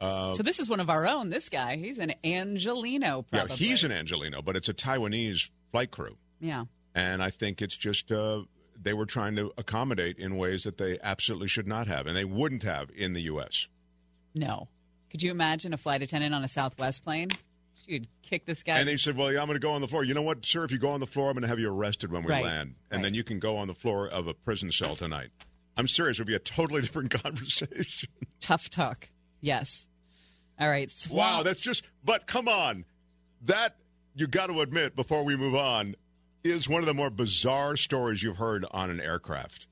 uh, 0.01 0.32
so 0.32 0.43
this 0.43 0.59
is 0.59 0.69
one 0.70 0.81
of 0.81 0.89
our 0.90 1.06
own. 1.06 1.28
This 1.31 1.48
guy, 1.48 1.77
he's 1.77 1.98
an 1.98 2.14
Angeleno, 2.24 3.24
Probably. 3.28 3.51
yeah, 3.51 3.56
he's 3.56 3.85
an 3.85 3.90
Angeleno, 3.93 4.44
but 4.44 4.56
it's 4.56 4.69
a 4.69 4.74
Taiwanese 4.74 5.51
flight 5.70 5.90
crew. 5.90 6.16
Yeah. 6.40 6.64
And 6.94 7.23
I 7.23 7.31
think 7.31 7.62
it's 7.62 7.77
just 7.77 8.10
uh, 8.10 8.43
they 8.82 8.92
were 8.92 9.06
trying 9.06 9.36
to 9.36 9.52
accommodate 9.56 10.18
in 10.18 10.36
ways 10.36 10.64
that 10.64 10.78
they 10.78 10.98
absolutely 11.02 11.48
should 11.48 11.66
not 11.66 11.86
have, 11.86 12.06
and 12.06 12.16
they 12.16 12.24
wouldn't 12.24 12.62
have 12.62 12.90
in 12.94 13.12
the 13.12 13.22
U.S. 13.22 13.68
No. 14.34 14.68
Could 15.10 15.22
you 15.22 15.30
imagine 15.30 15.74
a 15.74 15.76
flight 15.76 16.02
attendant 16.02 16.34
on 16.34 16.42
a 16.42 16.48
Southwest 16.48 17.04
plane? 17.04 17.28
She'd 17.86 18.09
kick 18.22 18.46
this 18.46 18.62
guy. 18.62 18.78
And 18.78 18.88
he 18.88 18.96
said, 18.96 19.16
"Well, 19.16 19.32
yeah, 19.32 19.40
I'm 19.40 19.46
going 19.46 19.60
to 19.60 19.64
go 19.64 19.72
on 19.72 19.80
the 19.80 19.88
floor. 19.88 20.04
You 20.04 20.14
know 20.14 20.22
what, 20.22 20.44
sir? 20.46 20.64
If 20.64 20.72
you 20.72 20.78
go 20.78 20.90
on 20.90 21.00
the 21.00 21.06
floor, 21.06 21.28
I'm 21.28 21.34
going 21.34 21.42
to 21.42 21.48
have 21.48 21.59
you 21.59 21.70
arrested 21.70 22.12
when 22.12 22.22
we 22.22 22.30
Right, 22.30 22.44
land, 22.44 22.76
and 22.90 23.04
then 23.04 23.12
you 23.12 23.24
can 23.24 23.38
go 23.38 23.56
on 23.56 23.66
the 23.68 23.74
floor 23.74 24.09
of 24.09 24.26
a 24.28 24.34
prison 24.34 24.70
cell 24.70 24.96
tonight." 24.96 25.30
I'm 25.76 25.88
serious. 25.88 26.18
It 26.18 26.22
would 26.22 26.28
be 26.28 26.34
a 26.34 26.38
totally 26.38 26.80
different 26.82 27.10
conversation. 27.10 28.09
Tough 28.40 28.70
talk. 28.70 29.09
Yes. 29.40 29.88
All 30.60 30.68
right. 30.68 30.92
Wow, 31.10 31.42
that's 31.42 31.60
just. 31.60 31.84
But 32.04 32.26
come 32.26 32.46
on, 32.46 32.84
that 33.46 33.76
you 34.14 34.26
got 34.26 34.46
to 34.46 34.60
admit 34.60 34.94
before 34.94 35.24
we 35.24 35.36
move 35.36 35.54
on 35.54 35.96
is 36.44 36.69
one 36.69 36.81
of 36.81 36.86
the 36.86 36.94
more 36.94 37.10
bizarre 37.10 37.77
stories 37.77 38.23
you've 38.23 38.36
heard 38.36 38.64
on 38.70 38.90
an 38.90 39.01
aircraft, 39.01 39.66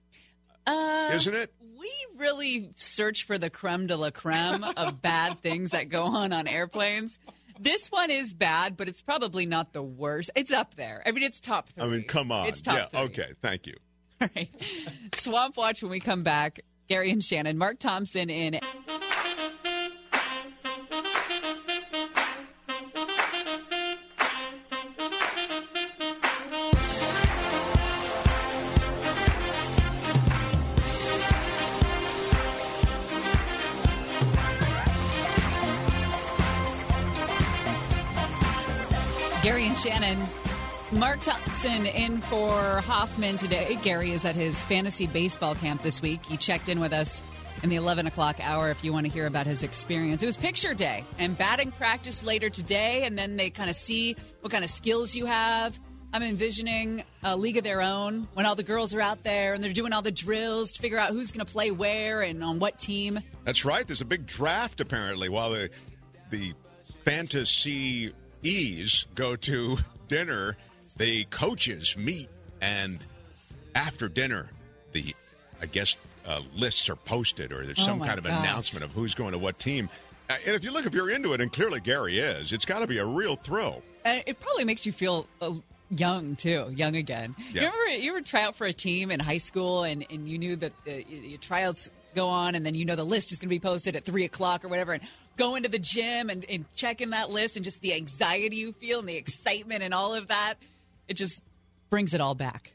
Uh, 0.67 1.11
isn't 1.13 1.35
it? 1.35 1.53
We 1.79 1.91
really 2.17 2.71
search 2.77 3.25
for 3.25 3.39
the 3.39 3.51
creme 3.51 3.87
de 3.87 3.97
la 3.97 4.11
creme 4.11 4.65
of 4.65 5.01
bad 5.03 5.41
things 5.41 5.71
that 5.73 5.89
go 5.89 6.05
on 6.05 6.33
on 6.33 6.47
airplanes. 6.47 7.19
This 7.59 7.89
one 7.89 8.11
is 8.11 8.33
bad, 8.33 8.77
but 8.77 8.89
it's 8.89 9.03
probably 9.03 9.45
not 9.45 9.73
the 9.73 9.83
worst. 9.83 10.31
It's 10.35 10.53
up 10.53 10.77
there. 10.77 11.03
I 11.05 11.13
mean, 11.13 11.23
it's 11.23 11.41
top 11.41 11.69
three. 11.69 11.85
I 11.85 11.89
mean, 11.89 12.05
come 12.05 12.33
on. 12.33 12.47
It's 12.47 12.63
top 12.63 12.77
yeah. 12.77 12.87
three. 12.87 13.01
Okay. 13.01 13.33
Thank 13.43 13.67
you. 13.67 13.75
All 14.23 14.29
right. 14.35 14.49
Swamp 15.15 15.57
Watch 15.57 15.83
when 15.83 15.91
we 15.91 16.01
come 16.01 16.23
back. 16.23 16.61
Gary 16.89 17.11
and 17.11 17.23
Shannon, 17.23 17.57
Mark 17.59 17.79
Thompson 17.79 18.31
in. 18.31 18.61
Shannon. 39.82 40.19
Mark 40.93 41.23
Thompson 41.23 41.86
in 41.86 42.20
for 42.20 42.82
Hoffman 42.82 43.39
today. 43.39 43.78
Gary 43.82 44.11
is 44.11 44.27
at 44.27 44.35
his 44.35 44.62
fantasy 44.66 45.07
baseball 45.07 45.55
camp 45.55 45.81
this 45.82 46.02
week. 46.02 46.27
He 46.27 46.36
checked 46.36 46.69
in 46.69 46.81
with 46.81 46.93
us 46.93 47.23
in 47.62 47.70
the 47.70 47.77
11 47.77 48.07
o'clock 48.07 48.36
hour 48.43 48.70
if 48.70 48.85
you 48.85 48.93
want 48.93 49.07
to 49.07 49.12
hear 49.12 49.27
about 49.27 49.47
his 49.47 49.62
experience. 49.62 50.23
It 50.23 50.27
was 50.27 50.36
picture 50.36 50.74
day 50.74 51.02
and 51.19 51.36
batting 51.39 51.73
practice 51.73 52.23
later 52.23 52.51
today, 52.51 53.05
and 53.05 53.16
then 53.16 53.36
they 53.36 53.48
kind 53.48 53.70
of 53.70 53.77
see 53.77 54.16
what 54.43 54.52
kind 54.52 54.65
of 54.65 54.69
skills 54.70 55.16
you 55.16 55.24
have. 55.24 55.81
I'm 56.12 56.24
envisioning 56.24 57.05
a 57.23 57.35
league 57.35 57.57
of 57.57 57.65
their 57.65 57.81
own 57.81 58.28
when 58.35 58.44
all 58.44 58.57
the 58.57 58.62
girls 58.62 58.93
are 58.93 59.01
out 59.01 59.23
there 59.23 59.55
and 59.55 59.65
they're 59.65 59.73
doing 59.73 59.94
all 59.94 60.02
the 60.02 60.11
drills 60.11 60.73
to 60.73 60.82
figure 60.82 60.98
out 60.98 61.11
who's 61.11 61.32
going 61.32 61.47
to 61.47 61.51
play 61.51 61.70
where 61.70 62.20
and 62.20 62.44
on 62.44 62.59
what 62.59 62.78
team. 62.78 63.20
That's 63.44 63.65
right. 63.65 63.86
There's 63.86 64.02
a 64.02 64.07
big 64.07 64.27
draft 64.27 64.82
apparently 64.82 65.31
while 65.31 65.52
the 65.52 65.70
the 66.31 66.52
fantasy 67.05 68.12
E's 68.43 69.07
go 69.15 69.37
to 69.37 69.79
dinner. 70.09 70.57
The 70.97 71.25
coaches 71.25 71.97
meet, 71.97 72.29
and 72.61 72.99
after 73.75 74.09
dinner, 74.09 74.49
the 74.93 75.15
I 75.62 75.67
guess 75.67 75.97
uh, 76.27 76.41
lists 76.55 76.89
are 76.91 76.97
posted, 76.97 77.53
or 77.53 77.65
there's 77.65 77.79
Oh, 77.81 77.85
some 77.85 78.01
kind 78.01 78.19
of 78.19 78.25
gosh. 78.25 78.39
announcement 78.41 78.85
of 78.85 78.93
who's 78.93 79.15
going 79.15 79.33
to 79.33 79.39
what 79.39 79.59
team. 79.59 79.89
Uh, 80.29 80.37
and 80.47 80.55
if 80.55 80.62
you 80.65 80.71
look, 80.73 80.87
if 80.87 80.95
you're 80.95 81.11
into 81.11 81.33
it, 81.33 81.41
and 81.41 81.53
clearly 81.53 81.81
Gary 81.81 82.19
is, 82.19 82.53
it's 82.53 82.65
got 82.65 82.81
to 82.81 82.87
be 82.87 82.99
a 82.99 83.05
real 83.05 83.37
thrill. 83.37 83.83
And 84.05 84.23
it 84.27 84.41
probably 84.41 84.65
makes 84.65 84.85
you 84.87 84.93
feel 84.93 85.27
uh, 85.41 85.53
young 85.91 86.37
too, 86.37 86.71
young 86.75 86.97
again. 86.97 87.35
Yeah. 87.53 87.62
You 87.62 87.69
ever 87.69 87.87
you 88.03 88.11
ever 88.11 88.21
try 88.23 88.43
out 88.43 88.55
for 88.57 88.67
a 88.67 88.73
team 88.73 89.11
in 89.11 89.21
high 89.21 89.39
school 89.39 89.83
and, 89.85 90.05
and 90.11 90.29
you 90.29 90.39
knew 90.39 90.57
that 90.57 90.73
the, 90.85 91.05
your 91.09 91.39
tryouts 91.39 91.91
go 92.15 92.29
on 92.29 92.55
and 92.55 92.65
then 92.67 92.75
you 92.75 92.85
know 92.85 92.97
the 92.97 93.05
list 93.05 93.33
is 93.33 93.39
going 93.39 93.49
to 93.49 93.55
be 93.55 93.61
posted 93.61 93.95
at 93.97 94.05
three 94.05 94.25
o'clock 94.25 94.65
or 94.65 94.69
whatever 94.69 94.93
and 94.93 95.03
go 95.36 95.59
to 95.59 95.69
the 95.69 95.78
gym 95.78 96.31
and, 96.31 96.44
and 96.48 96.65
checking 96.74 97.11
that 97.11 97.31
list 97.31 97.57
and 97.57 97.65
just 97.65 97.81
the 97.81 97.94
anxiety 97.94 98.57
you 98.57 98.73
feel 98.73 99.01
and 99.01 99.09
the 99.09 99.16
excitement 99.16 99.82
and 99.82 99.94
all 99.94 100.15
of 100.15 100.28
that, 100.28 100.55
it 101.09 101.15
just 101.15 101.43
brings 101.89 102.15
it 102.15 102.20
all 102.20 102.35
back. 102.35 102.73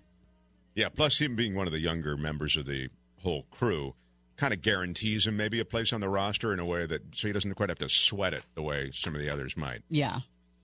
Yeah, 0.74 0.90
plus 0.90 1.20
him 1.20 1.36
being 1.36 1.56
one 1.56 1.68
of 1.68 1.74
the 1.74 1.80
younger 1.80 2.18
members 2.18 2.58
of 2.58 2.66
the 2.66 2.90
whole 3.22 3.44
crew 3.52 3.94
kind 4.38 4.54
of 4.54 4.62
guarantees 4.62 5.26
him 5.26 5.38
maybe 5.38 5.60
a 5.60 5.66
place 5.66 5.94
on 5.94 6.02
the 6.02 6.10
roster 6.10 6.52
in 6.52 6.60
a 6.60 6.66
way 6.66 6.86
that 6.86 7.02
so 7.14 7.28
he 7.28 7.34
doesn't 7.34 7.54
quite 7.54 7.70
have 7.70 7.80
to 7.80 7.88
sweat 7.88 8.34
it 8.34 8.44
the 8.56 8.62
way 8.62 8.92
some 8.94 9.16
of 9.16 9.22
the 9.22 9.30
others 9.30 9.56
might. 9.56 9.82
Yeah. 9.90 10.20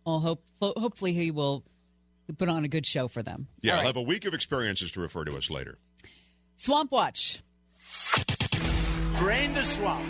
Well, 0.06 0.20
hope 0.20 0.44
hopefully 0.62 1.14
he 1.14 1.32
will 1.32 1.64
put 2.38 2.50
on 2.50 2.66
a 2.66 2.68
good 2.68 2.86
show 2.86 3.08
for 3.08 3.24
them. 3.24 3.48
Yeah, 3.62 3.74
All 3.74 3.78
I'll 3.78 3.84
right. 3.84 3.88
have 3.88 3.98
a 3.98 4.02
week 4.02 4.26
of 4.26 4.34
experiences 4.34 4.92
to 4.92 5.00
refer 5.02 5.24
to 5.26 5.38
us 5.38 5.50
later. 5.50 5.78
Swamp 6.58 6.92
Watch. 6.92 7.42
Drain 9.22 9.54
the 9.54 9.64
swamp. 9.64 10.04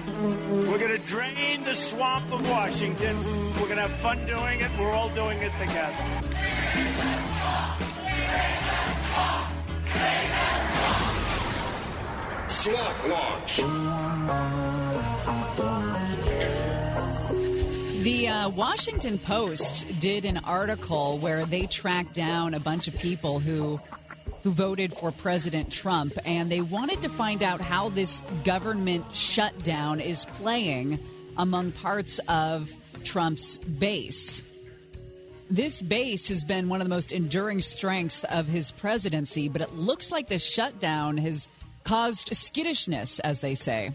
We're 0.49 0.77
going 0.77 0.97
to 0.97 1.05
drain 1.05 1.65
the 1.65 1.75
swamp 1.75 2.31
of 2.31 2.49
Washington. 2.49 3.17
We're 3.55 3.65
going 3.65 3.75
to 3.75 3.81
have 3.81 3.91
fun 3.91 4.25
doing 4.25 4.61
it. 4.61 4.71
We're 4.79 4.93
all 4.93 5.09
doing 5.09 5.37
it 5.41 5.51
together. 5.59 5.97
Swamp 12.47 13.09
launch. 13.09 13.57
The 18.03 18.27
uh, 18.29 18.49
Washington 18.51 19.19
Post 19.19 19.99
did 19.99 20.23
an 20.23 20.37
article 20.37 21.17
where 21.17 21.45
they 21.45 21.65
tracked 21.65 22.13
down 22.13 22.53
a 22.53 22.61
bunch 22.61 22.87
of 22.87 22.97
people 22.97 23.39
who 23.41 23.81
who 24.43 24.51
voted 24.51 24.93
for 24.93 25.11
President 25.11 25.71
Trump, 25.71 26.13
and 26.25 26.51
they 26.51 26.61
wanted 26.61 27.01
to 27.01 27.09
find 27.09 27.43
out 27.43 27.61
how 27.61 27.89
this 27.89 28.21
government 28.43 29.05
shutdown 29.15 29.99
is 29.99 30.25
playing 30.25 30.99
among 31.37 31.71
parts 31.71 32.19
of 32.27 32.71
Trump's 33.03 33.57
base. 33.57 34.41
This 35.49 35.81
base 35.81 36.29
has 36.29 36.43
been 36.43 36.69
one 36.69 36.81
of 36.81 36.85
the 36.85 36.93
most 36.93 37.11
enduring 37.11 37.61
strengths 37.61 38.23
of 38.23 38.47
his 38.47 38.71
presidency, 38.71 39.49
but 39.49 39.61
it 39.61 39.75
looks 39.75 40.11
like 40.11 40.29
the 40.29 40.39
shutdown 40.39 41.17
has 41.17 41.49
caused 41.83 42.29
skittishness, 42.35 43.19
as 43.19 43.41
they 43.41 43.55
say. 43.55 43.91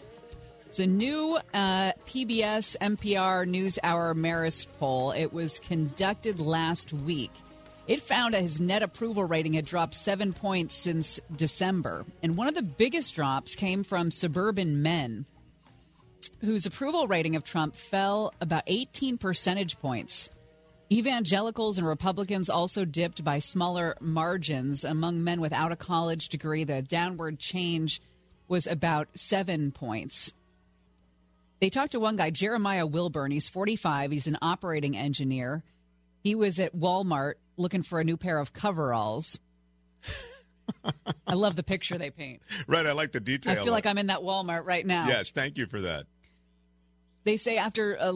It's 0.68 0.81
a 0.81 0.86
new 0.86 1.39
uh, 1.55 1.93
PBS 2.06 2.77
NPR 2.78 3.48
NewsHour 3.48 4.14
Marist 4.14 4.66
poll. 4.78 5.12
It 5.12 5.32
was 5.32 5.59
conducted 5.60 6.40
last 6.40 6.93
week. 6.93 7.31
It 7.88 8.00
found 8.00 8.34
that 8.34 8.42
his 8.42 8.60
net 8.60 8.82
approval 8.82 9.24
rating 9.24 9.52
had 9.52 9.64
dropped 9.64 9.94
seven 9.94 10.32
points 10.32 10.74
since 10.74 11.20
December. 11.36 12.04
And 12.22 12.36
one 12.36 12.48
of 12.48 12.54
the 12.54 12.62
biggest 12.62 13.14
drops 13.14 13.54
came 13.54 13.84
from 13.84 14.10
suburban 14.10 14.82
men, 14.82 15.24
whose 16.40 16.66
approval 16.66 17.06
rating 17.06 17.36
of 17.36 17.44
Trump 17.44 17.76
fell 17.76 18.34
about 18.40 18.64
18 18.66 19.18
percentage 19.18 19.78
points. 19.78 20.32
Evangelicals 20.90 21.78
and 21.78 21.86
Republicans 21.86 22.50
also 22.50 22.84
dipped 22.84 23.22
by 23.22 23.38
smaller 23.38 23.96
margins. 24.00 24.84
Among 24.84 25.22
men 25.22 25.40
without 25.40 25.72
a 25.72 25.76
college 25.76 26.28
degree, 26.28 26.64
the 26.64 26.82
downward 26.82 27.38
change 27.38 28.00
was 28.48 28.66
about 28.66 29.08
seven 29.14 29.70
points. 29.70 30.32
They 31.60 31.70
talked 31.70 31.92
to 31.92 32.00
one 32.00 32.16
guy, 32.16 32.30
Jeremiah 32.30 32.86
Wilburn. 32.86 33.30
He's 33.30 33.48
45. 33.48 34.10
He's 34.10 34.26
an 34.26 34.38
operating 34.42 34.96
engineer. 34.96 35.62
He 36.27 36.35
was 36.35 36.59
at 36.59 36.74
Walmart 36.74 37.35
looking 37.57 37.85
for 37.85 38.01
a 38.01 38.05
new 38.05 38.16
pair 38.16 38.40
of 38.40 38.53
coveralls. 38.53 39.39
I 41.24 41.35
love 41.35 41.55
the 41.55 41.62
picture 41.62 41.97
they 41.98 42.11
paint. 42.11 42.43
Right, 42.66 42.85
I 42.85 42.90
like 42.90 43.12
the 43.12 43.20
detail. 43.20 43.53
I 43.53 43.62
feel 43.62 43.73
like 43.73 43.86
I'm 43.86 43.97
in 43.97 44.09
that 44.09 44.23
Walmart 44.23 44.65
right 44.65 44.85
now. 44.85 45.07
Yes, 45.07 45.31
thank 45.31 45.57
you 45.57 45.66
for 45.66 45.82
that. 45.82 46.07
They 47.23 47.36
say 47.36 47.59
after, 47.59 47.97
uh, 48.01 48.12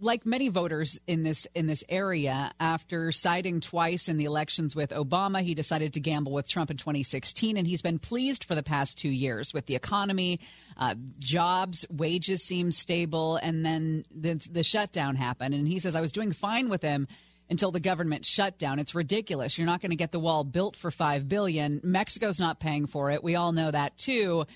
like 0.00 0.24
many 0.24 0.48
voters 0.48 0.98
in 1.06 1.24
this 1.24 1.46
in 1.54 1.66
this 1.66 1.84
area, 1.90 2.52
after 2.58 3.12
siding 3.12 3.60
twice 3.60 4.08
in 4.08 4.16
the 4.16 4.24
elections 4.24 4.74
with 4.74 4.88
Obama, 4.88 5.42
he 5.42 5.54
decided 5.54 5.92
to 5.92 6.00
gamble 6.00 6.32
with 6.32 6.48
Trump 6.48 6.70
in 6.70 6.78
2016, 6.78 7.58
and 7.58 7.66
he's 7.66 7.82
been 7.82 7.98
pleased 7.98 8.44
for 8.44 8.54
the 8.54 8.62
past 8.62 8.96
two 8.96 9.10
years 9.10 9.52
with 9.52 9.66
the 9.66 9.76
economy, 9.76 10.40
uh, 10.78 10.94
jobs, 11.18 11.84
wages 11.90 12.42
seem 12.42 12.72
stable, 12.72 13.36
and 13.36 13.62
then 13.62 14.06
the, 14.10 14.40
the 14.50 14.62
shutdown 14.62 15.16
happened, 15.16 15.52
and 15.52 15.68
he 15.68 15.78
says 15.78 15.94
I 15.94 16.00
was 16.00 16.12
doing 16.12 16.32
fine 16.32 16.70
with 16.70 16.80
him 16.80 17.06
until 17.52 17.70
the 17.70 17.80
government 17.80 18.24
shut 18.24 18.56
down. 18.56 18.78
It's 18.78 18.94
ridiculous. 18.94 19.58
You're 19.58 19.66
not 19.66 19.82
going 19.82 19.90
to 19.90 19.96
get 19.96 20.10
the 20.10 20.18
wall 20.18 20.42
built 20.42 20.74
for 20.74 20.90
five 20.90 21.28
billion. 21.28 21.82
Mexico's 21.84 22.40
not 22.40 22.58
paying 22.58 22.86
for 22.86 23.10
it. 23.10 23.22
We 23.22 23.36
all 23.36 23.52
know 23.52 23.70
that 23.70 23.98
too, 23.98 24.46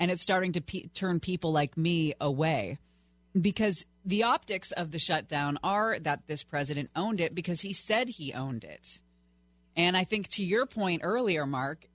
and 0.00 0.10
it's 0.10 0.22
starting 0.22 0.52
to 0.52 0.62
pe- 0.62 0.86
turn 0.94 1.20
people 1.20 1.52
like 1.52 1.76
me 1.76 2.14
away 2.18 2.78
because 3.38 3.84
the 4.06 4.22
optics 4.22 4.72
of 4.72 4.90
the 4.90 4.98
shutdown 4.98 5.58
are 5.62 5.98
that 5.98 6.26
this 6.28 6.42
president 6.44 6.88
owned 6.96 7.20
it 7.20 7.34
because 7.34 7.60
he 7.60 7.74
said 7.74 8.08
he 8.08 8.32
owned 8.32 8.64
it. 8.64 9.02
And 9.76 9.94
I 9.94 10.04
think 10.04 10.28
to 10.28 10.44
your 10.44 10.64
point 10.64 11.02
earlier, 11.04 11.44
Mark, 11.44 11.86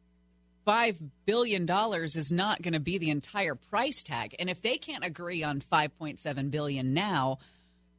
$5 0.67 1.09
billion 1.25 1.67
is 2.03 2.31
not 2.31 2.61
going 2.61 2.73
to 2.73 2.79
be 2.79 2.99
the 2.99 3.09
entire 3.09 3.55
price 3.55 4.03
tag. 4.03 4.35
And 4.37 4.47
if 4.47 4.61
they 4.61 4.77
can't 4.77 5.03
agree 5.03 5.41
on 5.41 5.59
5.7 5.59 6.51
billion 6.51 6.93
now, 6.93 7.39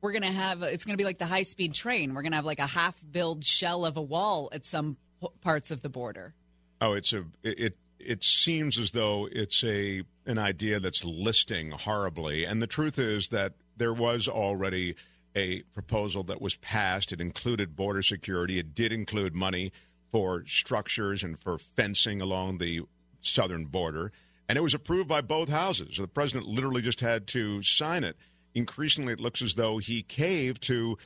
we're 0.03 0.13
going 0.13 0.23
to 0.23 0.33
have 0.33 0.63
it's 0.63 0.85
going 0.85 0.95
to 0.95 0.99
be 0.99 1.05
like 1.05 1.19
the 1.19 1.27
high 1.27 1.45
speed 1.45 1.73
train. 1.73 2.13
We're 2.13 2.23
going 2.23 2.33
to 2.33 2.37
have 2.37 2.45
like 2.45 2.59
a 2.59 2.67
half 2.67 3.01
build 3.11 3.45
shell 3.45 3.87
of 3.87 3.97
a 3.97 4.03
wall 4.03 4.51
at 4.53 4.67
some 4.67 4.97
parts 5.41 5.71
of 5.71 5.81
the 5.81 5.89
border. 5.89 6.35
Oh, 6.81 6.93
it's 6.93 7.13
a 7.13 7.25
it 7.43 7.79
it 7.99 8.25
seems 8.25 8.79
as 8.79 8.91
though 8.91 9.29
it's 9.31 9.63
a 9.65 10.03
an 10.27 10.39
idea 10.39 10.81
that's 10.81 11.05
listing 11.05 11.71
horribly, 11.71 12.45
and 12.45 12.61
the 12.61 12.67
truth 12.67 12.99
is 12.99 13.29
that 13.29 13.55
there 13.77 13.95
was 13.95 14.29
already 14.29 14.97
a 15.35 15.63
proposal 15.75 16.25
that 16.25 16.43
was 16.43 16.57
passed. 16.57 17.13
It 17.13 17.21
included 17.21 17.75
border 17.75 18.03
security. 18.03 18.59
It 18.59 18.75
did 18.75 18.93
include 18.93 19.35
money 19.35 19.73
for 20.11 20.45
structures 20.47 21.23
and 21.23 21.39
for 21.39 21.57
fencing 21.57 22.21
along 22.21 22.59
the 22.59 22.83
southern 23.21 23.67
border, 23.67 24.13
and 24.49 24.59
it 24.59 24.63
was 24.63 24.75
approved 24.75 25.09
by 25.09 25.21
both 25.21 25.49
houses. 25.49 25.97
So 25.97 26.03
the 26.03 26.09
president 26.09 26.49
literally 26.49 26.83
just 26.83 27.01
had 27.01 27.29
to 27.29 27.63
sign 27.63 28.03
it. 28.03 28.17
Increasingly, 28.55 29.13
it 29.13 29.21
looks 29.21 29.43
as 29.43 29.55
though 29.55 29.79
he 29.79 30.03
caved 30.03 30.63
to 30.65 30.99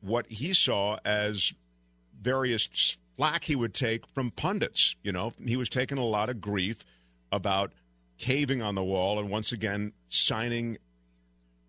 what 0.00 0.26
he 0.26 0.52
saw 0.52 0.98
as 1.04 1.52
various 2.20 2.96
flack 3.16 3.44
he 3.44 3.56
would 3.56 3.74
take 3.74 4.06
from 4.08 4.30
pundits. 4.30 4.96
You 5.02 5.12
know, 5.12 5.32
he 5.44 5.56
was 5.56 5.68
taking 5.68 5.98
a 5.98 6.04
lot 6.04 6.28
of 6.28 6.40
grief 6.40 6.78
about 7.30 7.72
caving 8.18 8.62
on 8.62 8.74
the 8.74 8.84
wall 8.84 9.18
and 9.18 9.30
once 9.30 9.52
again 9.52 9.92
signing 10.08 10.78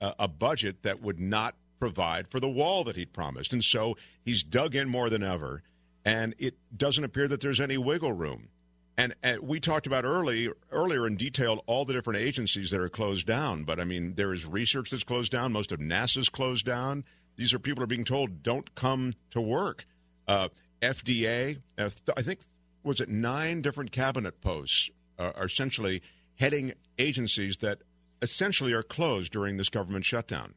a, 0.01 0.14
a 0.19 0.27
budget 0.27 0.84
that 0.84 1.01
would 1.01 1.19
not 1.19 1.55
provide 1.80 2.27
for 2.27 2.39
the 2.39 2.49
wall 2.49 2.84
that 2.84 2.95
he'd 2.95 3.11
promised. 3.11 3.53
And 3.53 3.64
so 3.64 3.97
he's 4.23 4.43
dug 4.43 4.76
in 4.76 4.88
more 4.88 5.10
than 5.10 5.23
ever, 5.23 5.64
and 6.05 6.35
it 6.38 6.55
doesn't 6.76 7.03
appear 7.03 7.27
that 7.27 7.41
there's 7.41 7.60
any 7.60 7.77
wiggle 7.77 8.14
room. 8.14 8.49
And, 8.98 9.15
and 9.24 9.41
we 9.41 9.60
talked 9.60 9.88
about 9.88 10.06
early 10.06 10.49
earlier 10.72 11.07
in 11.07 11.15
detail 11.15 11.64
all 11.65 11.84
the 11.84 11.94
different 11.94 12.20
agencies 12.20 12.70
that 12.72 12.80
are 12.80 12.90
closed 12.90 13.26
down. 13.26 13.64
But 13.64 13.80
I 13.80 13.86
mean, 13.86 14.14
there 14.15 14.34
is 14.34 14.45
research 14.45 14.91
that's 14.91 15.03
closed 15.03 15.32
down. 15.32 15.52
Most 15.52 15.72
of 15.72 15.80
NASA's 15.80 16.30
closed 16.30 16.65
down. 16.65 17.03
These 17.36 17.53
are 17.53 17.60
people 17.60 17.84
are 17.84 17.88
being 17.88 18.06
told 18.06 18.44
don't 18.44 18.74
come 18.76 19.14
to 19.32 19.41
work. 19.41 19.86
Uh, 20.28 20.49
FDA, 20.82 21.57
uh, 21.78 21.90
th- 21.90 22.15
I 22.15 22.22
think 22.22 22.41
was 22.84 23.02
it 23.02 23.10
nine 23.10 23.61
different 23.61 23.91
cabinet 23.91 24.41
posts 24.41 24.90
uh, 25.18 25.32
are 25.36 25.45
essentially 25.45 26.02
heading 26.36 26.74
agencies 26.99 27.57
that 27.57 27.80
essentially 28.22 28.74
are 28.74 28.84
closed 28.84 29.32
during 29.32 29.57
this 29.57 29.70
government 29.70 30.06
shutdown. 30.06 30.53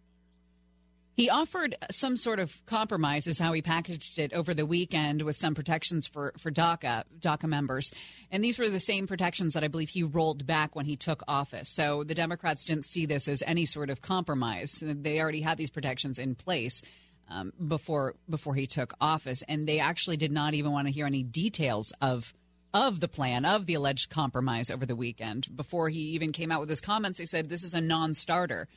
He 1.17 1.31
offered 1.31 1.77
some 1.91 2.19
sort 2.19 2.41
of 2.41 2.61
compromise, 2.67 3.27
is 3.27 3.39
how 3.39 3.55
he 3.55 3.63
packaged 3.63 4.19
it 4.19 4.35
over 4.35 4.53
the 4.53 4.67
weekend 4.67 5.23
with 5.23 5.39
some 5.39 5.55
protections 5.55 6.07
for, 6.07 6.35
for 6.37 6.51
DACA, 6.51 7.05
DACA 7.19 7.49
members. 7.49 7.91
And 8.31 8.45
these 8.45 8.59
were 8.59 8.69
the 8.69 8.79
same 8.79 9.07
protections 9.07 9.55
that 9.55 9.65
I 9.65 9.69
believe 9.69 9.89
he 9.89 10.03
rolled 10.03 10.47
back 10.47 10.77
when 10.77 10.85
he 10.85 10.95
took 10.95 11.23
office. 11.27 11.71
So 11.71 12.05
the 12.05 12.15
Democrats 12.15 12.67
didn't 12.67 12.85
see 12.85 13.07
this 13.07 13.29
as 13.29 13.43
any 13.47 13.65
sort 13.65 13.89
of 13.89 14.03
compromise. 14.03 14.83
They 14.83 15.19
already 15.19 15.41
had 15.41 15.57
these 15.57 15.71
protections 15.71 16.19
in 16.19 16.35
place. 16.35 16.83
Um, 17.29 17.53
before 17.67 18.15
before 18.31 18.55
he 18.55 18.69
took 18.69 18.95
office, 19.01 19.43
and 19.49 19.67
they 19.67 19.81
actually 19.81 20.17
did 20.17 20.31
not 20.31 20.55
even 20.55 20.71
want 20.71 20.87
to 20.87 20.93
hear 20.93 21.07
any 21.07 21.25
details 21.25 21.93
of 22.01 22.33
of 22.73 23.01
the 23.01 23.09
plan 23.09 23.45
of 23.45 23.67
the 23.67 23.75
alleged 23.75 24.11
compromise 24.11 24.71
over 24.71 24.87
the 24.87 24.95
weekend. 24.95 25.49
Before 25.57 25.89
he 25.89 26.01
even 26.11 26.31
came 26.31 26.53
out 26.53 26.61
with 26.61 26.69
his 26.69 26.81
comments, 26.81 27.19
they 27.19 27.25
said 27.25 27.49
this 27.49 27.65
is 27.65 27.75
a 27.75 27.81
non-starter. 27.81 28.69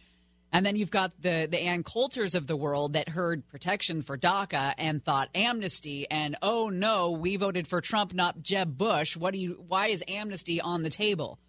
And 0.52 0.66
then 0.66 0.76
you've 0.76 0.92
got 0.92 1.12
the 1.22 1.48
the 1.50 1.60
Ann 1.60 1.84
Coulters 1.84 2.34
of 2.36 2.48
the 2.48 2.56
world 2.56 2.94
that 2.94 3.10
heard 3.10 3.48
protection 3.50 4.02
for 4.02 4.18
DACA 4.18 4.74
and 4.78 5.04
thought 5.04 5.30
amnesty 5.36 6.10
and 6.10 6.36
oh 6.42 6.70
no, 6.70 7.12
we 7.12 7.36
voted 7.36 7.68
for 7.68 7.82
Trump, 7.82 8.14
not 8.14 8.42
Jeb 8.42 8.78
Bush. 8.78 9.16
What 9.16 9.34
do 9.34 9.40
you? 9.40 9.64
Why 9.68 9.88
is 9.88 10.04
amnesty 10.08 10.60
on 10.60 10.84
the 10.84 10.90
table? 10.90 11.40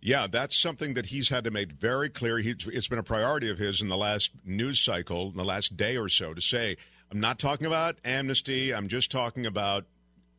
Yeah, 0.00 0.28
that's 0.30 0.56
something 0.56 0.94
that 0.94 1.06
he's 1.06 1.28
had 1.28 1.44
to 1.44 1.50
make 1.50 1.72
very 1.72 2.08
clear. 2.08 2.38
It's 2.38 2.88
been 2.88 3.00
a 3.00 3.02
priority 3.04 3.50
of 3.50 3.58
his 3.58 3.80
in 3.80 3.88
the 3.88 3.96
last 3.96 4.30
news 4.44 4.78
cycle, 4.78 5.30
in 5.30 5.36
the 5.36 5.44
last 5.44 5.76
day 5.76 5.96
or 5.96 6.08
so, 6.08 6.34
to 6.34 6.40
say, 6.40 6.76
I'm 7.10 7.18
not 7.18 7.40
talking 7.40 7.66
about 7.66 7.96
amnesty. 8.04 8.72
I'm 8.72 8.86
just 8.86 9.10
talking 9.10 9.44
about 9.44 9.86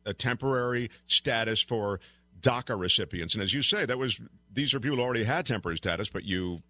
a 0.06 0.14
temporary 0.14 0.90
status 1.06 1.62
for 1.62 2.00
DACA 2.40 2.78
recipients. 2.78 3.34
And 3.34 3.42
as 3.42 3.52
you 3.52 3.60
say, 3.60 3.84
that 3.84 3.98
was 3.98 4.18
these 4.50 4.72
are 4.72 4.80
people 4.80 4.96
who 4.96 5.02
already 5.02 5.24
had 5.24 5.44
temporary 5.44 5.76
status, 5.76 6.08
but 6.08 6.24
you 6.24 6.62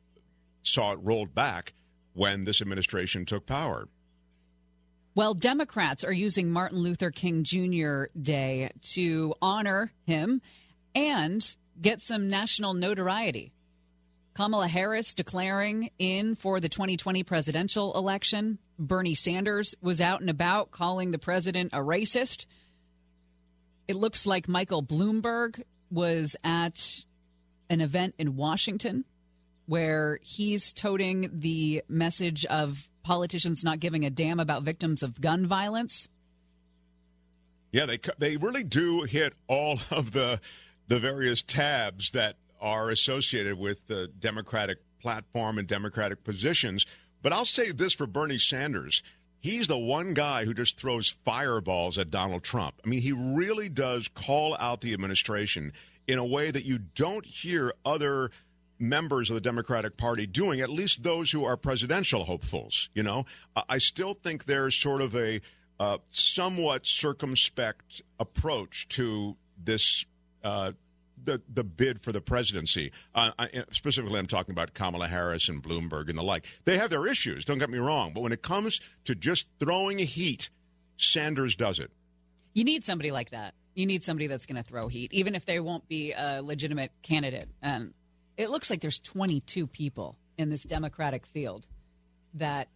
saw 0.62 0.92
it 0.92 0.98
rolled 1.02 1.34
back 1.34 1.74
when 2.12 2.44
this 2.44 2.60
administration 2.60 3.24
took 3.24 3.46
power. 3.46 3.88
Well, 5.14 5.34
Democrats 5.34 6.04
are 6.04 6.12
using 6.12 6.50
Martin 6.50 6.78
Luther 6.78 7.10
King 7.10 7.42
Jr. 7.42 8.04
Day 8.20 8.70
to 8.92 9.34
honor 9.42 9.92
him 10.06 10.40
and 10.94 11.56
get 11.80 12.00
some 12.00 12.28
national 12.28 12.74
notoriety. 12.74 13.52
Kamala 14.34 14.68
Harris 14.68 15.14
declaring 15.14 15.90
in 15.98 16.36
for 16.36 16.60
the 16.60 16.68
2020 16.68 17.24
presidential 17.24 17.92
election. 17.96 18.58
Bernie 18.78 19.14
Sanders 19.14 19.74
was 19.82 20.00
out 20.00 20.20
and 20.20 20.30
about 20.30 20.70
calling 20.70 21.10
the 21.10 21.18
president 21.18 21.72
a 21.72 21.78
racist. 21.78 22.46
It 23.88 23.96
looks 23.96 24.26
like 24.26 24.48
Michael 24.48 24.82
Bloomberg 24.82 25.62
was 25.90 26.36
at 26.44 27.04
an 27.68 27.80
event 27.80 28.14
in 28.18 28.36
Washington 28.36 29.04
where 29.70 30.18
he's 30.20 30.72
toting 30.72 31.30
the 31.32 31.80
message 31.88 32.44
of 32.46 32.88
politicians 33.04 33.62
not 33.62 33.78
giving 33.78 34.04
a 34.04 34.10
damn 34.10 34.40
about 34.40 34.64
victims 34.64 35.00
of 35.04 35.20
gun 35.20 35.46
violence. 35.46 36.08
Yeah, 37.70 37.86
they 37.86 38.00
they 38.18 38.36
really 38.36 38.64
do 38.64 39.02
hit 39.02 39.32
all 39.46 39.78
of 39.92 40.10
the 40.10 40.40
the 40.88 40.98
various 40.98 41.40
tabs 41.40 42.10
that 42.10 42.34
are 42.60 42.90
associated 42.90 43.60
with 43.60 43.86
the 43.86 44.08
Democratic 44.08 44.78
platform 45.00 45.56
and 45.56 45.68
Democratic 45.68 46.24
positions. 46.24 46.84
But 47.22 47.32
I'll 47.32 47.44
say 47.44 47.70
this 47.70 47.94
for 47.94 48.08
Bernie 48.08 48.38
Sanders. 48.38 49.04
He's 49.38 49.68
the 49.68 49.78
one 49.78 50.14
guy 50.14 50.46
who 50.46 50.52
just 50.52 50.80
throws 50.80 51.16
fireballs 51.24 51.96
at 51.96 52.10
Donald 52.10 52.42
Trump. 52.42 52.74
I 52.84 52.88
mean, 52.88 53.02
he 53.02 53.12
really 53.12 53.68
does 53.68 54.08
call 54.08 54.56
out 54.58 54.80
the 54.80 54.92
administration 54.94 55.72
in 56.08 56.18
a 56.18 56.24
way 56.24 56.50
that 56.50 56.64
you 56.64 56.78
don't 56.78 57.24
hear 57.24 57.72
other 57.84 58.32
members 58.80 59.30
of 59.30 59.34
the 59.34 59.40
Democratic 59.40 59.96
Party 59.96 60.26
doing, 60.26 60.60
at 60.60 60.70
least 60.70 61.02
those 61.02 61.30
who 61.30 61.44
are 61.44 61.56
presidential 61.56 62.24
hopefuls. 62.24 62.88
You 62.94 63.02
know, 63.02 63.26
I- 63.68 63.78
still 63.78 64.14
think 64.14 64.44
there's 64.44 64.74
sort 64.74 65.02
of 65.02 65.14
a 65.16 65.40
uh, 65.78 65.98
somewhat 66.10 66.86
circumspect 66.86 68.02
approach 68.18 68.86
to 68.88 69.36
this 69.62 70.04
uh, 70.44 70.72
the 71.24 71.40
the 71.52 71.64
bid 71.64 72.00
for 72.02 72.12
the 72.12 72.20
presidency. 72.20 72.92
Uh, 73.14 73.30
I, 73.38 73.64
specifically, 73.72 74.18
I'm 74.18 74.26
talking 74.26 74.52
about 74.52 74.74
Kamala 74.74 75.08
Harris 75.08 75.48
and 75.48 75.62
Bloomberg 75.62 76.08
and 76.08 76.16
the 76.16 76.22
like. 76.22 76.46
They 76.64 76.78
have 76.78 76.90
their 76.90 77.06
issues. 77.06 77.44
Don't 77.44 77.58
get 77.58 77.70
me 77.70 77.78
wrong, 77.78 78.12
but 78.14 78.22
when 78.22 78.32
it 78.32 78.42
comes 78.42 78.80
to 79.04 79.14
just 79.14 79.48
throwing 79.58 79.98
heat, 79.98 80.50
Sanders 80.96 81.56
does 81.56 81.78
it. 81.78 81.90
You 82.54 82.64
need 82.64 82.84
somebody 82.84 83.10
like 83.10 83.30
that. 83.30 83.54
You 83.74 83.86
need 83.86 84.02
somebody 84.02 84.26
that's 84.26 84.46
going 84.46 84.56
to 84.56 84.68
throw 84.68 84.88
heat, 84.88 85.12
even 85.12 85.34
if 85.34 85.46
they 85.46 85.60
won't 85.60 85.88
be 85.88 86.12
a 86.12 86.42
legitimate 86.42 86.92
candidate. 87.02 87.48
And 87.62 87.94
it 88.40 88.50
looks 88.50 88.70
like 88.70 88.80
there's 88.80 88.98
22 89.00 89.66
people 89.66 90.16
in 90.38 90.48
this 90.48 90.62
Democratic 90.62 91.26
field 91.26 91.66
that 92.34 92.68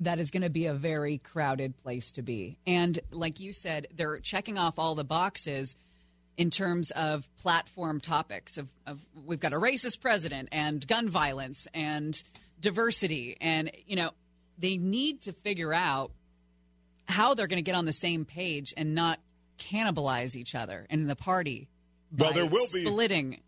that 0.00 0.18
is 0.18 0.30
going 0.30 0.42
to 0.42 0.50
be 0.50 0.66
a 0.66 0.74
very 0.74 1.18
crowded 1.18 1.76
place 1.76 2.12
to 2.12 2.22
be. 2.22 2.56
And 2.66 2.98
like 3.10 3.40
you 3.40 3.52
said, 3.52 3.88
they're 3.94 4.20
checking 4.20 4.56
off 4.56 4.78
all 4.78 4.94
the 4.94 5.04
boxes 5.04 5.76
in 6.36 6.50
terms 6.50 6.92
of 6.92 7.28
platform 7.36 8.00
topics 8.00 8.56
of, 8.56 8.68
of 8.86 8.98
we've 9.26 9.40
got 9.40 9.52
a 9.52 9.58
racist 9.58 10.00
president 10.00 10.48
and 10.52 10.86
gun 10.86 11.10
violence 11.10 11.66
and 11.74 12.22
diversity 12.60 13.36
and 13.40 13.70
you 13.86 13.96
know 13.96 14.10
they 14.56 14.76
need 14.76 15.20
to 15.22 15.32
figure 15.32 15.74
out 15.74 16.12
how 17.06 17.34
they're 17.34 17.48
going 17.48 17.62
to 17.62 17.66
get 17.66 17.74
on 17.74 17.86
the 17.86 17.92
same 17.92 18.24
page 18.24 18.72
and 18.76 18.94
not 18.94 19.18
cannibalize 19.58 20.36
each 20.36 20.54
other 20.54 20.86
in 20.90 21.06
the 21.06 21.16
party 21.16 21.68
Well, 22.16 22.32
there 22.32 22.46
will 22.46 22.66
be- 22.72 22.84
splitting 22.84 23.40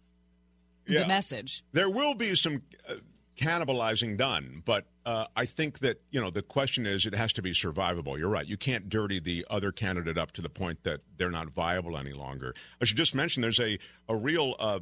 Yeah. 0.90 1.02
the 1.02 1.08
message 1.08 1.64
There 1.72 1.90
will 1.90 2.14
be 2.14 2.34
some 2.34 2.62
uh, 2.88 2.94
cannibalizing 3.36 4.16
done, 4.16 4.62
but 4.64 4.86
uh, 5.06 5.26
I 5.34 5.46
think 5.46 5.78
that 5.80 6.00
you 6.10 6.20
know 6.20 6.30
the 6.30 6.42
question 6.42 6.86
is 6.86 7.06
it 7.06 7.14
has 7.14 7.32
to 7.34 7.42
be 7.42 7.52
survivable. 7.52 8.18
You're 8.18 8.28
right. 8.28 8.46
You 8.46 8.56
can't 8.56 8.88
dirty 8.88 9.18
the 9.18 9.46
other 9.48 9.72
candidate 9.72 10.18
up 10.18 10.32
to 10.32 10.42
the 10.42 10.50
point 10.50 10.82
that 10.84 11.00
they're 11.16 11.30
not 11.30 11.50
viable 11.50 11.96
any 11.96 12.12
longer. 12.12 12.54
I 12.80 12.84
should 12.84 12.98
just 12.98 13.14
mention 13.14 13.40
there's 13.40 13.60
a 13.60 13.78
a 14.08 14.16
real 14.16 14.56
uh, 14.58 14.80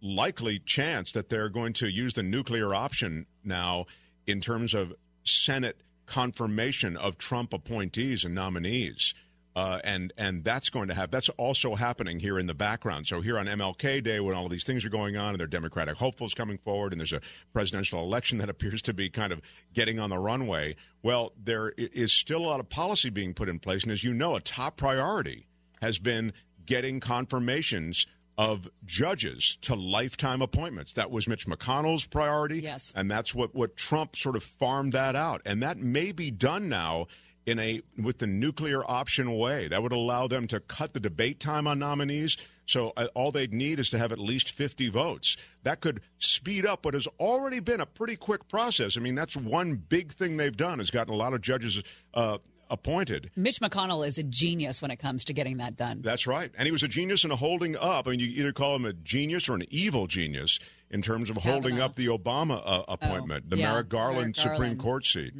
likely 0.00 0.58
chance 0.60 1.12
that 1.12 1.28
they're 1.28 1.48
going 1.48 1.72
to 1.74 1.88
use 1.88 2.14
the 2.14 2.22
nuclear 2.22 2.74
option 2.74 3.26
now 3.44 3.86
in 4.26 4.40
terms 4.40 4.74
of 4.74 4.92
Senate 5.24 5.80
confirmation 6.06 6.96
of 6.96 7.18
Trump 7.18 7.52
appointees 7.52 8.24
and 8.24 8.34
nominees. 8.34 9.14
Uh, 9.54 9.80
and 9.84 10.12
and 10.16 10.44
that's 10.44 10.70
going 10.70 10.88
to 10.88 10.94
have 10.94 11.10
that's 11.10 11.28
also 11.30 11.74
happening 11.74 12.18
here 12.18 12.38
in 12.38 12.46
the 12.46 12.54
background. 12.54 13.06
So 13.06 13.20
here 13.20 13.38
on 13.38 13.46
MLK 13.46 14.02
Day, 14.02 14.18
when 14.18 14.34
all 14.34 14.46
of 14.46 14.50
these 14.50 14.64
things 14.64 14.84
are 14.84 14.90
going 14.90 15.16
on, 15.16 15.30
and 15.30 15.38
there 15.38 15.44
are 15.44 15.48
Democratic 15.48 15.96
hopefuls 15.96 16.32
coming 16.32 16.56
forward, 16.58 16.92
and 16.92 17.00
there's 17.00 17.12
a 17.12 17.20
presidential 17.52 18.02
election 18.02 18.38
that 18.38 18.48
appears 18.50 18.80
to 18.82 18.94
be 18.94 19.10
kind 19.10 19.32
of 19.32 19.42
getting 19.74 19.98
on 19.98 20.08
the 20.08 20.18
runway. 20.18 20.74
Well, 21.02 21.32
there 21.42 21.74
is 21.76 22.12
still 22.12 22.40
a 22.40 22.48
lot 22.48 22.60
of 22.60 22.70
policy 22.70 23.10
being 23.10 23.34
put 23.34 23.48
in 23.48 23.58
place, 23.58 23.82
and 23.82 23.92
as 23.92 24.02
you 24.02 24.14
know, 24.14 24.36
a 24.36 24.40
top 24.40 24.76
priority 24.76 25.46
has 25.82 25.98
been 25.98 26.32
getting 26.64 27.00
confirmations 27.00 28.06
of 28.38 28.68
judges 28.86 29.58
to 29.62 29.74
lifetime 29.74 30.40
appointments. 30.40 30.94
That 30.94 31.10
was 31.10 31.28
Mitch 31.28 31.46
McConnell's 31.46 32.06
priority. 32.06 32.60
Yes. 32.60 32.92
And 32.96 33.10
that's 33.10 33.34
what, 33.34 33.54
what 33.54 33.76
Trump 33.76 34.16
sort 34.16 34.36
of 34.36 34.42
farmed 34.42 34.94
that 34.94 35.14
out. 35.14 35.42
And 35.44 35.62
that 35.62 35.78
may 35.78 36.12
be 36.12 36.30
done 36.30 36.68
now 36.68 37.08
in 37.46 37.58
a 37.58 37.82
with 38.00 38.18
the 38.18 38.26
nuclear 38.26 38.82
option 38.88 39.36
way. 39.36 39.68
That 39.68 39.82
would 39.82 39.92
allow 39.92 40.28
them 40.28 40.46
to 40.48 40.60
cut 40.60 40.92
the 40.94 41.00
debate 41.00 41.40
time 41.40 41.66
on 41.66 41.78
nominees. 41.78 42.36
So 42.66 42.92
uh, 42.96 43.08
all 43.14 43.32
they'd 43.32 43.52
need 43.52 43.80
is 43.80 43.90
to 43.90 43.98
have 43.98 44.12
at 44.12 44.18
least 44.18 44.52
50 44.52 44.88
votes. 44.90 45.36
That 45.64 45.80
could 45.80 46.00
speed 46.18 46.64
up 46.64 46.84
what 46.84 46.94
has 46.94 47.08
already 47.18 47.60
been 47.60 47.80
a 47.80 47.86
pretty 47.86 48.16
quick 48.16 48.48
process. 48.48 48.96
I 48.96 49.00
mean, 49.00 49.14
that's 49.14 49.36
one 49.36 49.74
big 49.74 50.12
thing 50.12 50.36
they've 50.36 50.56
done 50.56 50.78
has 50.78 50.90
gotten 50.90 51.12
a 51.12 51.16
lot 51.16 51.34
of 51.34 51.40
judges 51.40 51.82
uh, 52.14 52.38
appointed. 52.70 53.30
mitch 53.36 53.60
mcconnell 53.60 54.06
is 54.06 54.16
a 54.16 54.22
genius 54.22 54.80
when 54.80 54.90
it 54.90 54.96
comes 54.96 55.26
to 55.26 55.34
getting 55.34 55.58
that 55.58 55.76
done 55.76 56.00
That's 56.00 56.26
right. 56.26 56.50
And 56.56 56.64
he 56.64 56.72
was 56.72 56.82
a 56.82 56.88
genius 56.88 57.22
in 57.22 57.30
holding 57.30 57.76
up. 57.76 58.06
I 58.06 58.12
mean, 58.12 58.20
you 58.20 58.28
either 58.28 58.52
call 58.52 58.76
him 58.76 58.86
a 58.86 58.94
genius 58.94 59.48
or 59.48 59.54
an 59.54 59.64
evil 59.68 60.06
genius 60.06 60.58
in 60.90 61.02
terms 61.02 61.28
of 61.28 61.36
holding 61.36 61.80
up 61.80 61.96
the 61.96 62.06
Obama 62.06 62.62
uh, 62.64 62.82
appointment, 62.88 63.50
the 63.50 63.56
Oh, 63.56 63.58
yeah, 63.58 63.72
Merrick 63.72 63.88
Garland 63.90 64.16
Merrick 64.18 64.36
Supreme 64.36 64.58
Garland. 64.58 64.78
Court 64.80 65.06
seat. 65.06 65.34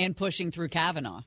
And 0.00 0.16
pushing 0.16 0.50
through 0.50 0.68
kavanaugh 0.68 1.20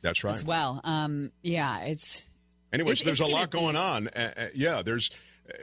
That's 0.00 0.24
right. 0.24 0.34
as 0.34 0.42
well 0.44 0.80
um, 0.84 1.30
yeah 1.42 1.80
it's 1.84 2.24
Anyways, 2.72 3.00
It- 3.00 3.04
there's 3.04 3.20
it's 3.20 3.28
a 3.28 3.32
lot 3.32 3.50
going 3.50 3.72
be- 3.74 3.78
on. 3.80 4.06
Uh, 4.08 4.32
uh, 4.36 4.44
yeah, 4.54 4.82
there's. 4.82 5.10
Uh, 5.48 5.56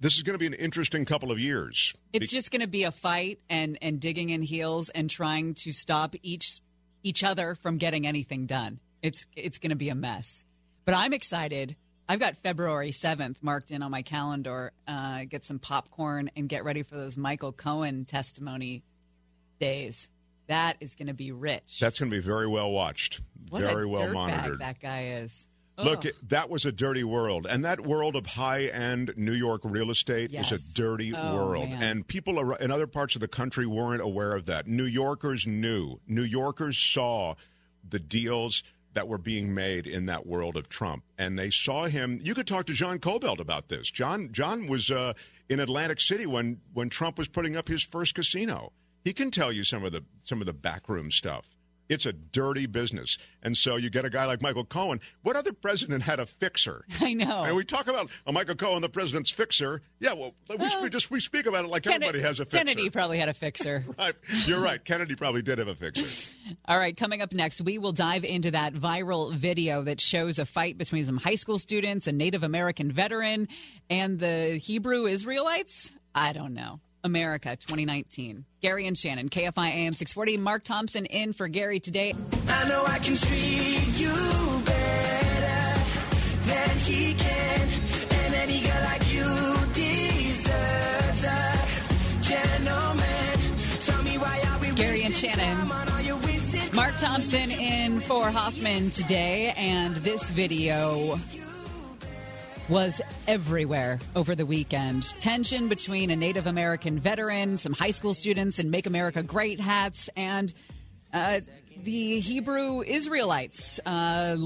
this 0.00 0.16
is 0.16 0.22
going 0.22 0.32
to 0.32 0.38
be 0.38 0.46
an 0.46 0.54
interesting 0.54 1.04
couple 1.04 1.30
of 1.30 1.38
years. 1.38 1.92
It's 2.14 2.30
just 2.30 2.50
going 2.50 2.62
to 2.62 2.66
be 2.66 2.84
a 2.84 2.90
fight 2.90 3.38
and 3.50 3.76
and 3.82 4.00
digging 4.00 4.30
in 4.30 4.40
heels 4.40 4.88
and 4.88 5.10
trying 5.10 5.52
to 5.56 5.72
stop 5.74 6.14
each 6.22 6.60
each 7.02 7.22
other 7.22 7.54
from 7.54 7.76
getting 7.76 8.06
anything 8.06 8.46
done. 8.46 8.80
It's 9.02 9.26
it's 9.36 9.58
going 9.58 9.70
to 9.70 9.76
be 9.76 9.90
a 9.90 9.94
mess. 9.94 10.46
But 10.86 10.94
I'm 10.94 11.12
excited 11.12 11.76
I've 12.08 12.18
got 12.20 12.36
February 12.38 12.92
7th 12.92 13.42
marked 13.42 13.70
in 13.70 13.82
on 13.82 13.90
my 13.90 14.00
calendar. 14.00 14.72
Uh, 14.88 15.24
get 15.24 15.44
some 15.44 15.58
popcorn 15.58 16.30
and 16.34 16.48
get 16.48 16.64
ready 16.64 16.82
for 16.82 16.96
those 16.96 17.18
Michael 17.18 17.52
Cohen 17.52 18.06
testimony 18.06 18.82
days. 19.60 20.08
That 20.46 20.76
is 20.80 20.94
going 20.94 21.06
to 21.08 21.14
be 21.14 21.32
rich. 21.32 21.78
That's 21.80 21.98
going 21.98 22.10
to 22.10 22.16
be 22.16 22.20
very 22.22 22.46
well 22.46 22.70
watched, 22.70 23.20
what 23.50 23.62
very 23.62 23.86
well 23.86 24.12
monitored. 24.12 24.58
that 24.60 24.80
guy 24.80 25.06
is. 25.22 25.46
Look, 25.76 26.00
Ugh. 26.00 26.06
it, 26.06 26.28
that 26.28 26.50
was 26.50 26.66
a 26.66 26.70
dirty 26.70 27.02
world, 27.02 27.46
and 27.50 27.64
that 27.64 27.80
world 27.80 28.14
of 28.14 28.26
high-end 28.26 29.12
New 29.16 29.32
York 29.32 29.62
real 29.64 29.90
estate 29.90 30.30
Yes. 30.30 30.52
is 30.52 30.70
a 30.70 30.74
dirty 30.74 31.12
Oh, 31.12 31.34
world, 31.34 31.68
man. 31.68 31.82
and 31.82 32.06
people 32.06 32.38
ar- 32.38 32.56
in 32.58 32.70
other 32.70 32.86
parts 32.86 33.16
of 33.16 33.20
the 33.20 33.26
country 33.26 33.66
weren't 33.66 34.00
aware 34.02 34.34
of 34.36 34.46
that. 34.46 34.68
New 34.68 34.84
Yorkers 34.84 35.48
knew. 35.48 35.98
New 36.06 36.22
Yorkers 36.22 36.78
saw 36.78 37.34
the 37.88 37.98
deals 37.98 38.62
that 38.92 39.08
were 39.08 39.18
being 39.18 39.52
made 39.52 39.88
in 39.88 40.06
that 40.06 40.24
world 40.24 40.54
of 40.56 40.68
Trump, 40.68 41.02
and 41.18 41.36
they 41.36 41.50
saw 41.50 41.86
him. 41.86 42.20
You 42.22 42.34
could 42.34 42.46
talk 42.46 42.66
to 42.66 42.72
John 42.72 43.00
Kobylt 43.00 43.40
about 43.40 43.66
this. 43.68 43.90
John 43.90 44.30
John 44.30 44.68
was 44.68 44.92
uh, 44.92 45.14
in 45.48 45.58
Atlantic 45.58 45.98
City 45.98 46.26
when 46.26 46.60
when 46.72 46.88
Trump 46.88 47.18
was 47.18 47.26
putting 47.26 47.56
up 47.56 47.66
his 47.66 47.82
first 47.82 48.14
casino. 48.14 48.70
He 49.04 49.12
can 49.12 49.30
tell 49.30 49.52
you 49.52 49.64
some 49.64 49.84
of 49.84 49.92
the 49.92 50.04
some 50.22 50.40
of 50.40 50.46
the 50.46 50.52
backroom 50.54 51.10
stuff. 51.10 51.46
It's 51.88 52.06
a 52.06 52.12
dirty 52.12 52.64
business. 52.64 53.18
And 53.42 53.56
so 53.56 53.76
you 53.76 53.90
get 53.90 54.06
a 54.06 54.10
guy 54.10 54.24
like 54.24 54.40
Michael 54.40 54.64
Cohen. 54.64 55.00
What 55.22 55.36
other 55.36 55.52
president 55.52 56.02
had 56.02 56.18
a 56.18 56.24
fixer? 56.24 56.84
I 57.00 57.12
know. 57.12 57.44
And 57.44 57.54
we 57.54 57.62
talk 57.64 57.88
about 57.88 58.10
oh, 58.26 58.32
Michael 58.32 58.54
Cohen, 58.54 58.80
the 58.80 58.88
president's 58.88 59.30
fixer. 59.30 59.82
Yeah, 60.00 60.14
well, 60.14 60.34
we, 60.48 60.70
we 60.82 60.88
just 60.88 61.10
we 61.10 61.20
speak 61.20 61.44
about 61.44 61.66
it 61.66 61.68
like 61.68 61.82
Kennedy, 61.82 62.06
everybody 62.06 62.26
has 62.26 62.40
a 62.40 62.46
fixer. 62.46 62.58
Kennedy 62.58 62.88
probably 62.88 63.18
had 63.18 63.28
a 63.28 63.34
fixer. 63.34 63.84
Right. 63.96 64.14
You're 64.46 64.60
right. 64.60 64.84
Kennedy 64.84 65.14
probably 65.14 65.40
did 65.42 65.58
have 65.58 65.68
a 65.68 65.74
fixer. 65.74 66.36
All 66.66 66.76
right, 66.76 66.96
coming 66.96 67.22
up 67.22 67.32
next, 67.32 67.60
we 67.60 67.78
will 67.78 67.92
dive 67.92 68.24
into 68.24 68.50
that 68.50 68.74
viral 68.74 69.32
video 69.32 69.82
that 69.84 70.00
shows 70.00 70.38
a 70.38 70.44
fight 70.44 70.76
between 70.76 71.04
some 71.04 71.16
high 71.16 71.36
school 71.36 71.58
students, 71.58 72.06
a 72.06 72.12
Native 72.12 72.42
American 72.42 72.90
veteran, 72.90 73.48
and 73.88 74.18
the 74.18 74.56
Hebrew 74.56 75.06
Israelites. 75.06 75.92
I 76.14 76.32
don't 76.32 76.54
know. 76.54 76.80
America 77.04 77.50
2019. 77.56 78.44
Gary 78.60 78.86
and 78.86 78.96
Shannon, 78.96 79.28
KFI 79.28 79.68
AM 79.68 79.92
640. 79.92 80.38
Mark 80.38 80.64
Thompson 80.64 81.04
in 81.06 81.32
for 81.32 81.46
Gary 81.46 81.78
today. 81.78 82.14
I 82.48 82.68
know 82.68 82.84
I 82.86 82.98
can 82.98 83.14
treat 83.14 83.98
you 83.98 84.62
better 84.64 85.80
than 86.46 86.78
he 86.78 87.14
can. 87.14 87.68
And 88.10 88.34
any 88.34 88.60
girl 88.60 88.82
like 88.84 89.12
you 89.12 89.24
deserves 89.74 91.24
a 91.24 92.22
gentleman. 92.22 93.38
Tell 93.84 94.02
me 94.02 94.18
why 94.18 94.40
are 94.48 94.58
we 94.60 94.70
Gary 94.72 95.02
and 95.02 95.14
Shannon. 95.14 95.56
time 95.56 95.70
on 95.72 95.88
all 95.90 96.00
your 96.00 96.16
wasted 96.16 96.74
Mark 96.74 96.96
Thompson 96.96 97.50
in 97.50 98.00
for 98.00 98.30
Hoffman 98.30 98.90
today, 98.90 99.52
and 99.56 99.96
this 99.96 100.30
video 100.30 101.20
was 102.68 103.02
everywhere 103.26 103.98
over 104.16 104.34
the 104.34 104.46
weekend. 104.46 105.02
Tension 105.20 105.68
between 105.68 106.10
a 106.10 106.16
Native 106.16 106.46
American 106.46 106.98
veteran, 106.98 107.56
some 107.56 107.72
high 107.72 107.90
school 107.90 108.14
students 108.14 108.58
in 108.58 108.70
Make 108.70 108.86
America 108.86 109.22
Great 109.22 109.60
hats, 109.60 110.08
and 110.16 110.52
uh, 111.12 111.40
the 111.82 112.20
Hebrew 112.20 112.82
Israelites. 112.82 113.80
Uh, 113.84 114.36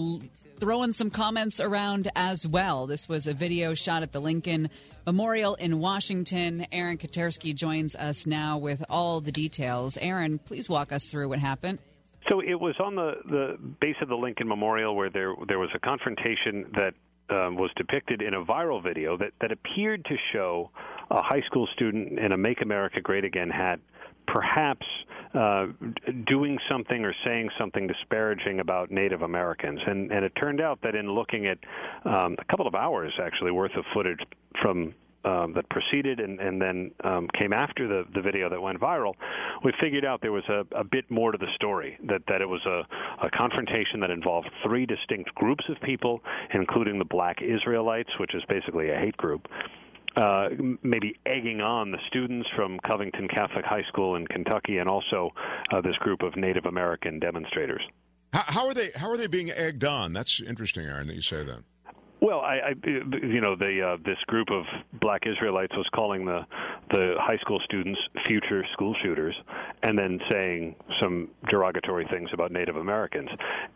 Throwing 0.61 0.93
some 0.93 1.11
comments 1.11 1.61
around 1.61 2.11
as 2.17 2.45
well. 2.45 2.89
This 2.89 3.09
was 3.09 3.29
a 3.29 3.33
video 3.33 3.75
shot 3.75 4.03
at 4.03 4.11
the 4.11 4.21
Lincoln 4.21 4.71
Memorial 5.07 5.55
in 5.55 5.79
Washington. 5.79 6.67
Aaron 6.73 6.99
Katersky 6.99 7.55
joins 7.55 7.95
us 7.95 8.27
now 8.27 8.59
with 8.59 8.85
all 8.91 9.21
the 9.21 9.31
details. 9.31 9.97
Aaron, 9.97 10.41
please 10.41 10.69
walk 10.69 10.91
us 10.91 11.09
through 11.09 11.29
what 11.29 11.39
happened. 11.39 11.79
So 12.29 12.41
it 12.41 12.61
was 12.61 12.75
on 12.81 12.97
the, 12.97 13.13
the 13.25 13.57
base 13.81 13.95
of 14.03 14.09
the 14.09 14.17
Lincoln 14.17 14.49
Memorial 14.49 14.97
where 14.97 15.11
there 15.11 15.33
there 15.47 15.61
was 15.61 15.71
a 15.77 15.79
confrontation 15.79 16.73
that 16.75 16.95
um, 17.31 17.57
was 17.57 17.71
depicted 17.77 18.23
in 18.23 18.35
a 18.35 18.45
viral 18.45 18.83
video 18.83 19.17
that, 19.17 19.33
that 19.41 19.53
appeared 19.53 20.05
to 20.07 20.17
show 20.33 20.71
a 21.11 21.23
high 21.23 21.43
school 21.47 21.67
student 21.75 22.19
in 22.19 22.33
a 22.33 22.37
Make 22.37 22.63
America 22.63 23.01
Great 23.01 23.25
Again 23.25 23.51
hat 23.51 23.81
perhaps 24.27 24.87
uh, 25.35 25.67
doing 26.27 26.59
something 26.71 27.05
or 27.05 27.15
saying 27.25 27.49
something 27.59 27.87
disparaging 27.87 28.61
about 28.61 28.91
Native 28.91 29.23
Americans. 29.23 29.81
And, 29.87 30.13
and 30.13 30.25
it 30.25 30.33
turned 30.41 30.61
out 30.61 30.81
that 30.83 30.95
in 30.95 31.11
looking 31.11 31.47
at 31.47 31.59
um, 32.05 32.37
a 32.39 32.45
couple 32.45 32.67
of 32.67 32.75
hours 32.75 33.13
actually 33.23 33.51
worth 33.51 33.75
of 33.77 33.85
footage 33.95 34.21
from 34.63 34.95
um, 35.25 35.53
that 35.55 35.69
preceded 35.69 36.21
and, 36.21 36.41
and 36.41 36.61
then 36.61 36.91
um, 37.05 37.29
came 37.39 37.53
after 37.53 37.89
the, 37.89 38.05
the 38.15 38.21
video 38.21 38.49
that 38.49 38.61
went 38.61 38.81
viral, 38.81 39.15
we 39.65 39.73
figured 39.81 40.05
out 40.05 40.21
there 40.23 40.33
was 40.33 40.49
a, 40.49 40.65
a 40.77 40.85
bit 40.85 41.11
more 41.11 41.33
to 41.33 41.39
the 41.39 41.49
story. 41.55 41.99
That 42.05 42.23
that 42.29 42.41
it 42.41 42.49
was 42.49 42.65
a, 42.67 43.27
a 43.27 43.31
confrontation 43.31 44.01
that 44.01 44.11
involved 44.11 44.49
three 44.65 44.87
distinct 44.87 45.35
groups 45.35 45.65
of 45.69 45.81
people, 45.83 46.21
including 46.55 46.99
the 46.99 47.05
Black 47.05 47.43
Israelites, 47.43 48.11
which 48.19 48.35
is 48.35 48.43
basically 48.49 48.91
a 48.91 48.97
hate 48.97 49.17
group. 49.17 49.49
Uh, 50.17 50.49
maybe 50.83 51.15
egging 51.27 51.61
on 51.61 51.93
the 51.93 51.99
students 52.09 52.49
from 52.57 52.79
Covington 52.81 53.29
Catholic 53.29 53.65
High 53.65 53.85
School 53.89 54.17
in 54.17 54.27
Kentucky, 54.27 54.79
and 54.79 54.89
also 54.89 55.31
uh, 55.71 55.81
this 55.81 55.95
group 55.97 56.23
of 56.23 56.35
Native 56.37 56.65
American 56.65 57.21
demonstrators. 57.21 57.83
How, 58.33 58.45
how 58.47 58.67
are 58.67 58.75
they? 58.75 58.91
How 58.97 59.11
are 59.11 59.17
they 59.17 59.27
being 59.27 59.51
egged 59.51 59.85
on? 59.85 60.13
That's 60.13 60.41
interesting, 60.41 60.87
Aaron, 60.87 61.07
that 61.07 61.15
you 61.15 61.23
say 61.23 61.45
that. 61.45 61.63
Well, 62.21 62.41
I, 62.41 62.59
I 62.71 62.75
you 62.85 63.41
know, 63.41 63.55
the 63.55 63.95
uh, 63.95 63.97
this 64.05 64.19
group 64.27 64.49
of 64.51 64.65
Black 65.01 65.23
Israelites 65.25 65.73
was 65.77 65.87
calling 65.95 66.25
the 66.25 66.41
the 66.91 67.15
high 67.19 67.37
school 67.39 67.61
students 67.65 68.01
future 68.27 68.65
school 68.73 68.95
shooters, 69.03 69.37
and 69.85 69.97
then 69.97 70.19
saying 70.31 70.75
some 71.01 71.29
derogatory 71.49 72.07
things 72.11 72.31
about 72.33 72.51
Native 72.51 72.77
Americans, 72.77 73.29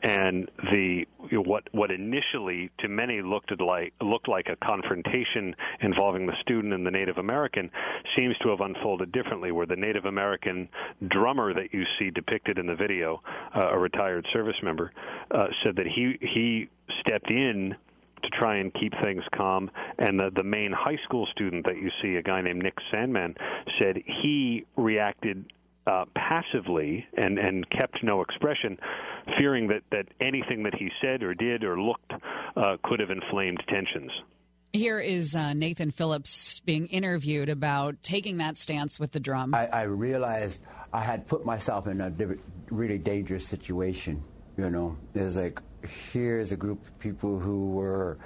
and 0.03 0.51
the 0.73 1.07
what 1.31 1.69
what 1.71 1.93
initially 1.93 2.71
to 2.81 2.89
many 2.89 3.23
looked 3.23 3.53
like 3.61 3.93
looked 4.01 4.27
like 4.27 4.49
a 4.49 4.57
confrontation 4.57 5.55
involving 5.81 6.27
the 6.27 6.37
student 6.41 6.75
and 6.75 6.85
the 6.85 6.91
Native 6.91 7.19
American 7.19 7.71
seems 8.19 8.37
to 8.39 8.49
have 8.49 8.61
unfolded 8.61 9.13
differently, 9.13 9.53
where 9.53 9.67
the 9.67 9.77
Native 9.77 10.07
American 10.07 10.69
drummer 11.09 11.55
that 11.55 11.73
you 11.73 11.85
see 11.97 12.11
depicted 12.11 12.59
in 12.59 12.67
the 12.67 12.75
video, 12.75 13.23
uh, 13.55 13.69
a 13.71 13.79
retired 13.79 14.27
service 14.33 14.57
member, 14.65 14.91
uh, 15.31 15.47
said 15.63 15.77
that 15.77 15.87
he 15.87 16.19
he 16.21 16.69
stepped 17.01 17.31
in 17.31 17.77
to 18.23 18.29
try 18.31 18.57
and 18.57 18.73
keep 18.75 18.93
things 19.03 19.23
calm. 19.35 19.71
And 19.99 20.19
the, 20.19 20.31
the 20.35 20.45
main 20.45 20.73
high 20.73 20.99
school 21.05 21.27
student 21.33 21.67
that 21.67 21.77
you 21.77 21.91
see, 22.01 22.17
a 22.17 22.23
guy 22.23 22.41
named 22.41 22.63
Nick 22.63 22.77
Sandmann, 22.93 23.37
said 23.81 23.97
he 24.23 24.65
reacted 24.77 25.53
uh, 25.87 26.05
passively 26.15 27.07
and, 27.17 27.39
and 27.39 27.69
kept 27.71 28.03
no 28.03 28.21
expression, 28.23 28.79
fearing 29.39 29.69
that, 29.69 29.83
that 29.91 30.07
anything 30.21 30.63
that 30.63 30.75
he 30.75 30.91
said 31.01 31.23
or 31.23 31.35
did 31.35 31.65
or 31.65 31.81
looked 31.81 32.13
uh, 32.57 32.77
could 32.85 33.01
have 33.01 33.11
inflamed 33.11 33.63
tensions. 33.69 34.11
Here 34.73 34.99
is 34.99 35.37
uh, 35.37 35.53
Nathan 35.53 35.91
Phillips 35.91 36.61
being 36.61 36.87
interviewed 36.87 37.51
about 37.51 38.03
taking 38.03 38.39
that 38.39 38.57
stance 38.57 38.99
with 38.99 39.13
the 39.13 39.21
drum. 39.21 39.55
I, 39.55 39.67
I 39.67 39.83
realized 39.83 40.63
I 40.93 41.01
had 41.01 41.27
put 41.27 41.45
myself 41.45 41.87
in 41.87 42.01
a 42.01 42.11
really 42.71 42.99
dangerous 42.99 43.47
situation. 43.47 44.23
You 44.57 44.71
know, 44.71 44.97
it 45.15 45.21
was 45.21 45.37
like 45.37 45.61
here's 45.87 46.53
a 46.53 46.57
group 46.57 46.87
of 46.87 46.99
people 46.99 47.39
who 47.39 47.71
were 47.73 48.19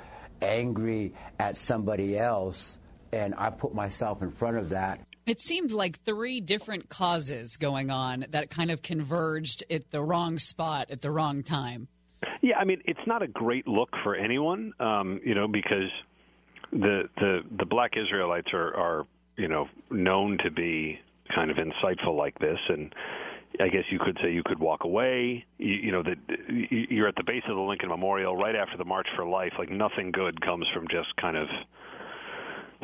angry 0.42 1.14
at 1.38 1.56
somebody 1.56 2.18
else, 2.18 2.78
and 3.12 3.34
I 3.36 3.50
put 3.50 3.74
myself 3.74 4.22
in 4.22 4.30
front 4.30 4.56
of 4.56 4.70
that. 4.70 5.00
It 5.26 5.40
seemed 5.40 5.72
like 5.72 6.00
three 6.04 6.40
different 6.40 6.88
causes 6.88 7.56
going 7.56 7.90
on 7.90 8.26
that 8.30 8.48
kind 8.48 8.70
of 8.70 8.82
converged 8.82 9.64
at 9.70 9.90
the 9.90 10.02
wrong 10.02 10.38
spot 10.38 10.90
at 10.90 11.00
the 11.02 11.10
wrong 11.10 11.42
time. 11.42 11.88
Yeah, 12.42 12.58
I 12.58 12.64
mean, 12.64 12.80
it's 12.84 13.00
not 13.06 13.22
a 13.22 13.26
great 13.26 13.66
look 13.66 13.90
for 14.04 14.14
anyone, 14.14 14.72
um, 14.78 15.20
you 15.24 15.34
know, 15.34 15.48
because 15.48 15.90
the 16.72 17.08
the 17.16 17.40
the 17.58 17.66
black 17.66 17.92
Israelites 17.96 18.48
are 18.52 18.74
are 18.76 19.06
you 19.36 19.48
know 19.48 19.68
known 19.90 20.38
to 20.44 20.50
be 20.50 21.00
kind 21.34 21.50
of 21.50 21.56
insightful 21.56 22.16
like 22.16 22.38
this, 22.38 22.58
and 22.68 22.94
I 23.62 23.68
guess 23.68 23.84
you 23.90 23.98
could 23.98 24.18
say 24.22 24.32
you 24.32 24.42
could 24.44 24.58
walk 24.58 24.84
away. 24.84 25.44
You, 25.58 25.74
you 25.74 25.92
know 25.92 26.02
that 26.02 26.16
you're 26.90 27.08
at 27.08 27.16
the 27.16 27.24
base 27.24 27.42
of 27.48 27.56
the 27.56 27.62
Lincoln 27.62 27.88
Memorial 27.88 28.36
right 28.36 28.54
after 28.54 28.76
the 28.76 28.84
March 28.84 29.06
for 29.16 29.24
Life. 29.26 29.52
Like 29.58 29.70
nothing 29.70 30.10
good 30.12 30.40
comes 30.40 30.66
from 30.74 30.86
just 30.88 31.14
kind 31.16 31.36
of 31.36 31.48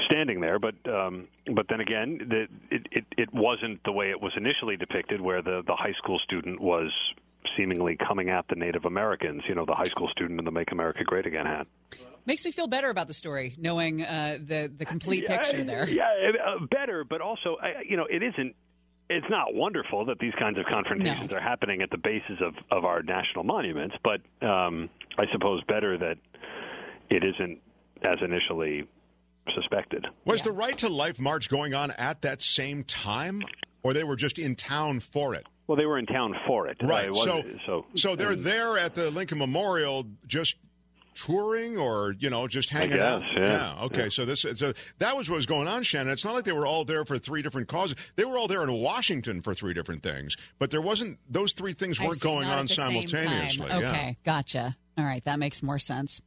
standing 0.09 0.41
there. 0.41 0.59
But 0.59 0.75
um, 0.91 1.29
but 1.55 1.67
then 1.69 1.81
again, 1.81 2.19
the, 2.29 2.43
it, 2.71 2.87
it 2.91 3.05
it 3.17 3.29
wasn't 3.35 3.83
the 3.85 3.93
way 3.93 4.11
it 4.11 4.21
was 4.21 4.33
initially 4.37 4.77
depicted, 4.77 5.21
where 5.21 5.43
the 5.43 5.63
the 5.67 5.75
high 5.75 5.93
school 5.99 6.19
student 6.25 6.61
was 6.61 6.91
seemingly 7.57 7.97
coming 8.09 8.31
at 8.31 8.47
the 8.49 8.55
Native 8.57 8.85
Americans. 8.85 9.43
You 9.49 9.55
know, 9.55 9.67
the 9.67 9.75
high 9.75 9.89
school 9.89 10.09
student 10.09 10.39
in 10.39 10.45
the 10.45 10.51
"Make 10.51 10.73
America 10.73 11.05
Great 11.05 11.27
Again" 11.27 11.47
hat. 11.47 11.67
Makes 12.25 12.45
me 12.45 12.53
feel 12.53 12.69
better 12.69 12.89
about 12.89 13.09
the 13.09 13.15
story, 13.15 13.55
knowing 13.59 14.03
uh, 14.03 14.39
the 14.41 14.71
the 14.75 14.85
complete 14.85 15.27
picture 15.27 15.65
there. 15.65 15.89
Yeah, 15.89 16.05
uh, 16.47 16.65
better, 16.71 17.05
but 17.05 17.21
also, 17.21 17.57
I- 17.61 17.83
you 17.89 17.97
know, 17.97 18.07
it 18.09 18.23
isn't. 18.23 18.55
It's 19.15 19.27
not 19.29 19.55
wonderful 19.55 20.07
that 20.07 20.19
these 20.19 20.33
kinds 20.39 20.59
of 20.59 20.65
confrontations 20.73 21.33
are 21.33 21.41
happening 21.41 21.83
at 21.83 21.91
the 21.91 21.99
bases 21.99 22.39
of, 22.41 22.55
of 22.71 22.85
our 22.85 23.03
national 23.03 23.45
monuments, 23.45 23.95
but 24.03 24.21
um, 24.47 24.89
I 25.19 25.27
suppose 25.33 25.63
better 25.69 25.99
that 25.99 26.17
it 27.11 27.23
isn't 27.25 27.61
as 28.03 28.17
initially 28.23 28.85
suspected. 29.55 30.07
Was 30.25 30.43
the 30.43 30.53
Right 30.53 30.77
to 30.79 30.89
Life 30.89 31.19
March 31.19 31.49
going 31.49 31.75
on 31.75 31.91
at 31.93 32.23
that 32.23 32.41
same 32.41 32.85
time, 32.85 33.43
or 33.83 33.93
they 33.93 34.05
were 34.05 34.17
just 34.17 34.39
in 34.39 34.55
town 34.57 35.01
for 35.01 35.35
it? 35.35 35.47
Well, 35.67 35.77
they 35.77 35.87
were 35.87 35.99
in 35.99 36.07
town 36.07 36.35
for 36.47 36.67
it. 36.69 36.79
Uh, 36.83 36.87
Right. 36.87 37.09
it 37.09 37.15
so, 37.15 37.37
wasn't- 37.37 37.61
so, 37.67 37.87
so 37.95 38.17
they're 38.17 38.33
and- 38.33 38.45
there 38.45 38.79
at 38.79 38.95
the 38.95 39.11
Lincoln 39.11 39.39
Memorial, 39.39 40.07
just 40.27 40.57
touring 41.15 41.79
or 41.79 42.15
you 42.19 42.31
know 42.31 42.49
just 42.49 42.71
hanging 42.71 42.97
guess, 42.97 43.01
out? 43.01 43.23
yeah. 43.37 43.85
Okay. 43.85 44.09
So 44.09 44.25
this 44.25 44.41
so 44.55 44.73
that 44.99 45.17
was 45.17 45.29
what 45.29 45.37
was 45.37 45.47
going 45.47 45.69
on, 45.69 45.83
Shannon. 45.83 46.13
It's 46.13 46.25
not 46.25 46.35
like 46.35 46.45
they 46.45 46.53
were 46.53 46.67
all 46.67 46.85
there 46.85 47.05
for 47.05 47.19
three 47.19 47.43
different 47.43 47.69
causes. 47.69 47.97
They 48.17 48.25
were 48.25 48.39
all 48.39 48.49
there 48.49 48.63
in 48.63 48.73
Washington 48.73 49.43
for 49.43 49.55
three 49.55 49.75
different 49.75 50.03
things, 50.03 50.37
but 50.59 50.71
there 50.71 50.83
wasn't 50.83 51.19
those 51.29 51.53
three 51.53 51.73
things 51.73 52.01
weren't 52.01 52.15
see, 52.15 52.29
going 52.29 52.47
on 52.47 52.61
at 52.61 52.69
the 52.69 52.75
same 52.75 53.09
simultaneously. 53.09 53.69
time. 53.69 53.81
Yeah. 53.81 53.89
Okay, 53.89 54.17
gotcha. 54.25 54.77
All 54.99 55.05
right, 55.05 55.25
that 55.25 55.39
makes 55.39 55.63
more 55.63 55.79
sense. 55.79 56.21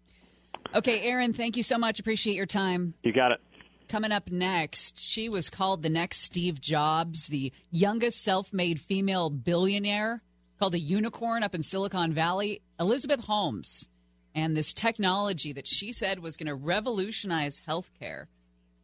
Okay, 0.73 1.01
Aaron, 1.01 1.33
thank 1.33 1.57
you 1.57 1.63
so 1.63 1.77
much. 1.77 1.99
Appreciate 1.99 2.35
your 2.35 2.47
time. 2.47 2.93
You 3.03 3.13
got 3.13 3.31
it. 3.31 3.39
Coming 3.87 4.11
up 4.11 4.31
next, 4.31 4.97
she 4.99 5.29
was 5.29 5.49
called 5.51 5.83
the 5.83 5.89
next 5.89 6.21
Steve 6.21 6.59
Jobs, 6.59 7.27
the 7.27 7.53
youngest 7.69 8.23
self 8.23 8.51
made 8.51 8.79
female 8.79 9.29
billionaire, 9.29 10.23
called 10.59 10.73
a 10.73 10.79
unicorn 10.79 11.43
up 11.43 11.53
in 11.53 11.61
Silicon 11.61 12.11
Valley, 12.13 12.61
Elizabeth 12.79 13.21
Holmes. 13.21 13.87
And 14.35 14.55
this 14.55 14.73
technology 14.73 15.53
that 15.53 15.65
she 15.65 15.93
said 15.93 16.19
was 16.19 16.35
going 16.35 16.47
to 16.47 16.55
revolutionize 16.55 17.61
healthcare. 17.65 18.25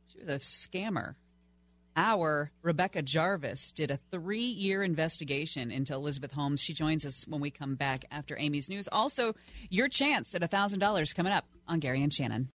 She 0.07 0.17
was 0.19 0.29
a 0.29 0.37
scammer. 0.37 1.15
Our 1.97 2.51
Rebecca 2.61 3.01
Jarvis 3.01 3.73
did 3.73 3.91
a 3.91 3.97
three 4.11 4.39
year 4.39 4.81
investigation 4.81 5.69
into 5.69 5.93
Elizabeth 5.93 6.31
Holmes. 6.31 6.61
She 6.61 6.73
joins 6.73 7.05
us 7.05 7.27
when 7.27 7.41
we 7.41 7.51
come 7.51 7.75
back 7.75 8.05
after 8.11 8.37
Amy's 8.39 8.69
news. 8.69 8.87
Also, 8.89 9.33
your 9.69 9.89
chance 9.89 10.33
at 10.33 10.41
$1,000 10.41 11.15
coming 11.15 11.33
up 11.33 11.45
on 11.67 11.79
Gary 11.79 12.01
and 12.01 12.13
Shannon. 12.13 12.49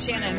Shannon. 0.00 0.38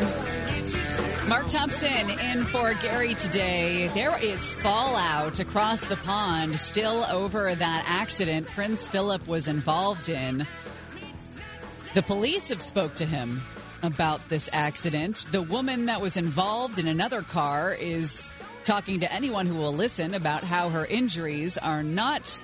Mark 1.28 1.48
Thompson 1.48 2.10
in 2.10 2.44
for 2.44 2.74
Gary 2.74 3.14
today. 3.14 3.86
There 3.88 4.18
is 4.20 4.50
fallout 4.50 5.38
across 5.38 5.84
the 5.84 5.94
pond 5.98 6.56
still 6.56 7.04
over 7.04 7.54
that 7.54 7.84
accident 7.86 8.48
Prince 8.48 8.88
Philip 8.88 9.28
was 9.28 9.46
involved 9.46 10.08
in. 10.08 10.48
The 11.94 12.02
police 12.02 12.48
have 12.48 12.60
spoke 12.60 12.96
to 12.96 13.06
him 13.06 13.40
about 13.84 14.28
this 14.28 14.50
accident. 14.52 15.28
The 15.30 15.42
woman 15.42 15.86
that 15.86 16.00
was 16.00 16.16
involved 16.16 16.80
in 16.80 16.88
another 16.88 17.22
car 17.22 17.72
is 17.72 18.32
talking 18.64 18.98
to 19.00 19.12
anyone 19.12 19.46
who 19.46 19.54
will 19.54 19.74
listen 19.74 20.14
about 20.14 20.42
how 20.42 20.70
her 20.70 20.86
injuries 20.86 21.56
are 21.56 21.84
not 21.84 22.36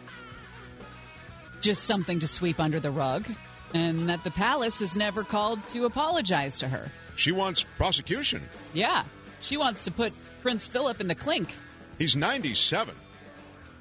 just 1.60 1.82
something 1.82 2.20
to 2.20 2.28
sweep 2.28 2.60
under 2.60 2.78
the 2.78 2.92
rug 2.92 3.26
and 3.74 4.08
that 4.08 4.22
the 4.22 4.30
palace 4.30 4.78
has 4.78 4.96
never 4.96 5.24
called 5.24 5.66
to 5.68 5.84
apologize 5.84 6.60
to 6.60 6.68
her. 6.68 6.92
She 7.18 7.32
wants 7.32 7.64
prosecution. 7.76 8.48
Yeah, 8.72 9.02
she 9.40 9.56
wants 9.56 9.84
to 9.86 9.90
put 9.90 10.12
Prince 10.40 10.68
Philip 10.68 11.00
in 11.00 11.08
the 11.08 11.16
clink. 11.16 11.52
He's 11.98 12.14
97. 12.14 12.94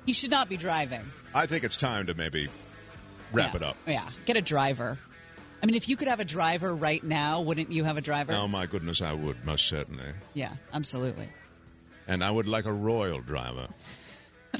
He 0.08 0.14
should 0.14 0.32
not 0.32 0.50
be 0.50 0.58
driving. 0.58 1.02
I 1.36 1.46
think 1.46 1.64
it's 1.64 1.78
time 1.78 2.08
to 2.08 2.16
maybe 2.16 2.48
wrap 3.32 3.52
Yeah. 3.52 3.58
it 3.58 3.64
up. 3.64 3.78
Yeah, 3.86 4.10
get 4.26 4.38
a 4.38 4.42
driver. 4.42 4.98
I 5.62 5.68
mean, 5.68 5.76
if 5.76 5.88
you 5.88 5.96
could 5.98 6.08
have 6.08 6.20
a 6.20 6.26
driver 6.26 6.74
right 6.76 7.04
now, 7.04 7.42
wouldn't 7.42 7.72
you 7.72 7.84
have 7.84 7.98
a 7.98 8.02
driver? 8.02 8.34
Oh 8.34 8.48
my 8.48 8.66
goodness, 8.66 9.04
I 9.04 9.14
would 9.14 9.46
most 9.46 9.68
certainly, 9.68 10.06
Yeah, 10.34 10.54
absolutely. 10.74 11.30
and 12.08 12.24
I 12.24 12.32
would 12.32 12.48
like 12.48 12.66
a 12.66 12.74
royal 12.74 13.22
driver. 13.22 13.68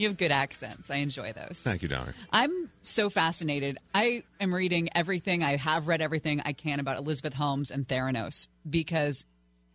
You 0.00 0.08
have 0.08 0.16
good 0.16 0.32
accents. 0.32 0.90
I 0.90 0.96
enjoy 0.96 1.34
those. 1.34 1.62
Thank 1.62 1.82
you, 1.82 1.88
darling. 1.88 2.14
I'm 2.32 2.70
so 2.82 3.10
fascinated. 3.10 3.76
I 3.92 4.22
am 4.40 4.54
reading 4.54 4.88
everything. 4.94 5.42
I 5.42 5.56
have 5.56 5.88
read 5.88 6.00
everything 6.00 6.40
I 6.42 6.54
can 6.54 6.80
about 6.80 6.96
Elizabeth 6.96 7.34
Holmes 7.34 7.70
and 7.70 7.86
Theranos 7.86 8.48
because 8.68 9.26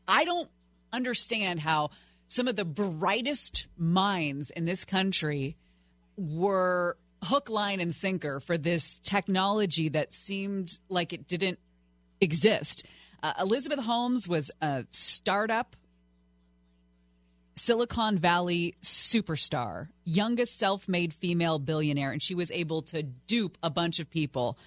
I 0.08 0.26
don't 0.26 0.50
understand 0.92 1.60
how 1.60 1.92
some 2.26 2.48
of 2.48 2.56
the 2.56 2.66
brightest 2.66 3.68
minds 3.78 4.50
in 4.50 4.66
this 4.66 4.84
country 4.84 5.58
were 6.18 6.98
hook, 7.22 7.52
line, 7.52 7.80
and 7.80 7.94
sinker 7.94 8.40
for 8.40 8.58
this 8.58 8.98
technology 8.98 9.90
that 9.90 10.12
seemed 10.12 10.80
like 10.90 11.14
it 11.14 11.28
didn't 11.28 11.60
exist. 12.20 12.84
Uh, 13.22 13.34
Elizabeth 13.42 13.80
Holmes 13.80 14.28
was 14.28 14.50
a 14.60 14.86
startup 14.90 15.76
Silicon 17.58 18.18
Valley 18.18 18.76
superstar, 18.82 19.88
youngest 20.04 20.58
self 20.58 20.90
made 20.90 21.14
female 21.14 21.58
billionaire, 21.58 22.12
and 22.12 22.22
she 22.22 22.36
was 22.36 22.52
able 22.52 22.82
to 22.84 23.04
dupe 23.04 23.58
a 23.64 23.70
bunch 23.70 24.00
of 24.00 24.10
people. 24.10 24.58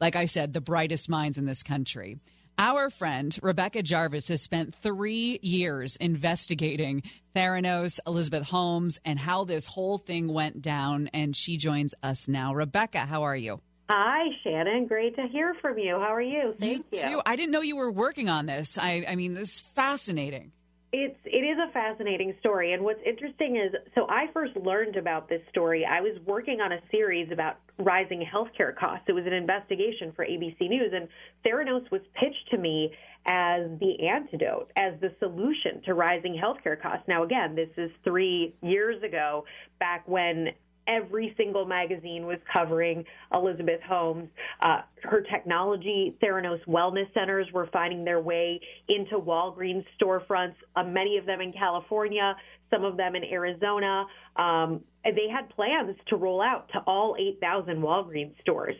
Like 0.00 0.16
I 0.16 0.24
said, 0.24 0.52
the 0.52 0.60
brightest 0.60 1.08
minds 1.10 1.36
in 1.36 1.44
this 1.44 1.62
country. 1.62 2.18
Our 2.58 2.90
friend 2.90 3.36
Rebecca 3.42 3.82
Jarvis 3.82 4.28
has 4.28 4.42
spent 4.42 4.74
three 4.74 5.38
years 5.42 5.96
investigating 5.96 7.02
Theranos, 7.34 7.98
Elizabeth 8.06 8.46
Holmes, 8.46 8.98
and 9.04 9.18
how 9.18 9.44
this 9.44 9.66
whole 9.66 9.98
thing 9.98 10.32
went 10.32 10.62
down. 10.62 11.08
And 11.12 11.34
she 11.34 11.56
joins 11.56 11.94
us 12.02 12.28
now. 12.28 12.54
Rebecca, 12.54 13.00
how 13.00 13.22
are 13.24 13.36
you? 13.36 13.60
Hi, 13.90 14.28
Shannon. 14.42 14.86
Great 14.86 15.16
to 15.16 15.26
hear 15.28 15.54
from 15.60 15.78
you. 15.78 15.96
How 15.96 16.14
are 16.14 16.22
you? 16.22 16.54
Thank 16.58 16.86
you. 16.92 17.00
Too. 17.00 17.22
I 17.26 17.36
didn't 17.36 17.52
know 17.52 17.60
you 17.60 17.76
were 17.76 17.90
working 17.90 18.28
on 18.28 18.46
this. 18.46 18.78
I, 18.78 19.04
I 19.08 19.16
mean, 19.16 19.34
this 19.34 19.54
is 19.54 19.60
fascinating. 19.60 20.52
It's 20.94 21.16
it 21.24 21.38
is 21.38 21.56
a 21.58 21.72
fascinating 21.72 22.34
story, 22.40 22.74
and 22.74 22.82
what's 22.84 23.00
interesting 23.06 23.56
is 23.56 23.72
so 23.94 24.06
I 24.10 24.26
first 24.34 24.54
learned 24.56 24.96
about 24.96 25.26
this 25.26 25.40
story. 25.48 25.86
I 25.86 26.02
was 26.02 26.18
working 26.26 26.60
on 26.60 26.72
a 26.72 26.80
series 26.90 27.32
about 27.32 27.56
rising 27.78 28.22
healthcare 28.22 28.76
costs. 28.76 29.06
It 29.08 29.12
was 29.12 29.24
an 29.24 29.32
investigation 29.32 30.12
for 30.14 30.26
ABC 30.26 30.68
News, 30.68 30.92
and 30.94 31.08
Theranos 31.46 31.90
was 31.90 32.02
pitched 32.14 32.50
to 32.50 32.58
me 32.58 32.92
as 33.24 33.70
the 33.80 34.06
antidote, 34.06 34.70
as 34.76 34.92
the 35.00 35.14
solution 35.18 35.80
to 35.86 35.94
rising 35.94 36.34
healthcare 36.34 36.80
costs. 36.80 37.04
Now, 37.08 37.22
again, 37.22 37.54
this 37.54 37.70
is 37.78 37.90
three 38.04 38.54
years 38.60 39.02
ago, 39.02 39.46
back 39.78 40.06
when 40.06 40.48
every 40.86 41.34
single 41.36 41.64
magazine 41.64 42.26
was 42.26 42.38
covering 42.52 43.04
Elizabeth 43.32 43.80
Holmes. 43.82 44.28
Uh, 44.60 44.82
her 45.02 45.22
technology, 45.22 46.16
Theranos 46.22 46.64
Wellness 46.66 47.12
Centers 47.14 47.46
were 47.52 47.68
finding 47.72 48.04
their 48.04 48.20
way 48.20 48.60
into 48.88 49.18
Walgreens 49.18 49.84
storefronts, 50.00 50.54
uh, 50.76 50.84
many 50.84 51.18
of 51.18 51.26
them 51.26 51.40
in 51.40 51.52
California, 51.52 52.36
some 52.70 52.84
of 52.84 52.96
them 52.96 53.14
in 53.14 53.24
Arizona. 53.24 54.06
Um, 54.36 54.80
they 55.04 55.28
had 55.32 55.48
plans 55.50 55.96
to 56.08 56.16
roll 56.16 56.40
out 56.40 56.68
to 56.72 56.78
all 56.80 57.16
8,000 57.18 57.76
Walgreens 57.82 58.38
stores. 58.40 58.76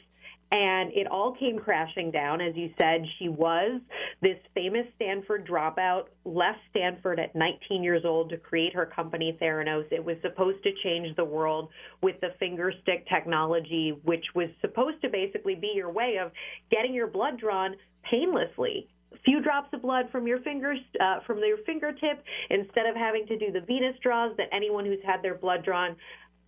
And 0.52 0.92
it 0.92 1.06
all 1.06 1.32
came 1.32 1.58
crashing 1.58 2.10
down. 2.10 2.42
As 2.42 2.54
you 2.54 2.70
said, 2.78 3.06
she 3.18 3.30
was 3.30 3.80
this 4.20 4.36
famous 4.54 4.86
Stanford 4.96 5.48
dropout, 5.48 6.04
left 6.26 6.58
Stanford 6.68 7.18
at 7.18 7.34
19 7.34 7.82
years 7.82 8.04
old 8.04 8.28
to 8.30 8.36
create 8.36 8.74
her 8.74 8.84
company, 8.84 9.36
Theranos. 9.40 9.90
It 9.90 10.04
was 10.04 10.16
supposed 10.20 10.62
to 10.64 10.70
change 10.84 11.16
the 11.16 11.24
world 11.24 11.70
with 12.02 12.20
the 12.20 12.34
finger 12.38 12.70
stick 12.82 13.08
technology, 13.08 13.98
which 14.04 14.26
was 14.34 14.50
supposed 14.60 15.00
to 15.00 15.08
basically 15.08 15.54
be 15.54 15.72
your 15.74 15.90
way 15.90 16.18
of 16.22 16.30
getting 16.70 16.92
your 16.92 17.06
blood 17.06 17.38
drawn 17.38 17.74
painlessly 18.02 18.88
few 19.24 19.40
drops 19.40 19.68
of 19.72 19.82
blood 19.82 20.06
from 20.10 20.26
your 20.26 20.40
fingers 20.40 20.78
uh, 21.00 21.20
from 21.26 21.38
your 21.38 21.58
fingertip 21.64 22.24
instead 22.50 22.86
of 22.86 22.96
having 22.96 23.26
to 23.26 23.38
do 23.38 23.52
the 23.52 23.60
venous 23.60 23.94
draws 24.02 24.36
that 24.36 24.48
anyone 24.52 24.84
who's 24.84 25.02
had 25.04 25.22
their 25.22 25.34
blood 25.34 25.64
drawn 25.64 25.96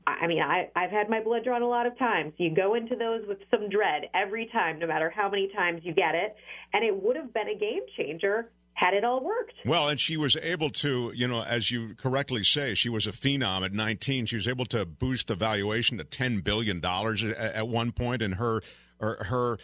I 0.07 0.27
mean, 0.27 0.43
I, 0.43 0.69
I've 0.77 0.91
had 0.91 1.09
my 1.09 1.23
blood 1.23 1.45
drawn 1.45 1.63
a 1.63 1.69
lot 1.69 1.87
of 1.87 1.99
times. 1.99 2.35
You 2.37 2.55
go 2.55 2.75
into 2.75 2.95
those 2.95 3.27
with 3.27 3.39
some 3.51 3.69
dread 3.71 4.03
every 4.15 4.47
time, 4.53 4.79
no 4.79 4.87
matter 4.87 5.11
how 5.11 5.31
many 5.31 5.51
times 5.55 5.81
you 5.85 5.95
get 5.95 6.15
it. 6.15 6.37
And 6.73 6.85
it 6.85 6.95
would 7.03 7.17
have 7.17 7.33
been 7.33 7.49
a 7.49 7.59
game 7.59 7.81
changer 7.97 8.51
had 8.75 8.93
it 8.93 9.05
all 9.05 9.23
worked. 9.23 9.55
Well, 9.65 9.89
and 9.89 9.99
she 9.99 10.17
was 10.17 10.37
able 10.37 10.69
to, 10.71 11.13
you 11.15 11.29
know, 11.29 11.43
as 11.43 11.71
you 11.71 11.95
correctly 11.95 12.43
say, 12.43 12.75
she 12.75 12.89
was 12.89 13.07
a 13.07 13.13
phenom 13.13 13.65
at 13.65 13.73
19. 13.73 14.27
She 14.27 14.37
was 14.37 14.49
able 14.49 14.67
to 14.67 14.85
boost 14.85 15.29
the 15.29 15.37
valuation 15.37 15.99
to 15.99 16.05
10 16.05 16.41
billion 16.41 16.81
dollars 16.81 17.23
at, 17.23 17.37
at 17.37 17.69
one 17.69 17.93
point, 17.93 18.21
and 18.21 18.35
her, 18.35 18.63
her, 19.01 19.25
her, 19.25 19.59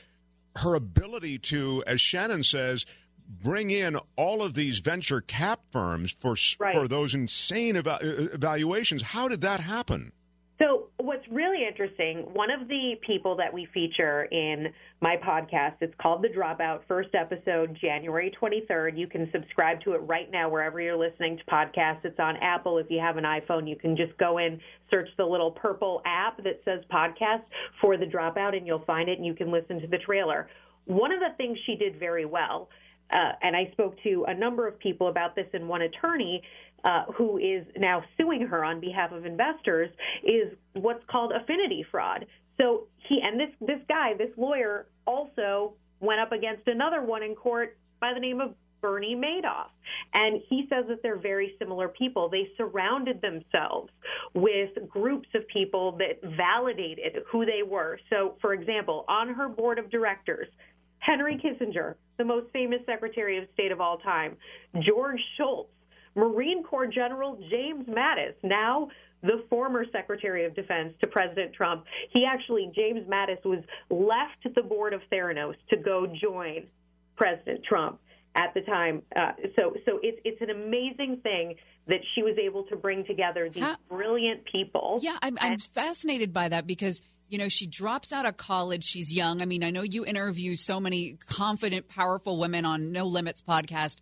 her 0.57 0.75
ability 0.75 1.39
to, 1.39 1.83
as 1.87 2.01
Shannon 2.01 2.45
says, 2.45 2.87
bring 3.29 3.71
in 3.71 3.97
all 4.17 4.43
of 4.43 4.55
these 4.55 4.79
venture 4.79 5.21
cap 5.21 5.61
firms 5.71 6.12
for 6.12 6.35
for 6.37 6.89
those 6.89 7.15
insane 7.15 7.77
eva- 7.77 7.99
evaluations. 8.03 9.03
How 9.03 9.29
did 9.29 9.43
that 9.43 9.61
happen? 9.61 10.12
So, 10.61 10.89
what's 10.99 11.27
really 11.31 11.66
interesting, 11.66 12.19
one 12.35 12.51
of 12.51 12.69
the 12.69 12.97
people 13.01 13.35
that 13.37 13.51
we 13.51 13.66
feature 13.73 14.24
in 14.24 14.66
my 15.01 15.16
podcast, 15.16 15.77
it's 15.81 15.95
called 16.03 16.23
The 16.23 16.28
Dropout, 16.28 16.81
first 16.87 17.15
episode, 17.15 17.78
January 17.81 18.31
23rd. 18.39 18.99
You 18.99 19.07
can 19.07 19.31
subscribe 19.32 19.81
to 19.85 19.93
it 19.93 19.99
right 19.99 20.31
now 20.31 20.51
wherever 20.51 20.78
you're 20.78 20.99
listening 20.99 21.39
to 21.39 21.45
podcasts. 21.45 22.05
It's 22.05 22.20
on 22.20 22.37
Apple. 22.43 22.77
If 22.77 22.91
you 22.91 23.01
have 23.01 23.16
an 23.16 23.24
iPhone, 23.24 23.66
you 23.66 23.77
can 23.77 23.97
just 23.97 24.15
go 24.19 24.37
in, 24.37 24.61
search 24.91 25.09
the 25.16 25.24
little 25.24 25.51
purple 25.51 26.03
app 26.05 26.37
that 26.45 26.61
says 26.66 26.81
podcast 26.93 27.45
for 27.81 27.97
The 27.97 28.05
Dropout, 28.05 28.55
and 28.55 28.66
you'll 28.66 28.85
find 28.85 29.09
it, 29.09 29.16
and 29.16 29.24
you 29.24 29.35
can 29.35 29.51
listen 29.51 29.81
to 29.81 29.87
the 29.87 29.99
trailer. 29.99 30.51
One 30.85 31.11
of 31.11 31.20
the 31.20 31.35
things 31.39 31.57
she 31.65 31.77
did 31.77 31.99
very 31.99 32.27
well 32.27 32.69
uh, 33.12 33.32
and 33.43 33.57
I 33.57 33.69
spoke 33.73 33.97
to 34.05 34.24
a 34.28 34.35
number 34.35 34.69
of 34.69 34.78
people 34.78 35.09
about 35.09 35.35
this, 35.35 35.47
and 35.53 35.69
one 35.69 35.82
attorney 35.82 36.43
uh, 36.85 37.05
who 37.16 37.39
is 37.39 37.66
now 37.77 38.02
suing 38.16 38.47
her 38.47 38.65
on 38.65 38.81
behalf 38.81 39.12
of 39.12 39.27
investors 39.27 39.90
is 40.24 40.52
what's 40.73 41.05
called 41.11 41.32
affinity 41.32 41.85
fraud. 41.90 42.27
So 42.61 42.86
he 43.09 43.20
and 43.23 43.40
this 43.40 43.51
this 43.61 43.81
guy, 43.89 44.15
this 44.15 44.31
lawyer, 44.36 44.86
also 45.07 45.74
went 46.01 46.20
up 46.20 46.32
against 46.32 46.66
another 46.66 47.02
one 47.02 47.23
in 47.23 47.35
court 47.35 47.77
by 48.01 48.12
the 48.15 48.20
name 48.20 48.40
of 48.40 48.55
Bernie 48.81 49.15
Madoff. 49.15 49.69
And 50.15 50.40
he 50.48 50.66
says 50.70 50.86
that 50.89 51.02
they're 51.02 51.19
very 51.19 51.55
similar 51.59 51.89
people. 51.89 52.28
They 52.28 52.48
surrounded 52.57 53.20
themselves 53.20 53.90
with 54.35 54.70
groups 54.89 55.28
of 55.35 55.47
people 55.48 55.98
that 55.98 56.20
validated 56.36 57.23
who 57.31 57.44
they 57.44 57.62
were. 57.62 57.98
So, 58.09 58.36
for 58.40 58.55
example, 58.55 59.05
on 59.09 59.35
her 59.35 59.48
board 59.48 59.78
of 59.78 59.90
directors, 59.90 60.48
Henry 60.98 61.39
Kissinger, 61.43 61.94
the 62.19 62.24
most 62.24 62.51
famous 62.52 62.81
Secretary 62.86 63.39
of 63.39 63.44
State 63.55 63.73
of 63.73 63.81
all 63.81 63.98
time, 63.98 64.36
George 64.81 65.20
Shultz, 65.36 65.70
Marine 66.15 66.62
Corps 66.62 66.87
General 66.87 67.39
James 67.51 67.87
Mattis, 67.87 68.35
now 68.43 68.89
the 69.23 69.45
former 69.51 69.85
Secretary 69.93 70.45
of 70.45 70.55
Defense 70.55 70.95
to 71.01 71.07
President 71.07 71.53
Trump. 71.53 71.85
He 72.11 72.24
actually, 72.24 72.73
James 72.74 73.07
Mattis, 73.07 73.45
was 73.45 73.62
left 73.91 74.55
the 74.55 74.62
board 74.62 74.95
of 74.95 75.03
Theranos 75.12 75.55
to 75.69 75.77
go 75.77 76.07
join 76.07 76.66
President 77.16 77.62
Trump 77.65 78.01
at 78.35 78.55
the 78.55 78.62
time. 78.62 79.03
Uh, 79.15 79.32
so, 79.59 79.74
so 79.85 80.01
it's 80.03 80.20
it's 80.24 80.41
an 80.41 80.51
amazing 80.51 81.20
thing 81.23 81.57
that 81.89 82.01
she 82.15 82.23
was 82.23 82.37
able 82.39 82.65
to 82.65 82.77
bring 82.77 83.05
together 83.05 83.49
these 83.53 83.65
brilliant 83.89 84.45
people. 84.51 84.99
Yeah, 85.03 85.16
I'm, 85.20 85.37
I'm 85.41 85.59
fascinated 85.59 86.32
by 86.32 86.49
that 86.49 86.66
because 86.66 87.03
you 87.28 87.39
know 87.39 87.49
she 87.49 87.66
drops 87.66 88.12
out 88.12 88.27
of 88.27 88.37
college. 88.37 88.85
She's 88.85 89.12
young. 89.12 89.43
I 89.43 89.45
mean, 89.45 89.65
I 89.65 89.70
know 89.70 89.82
you 89.82 90.05
interview 90.05 90.55
so 90.55 90.81
many 90.81 91.19
confident, 91.27 91.89
powerful 91.89 92.39
women 92.39 92.65
on 92.65 92.93
No 92.93 93.07
Limits 93.07 93.43
podcast. 93.43 93.99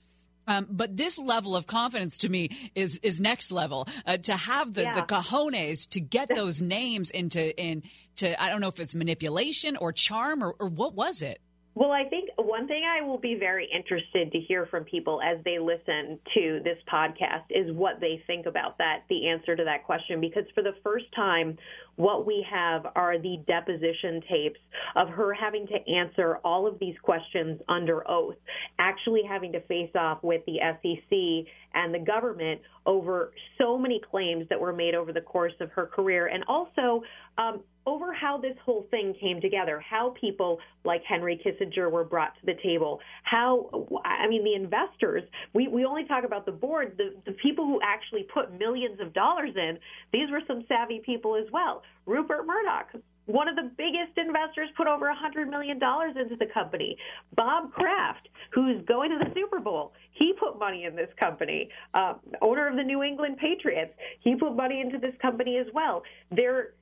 Um, 0.49 0.67
but 0.71 0.97
this 0.97 1.19
level 1.19 1.55
of 1.55 1.67
confidence 1.67 2.19
to 2.19 2.29
me 2.29 2.49
is 2.75 2.99
is 3.03 3.21
next 3.21 3.53
level. 3.53 3.87
Uh, 4.07 4.17
to 4.17 4.35
have 4.35 4.75
the, 4.75 4.83
Yeah. 4.83 4.95
the 4.95 5.03
cojones 5.03 5.89
to 5.91 6.01
get 6.01 6.29
those 6.35 6.61
names 6.63 7.11
into 7.11 7.57
in 7.61 7.83
to 8.17 8.43
I 8.43 8.51
don't 8.51 8.61
know 8.61 8.69
if 8.69 8.81
it's 8.81 8.95
manipulation 8.95 9.77
or 9.77 9.93
charm 9.93 10.43
or, 10.43 10.55
or 10.59 10.69
what 10.69 10.95
was 10.95 11.23
it. 11.23 11.41
Well, 11.75 11.93
I 11.93 12.05
think 12.09 12.28
one 12.59 12.67
thing 12.67 12.83
I 12.85 13.03
will 13.03 13.19
be 13.19 13.37
very 13.37 13.69
interested 13.73 14.33
to 14.33 14.41
hear 14.41 14.67
from 14.67 14.83
people 14.83 15.21
as 15.23 15.39
they 15.45 15.61
listen 15.61 16.19
to 16.35 16.61
this 16.65 16.79
podcast 16.93 17.45
is 17.51 17.71
what 17.73 18.01
they 18.01 18.21
think 18.27 18.47
about 18.47 18.79
that, 18.79 19.05
the 19.09 19.29
answer 19.29 19.55
to 19.55 19.63
that 19.63 19.85
question. 19.85 20.21
Because 20.21 20.43
for 20.57 20.65
the 20.65 20.75
first 20.83 21.05
time, 21.15 21.57
what 21.95 22.27
we 22.27 22.45
have 22.51 22.85
are 22.97 23.17
the 23.17 23.45
deposition 23.47 24.21
tapes 24.29 24.59
of 24.97 25.09
her 25.09 25.33
having 25.33 25.69
to 25.69 25.89
answer 25.89 26.39
all 26.45 26.67
of 26.67 26.81
these 26.81 26.97
questions 27.01 27.61
under 27.69 28.09
oath, 28.11 28.37
actually 28.81 29.23
having 29.29 29.53
to 29.53 29.61
face 29.63 29.95
off 29.97 30.25
with 30.25 30.43
the 30.47 30.59
SEC 30.59 31.53
and 31.75 31.95
the 31.95 31.99
government 32.01 32.61
over 32.87 33.33
so 33.57 33.79
many 33.79 34.01
claims 34.11 34.49
that 34.49 34.59
were 34.59 34.73
made 34.73 34.97
over 34.97 35.13
the 35.13 35.21
course 35.21 35.53
of 35.61 35.71
her 35.71 35.87
career, 35.87 36.27
and 36.27 36.43
also 36.49 37.05
um, 37.37 37.61
over 37.89 38.13
how 38.13 38.37
this 38.37 38.57
whole 38.65 38.87
thing 38.91 39.15
came 39.19 39.41
together, 39.41 39.81
how 39.81 40.15
people 40.21 40.59
like 40.85 41.03
Henry 41.09 41.41
Kissinger 41.43 41.91
were 41.91 42.05
brought 42.05 42.35
to 42.41 42.47
the 42.47 42.55
table, 42.63 43.01
how, 43.23 43.89
I 44.05 44.29
mean, 44.29 44.45
the 44.45 44.55
investors, 44.55 45.23
we, 45.55 45.69
we 45.69 45.87
only 45.87 46.05
talk 46.05 46.25
about 46.25 46.45
the 46.45 46.53
board, 46.53 46.95
the, 46.99 47.15
the 47.25 47.33
people 47.33 47.65
who 47.65 47.81
actually 47.83 48.25
put 48.35 48.53
millions 48.59 49.01
of 49.01 49.15
dollars 49.15 49.53
in, 49.57 49.79
these 50.13 50.31
were 50.31 50.43
some 50.47 50.65
savvy 50.69 51.01
people 51.05 51.35
as 51.35 51.51
well. 51.51 51.83
Rupert 52.05 52.47
Murdoch, 52.47 52.89
one 53.25 53.49
of 53.49 53.57
the 53.57 53.71
biggest 53.77 54.17
investors 54.17 54.69
put 54.77 54.87
over 54.87 55.07
$100 55.07 55.49
million 55.49 55.77
into 55.77 56.37
the 56.39 56.47
company. 56.53 56.97
Bob 57.37 57.73
Kraft, 57.73 58.29
who's 58.53 58.83
going 58.87 59.11
to 59.11 59.19
the 59.19 59.31
Super 59.35 59.61
Bowl, 59.61 59.93
he 60.13 60.33
put 60.39 60.59
money 60.59 60.85
in 60.85 60.97
this 60.97 61.11
company. 61.21 61.69
Uh, 61.95 62.15
owner 62.43 62.69
of 62.69 62.77
the 62.77 62.83
New 62.83 63.03
England 63.03 63.37
Patriots, 63.39 63.93
he 64.21 64.35
put 64.35 64.57
money 64.57 64.81
into 64.81 64.99
this 64.99 65.15
company 65.21 65.59
as 65.59 65.67
well. 65.75 66.03
They're, 66.31 66.73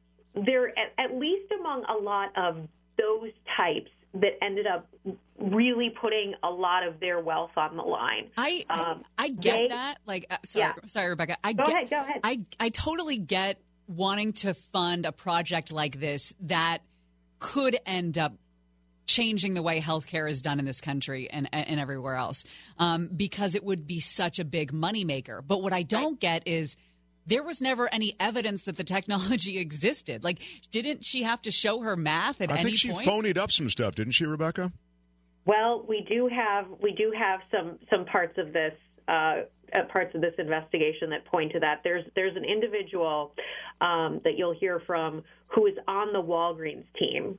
they're 0.44 0.68
at, 0.68 0.92
at 0.98 1.16
least 1.18 1.50
among 1.58 1.84
a 1.84 1.94
lot 2.02 2.30
of 2.36 2.56
those 2.98 3.30
types 3.56 3.90
that 4.14 4.32
ended 4.42 4.66
up 4.66 4.88
really 5.38 5.90
putting 6.00 6.34
a 6.42 6.48
lot 6.48 6.86
of 6.86 6.98
their 7.00 7.20
wealth 7.20 7.50
on 7.56 7.76
the 7.76 7.82
line. 7.82 8.30
I 8.36 8.64
um, 8.70 9.04
I 9.18 9.28
get 9.28 9.56
they- 9.56 9.68
that. 9.68 9.98
Like, 10.06 10.26
uh, 10.30 10.36
sorry, 10.44 10.66
Yeah. 10.66 10.72
sorry, 10.86 11.08
Rebecca. 11.10 11.36
I 11.44 11.52
Go 11.52 11.64
get, 11.64 11.74
ahead, 11.74 11.90
go 11.90 12.00
ahead. 12.00 12.20
I 12.24 12.40
I 12.58 12.68
totally 12.70 13.18
get 13.18 13.60
wanting 13.88 14.32
to 14.32 14.54
fund 14.54 15.04
a 15.06 15.12
project 15.12 15.72
like 15.72 15.98
this 16.00 16.32
that 16.42 16.78
could 17.38 17.76
end 17.84 18.16
up 18.18 18.32
changing 19.06 19.54
the 19.54 19.62
way 19.62 19.80
healthcare 19.80 20.28
is 20.28 20.42
done 20.42 20.58
in 20.58 20.64
this 20.64 20.80
country 20.80 21.28
and 21.30 21.48
and 21.52 21.78
everywhere 21.78 22.16
else, 22.16 22.44
um, 22.78 23.08
because 23.14 23.54
it 23.54 23.62
would 23.62 23.86
be 23.86 24.00
such 24.00 24.38
a 24.38 24.44
big 24.44 24.72
moneymaker. 24.72 25.40
But 25.46 25.62
what 25.62 25.72
I 25.72 25.82
don't 25.82 26.18
get 26.18 26.46
is. 26.48 26.76
There 27.26 27.42
was 27.42 27.60
never 27.60 27.92
any 27.92 28.14
evidence 28.20 28.64
that 28.64 28.76
the 28.76 28.84
technology 28.84 29.58
existed. 29.66 30.24
Like, 30.24 30.40
didn't 30.70 31.04
she 31.04 31.22
have 31.22 31.42
to 31.42 31.50
show 31.50 31.80
her 31.82 31.96
math 31.96 32.40
at 32.40 32.50
I 32.50 32.56
any 32.58 32.64
think 32.64 32.78
she 32.78 32.90
point? 32.90 33.06
phonied 33.08 33.38
up 33.38 33.50
some 33.50 33.68
stuff, 33.68 33.94
didn't 33.94 34.12
she, 34.12 34.26
Rebecca? 34.26 34.72
Well, 35.44 35.84
we 35.88 36.04
do 36.08 36.28
have 36.28 36.66
we 36.82 36.92
do 36.92 37.12
have 37.16 37.40
some 37.52 37.78
some 37.90 38.04
parts 38.04 38.36
of 38.36 38.52
this 38.52 38.72
uh, 39.08 39.42
uh, 39.74 39.84
parts 39.92 40.14
of 40.14 40.20
this 40.20 40.34
investigation 40.38 41.10
that 41.10 41.24
point 41.24 41.52
to 41.52 41.60
that. 41.60 41.82
There's 41.84 42.04
there's 42.16 42.36
an 42.36 42.44
individual 42.44 43.32
um, 43.80 44.20
that 44.24 44.36
you'll 44.36 44.54
hear 44.58 44.80
from 44.86 45.22
who 45.48 45.66
is 45.66 45.74
on 45.86 46.12
the 46.12 46.22
Walgreens 46.22 46.84
team 46.98 47.38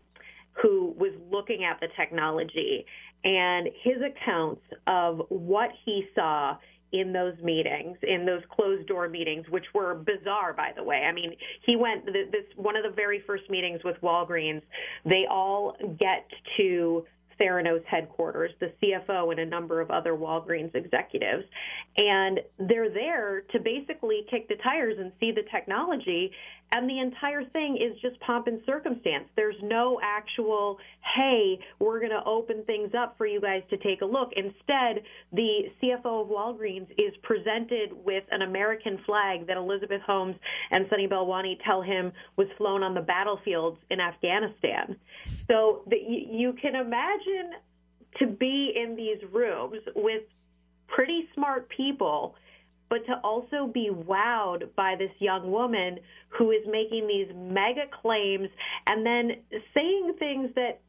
who 0.62 0.96
was 0.98 1.12
looking 1.30 1.64
at 1.64 1.80
the 1.80 1.88
technology 2.00 2.86
and 3.24 3.68
his 3.84 3.98
accounts 3.98 4.62
of 4.88 5.22
what 5.30 5.70
he 5.86 6.06
saw 6.16 6.58
in 6.92 7.12
those 7.12 7.36
meetings, 7.44 7.98
in 8.04 8.26
those 8.26 8.42
closed 8.50 8.88
door 8.88 9.10
meetings, 9.10 9.46
which 9.50 9.66
were 9.74 9.96
bizarre, 9.96 10.54
by 10.54 10.72
the 10.76 10.84
way. 10.84 11.04
I 11.08 11.12
mean, 11.12 11.34
he 11.66 11.76
went 11.76 12.06
this 12.06 12.46
one 12.56 12.76
of 12.76 12.84
the 12.84 12.96
very 12.96 13.22
first 13.28 13.50
meetings 13.50 13.82
with 13.84 13.98
Walgreens. 14.02 14.62
They 15.06 15.26
all 15.30 15.76
get 16.00 16.28
to 16.58 17.06
Theranos 17.40 17.84
headquarters, 17.86 18.52
the 18.60 18.72
CFO, 18.82 19.32
and 19.32 19.40
a 19.40 19.46
number 19.46 19.82
of 19.82 19.92
other 19.92 20.14
Walgreens 20.14 20.74
executives. 20.76 21.46
And 21.98 22.40
they're 22.60 22.90
there 22.90 23.44
to 23.52 23.60
basically 23.60 24.26
kick 24.30 24.48
the 24.48 24.56
tires 24.64 24.98
and 25.00 25.12
see 25.20 25.32
the 25.32 25.44
technology. 25.52 26.32
And 26.72 26.90
the 26.90 27.00
entire 27.00 27.46
thing 27.46 27.78
is 27.78 27.98
just 28.02 28.20
pomp 28.20 28.48
and 28.48 28.62
circumstance. 28.66 29.26
There's 29.38 29.56
no 29.64 30.02
actual, 30.04 30.78
hey, 31.16 31.60
we're 31.80 32.00
going 32.00 32.12
to 32.12 32.24
open 32.26 32.64
things 32.66 32.92
up 32.98 33.18
for 33.18 33.26
you 33.26 33.40
guys 33.40 33.64
to 33.70 33.78
take 33.78 34.02
a 34.02 34.06
look. 34.06 34.32
Instead, 34.36 35.04
the 35.32 35.72
CFO 35.82 36.24
of 36.24 36.28
Walgreens 36.28 36.90
is 36.98 37.14
presented 37.24 37.94
with 38.04 38.26
an 38.32 38.42
American 38.42 39.00
flag 39.06 39.48
that 39.48 39.56
Elizabeth 39.56 40.02
Holmes 40.06 40.36
and 40.72 40.86
Sunny 40.90 41.08
Balwani 41.08 41.58
tell 41.66 41.82
him 41.82 42.12
was 42.36 42.48
flown 42.58 42.84
on 42.84 42.94
the 42.94 43.02
battlefields 43.02 43.78
in 43.90 44.02
Afghanistan. 44.02 44.98
So 45.50 45.84
you 45.90 46.54
can 46.54 46.76
imagine 46.76 47.52
to 48.20 48.28
be 48.28 48.74
in 48.76 48.96
these 48.96 49.20
rooms 49.32 49.82
with 49.96 50.24
pretty 50.88 51.28
smart 51.34 51.70
people, 51.70 52.36
but 52.90 53.06
to 53.06 53.20
also 53.24 53.68
be 53.68 53.90
wowed 53.92 54.74
by 54.76 54.96
this 54.98 55.12
young 55.20 55.52
woman 55.52 56.00
who 56.30 56.52
is 56.52 56.66
making 56.68 57.08
these 57.08 57.28
mega 57.36 57.86
claims 58.02 58.50
and 58.88 59.06
then 59.06 59.32
saying 59.74 60.16
things 60.20 60.52
that 60.56 60.82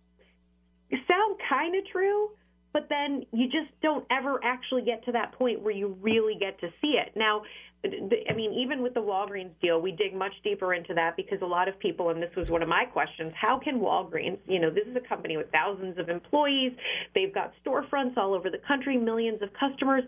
sound 0.91 1.37
kind 1.49 1.77
of 1.77 1.87
true, 1.93 2.31
but 2.79 2.89
then 2.89 3.27
you 3.33 3.47
just 3.47 3.73
don't 3.83 4.07
ever 4.09 4.39
actually 4.45 4.83
get 4.83 5.05
to 5.07 5.11
that 5.11 5.33
point 5.33 5.61
where 5.61 5.75
you 5.75 5.97
really 6.01 6.37
get 6.39 6.61
to 6.61 6.69
see 6.81 6.97
it. 6.97 7.11
Now, 7.17 7.43
I 7.85 8.33
mean, 8.35 8.53
even 8.53 8.83
with 8.83 8.95
the 8.95 9.01
Walgreens 9.01 9.51
deal, 9.61 9.81
we 9.81 9.91
dig 9.91 10.15
much 10.15 10.33
deeper 10.45 10.75
into 10.75 10.95
that 10.95 11.17
because 11.17 11.43
a 11.43 11.47
lot 11.47 11.67
of 11.67 11.77
people, 11.81 12.11
and 12.11 12.23
this 12.23 12.31
was 12.37 12.51
one 12.51 12.63
of 12.63 12.69
my 12.69 12.85
questions, 12.85 13.33
how 13.35 13.59
can 13.59 13.81
Walgreens, 13.81 14.39
you 14.47 14.61
know, 14.61 14.71
this 14.71 14.87
is 14.87 14.95
a 14.95 15.01
company 15.01 15.37
with 15.37 15.51
thousands 15.51 15.99
of 15.99 16.09
employees, 16.09 16.73
they've 17.17 17.35
got 17.35 17.53
storefronts 17.65 18.17
all 18.17 18.33
over 18.33 18.49
the 18.49 18.59
country, 18.59 18.97
millions 18.97 19.43
of 19.43 19.49
customers. 19.55 20.05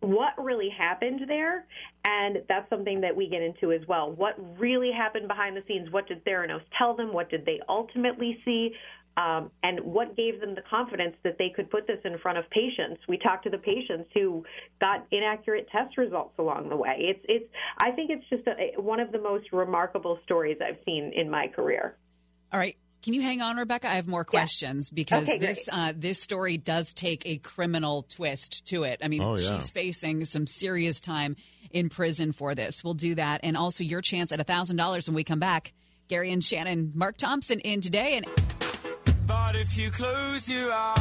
What 0.00 0.42
really 0.42 0.70
happened 0.70 1.20
there? 1.28 1.66
And 2.06 2.38
that's 2.48 2.68
something 2.70 3.02
that 3.02 3.14
we 3.14 3.28
get 3.28 3.42
into 3.42 3.72
as 3.72 3.86
well. 3.86 4.10
What 4.10 4.36
really 4.58 4.90
happened 4.90 5.28
behind 5.28 5.54
the 5.54 5.62
scenes? 5.68 5.90
What 5.90 6.08
did 6.08 6.24
Theranos 6.24 6.62
tell 6.78 6.94
them? 6.94 7.12
What 7.12 7.28
did 7.28 7.44
they 7.44 7.60
ultimately 7.68 8.40
see? 8.46 8.74
Um, 9.16 9.50
and 9.62 9.80
what 9.80 10.16
gave 10.16 10.40
them 10.40 10.54
the 10.54 10.62
confidence 10.62 11.14
that 11.24 11.36
they 11.38 11.50
could 11.54 11.68
put 11.70 11.86
this 11.86 11.98
in 12.04 12.16
front 12.18 12.38
of 12.38 12.48
patients? 12.50 13.02
We 13.08 13.18
talked 13.18 13.44
to 13.44 13.50
the 13.50 13.58
patients 13.58 14.08
who 14.14 14.44
got 14.80 15.06
inaccurate 15.10 15.68
test 15.70 15.98
results 15.98 16.34
along 16.38 16.68
the 16.68 16.76
way. 16.76 16.94
It's, 16.98 17.20
it's. 17.28 17.44
I 17.78 17.90
think 17.90 18.10
it's 18.10 18.24
just 18.30 18.46
a, 18.46 18.80
one 18.80 19.00
of 19.00 19.12
the 19.12 19.20
most 19.20 19.52
remarkable 19.52 20.18
stories 20.24 20.58
I've 20.64 20.78
seen 20.86 21.12
in 21.14 21.28
my 21.28 21.48
career. 21.48 21.96
All 22.52 22.58
right. 22.58 22.76
Can 23.02 23.14
you 23.14 23.22
hang 23.22 23.40
on, 23.40 23.56
Rebecca? 23.56 23.88
I 23.88 23.94
have 23.94 24.06
more 24.06 24.24
questions 24.24 24.90
because 24.90 25.28
Okay, 25.28 25.38
this 25.38 25.68
uh, 25.72 25.92
this 25.96 26.20
story 26.20 26.58
does 26.58 26.92
take 26.92 27.22
a 27.26 27.38
criminal 27.38 28.02
twist 28.02 28.66
to 28.66 28.84
it. 28.84 29.00
I 29.02 29.08
mean, 29.08 29.22
Oh, 29.22 29.36
yeah. 29.36 29.54
she's 29.56 29.70
facing 29.70 30.24
some 30.26 30.46
serious 30.46 31.00
time 31.00 31.36
in 31.70 31.88
prison 31.88 32.32
for 32.32 32.54
this. 32.54 32.84
We'll 32.84 32.94
do 32.94 33.14
that, 33.14 33.40
and 33.42 33.56
also 33.56 33.84
your 33.84 34.02
chance 34.02 34.32
at 34.32 34.46
thousand 34.46 34.76
dollars 34.76 35.08
when 35.08 35.14
we 35.14 35.24
come 35.24 35.38
back. 35.40 35.72
Gary 36.08 36.32
and 36.32 36.42
Shannon, 36.44 36.92
Mark 36.94 37.16
Thompson 37.16 37.60
in 37.60 37.80
today, 37.80 38.16
and 38.18 38.26
but 39.30 39.54
if 39.54 39.78
you 39.78 39.92
close 39.92 40.48
your 40.48 40.72
eyes, 40.72 40.98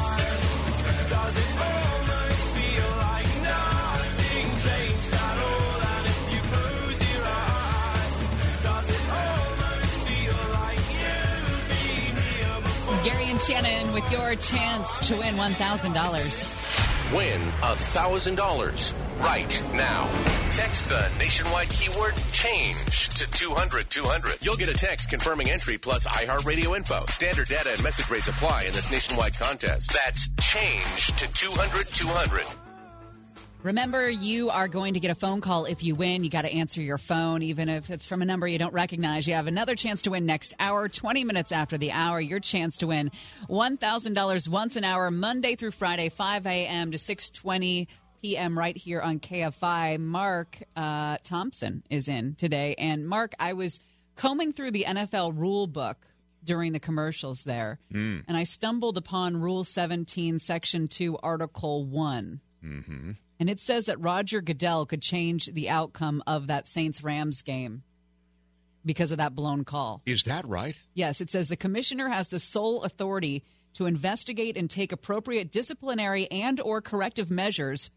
does 1.09 1.35
it 1.43 1.51
almost 1.57 2.41
feel 2.53 2.89
like 3.07 3.29
nothing 3.41 4.47
changed 4.65 5.13
at 5.13 5.37
all? 5.49 5.81
And 5.93 6.05
if 6.13 6.19
you 6.33 6.41
close 6.51 6.99
your 7.11 7.25
eyes, 7.25 8.13
does 8.61 8.87
it 8.97 9.03
almost 9.25 9.93
feel 10.05 10.39
like 10.61 10.83
you've 11.01 11.65
been 11.73 12.13
here 12.21 12.57
before? 12.61 13.01
Gary 13.03 13.27
and 13.31 13.41
Shannon 13.41 13.93
with 13.93 14.11
your 14.11 14.35
chance 14.35 14.99
to 15.07 15.15
win 15.17 15.33
$1,000. 15.33 16.88
Win 17.13 17.41
$1,000 17.61 18.93
right 19.19 19.63
now. 19.73 20.07
Text 20.51 20.87
the 20.87 21.09
nationwide 21.17 21.69
keyword 21.69 22.13
change 22.31 23.09
to 23.09 23.29
200 23.31 23.89
200. 23.89 24.37
You'll 24.41 24.55
get 24.55 24.69
a 24.69 24.75
text 24.75 25.09
confirming 25.09 25.49
entry 25.49 25.79
plus 25.79 26.05
iHeartRadio 26.05 26.77
info. 26.77 27.03
Standard 27.07 27.47
data 27.47 27.71
and 27.71 27.81
message 27.83 28.09
rates 28.11 28.27
apply 28.27 28.63
in 28.63 28.73
this 28.73 28.91
nationwide 28.91 29.33
contest. 29.33 29.91
That's 29.91 30.29
change 30.39 31.07
to 31.17 31.27
200 31.33 31.87
200. 31.87 32.68
Remember, 33.61 34.09
you 34.09 34.49
are 34.51 34.69
going 34.69 34.93
to 34.93 35.01
get 35.01 35.11
a 35.11 35.15
phone 35.15 35.41
call 35.41 35.65
if 35.65 35.83
you 35.83 35.93
win. 35.93 36.23
You 36.23 36.29
got 36.29 36.43
to 36.43 36.51
answer 36.53 36.81
your 36.81 36.97
phone, 36.97 37.43
even 37.43 37.67
if 37.67 37.89
it's 37.89 38.05
from 38.05 38.21
a 38.21 38.25
number 38.25 38.47
you 38.47 38.57
don't 38.57 38.73
recognize. 38.73 39.27
You 39.27 39.33
have 39.33 39.47
another 39.47 39.75
chance 39.75 40.03
to 40.03 40.11
win 40.11 40.25
next 40.25 40.55
hour, 40.59 40.87
20 40.87 41.25
minutes 41.25 41.51
after 41.51 41.77
the 41.77 41.91
hour. 41.91 42.21
Your 42.21 42.39
chance 42.39 42.77
to 42.77 42.87
win 42.87 43.11
$1,000 43.49 44.47
once 44.47 44.77
an 44.77 44.85
hour, 44.85 45.11
Monday 45.11 45.55
through 45.55 45.71
Friday, 45.71 46.07
5 46.07 46.47
a.m. 46.47 46.91
to 46.91 46.97
620 46.97 47.89
p.m. 48.21 48.57
right 48.57 48.77
here 48.77 49.01
on 49.01 49.19
KFI. 49.19 49.99
Mark 49.99 50.57
uh, 50.77 51.17
Thompson 51.25 51.83
is 51.89 52.07
in 52.07 52.35
today. 52.35 52.75
And 52.77 53.05
Mark, 53.09 53.33
I 53.41 53.53
was 53.53 53.81
combing 54.15 54.53
through 54.53 54.71
the 54.71 54.85
NFL 54.87 55.37
rule 55.37 55.67
book 55.67 55.97
during 56.45 56.71
the 56.71 56.79
commercials 56.79 57.43
there, 57.43 57.77
Mm. 57.93 58.23
and 58.25 58.37
I 58.37 58.43
stumbled 58.45 58.95
upon 58.97 59.35
Rule 59.35 59.65
17, 59.65 60.39
Section 60.39 60.87
2, 60.87 61.17
Article 61.17 61.83
1. 61.85 62.39
Mm-hmm. 62.63 63.11
And 63.39 63.49
it 63.49 63.59
says 63.59 63.85
that 63.85 63.99
Roger 63.99 64.41
Goodell 64.41 64.85
could 64.85 65.01
change 65.01 65.47
the 65.47 65.69
outcome 65.69 66.21
of 66.27 66.47
that 66.47 66.67
Saints 66.67 67.03
Rams 67.03 67.41
game 67.41 67.83
because 68.85 69.11
of 69.11 69.17
that 69.17 69.35
blown 69.35 69.63
call. 69.63 70.01
Is 70.05 70.23
that 70.23 70.45
right? 70.45 70.81
Yes, 70.93 71.21
it 71.21 71.29
says 71.29 71.47
the 71.47 71.55
commissioner 71.55 72.09
has 72.09 72.27
the 72.27 72.39
sole 72.39 72.83
authority 72.83 73.43
to 73.75 73.85
investigate 73.85 74.57
and 74.57 74.69
take 74.69 74.91
appropriate 74.91 75.51
disciplinary 75.51 76.29
and 76.31 76.59
or 76.59 76.81
corrective 76.81 77.31
measures 77.31 77.91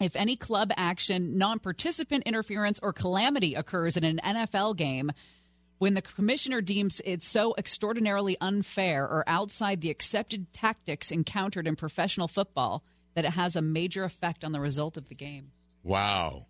if 0.00 0.14
any 0.14 0.36
club 0.36 0.70
action, 0.76 1.38
non-participant 1.38 2.22
interference 2.24 2.78
or 2.82 2.92
calamity 2.92 3.54
occurs 3.54 3.96
in 3.96 4.04
an 4.04 4.20
NFL 4.24 4.76
game 4.76 5.10
when 5.78 5.94
the 5.94 6.02
commissioner 6.02 6.60
deems 6.60 7.00
it 7.04 7.22
so 7.22 7.54
extraordinarily 7.56 8.36
unfair 8.40 9.04
or 9.04 9.24
outside 9.26 9.80
the 9.80 9.90
accepted 9.90 10.52
tactics 10.52 11.10
encountered 11.10 11.66
in 11.66 11.76
professional 11.76 12.28
football 12.28 12.84
that 13.14 13.24
it 13.24 13.32
has 13.32 13.56
a 13.56 13.62
major 13.62 14.04
effect 14.04 14.44
on 14.44 14.52
the 14.52 14.60
result 14.60 14.96
of 14.96 15.08
the 15.08 15.14
game. 15.14 15.50
Wow. 15.82 16.46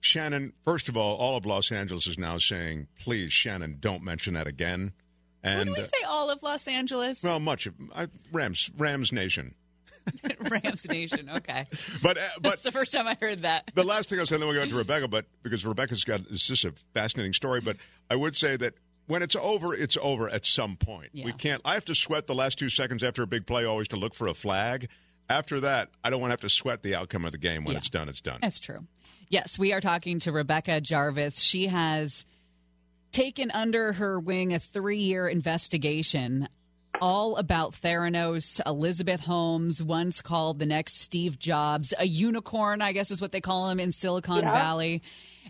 Shannon, 0.00 0.52
first 0.62 0.88
of 0.88 0.96
all, 0.96 1.16
all 1.16 1.36
of 1.36 1.44
Los 1.44 1.72
Angeles 1.72 2.06
is 2.06 2.18
now 2.18 2.38
saying, 2.38 2.86
please, 3.00 3.32
Shannon, 3.32 3.78
don't 3.80 4.02
mention 4.02 4.34
that 4.34 4.46
again. 4.46 4.92
And 5.42 5.68
Would 5.70 5.78
we 5.78 5.82
uh, 5.82 5.86
say 5.86 6.02
all 6.06 6.30
of 6.30 6.42
Los 6.42 6.68
Angeles? 6.68 7.22
well, 7.22 7.40
much 7.40 7.66
of 7.66 7.74
I, 7.94 8.08
Rams, 8.32 8.70
Rams 8.76 9.12
Nation. 9.12 9.54
Rams 10.40 10.88
Nation. 10.88 11.30
Okay. 11.36 11.66
But 12.02 12.16
uh, 12.16 12.22
but 12.40 12.50
That's 12.50 12.62
the 12.62 12.72
first 12.72 12.92
time 12.92 13.06
I 13.06 13.16
heard 13.20 13.40
that. 13.40 13.70
the 13.74 13.84
last 13.84 14.08
thing 14.08 14.18
I'll 14.20 14.26
say, 14.26 14.36
then 14.36 14.46
we'll 14.48 14.56
go 14.56 14.68
to 14.68 14.76
Rebecca, 14.76 15.08
but 15.08 15.26
because 15.42 15.66
Rebecca's 15.66 16.04
got 16.04 16.20
it's 16.30 16.46
just 16.46 16.64
a 16.64 16.72
fascinating 16.94 17.32
story. 17.32 17.60
But 17.60 17.76
I 18.10 18.16
would 18.16 18.36
say 18.36 18.56
that 18.56 18.74
when 19.06 19.22
it's 19.22 19.36
over, 19.36 19.74
it's 19.74 19.96
over 20.00 20.28
at 20.28 20.44
some 20.46 20.76
point. 20.76 21.10
We 21.12 21.32
can't. 21.32 21.60
I 21.64 21.74
have 21.74 21.84
to 21.86 21.94
sweat 21.94 22.26
the 22.26 22.34
last 22.34 22.58
two 22.58 22.70
seconds 22.70 23.02
after 23.02 23.22
a 23.22 23.26
big 23.26 23.46
play 23.46 23.64
always 23.64 23.88
to 23.88 23.96
look 23.96 24.14
for 24.14 24.28
a 24.28 24.34
flag. 24.34 24.88
After 25.30 25.60
that, 25.60 25.90
I 26.02 26.10
don't 26.10 26.20
want 26.20 26.30
to 26.30 26.32
have 26.32 26.40
to 26.40 26.48
sweat 26.48 26.82
the 26.82 26.94
outcome 26.94 27.24
of 27.24 27.32
the 27.32 27.38
game. 27.38 27.64
When 27.64 27.72
Yeah. 27.74 27.78
it's 27.78 27.90
done, 27.90 28.08
it's 28.08 28.20
done. 28.20 28.38
That's 28.40 28.60
true. 28.60 28.86
Yes, 29.28 29.58
we 29.58 29.72
are 29.74 29.80
talking 29.80 30.20
to 30.20 30.32
Rebecca 30.32 30.80
Jarvis. 30.80 31.38
She 31.40 31.66
has 31.66 32.24
taken 33.12 33.50
under 33.50 33.92
her 33.94 34.18
wing 34.18 34.54
a 34.54 34.58
three 34.58 35.00
year 35.00 35.28
investigation 35.28 36.48
all 37.00 37.36
about 37.36 37.74
Theranos, 37.74 38.60
Elizabeth 38.66 39.20
Holmes, 39.20 39.82
once 39.82 40.22
called 40.22 40.58
the 40.58 40.66
next 40.66 40.98
Steve 40.98 41.38
Jobs, 41.38 41.94
a 41.98 42.06
unicorn, 42.06 42.82
I 42.82 42.92
guess 42.92 43.10
is 43.10 43.20
what 43.20 43.32
they 43.32 43.40
call 43.40 43.68
him 43.68 43.80
in 43.80 43.92
Silicon 43.92 44.42
Yeah. 44.42 44.52
Valley. 44.52 45.02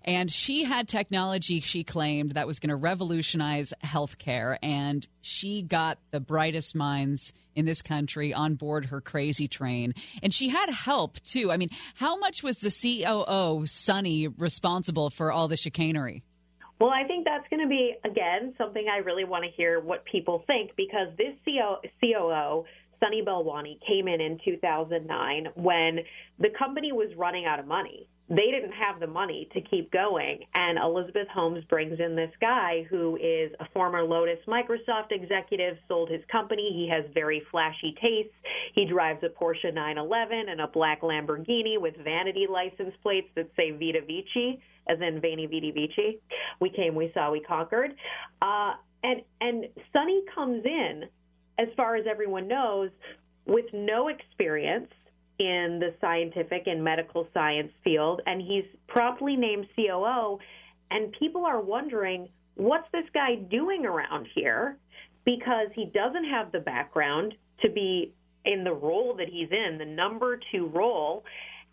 And 0.04 0.30
she 0.30 0.62
had 0.62 0.86
technology, 0.86 1.60
she 1.60 1.82
claimed, 1.82 2.32
that 2.32 2.46
was 2.46 2.60
going 2.60 2.70
to 2.70 2.76
revolutionize 2.76 3.74
healthcare. 3.84 4.56
And 4.62 5.06
she 5.22 5.62
got 5.62 5.98
the 6.12 6.20
brightest 6.20 6.76
minds 6.76 7.32
in 7.56 7.64
this 7.64 7.82
country 7.82 8.32
on 8.32 8.54
board 8.54 8.86
her 8.86 9.00
crazy 9.00 9.48
train. 9.48 9.94
And 10.22 10.32
she 10.32 10.48
had 10.48 10.70
help, 10.70 11.20
too. 11.24 11.50
I 11.50 11.56
mean, 11.56 11.70
how 11.94 12.16
much 12.16 12.42
was 12.44 12.58
the 12.58 12.70
COO, 12.70 13.66
Sunny, 13.66 14.28
responsible 14.28 15.10
for 15.10 15.32
all 15.32 15.48
the 15.48 15.56
chicanery? 15.56 16.22
Well, 16.80 16.90
I 16.90 17.04
think 17.04 17.24
that's 17.24 17.48
going 17.50 17.62
to 17.62 17.68
be, 17.68 17.94
again, 18.04 18.54
something 18.56 18.86
I 18.88 18.98
really 18.98 19.24
want 19.24 19.44
to 19.44 19.50
hear 19.50 19.80
what 19.80 20.04
people 20.04 20.44
think 20.46 20.70
because 20.76 21.08
this 21.16 21.34
CO, 21.44 21.78
COO, 22.00 22.64
Sunny 23.00 23.22
Balwani, 23.22 23.78
came 23.86 24.08
in 24.08 24.20
in 24.20 24.38
2009 24.44 25.48
when 25.54 26.00
the 26.38 26.50
company 26.58 26.92
was 26.92 27.08
running 27.16 27.46
out 27.46 27.58
of 27.58 27.66
money. 27.66 28.08
They 28.30 28.50
didn't 28.50 28.72
have 28.72 29.00
the 29.00 29.06
money 29.06 29.48
to 29.54 29.60
keep 29.62 29.90
going. 29.90 30.40
And 30.54 30.78
Elizabeth 30.78 31.28
Holmes 31.28 31.64
brings 31.64 31.98
in 31.98 32.14
this 32.14 32.30
guy 32.40 32.86
who 32.90 33.16
is 33.16 33.52
a 33.58 33.66
former 33.72 34.02
Lotus 34.02 34.38
Microsoft 34.46 35.12
executive, 35.12 35.78
sold 35.88 36.10
his 36.10 36.20
company. 36.30 36.70
He 36.74 36.90
has 36.92 37.10
very 37.14 37.42
flashy 37.50 37.94
tastes. 38.00 38.34
He 38.74 38.84
drives 38.84 39.22
a 39.22 39.28
Porsche 39.28 39.72
911 39.72 40.50
and 40.50 40.60
a 40.60 40.66
black 40.66 41.00
Lamborghini 41.00 41.80
with 41.80 41.96
vanity 42.04 42.46
license 42.50 42.94
plates 43.02 43.28
that 43.34 43.48
say 43.56 43.70
Vita 43.70 44.02
Vici, 44.02 44.60
as 44.88 44.98
in 45.00 45.22
Veni 45.22 45.46
Vidi 45.46 45.70
Vici. 45.70 46.20
We 46.60 46.68
came, 46.68 46.94
we 46.94 47.10
saw, 47.14 47.30
we 47.30 47.40
conquered. 47.40 47.94
Uh, 48.42 48.74
and 49.02 49.22
and 49.40 49.66
Sunny 49.92 50.22
comes 50.34 50.64
in, 50.64 51.04
as 51.58 51.68
far 51.76 51.96
as 51.96 52.06
everyone 52.06 52.48
knows, 52.48 52.90
with 53.46 53.66
no 53.72 54.08
experience 54.08 54.88
in 55.38 55.78
the 55.80 55.94
scientific 56.00 56.66
and 56.66 56.82
medical 56.82 57.28
science 57.32 57.72
field, 57.84 58.20
and 58.26 58.40
he's 58.40 58.64
promptly 58.86 59.36
named 59.36 59.66
COO. 59.76 60.38
And 60.90 61.12
people 61.18 61.44
are 61.44 61.60
wondering, 61.60 62.28
what's 62.54 62.88
this 62.92 63.04
guy 63.14 63.36
doing 63.36 63.86
around 63.86 64.26
here? 64.34 64.76
Because 65.24 65.68
he 65.74 65.86
doesn't 65.86 66.24
have 66.24 66.50
the 66.52 66.60
background 66.60 67.34
to 67.62 67.70
be 67.70 68.12
in 68.44 68.64
the 68.64 68.72
role 68.72 69.14
that 69.16 69.28
he's 69.28 69.50
in, 69.50 69.78
the 69.78 69.84
number 69.84 70.40
two 70.50 70.66
role. 70.66 71.24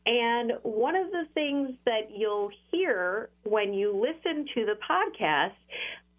And 0.05 0.53
one 0.61 0.95
of 0.95 1.09
the 1.11 1.23
things 1.33 1.71
that 1.85 2.11
you'll 2.15 2.51
hear 2.71 3.29
when 3.43 3.73
you 3.73 3.91
listen 3.93 4.45
to 4.53 4.65
the 4.65 4.77
podcast 4.87 5.53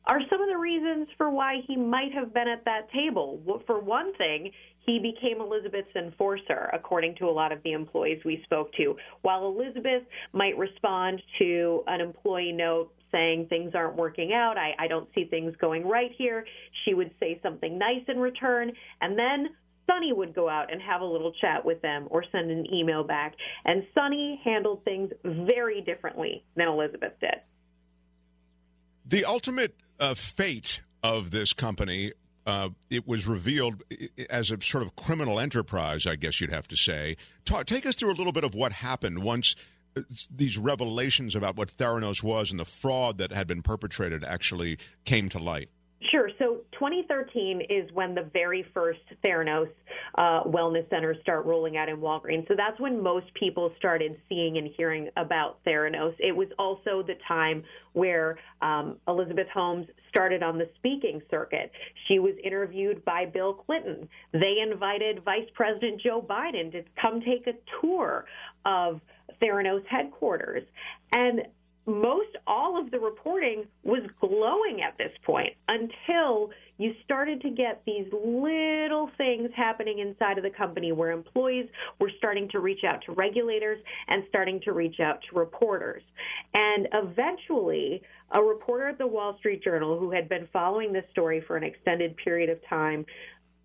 are 0.06 0.20
some 0.30 0.40
of 0.40 0.48
the 0.48 0.56
reasons 0.56 1.08
for 1.16 1.30
why 1.30 1.62
he 1.66 1.76
might 1.76 2.12
have 2.12 2.32
been 2.32 2.48
at 2.48 2.64
that 2.64 2.90
table. 2.92 3.40
For 3.66 3.80
one 3.80 4.14
thing, 4.14 4.52
he 4.86 5.00
became 5.00 5.40
Elizabeth's 5.40 5.94
enforcer, 5.96 6.70
according 6.72 7.16
to 7.16 7.26
a 7.26 7.30
lot 7.32 7.50
of 7.50 7.62
the 7.64 7.72
employees 7.72 8.22
we 8.24 8.40
spoke 8.44 8.72
to. 8.74 8.96
While 9.22 9.46
Elizabeth 9.48 10.04
might 10.32 10.56
respond 10.56 11.20
to 11.38 11.82
an 11.88 12.00
employee 12.00 12.52
note 12.52 12.92
saying 13.10 13.46
things 13.48 13.72
aren't 13.74 13.96
working 13.96 14.32
out, 14.32 14.56
I, 14.56 14.74
I 14.78 14.86
don't 14.86 15.08
see 15.14 15.24
things 15.24 15.54
going 15.60 15.86
right 15.86 16.10
here, 16.16 16.46
she 16.84 16.94
would 16.94 17.10
say 17.18 17.40
something 17.42 17.76
nice 17.78 18.02
in 18.06 18.18
return, 18.18 18.72
and 19.00 19.18
then 19.18 19.48
Sunny 19.88 20.12
would 20.12 20.34
go 20.34 20.48
out 20.48 20.72
and 20.72 20.80
have 20.82 21.00
a 21.00 21.04
little 21.04 21.32
chat 21.40 21.64
with 21.64 21.80
them 21.82 22.06
or 22.10 22.24
send 22.30 22.50
an 22.50 22.66
email 22.72 23.04
back. 23.04 23.34
And 23.64 23.86
Sunny 23.94 24.40
handled 24.44 24.84
things 24.84 25.10
very 25.24 25.80
differently 25.80 26.44
than 26.56 26.68
Elizabeth 26.68 27.12
did. 27.20 27.36
The 29.08 29.24
ultimate 29.24 29.76
uh, 29.98 30.14
fate 30.14 30.80
of 31.02 31.30
this 31.30 31.52
company, 31.52 32.12
uh, 32.46 32.68
it 32.90 33.06
was 33.06 33.26
revealed 33.26 33.82
as 34.30 34.50
a 34.50 34.60
sort 34.60 34.84
of 34.84 34.94
criminal 34.96 35.40
enterprise, 35.40 36.06
I 36.06 36.16
guess 36.16 36.40
you'd 36.40 36.52
have 36.52 36.68
to 36.68 36.76
say. 36.76 37.16
Ta 37.44 37.62
take 37.62 37.86
us 37.86 37.96
through 37.96 38.12
a 38.12 38.14
little 38.14 38.32
bit 38.32 38.44
of 38.44 38.54
what 38.54 38.72
happened 38.72 39.20
once 39.20 39.56
uh, 39.96 40.02
these 40.34 40.56
revelations 40.56 41.34
about 41.34 41.56
what 41.56 41.68
Theranos 41.76 42.22
was 42.22 42.50
and 42.50 42.60
the 42.60 42.64
fraud 42.64 43.18
that 43.18 43.32
had 43.32 43.46
been 43.46 43.62
perpetrated 43.62 44.22
actually 44.22 44.78
came 45.04 45.28
to 45.30 45.38
light. 45.38 45.70
Sure. 46.10 46.30
So 46.38 46.45
2013 46.78 47.62
is 47.68 47.90
when 47.92 48.14
the 48.14 48.28
very 48.32 48.64
first 48.74 49.00
Theranos 49.24 49.68
uh, 50.16 50.42
wellness 50.44 50.88
centers 50.90 51.16
start 51.22 51.46
rolling 51.46 51.76
out 51.76 51.88
in 51.88 51.96
Walgreens. 51.96 52.46
So 52.48 52.54
that's 52.56 52.78
when 52.78 53.02
most 53.02 53.32
people 53.34 53.72
started 53.78 54.20
seeing 54.28 54.58
and 54.58 54.68
hearing 54.76 55.08
about 55.16 55.58
Theranos. 55.64 56.14
It 56.18 56.34
was 56.34 56.48
also 56.58 57.02
the 57.02 57.16
time 57.26 57.64
where 57.92 58.38
um, 58.62 58.98
Elizabeth 59.08 59.48
Holmes 59.52 59.86
started 60.08 60.42
on 60.42 60.58
the 60.58 60.68
speaking 60.76 61.22
circuit. 61.30 61.70
She 62.08 62.18
was 62.18 62.34
interviewed 62.44 63.04
by 63.04 63.26
Bill 63.26 63.54
Clinton. 63.54 64.08
They 64.32 64.56
invited 64.62 65.24
Vice 65.24 65.48
President 65.54 66.00
Joe 66.00 66.22
Biden 66.22 66.72
to 66.72 66.82
come 67.00 67.20
take 67.20 67.46
a 67.46 67.54
tour 67.80 68.26
of 68.64 69.00
Theranos 69.42 69.84
headquarters. 69.86 70.62
And 71.12 71.42
most 71.86 72.36
all 72.46 72.78
of 72.80 72.90
the 72.90 72.98
reporting 72.98 73.64
was 73.84 74.02
glowing 74.20 74.82
at 74.82 74.98
this 74.98 75.12
point 75.24 75.52
until 75.68 76.50
you 76.78 76.92
started 77.04 77.40
to 77.42 77.50
get 77.50 77.82
these 77.86 78.06
little 78.12 79.08
things 79.16 79.50
happening 79.56 80.00
inside 80.00 80.36
of 80.36 80.44
the 80.44 80.50
company 80.50 80.92
where 80.92 81.12
employees 81.12 81.68
were 82.00 82.10
starting 82.18 82.48
to 82.50 82.58
reach 82.58 82.84
out 82.84 83.02
to 83.06 83.12
regulators 83.12 83.78
and 84.08 84.24
starting 84.28 84.60
to 84.62 84.72
reach 84.72 85.00
out 85.00 85.20
to 85.30 85.38
reporters. 85.38 86.02
And 86.54 86.88
eventually, 86.92 88.02
a 88.32 88.42
reporter 88.42 88.88
at 88.88 88.98
the 88.98 89.06
Wall 89.06 89.36
Street 89.38 89.62
Journal 89.62 89.98
who 89.98 90.10
had 90.10 90.28
been 90.28 90.48
following 90.52 90.92
this 90.92 91.04
story 91.12 91.42
for 91.46 91.56
an 91.56 91.62
extended 91.62 92.16
period 92.16 92.50
of 92.50 92.58
time 92.68 93.06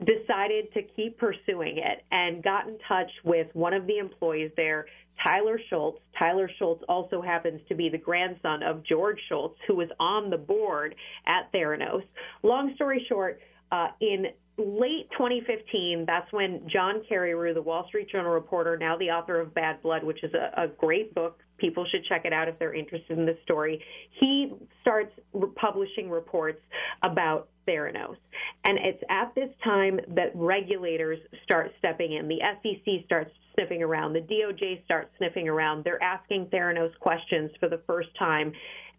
decided 0.05 0.73
to 0.73 0.81
keep 0.95 1.17
pursuing 1.17 1.77
it 1.77 2.03
and 2.11 2.43
got 2.43 2.67
in 2.67 2.77
touch 2.87 3.11
with 3.23 3.47
one 3.53 3.73
of 3.73 3.85
the 3.85 3.97
employees 3.97 4.51
there, 4.57 4.85
Tyler 5.23 5.59
Shultz. 5.69 5.99
Tyler 6.17 6.49
Shultz 6.59 6.83
also 6.87 7.21
happens 7.21 7.61
to 7.69 7.75
be 7.75 7.89
the 7.89 7.97
grandson 7.97 8.63
of 8.63 8.83
George 8.83 9.19
Shultz, 9.29 9.57
who 9.67 9.75
was 9.75 9.89
on 9.99 10.29
the 10.29 10.37
board 10.37 10.95
at 11.25 11.51
Theranos. 11.53 12.03
Long 12.43 12.73
story 12.75 13.05
short, 13.07 13.39
uh, 13.71 13.87
in 13.99 14.27
late 14.57 15.09
2015, 15.11 16.05
that's 16.05 16.31
when 16.31 16.67
John 16.71 17.01
Carreyrou, 17.09 17.53
the 17.53 17.61
Wall 17.61 17.85
Street 17.87 18.09
Journal 18.09 18.31
reporter, 18.31 18.77
now 18.77 18.97
the 18.97 19.09
author 19.09 19.39
of 19.39 19.53
Bad 19.53 19.81
Blood, 19.81 20.03
which 20.03 20.23
is 20.23 20.33
a, 20.33 20.63
a 20.63 20.67
great 20.67 21.15
book. 21.15 21.39
People 21.57 21.85
should 21.89 22.03
check 22.05 22.25
it 22.25 22.33
out 22.33 22.47
if 22.47 22.57
they're 22.59 22.73
interested 22.73 23.17
in 23.17 23.25
the 23.25 23.37
story. 23.43 23.81
He 24.19 24.53
starts 24.81 25.13
publishing 25.55 26.09
reports 26.09 26.59
about 27.03 27.49
Theranos. 27.67 28.17
And 28.65 28.77
it's 28.77 29.01
at 29.09 29.33
this 29.35 29.49
time 29.63 29.99
that 30.15 30.31
regulators 30.35 31.19
start 31.43 31.71
stepping 31.77 32.13
in. 32.13 32.27
The 32.27 32.39
SEC 32.61 33.05
starts 33.05 33.31
sniffing 33.53 33.83
around. 33.83 34.13
The 34.13 34.21
DOJ 34.21 34.83
starts 34.85 35.09
sniffing 35.17 35.47
around. 35.47 35.83
They're 35.83 36.01
asking 36.01 36.47
Theranos 36.47 36.97
questions 36.99 37.51
for 37.59 37.69
the 37.69 37.81
first 37.87 38.09
time. 38.17 38.53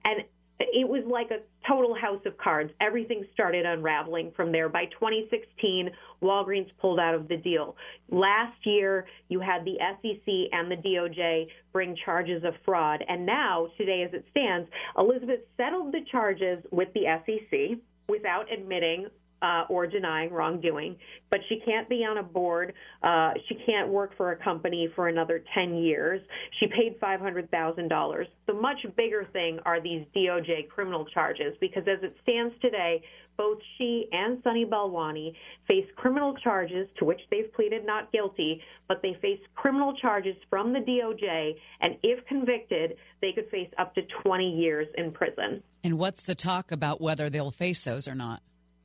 And 0.04 0.22
it 0.60 0.88
was 0.88 1.02
like 1.06 1.30
a 1.30 1.40
total 1.66 1.94
house 1.94 2.20
of 2.26 2.36
cards. 2.38 2.72
Everything 2.80 3.24
started 3.32 3.66
unraveling 3.66 4.32
from 4.36 4.52
there. 4.52 4.68
By 4.68 4.86
2016, 4.86 5.90
Walgreens 6.22 6.70
pulled 6.80 7.00
out 7.00 7.14
of 7.14 7.28
the 7.28 7.36
deal. 7.36 7.76
Last 8.10 8.56
year, 8.64 9.06
you 9.28 9.40
had 9.40 9.64
the 9.64 9.76
SEC 9.78 10.32
and 10.52 10.70
the 10.70 10.76
DOJ 10.76 11.46
bring 11.72 11.96
charges 12.04 12.44
of 12.44 12.54
fraud. 12.64 13.04
And 13.08 13.26
now, 13.26 13.68
today 13.76 14.02
as 14.02 14.12
it 14.12 14.24
stands, 14.30 14.68
Elizabeth 14.96 15.40
settled 15.56 15.92
the 15.92 16.04
charges 16.10 16.62
with 16.70 16.88
the 16.94 17.04
SEC 17.26 17.78
without 18.08 18.52
admitting 18.52 19.06
uh, 19.42 19.64
or 19.68 19.86
denying 19.86 20.32
wrongdoing, 20.32 20.96
but 21.30 21.40
she 21.48 21.60
can't 21.64 21.88
be 21.88 22.04
on 22.04 22.18
a 22.18 22.22
board. 22.22 22.72
Uh, 23.02 23.32
she 23.48 23.56
can't 23.66 23.88
work 23.88 24.16
for 24.16 24.32
a 24.32 24.36
company 24.36 24.88
for 24.94 25.08
another 25.08 25.42
10 25.54 25.74
years. 25.74 26.20
She 26.60 26.66
paid 26.68 27.00
$500,000. 27.00 28.26
The 28.46 28.54
much 28.54 28.78
bigger 28.96 29.26
thing 29.32 29.58
are 29.66 29.82
these 29.82 30.06
DOJ 30.14 30.68
criminal 30.68 31.04
charges 31.06 31.54
because 31.60 31.82
as 31.88 32.02
it 32.02 32.16
stands 32.22 32.54
today, 32.62 33.02
both 33.36 33.58
she 33.78 34.08
and 34.12 34.40
Sunny 34.44 34.64
Balwani 34.64 35.34
face 35.68 35.86
criminal 35.96 36.34
charges 36.44 36.88
to 36.98 37.04
which 37.04 37.20
they've 37.30 37.52
pleaded 37.54 37.84
not 37.84 38.12
guilty, 38.12 38.60
but 38.88 39.00
they 39.02 39.16
face 39.22 39.40
criminal 39.54 39.96
charges 39.96 40.36
from 40.50 40.72
the 40.72 40.80
DOJ, 40.80 41.54
and 41.80 41.96
if 42.02 42.24
convicted, 42.26 42.96
they 43.20 43.32
could 43.32 43.48
face 43.50 43.70
up 43.78 43.94
to 43.94 44.02
20 44.22 44.50
years 44.50 44.86
in 44.98 45.12
prison. 45.12 45.62
And 45.82 45.98
what's 45.98 46.22
the 46.22 46.34
talk 46.34 46.72
about 46.72 47.00
whether 47.00 47.30
they'll 47.30 47.50
face 47.50 47.84
those 47.84 48.06
or 48.06 48.14
not? 48.14 48.42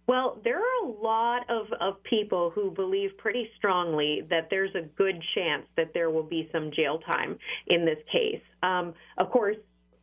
Well, 0.07 0.39
there 0.45 0.57
are 0.57 0.85
a 0.85 0.89
lot 0.89 1.49
of, 1.49 1.67
of 1.81 2.01
people 2.03 2.49
who 2.49 2.71
believe 2.71 3.17
pretty 3.17 3.49
strongly 3.57 4.25
that 4.29 4.47
there's 4.49 4.73
a 4.73 4.83
good 4.97 5.21
chance 5.35 5.65
that 5.75 5.93
there 5.93 6.09
will 6.09 6.23
be 6.23 6.49
some 6.53 6.71
jail 6.73 6.99
time 6.99 7.37
in 7.67 7.83
this 7.85 7.97
case. 8.09 8.41
Um, 8.63 8.93
of 9.17 9.29
course, 9.29 9.57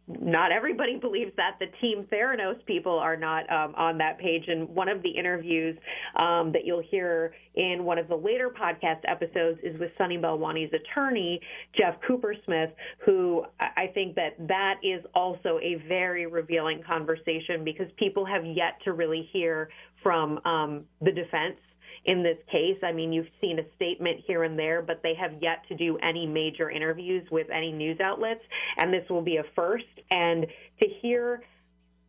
not 0.07 0.53
everybody 0.53 0.97
believes 1.01 1.33
that. 1.37 1.59
The 1.59 1.67
Team 1.81 2.07
Theranos 2.13 2.65
people 2.67 2.99
are 2.99 3.17
not 3.17 3.51
um, 3.51 3.75
on 3.77 3.99
that 3.99 4.19
page. 4.19 4.45
And 4.49 4.69
one 4.69 4.89
of 4.89 5.03
the 5.03 5.11
interviews 5.11 5.77
um, 6.17 6.53
that 6.53 6.65
you'll 6.65 6.83
hear 6.83 7.35
in 7.55 7.85
one 7.85 7.99
of 7.99 8.09
the 8.09 8.17
later 8.17 8.51
podcast 8.51 9.01
episodes 9.07 9.61
is 9.63 9.79
with 9.79 9.91
Sunny 9.97 10.19
Balwani's 10.19 10.73
attorney, 10.73 11.41
Jeff 11.79 11.95
Coopersmith, 12.09 12.73
who 13.05 13.45
I 13.61 13.85
I 13.85 13.87
think 13.89 14.15
that 14.15 14.35
that 14.49 14.77
is 14.83 15.05
also 15.15 15.59
a 15.63 15.75
very 15.87 16.27
revealing 16.27 16.83
conversation 16.91 17.65
because 17.65 17.87
people 17.99 18.25
have 18.25 18.45
yet 18.47 18.79
to 18.85 18.93
really 18.93 19.29
hear 19.31 19.69
from 20.03 20.39
um, 20.47 20.85
the 21.01 21.13
defense 21.13 21.57
in 22.05 22.23
this 22.23 22.39
case. 22.51 22.77
I 22.83 22.93
mean, 22.93 23.13
you've 23.13 23.29
seen 23.41 23.59
a 23.59 23.65
statement 23.77 24.21
here 24.27 24.43
and 24.45 24.59
there, 24.59 24.83
but 24.83 25.01
they 25.03 25.15
have 25.15 25.33
yet 25.43 25.67
to 25.69 25.75
do 25.77 25.97
any 25.99 26.27
major 26.27 26.71
interviews 26.71 27.27
with 27.31 27.49
any 27.51 27.73
news 27.73 27.99
outlets, 28.01 28.43
and 28.77 28.93
this 28.93 29.09
will 29.09 29.23
be 29.23 29.37
a 29.39 29.45
first. 29.57 29.85
And 30.11 30.47
to 30.83 30.89
hear 31.01 31.43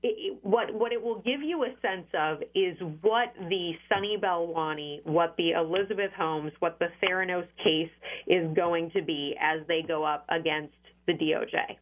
it, 0.04 0.08
it- 0.08 0.38
what 0.44 0.74
what 0.74 0.92
it 0.92 1.02
will 1.02 1.20
give 1.22 1.42
you 1.42 1.64
a 1.64 1.70
sense 1.82 2.08
of 2.14 2.44
is 2.54 2.78
what 3.02 3.34
the 3.50 3.72
Sunny 3.90 4.18
Balwani, 4.22 5.04
what 5.06 5.36
the 5.38 5.52
Elizabeth 5.52 6.12
Holmes, 6.18 6.52
what 6.60 6.78
the 6.80 6.88
Theranos 7.04 7.48
case 7.64 7.90
is 8.28 8.54
going 8.56 8.92
to 8.92 9.02
be 9.02 9.36
as 9.40 9.66
they 9.68 9.82
go 9.82 10.04
up 10.04 10.26
against 10.30 10.74
the 11.08 11.14
DOJ. 11.14 11.78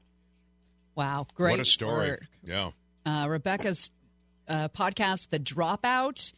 Wow, 0.96 1.26
great. 1.34 1.52
what 1.52 1.60
a 1.60 1.66
story. 1.66 2.10
work. 2.12 2.22
Yeah. 2.44 2.72
Uh, 3.06 3.28
Rebecca's 3.28 3.90
uh, 4.48 4.70
podcast, 4.70 5.30
The 5.30 5.40
Dropout, 5.40 6.34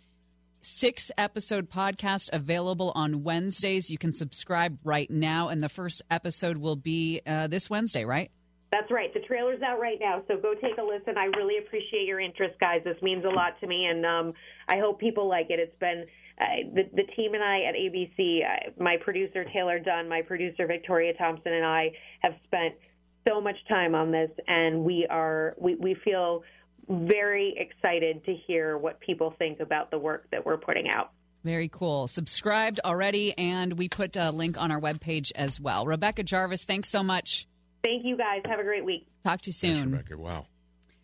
six 0.65 1.11
episode 1.17 1.69
podcast 1.69 2.29
available 2.33 2.91
on 2.95 3.23
Wednesdays. 3.23 3.89
You 3.89 3.97
can 3.97 4.13
subscribe 4.13 4.77
right 4.83 5.09
now, 5.09 5.49
and 5.49 5.61
the 5.61 5.69
first 5.69 6.01
episode 6.09 6.57
will 6.57 6.75
be 6.75 7.21
uh, 7.25 7.47
this 7.47 7.69
Wednesday, 7.69 8.03
right? 8.03 8.31
That's 8.71 8.91
right. 8.91 9.13
The 9.13 9.21
trailer's 9.21 9.61
out 9.61 9.79
right 9.79 9.97
now, 10.01 10.23
so 10.27 10.37
go 10.37 10.53
take 10.53 10.77
a 10.77 10.83
listen. 10.83 11.17
I 11.17 11.25
really 11.37 11.59
appreciate 11.59 12.05
your 12.07 12.19
interest, 12.19 12.59
guys. 12.59 12.81
This 12.83 12.97
means 13.01 13.23
a 13.23 13.29
lot 13.29 13.59
to 13.61 13.67
me, 13.67 13.85
and 13.85 14.05
um, 14.05 14.33
I 14.67 14.79
hope 14.79 14.99
people 14.99 15.29
like 15.29 15.47
it. 15.49 15.59
It's 15.59 15.79
been 15.79 16.05
uh, 16.41 16.45
the, 16.73 16.83
the 16.93 17.03
team 17.15 17.35
and 17.35 17.43
I 17.43 17.61
at 17.61 17.75
ABC, 17.75 18.43
uh, 18.43 18.71
my 18.83 18.97
producer 18.97 19.45
Taylor 19.53 19.79
Dunn, 19.79 20.09
my 20.09 20.21
producer 20.23 20.67
Victoria 20.67 21.13
Thompson, 21.13 21.53
and 21.53 21.65
I 21.65 21.91
have 22.21 22.33
spent 22.45 22.73
so 23.27 23.39
much 23.39 23.55
time 23.69 23.95
on 23.95 24.11
this, 24.11 24.29
and 24.47 24.83
we 24.83 25.07
are 25.09 25.55
we, 25.57 25.75
we 25.75 25.95
feel 26.03 26.43
very 26.89 27.55
excited 27.57 28.23
to 28.25 28.33
hear 28.47 28.77
what 28.77 28.99
people 28.99 29.33
think 29.37 29.59
about 29.59 29.91
the 29.91 29.97
work 29.99 30.27
that 30.31 30.45
we're 30.45 30.57
putting 30.57 30.89
out. 30.89 31.11
Very 31.43 31.69
cool. 31.69 32.07
Subscribed 32.07 32.79
already, 32.83 33.37
and 33.37 33.77
we 33.77 33.87
put 33.87 34.17
a 34.17 34.31
link 34.31 34.59
on 34.59 34.71
our 34.71 34.79
webpage 34.81 35.31
as 35.35 35.59
well. 35.59 35.85
Rebecca 35.85 36.23
Jarvis, 36.23 36.65
thanks 36.65 36.89
so 36.89 37.03
much. 37.03 37.47
Thank 37.83 38.03
you, 38.03 38.17
guys. 38.17 38.41
Have 38.45 38.59
a 38.59 38.63
great 38.63 38.83
week. 38.83 39.07
Talk 39.23 39.41
to 39.41 39.49
you 39.49 39.53
soon. 39.53 39.91
Rebecca, 39.91 40.17
wow. 40.17 40.47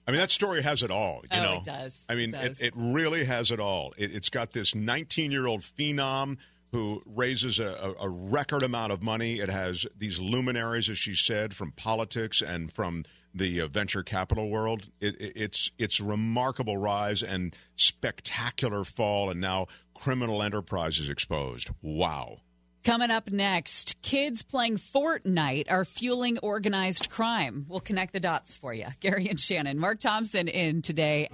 I 0.08 0.12
mean, 0.12 0.20
that 0.20 0.32
story 0.32 0.64
has 0.64 0.82
it 0.82 0.90
all. 0.90 1.22
You 1.32 1.40
Oh, 1.40 1.44
know, 1.44 1.58
it 1.58 1.64
does. 1.64 2.06
I 2.10 2.16
mean, 2.16 2.30
It 2.34 2.44
it, 2.44 2.48
does. 2.50 2.62
it 2.62 2.74
really 2.76 3.24
has 3.24 3.52
it 3.52 3.60
all. 3.60 3.94
It, 3.98 4.16
it's 4.16 4.30
got 4.30 4.52
this 4.52 4.74
19 4.74 5.32
year 5.32 5.46
old 5.46 5.62
phenom 5.62 6.38
who 6.72 7.04
raises 7.06 7.60
a, 7.60 7.66
a, 8.00 8.06
a 8.06 8.10
record 8.10 8.64
amount 8.64 8.94
of 8.94 9.04
money. 9.04 9.40
It 9.40 9.50
has 9.50 9.86
these 9.96 10.20
luminaries, 10.20 10.90
as 10.90 10.98
she 10.98 11.14
said, 11.14 11.54
from 11.54 11.72
politics 11.74 12.42
and 12.42 12.74
from 12.74 13.04
the 13.34 13.62
uh, 13.62 13.68
venture 13.68 14.04
capital 14.04 14.50
world. 14.50 14.84
It, 15.00 15.20
it, 15.20 15.34
it's 15.36 15.72
it's 15.78 16.00
remarkable 16.00 16.78
rise 16.78 17.24
and 17.24 17.56
spectacular 17.76 18.84
fall, 18.84 19.30
and 19.30 19.42
now 19.42 19.68
criminal 19.94 20.42
enterprise 20.44 21.00
is 21.00 21.10
exposed. 21.10 21.70
Wow. 21.82 22.38
Coming 22.84 23.12
up 23.12 23.32
next, 23.32 24.02
kids 24.02 24.42
playing 24.42 24.78
Fortnite 24.78 25.70
are 25.70 25.86
fueling 25.86 26.40
organized 26.40 27.12
crime. 27.12 27.66
We'll 27.70 27.80
connect 27.80 28.12
the 28.12 28.20
dots 28.20 28.56
for 28.56 28.74
you. 28.74 28.88
Gary 29.00 29.28
and 29.30 29.40
Shannon. 29.40 29.78
Mark 29.78 30.00
Thompson 30.00 30.48
in 30.48 30.82
today. 30.82 31.30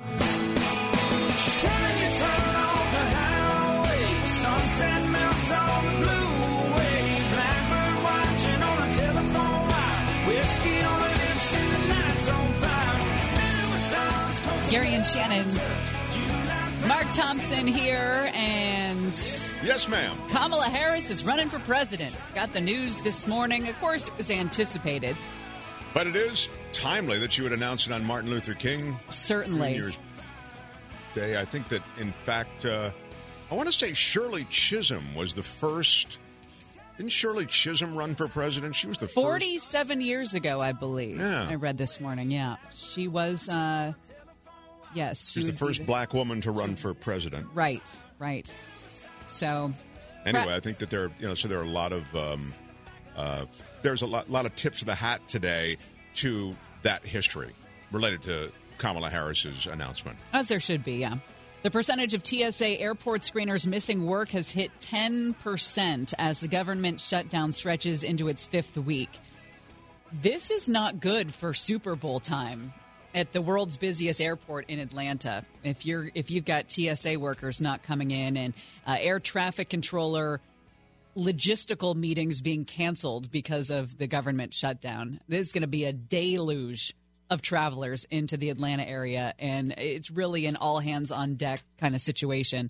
Gary 14.69 14.93
and 14.93 15.05
Shannon. 15.05 15.47
Mark 16.87 17.05
Thompson 17.13 17.67
here, 17.67 18.29
and 18.33 19.05
Yes, 19.63 19.87
ma'am. 19.87 20.17
Kamala 20.29 20.65
Harris 20.65 21.09
is 21.09 21.23
running 21.23 21.49
for 21.49 21.59
president. 21.59 22.15
Got 22.35 22.53
the 22.53 22.61
news 22.61 23.01
this 23.01 23.27
morning. 23.27 23.67
Of 23.67 23.79
course, 23.79 24.07
it 24.09 24.17
was 24.17 24.29
anticipated. 24.29 25.15
But 25.93 26.07
it 26.07 26.15
is 26.15 26.49
timely 26.73 27.17
that 27.19 27.37
you 27.37 27.43
would 27.43 27.53
announce 27.53 27.87
it 27.87 27.93
on 27.93 28.03
Martin 28.03 28.29
Luther 28.29 28.53
King 28.53 28.97
Certainly. 29.09 29.77
Jr.'s 29.77 29.97
Day. 31.13 31.39
I 31.39 31.45
think 31.45 31.69
that, 31.69 31.81
in 31.97 32.13
fact, 32.25 32.65
uh, 32.65 32.91
I 33.49 33.55
want 33.55 33.67
to 33.67 33.73
say 33.73 33.93
Shirley 33.93 34.45
Chisholm 34.49 35.15
was 35.15 35.33
the 35.33 35.43
first. 35.43 36.19
Didn't 36.97 37.11
Shirley 37.11 37.45
Chisholm 37.45 37.95
run 37.95 38.15
for 38.15 38.27
president? 38.27 38.75
She 38.75 38.87
was 38.87 38.97
the 38.97 39.07
first. 39.07 39.15
47 39.15 40.01
years 40.01 40.33
ago, 40.33 40.61
I 40.61 40.73
believe. 40.73 41.19
Yeah. 41.19 41.47
I 41.49 41.55
read 41.55 41.77
this 41.77 41.99
morning. 42.01 42.31
Yeah. 42.31 42.57
She 42.71 43.07
was, 43.07 43.47
uh, 43.49 43.93
yes. 44.93 45.31
She 45.31 45.39
was 45.39 45.47
the 45.47 45.53
first 45.53 45.85
black 45.85 46.13
woman 46.13 46.41
to 46.41 46.51
run 46.51 46.75
for 46.75 46.93
president. 46.93 47.47
Right, 47.53 47.83
right. 48.19 48.51
So, 49.27 49.73
Anyway, 50.25 50.53
I 50.53 50.59
think 50.59 50.79
that 50.79 50.89
there, 50.89 51.09
you 51.19 51.27
know, 51.27 51.33
so 51.35 51.47
there 51.47 51.59
are 51.59 51.63
a 51.63 51.69
lot 51.69 51.93
of, 51.93 52.15
um, 52.15 52.53
uh, 53.15 53.45
there's 53.81 54.01
a 54.01 54.07
lot, 54.07 54.29
lot 54.29 54.45
of 54.45 54.55
tips 54.55 54.81
of 54.81 54.87
the 54.87 54.95
hat 54.95 55.21
today 55.27 55.77
to 56.15 56.55
that 56.81 57.05
history 57.05 57.53
related 57.91 58.21
to 58.23 58.51
Kamala 58.77 59.09
Harris's 59.09 59.67
announcement. 59.67 60.17
as 60.33 60.49
there 60.49 60.59
should 60.59 60.83
be, 60.83 60.93
yeah. 60.95 61.15
The 61.63 61.71
percentage 61.71 62.13
of 62.13 62.25
TSA 62.25 62.79
airport 62.79 63.21
screeners 63.21 63.65
missing 63.65 64.05
work 64.05 64.29
has 64.29 64.51
hit 64.51 64.71
10% 64.79 66.13
as 66.17 66.39
the 66.39 66.47
government 66.47 66.99
shutdown 67.01 67.51
stretches 67.51 68.03
into 68.03 68.27
its 68.27 68.45
fifth 68.45 68.77
week. 68.77 69.09
This 70.21 70.51
is 70.51 70.69
not 70.69 70.99
good 70.99 71.33
for 71.33 71.53
Super 71.53 71.95
Bowl 71.95 72.19
time. 72.19 72.73
At 73.17 73.31
the 73.31 73.41
world's 73.41 73.77
busiest 73.77 74.21
airport 74.21 74.69
in 74.69 74.77
Atlanta. 74.77 75.43
If 75.63 75.87
you're 75.87 76.11
if 76.13 76.29
you've 76.29 76.45
got 76.45 76.71
TSA 76.71 77.17
workers 77.19 77.59
not 77.59 77.81
coming 77.81 78.11
in 78.11 78.37
and 78.37 78.53
uh, 78.85 78.97
air 78.99 79.19
traffic 79.19 79.69
controller 79.69 80.39
logistical 81.15 81.95
meetings 81.95 82.41
being 82.41 82.63
canceled 82.63 83.31
because 83.31 83.71
of 83.71 83.97
the 83.97 84.05
government 84.05 84.53
shutdown, 84.53 85.19
there's 85.27 85.51
going 85.51 85.63
to 85.63 85.67
be 85.67 85.85
a 85.85 85.91
deluge 85.91 86.93
of 87.31 87.41
travelers 87.41 88.05
into 88.05 88.37
the 88.37 88.51
Atlanta 88.51 88.83
area, 88.87 89.33
and 89.39 89.73
it's 89.79 90.11
really 90.11 90.45
an 90.45 90.55
all 90.55 90.79
hands 90.79 91.11
on 91.11 91.33
deck 91.35 91.63
kind 91.79 91.95
of 91.95 92.01
situation. 92.01 92.69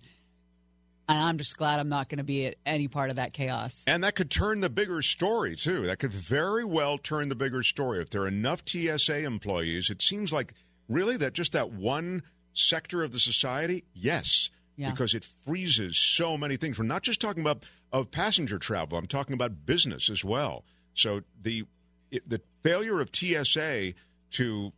And 1.09 1.17
I'm 1.17 1.37
just 1.37 1.57
glad 1.57 1.79
I'm 1.79 1.89
not 1.89 2.09
going 2.09 2.17
to 2.17 2.23
be 2.25 2.45
at 2.47 2.55
any 2.65 2.87
part 2.87 3.09
of 3.09 3.15
that 3.15 3.31
chaos. 3.33 3.83
And 3.87 4.03
that 4.03 4.15
could 4.15 4.29
turn 4.29 4.59
the 4.59 4.69
bigger 4.69 5.01
story, 5.01 5.55
too. 5.55 5.85
That 5.87 5.99
could 5.99 6.11
very 6.11 6.65
well 6.65 6.97
turn 6.97 7.29
the 7.29 7.35
bigger 7.35 7.63
story. 7.63 8.01
If 8.01 8.09
there 8.09 8.23
are 8.23 8.27
enough 8.27 8.63
TSA 8.67 9.23
employees, 9.23 9.89
it 9.89 10.01
seems 10.01 10.33
like 10.33 10.53
really 10.89 11.15
that 11.17 11.33
just 11.33 11.53
that 11.53 11.71
one 11.71 12.23
sector 12.53 13.03
of 13.03 13.11
the 13.13 13.19
society, 13.19 13.85
yes, 13.93 14.49
Yeah. 14.75 14.91
because 14.91 15.13
it 15.13 15.23
freezes 15.23 15.97
so 15.97 16.37
many 16.37 16.57
things. 16.57 16.77
We're 16.77 16.85
not 16.85 17.03
just 17.03 17.21
talking 17.21 17.41
about 17.41 17.65
of 17.93 18.11
passenger 18.11 18.59
travel, 18.59 18.97
I'm 18.97 19.07
talking 19.07 19.33
about 19.33 19.65
business 19.65 20.09
as 20.09 20.25
well. 20.25 20.65
So 20.93 21.21
the 21.41 21.63
it, 22.11 22.27
the 22.27 22.41
failure 22.63 22.99
of 22.99 23.09
TSA 23.13 23.93
to 24.31 24.73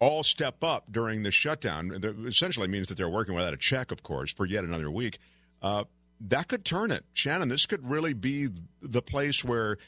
all 0.00 0.22
step 0.22 0.62
up 0.62 0.90
during 0.92 1.22
the 1.22 1.30
shutdown 1.30 1.90
essentially 2.26 2.68
means 2.68 2.88
that 2.88 2.96
they're 2.96 3.08
working 3.08 3.34
without 3.34 3.52
a 3.54 3.56
check, 3.56 3.90
of 3.90 4.02
course, 4.02 4.32
for 4.32 4.44
yet 4.46 4.62
another 4.64 4.90
week. 4.90 5.18
Uh, 5.62 5.84
that 6.20 6.48
could 6.48 6.64
turn 6.64 6.90
it, 6.90 7.04
Shannon. 7.12 7.48
This 7.48 7.66
could 7.66 7.88
really 7.88 8.12
be 8.12 8.48
the 8.82 9.02
place 9.02 9.44
where 9.44 9.78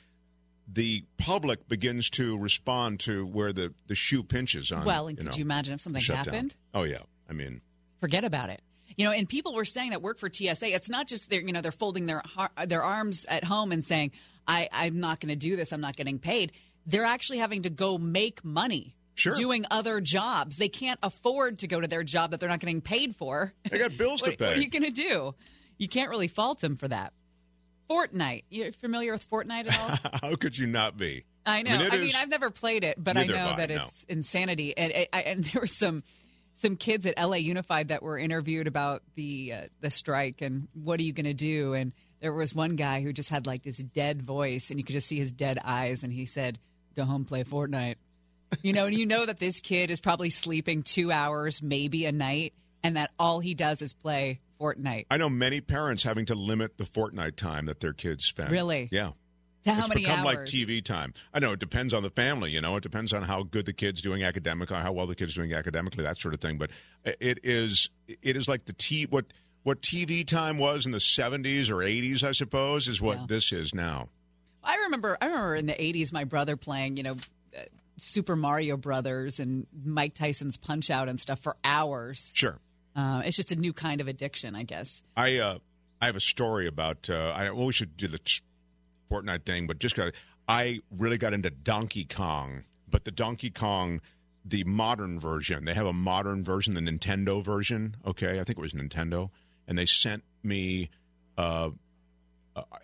the 0.72 1.04
public 1.18 1.68
begins 1.68 2.10
to 2.10 2.38
respond 2.38 3.00
to 3.00 3.26
where 3.26 3.52
the, 3.52 3.74
the 3.86 3.94
shoe 3.94 4.22
pinches 4.22 4.70
on. 4.70 4.84
well, 4.84 5.08
and 5.08 5.18
you 5.18 5.24
could 5.24 5.32
know, 5.32 5.38
you 5.38 5.44
imagine 5.44 5.74
if 5.74 5.80
something 5.80 6.02
happened? 6.02 6.54
Oh 6.72 6.84
yeah, 6.84 7.00
I 7.28 7.32
mean, 7.32 7.60
forget 8.00 8.24
about 8.24 8.50
it. 8.50 8.62
You 8.96 9.04
know, 9.06 9.12
and 9.12 9.28
people 9.28 9.54
were 9.54 9.64
saying 9.64 9.90
that 9.90 10.02
work 10.02 10.18
for 10.18 10.28
TSA. 10.32 10.74
It's 10.74 10.90
not 10.90 11.06
just 11.06 11.30
they're 11.30 11.40
you 11.40 11.52
know 11.52 11.60
they're 11.60 11.72
folding 11.72 12.06
their 12.06 12.22
their 12.66 12.82
arms 12.82 13.24
at 13.26 13.44
home 13.44 13.72
and 13.72 13.82
saying 13.82 14.12
I 14.46 14.68
I'm 14.72 15.00
not 15.00 15.20
going 15.20 15.30
to 15.30 15.36
do 15.36 15.56
this. 15.56 15.72
I'm 15.72 15.80
not 15.80 15.96
getting 15.96 16.18
paid. 16.18 16.52
They're 16.86 17.04
actually 17.04 17.38
having 17.38 17.62
to 17.62 17.70
go 17.70 17.98
make 17.98 18.44
money. 18.44 18.96
Sure. 19.16 19.34
Doing 19.34 19.66
other 19.70 20.00
jobs. 20.00 20.56
They 20.56 20.70
can't 20.70 20.98
afford 21.02 21.58
to 21.58 21.66
go 21.66 21.78
to 21.78 21.86
their 21.86 22.02
job 22.02 22.30
that 22.30 22.40
they're 22.40 22.48
not 22.48 22.60
getting 22.60 22.80
paid 22.80 23.14
for. 23.14 23.52
They 23.70 23.76
got 23.76 23.96
bills 23.98 24.22
to 24.22 24.30
what, 24.30 24.40
What 24.40 24.56
are 24.56 24.60
you 24.60 24.70
going 24.70 24.84
to 24.84 24.90
do? 24.90 25.34
You 25.80 25.88
can't 25.88 26.10
really 26.10 26.28
fault 26.28 26.62
him 26.62 26.76
for 26.76 26.86
that. 26.88 27.14
Fortnite. 27.90 28.44
You're 28.50 28.70
familiar 28.70 29.12
with 29.12 29.28
Fortnite 29.28 29.72
at 29.72 29.80
all? 29.80 30.10
how 30.30 30.36
could 30.36 30.56
you 30.56 30.66
not 30.66 30.96
be? 30.98 31.24
I 31.46 31.62
know. 31.62 31.70
I 31.70 31.74
I 31.74 31.78
mean, 31.78 31.90
mean, 31.90 32.02
it 32.02 32.08
is- 32.10 32.14
I've 32.16 32.28
never 32.28 32.50
played 32.50 32.84
it, 32.84 33.02
but 33.02 33.16
I 33.16 33.24
know 33.24 33.48
I, 33.48 33.56
that 33.56 33.70
no. 33.70 33.82
it's 33.82 34.04
insanity. 34.04 34.76
And, 34.76 34.92
and, 34.92 35.08
and 35.12 35.44
there 35.52 35.62
were 35.62 35.66
some 35.66 36.02
some 36.56 36.76
kids 36.76 37.06
at 37.06 37.14
LA 37.18 37.36
Unified 37.36 37.88
that 37.88 38.02
were 38.02 38.18
interviewed 38.18 38.66
about 38.66 39.02
the 39.14 39.54
uh, 39.54 39.62
the 39.80 39.90
strike 39.90 40.42
and 40.42 40.68
what 40.74 41.00
are 41.00 41.02
you 41.02 41.14
going 41.14 41.24
to 41.24 41.32
do? 41.32 41.72
And 41.72 41.94
there 42.20 42.34
was 42.34 42.54
one 42.54 42.76
guy 42.76 43.00
who 43.00 43.14
just 43.14 43.30
had 43.30 43.46
like 43.46 43.62
this 43.62 43.78
dead 43.78 44.20
voice, 44.20 44.68
and 44.68 44.78
you 44.78 44.84
could 44.84 44.92
just 44.92 45.08
see 45.08 45.18
his 45.18 45.32
dead 45.32 45.58
eyes, 45.64 46.02
and 46.02 46.12
he 46.12 46.26
said, 46.26 46.58
"Go 46.94 47.04
home, 47.04 47.24
play 47.24 47.42
Fortnite." 47.42 47.96
You 48.62 48.74
know, 48.74 48.84
and 48.84 48.94
you 48.94 49.06
know 49.06 49.24
that 49.24 49.38
this 49.38 49.60
kid 49.60 49.90
is 49.90 50.00
probably 50.02 50.28
sleeping 50.28 50.82
two 50.82 51.10
hours, 51.10 51.62
maybe 51.62 52.04
a 52.04 52.12
night, 52.12 52.52
and 52.82 52.96
that 52.96 53.10
all 53.18 53.40
he 53.40 53.54
does 53.54 53.80
is 53.80 53.94
play 53.94 54.40
Fortnite. 54.60 55.06
I 55.10 55.16
know 55.16 55.28
many 55.30 55.60
parents 55.60 56.02
having 56.02 56.26
to 56.26 56.34
limit 56.34 56.76
the 56.76 56.84
Fortnite 56.84 57.36
time 57.36 57.66
that 57.66 57.80
their 57.80 57.92
kids 57.92 58.24
spend. 58.24 58.50
Really? 58.50 58.88
Yeah. 58.92 59.12
To 59.64 59.72
how 59.72 59.80
it's 59.80 59.88
many 59.90 60.02
become 60.02 60.24
like? 60.24 60.38
TV 60.40 60.82
time. 60.84 61.12
I 61.34 61.38
know 61.38 61.52
it 61.52 61.60
depends 61.60 61.92
on 61.92 62.02
the 62.02 62.10
family. 62.10 62.50
You 62.50 62.60
know, 62.62 62.76
it 62.76 62.82
depends 62.82 63.12
on 63.12 63.22
how 63.22 63.42
good 63.42 63.66
the 63.66 63.72
kid's 63.74 64.00
doing 64.00 64.22
academically, 64.22 64.76
how 64.76 64.92
well 64.92 65.06
the 65.06 65.14
kid's 65.14 65.34
doing 65.34 65.52
academically, 65.52 66.04
that 66.04 66.16
sort 66.18 66.34
of 66.34 66.40
thing. 66.40 66.56
But 66.58 66.70
it 67.04 67.40
is 67.42 67.90
it 68.08 68.36
is 68.36 68.48
like 68.48 68.64
the 68.64 68.72
t 68.72 69.04
what 69.04 69.26
what 69.62 69.82
TV 69.82 70.26
time 70.26 70.56
was 70.56 70.86
in 70.86 70.92
the 70.92 71.00
seventies 71.00 71.68
or 71.68 71.82
eighties, 71.82 72.24
I 72.24 72.32
suppose, 72.32 72.88
is 72.88 73.02
what 73.02 73.18
Yeah. 73.18 73.26
this 73.28 73.52
is 73.52 73.74
now. 73.74 74.08
I 74.64 74.76
remember. 74.76 75.18
I 75.20 75.26
remember 75.26 75.54
in 75.56 75.66
the 75.66 75.74
'80s, 75.74 76.10
my 76.12 76.24
brother 76.24 76.56
playing, 76.56 76.96
you 76.96 77.02
know, 77.02 77.16
uh, 77.54 77.60
Super 77.98 78.36
Mario 78.36 78.78
Brothers 78.78 79.40
and 79.40 79.66
Mike 79.84 80.14
Tyson's 80.14 80.56
Punch 80.56 80.88
Out 80.90 81.10
and 81.10 81.20
stuff 81.20 81.38
for 81.40 81.56
hours. 81.64 82.32
Sure. 82.34 82.58
Uh, 83.00 83.22
it's 83.24 83.36
just 83.36 83.50
a 83.50 83.56
new 83.56 83.72
kind 83.72 84.00
of 84.02 84.08
addiction, 84.08 84.54
I 84.54 84.62
guess. 84.62 85.02
I 85.16 85.38
uh, 85.38 85.58
I 86.02 86.06
have 86.06 86.16
a 86.16 86.20
story 86.20 86.66
about. 86.66 87.08
Uh, 87.08 87.32
I 87.34 87.50
well, 87.50 87.66
we 87.66 87.72
should 87.72 87.96
do 87.96 88.08
the 88.08 88.20
Fortnite 89.10 89.46
thing, 89.46 89.66
but 89.66 89.78
just 89.78 89.96
got. 89.96 90.12
I 90.46 90.80
really 90.90 91.16
got 91.16 91.32
into 91.32 91.48
Donkey 91.48 92.04
Kong, 92.04 92.64
but 92.88 93.04
the 93.04 93.10
Donkey 93.10 93.50
Kong, 93.50 94.02
the 94.44 94.64
modern 94.64 95.18
version. 95.18 95.64
They 95.64 95.74
have 95.74 95.86
a 95.86 95.94
modern 95.94 96.44
version, 96.44 96.74
the 96.74 96.80
Nintendo 96.80 97.42
version. 97.42 97.96
Okay, 98.04 98.38
I 98.38 98.44
think 98.44 98.58
it 98.58 98.62
was 98.62 98.74
Nintendo, 98.74 99.30
and 99.66 99.78
they 99.78 99.86
sent 99.86 100.22
me. 100.42 100.90
Uh, 101.38 101.70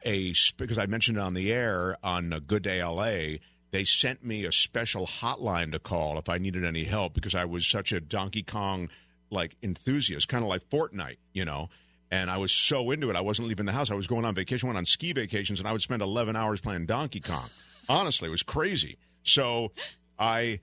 a 0.07 0.33
because 0.57 0.79
I 0.79 0.87
mentioned 0.87 1.19
it 1.19 1.21
on 1.21 1.35
the 1.35 1.53
air 1.53 1.99
on 2.03 2.33
uh, 2.33 2.39
Good 2.39 2.63
Day 2.63 2.83
LA. 2.83 3.39
They 3.73 3.85
sent 3.85 4.25
me 4.25 4.47
a 4.47 4.53
special 4.53 5.07
hotline 5.07 5.73
to 5.73 5.79
call 5.79 6.19
if 6.19 6.31
I 6.31 6.39
needed 6.39 6.65
any 6.65 6.85
help 6.85 7.13
because 7.13 7.35
I 7.35 7.45
was 7.45 7.67
such 7.67 7.93
a 7.93 8.01
Donkey 8.01 8.43
Kong 8.43 8.89
like 9.31 9.57
enthusiast, 9.62 10.28
kind 10.28 10.43
of 10.44 10.48
like 10.48 10.69
Fortnite, 10.69 11.19
you 11.32 11.44
know. 11.44 11.69
And 12.11 12.31
I 12.31 12.39
was 12.39 12.53
so 12.53 12.93
into 12.93 13.11
it, 13.11 13.16
I 13.16 13.20
wasn't 13.20 13.48
leaving 13.48 13.66
the 13.66 13.73
house. 13.73 13.90
I 13.90 13.94
was 13.94 14.07
going 14.07 14.24
on 14.24 14.35
vacation, 14.35 14.69
went 14.69 14.78
on 14.78 14.85
ski 14.85 15.12
vacations, 15.12 15.59
and 15.59 15.69
I 15.69 15.73
would 15.73 15.82
spend 15.82 16.03
11 16.03 16.36
hours 16.36 16.61
playing 16.61 16.86
Donkey 16.86 17.20
Kong. 17.20 17.51
Honestly, 17.89 18.28
it 18.28 18.31
was 18.31 18.44
crazy. 18.44 18.97
So 19.24 19.73
I 20.19 20.61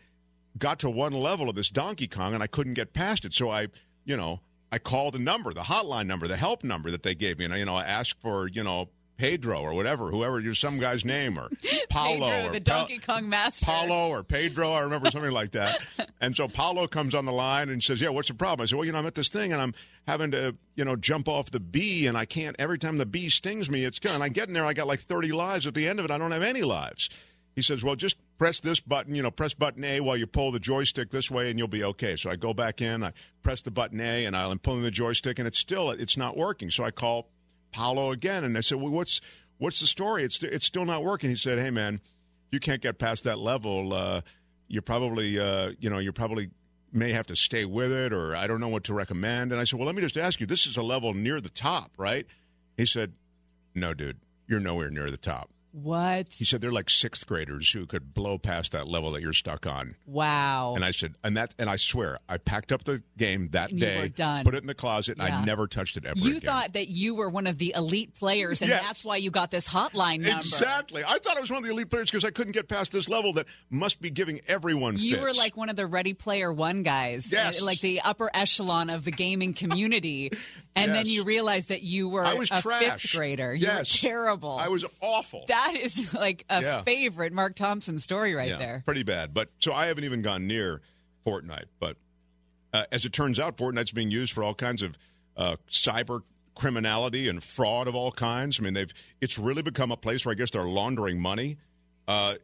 got 0.58 0.80
to 0.80 0.90
one 0.90 1.12
level 1.14 1.50
of 1.50 1.56
this 1.56 1.70
Donkey 1.70 2.08
Kong, 2.08 2.34
and 2.34 2.42
I 2.42 2.48
couldn't 2.48 2.76
get 2.76 2.94
past 2.94 3.26
it. 3.26 3.34
So 3.34 3.50
I, 3.50 3.68
you 4.06 4.16
know, 4.16 4.40
I 4.72 4.80
called 4.80 5.16
the 5.16 5.20
number, 5.20 5.54
the 5.54 5.62
hotline 5.62 6.08
number, 6.08 6.28
the 6.28 6.38
help 6.38 6.64
number 6.64 6.92
that 6.92 7.04
they 7.04 7.14
gave 7.14 7.40
me, 7.40 7.46
and 7.46 7.54
I, 7.54 7.58
you 7.58 7.66
know, 7.66 7.76
I 7.76 7.84
asked 7.84 8.20
for, 8.22 8.48
you 8.48 8.64
know, 8.64 8.90
Pedro 9.18 9.62
or 9.62 9.74
whatever, 9.74 10.10
whoever, 10.10 10.40
you 10.40 10.54
some 10.54 10.80
guy's 10.80 11.06
name 11.06 11.38
or 11.38 11.50
Paulo 11.90 12.26
Pedro, 12.30 12.50
or 12.50 12.52
the 12.52 12.60
Donkey 12.60 12.98
Kong 13.00 13.30
master. 13.30 13.66
Paulo 13.66 14.10
or 14.10 14.24
Pedro, 14.24 14.72
I 14.72 14.82
remember 14.82 15.12
something 15.12 15.32
like 15.32 15.52
that. 15.52 15.86
And 16.20 16.36
so 16.36 16.48
Paulo 16.48 16.88
comes 16.88 17.14
on 17.14 17.26
the 17.26 17.32
line 17.32 17.70
and 17.70 17.82
says, 17.82 18.02
"Yeah, 18.02 18.10
what's 18.10 18.28
the 18.30 18.34
problem?" 18.34 18.64
I 18.64 18.68
said, 18.68 18.76
"Well, 18.76 18.86
you 18.86 18.92
know, 18.92 19.00
I'm 19.00 19.06
at 19.06 19.16
this 19.16 19.30
thing 19.30 19.54
and 19.54 19.62
I'm 19.62 19.74
having 20.08 20.32
to, 20.32 20.56
you 20.76 20.86
know, 20.86 20.96
jump 20.96 21.28
off 21.28 21.52
the 21.52 21.60
bee 21.60 22.08
and 22.08 22.18
I 22.18 22.26
can't. 22.26 22.56
Every 22.60 22.80
time 22.80 22.98
the 22.98 23.06
bee 23.06 23.30
stings 23.30 23.70
me, 23.70 23.86
it's 23.86 24.00
gone. 24.00 24.22
I 24.22 24.30
get 24.30 24.48
in 24.48 24.54
there, 24.54 24.66
I 24.66 24.74
got 24.74 24.88
like 24.88 25.00
30 25.00 25.32
lives. 25.32 25.68
At 25.68 25.74
the 25.74 25.88
end 25.88 26.00
of 26.00 26.06
it, 26.06 26.12
I 26.12 26.18
don't 26.18 26.32
have 26.32 26.44
any 26.44 26.64
lives." 26.64 27.10
He 27.56 27.62
says, 27.62 27.84
"Well, 27.84 27.96
just 27.96 28.18
press 28.40 28.60
this 28.60 28.80
button. 28.80 29.14
You 29.16 29.22
know, 29.22 29.32
press 29.32 29.54
button 29.54 29.84
A 29.84 30.00
while 30.00 30.18
you 30.18 30.26
pull 30.26 30.52
the 30.52 30.60
joystick 30.60 31.12
this 31.12 31.30
way, 31.30 31.50
and 31.50 31.60
you'll 31.60 31.68
be 31.68 31.84
okay." 31.84 32.16
So 32.16 32.30
I 32.32 32.36
go 32.36 32.54
back 32.54 32.82
in, 32.82 33.04
I 33.04 33.14
press 33.44 33.62
the 33.62 33.72
button 33.72 34.00
A, 34.02 34.26
and 34.26 34.36
I'm 34.36 34.60
pulling 34.60 34.82
the 34.82 34.92
joystick, 34.92 35.38
and 35.38 35.48
it's 35.48 35.60
still 35.60 35.92
it's 35.92 36.18
not 36.18 36.36
working. 36.36 36.72
So 36.72 36.84
I 36.84 36.90
call 36.92 37.28
Paulo 37.74 38.12
again, 38.12 38.44
and 38.44 38.58
I 38.58 38.62
said, 38.62 38.80
"Well, 38.80 38.92
what's 38.92 39.20
what's 39.58 39.80
the 39.80 39.88
story? 39.88 40.24
It's 40.24 40.42
it's 40.42 40.66
still 40.66 40.86
not 40.86 41.04
working." 41.04 41.30
He 41.30 41.36
said, 41.36 41.60
"Hey, 41.60 41.72
man, 41.72 42.00
you 42.52 42.60
can't 42.60 42.82
get 42.82 42.98
past 42.98 43.26
that 43.26 43.40
level. 43.40 43.94
Uh, 43.94 44.22
you're 44.68 44.82
probably 44.82 45.40
uh, 45.40 45.72
you 45.80 45.90
know 45.90 46.00
you're 46.00 46.14
probably 46.14 46.52
may 46.92 47.12
have 47.12 47.28
to 47.28 47.36
stay 47.36 47.66
with 47.66 47.92
it, 47.92 48.14
or 48.14 48.36
I 48.36 48.48
don't 48.48 48.60
know 48.60 48.70
what 48.70 48.86
to 48.86 48.94
recommend." 48.94 49.52
And 49.52 49.60
I 49.60 49.66
said, 49.66 49.78
"Well, 49.80 49.86
let 49.86 49.96
me 49.96 50.02
just 50.02 50.18
ask 50.18 50.40
you. 50.40 50.46
This 50.46 50.66
is 50.66 50.78
a 50.78 50.84
level 50.84 51.14
near 51.14 51.42
the 51.42 51.50
top, 51.50 51.92
right?" 51.98 52.26
He 52.78 52.86
said, 52.86 53.14
"No, 53.76 53.94
dude, 53.94 54.18
you're 54.48 54.60
nowhere 54.60 54.90
near 54.90 55.10
the 55.10 55.18
top." 55.18 55.50
What? 55.74 56.28
He 56.34 56.46
said 56.46 56.62
they're 56.62 56.72
like 56.72 56.88
sixth 56.90 57.26
graders 57.26 57.72
who 57.72 57.88
could 57.88 58.14
blow 58.14 58.38
past 58.38 58.74
that 58.74 58.88
level 58.88 59.12
that 59.14 59.22
you're 59.24 59.34
stuck 59.34 59.66
on. 59.66 59.96
Wow. 60.06 60.76
And 60.76 60.86
I 60.86 60.92
said, 60.92 61.16
and 61.24 61.36
that, 61.36 61.56
and 61.58 61.68
I 61.68 61.78
swear, 61.78 62.20
I 62.30 62.38
packed 62.38 62.72
up 62.72 62.84
the 62.84 63.02
game 63.18 63.50
that 63.54 63.72
And 63.72 63.80
you 63.80 63.86
day, 63.88 64.00
were 64.02 64.08
done. 64.08 64.46
put 64.46 64.54
it 64.54 64.60
in 64.62 64.68
the 64.68 64.76
closet, 64.76 65.18
and 65.18 65.28
Yeah. 65.28 65.40
I 65.40 65.46
never 65.46 65.66
touched 65.66 65.98
it 65.98 66.06
ever 66.06 66.20
You 66.20 66.38
again. 66.38 66.42
thought 66.42 66.74
that 66.74 66.90
you 66.90 67.16
were 67.16 67.28
one 67.28 67.48
of 67.48 67.58
the 67.58 67.74
elite 67.76 68.14
players, 68.14 68.62
and 68.62 68.70
Yes. 68.70 68.84
that's 68.86 69.04
why 69.04 69.18
you 69.18 69.32
got 69.32 69.50
this 69.50 69.68
hotline 69.68 70.20
number. 70.22 70.42
Exactly. 70.42 71.04
I 71.04 71.18
thought 71.18 71.38
I 71.38 71.42
was 71.42 71.50
one 71.50 71.58
of 71.58 71.64
the 71.64 71.72
elite 71.72 71.90
players 71.90 72.12
because 72.12 72.24
I 72.24 72.30
couldn't 72.30 72.54
get 72.54 72.68
past 72.70 72.92
this 72.92 73.10
level 73.10 73.34
that 73.34 73.48
must 73.72 74.00
be 74.00 74.12
giving 74.12 74.42
everyone 74.48 74.98
You 75.00 75.14
fits. 75.16 75.24
were 75.24 75.34
like 75.34 75.58
one 75.58 75.70
of 75.70 75.76
the 75.76 75.88
Ready 75.88 76.14
Player 76.14 76.54
One 76.54 76.84
guys, 76.84 77.32
Yes. 77.32 77.60
uh, 77.60 77.66
like 77.66 77.80
the 77.82 78.02
upper 78.02 78.30
echelon 78.32 78.92
of 78.92 79.06
the 79.06 79.12
gaming 79.12 79.54
community. 79.56 80.30
And 80.76 80.92
then 80.92 81.06
you 81.06 81.24
realized 81.24 81.70
that 81.70 81.84
you 81.84 82.10
were 82.10 82.26
I 82.26 82.34
was 82.34 82.50
a 82.50 82.60
trash. 82.60 83.04
fifth 83.04 83.12
grader. 83.14 83.54
You 83.54 83.68
Yes. 83.68 83.94
were 84.02 84.10
terrible. 84.10 84.58
I 84.58 84.70
was 84.70 84.84
awful. 85.02 85.46
That 85.48 85.63
is 85.76 86.14
like 86.16 86.46
a 86.50 86.62
Yeah. 86.62 86.82
favorite 86.84 87.34
Mark 87.34 87.56
Thompson 87.56 88.00
story 88.00 88.34
right 88.36 88.50
yeah, 88.50 88.58
there. 88.58 88.84
Pretty 88.86 89.04
bad. 89.04 89.34
But 89.34 89.50
so 89.60 89.74
I 89.74 89.88
haven't 89.88 90.04
even 90.04 90.22
gone 90.22 90.48
near 90.48 90.82
Fortnite. 91.26 91.66
But 91.80 91.98
uh, 92.74 92.86
as 92.92 93.06
it 93.06 93.14
turns 93.14 93.40
out, 93.40 93.58
Fortnite's 93.58 93.92
being 93.92 94.12
used 94.12 94.34
for 94.34 94.44
all 94.44 94.54
kinds 94.54 94.82
of 94.82 94.98
uh, 95.38 95.56
cyber 95.72 96.22
criminality 96.56 97.28
and 97.30 97.44
fraud 97.44 97.88
of 97.88 97.96
all 97.96 98.12
kinds. 98.12 98.60
I 98.60 98.64
mean, 98.64 98.74
they've 98.74 98.94
it's 99.22 99.40
really 99.40 99.62
become 99.62 99.92
a 99.92 99.98
place 99.98 100.26
where 100.26 100.32
I 100.34 100.36
guess 100.36 100.52
they're 100.52 100.64
laundering 100.64 101.20
money. 101.20 101.58
Uh, 102.08 102.36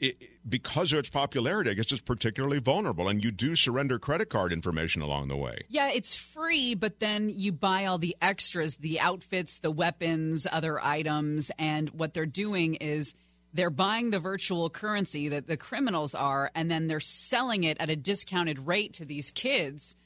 it- 0.00 0.16
because 0.48 0.92
of 0.92 1.00
its 1.00 1.08
popularity, 1.08 1.70
I 1.70 1.74
guess 1.74 1.90
it's 1.92 2.00
particularly 2.00 2.58
vulnerable, 2.58 3.08
and 3.08 3.22
you 3.22 3.30
do 3.30 3.56
surrender 3.56 3.98
credit 3.98 4.30
card 4.30 4.52
information 4.52 5.02
along 5.02 5.28
the 5.28 5.36
way. 5.36 5.64
Yeah, 5.68 5.90
it's 5.90 6.14
free, 6.14 6.74
but 6.74 7.00
then 7.00 7.28
you 7.28 7.52
buy 7.52 7.86
all 7.86 7.98
the 7.98 8.16
extras, 8.22 8.76
the 8.76 9.00
outfits, 9.00 9.58
the 9.58 9.70
weapons, 9.70 10.46
other 10.50 10.82
items, 10.82 11.50
and 11.58 11.90
what 11.90 12.14
they're 12.14 12.26
doing 12.26 12.76
is 12.76 13.14
they're 13.54 13.70
buying 13.70 14.10
the 14.10 14.20
virtual 14.20 14.70
currency 14.70 15.30
that 15.30 15.46
the 15.46 15.56
criminals 15.56 16.14
are, 16.14 16.50
and 16.54 16.70
then 16.70 16.86
they're 16.86 17.00
selling 17.00 17.64
it 17.64 17.78
at 17.80 17.90
a 17.90 17.96
discounted 17.96 18.58
rate 18.60 18.94
to 18.94 19.04
these 19.04 19.30
kids, 19.30 19.96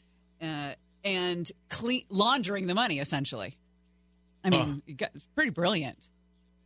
uh, 0.41 0.73
and 1.05 1.51
cle- 1.69 2.03
laundering 2.09 2.67
the 2.67 2.75
money 2.75 2.99
essentially. 2.99 3.57
I 4.43 4.51
mean, 4.51 4.83
it's 4.87 5.27
pretty 5.35 5.51
brilliant. 5.51 6.09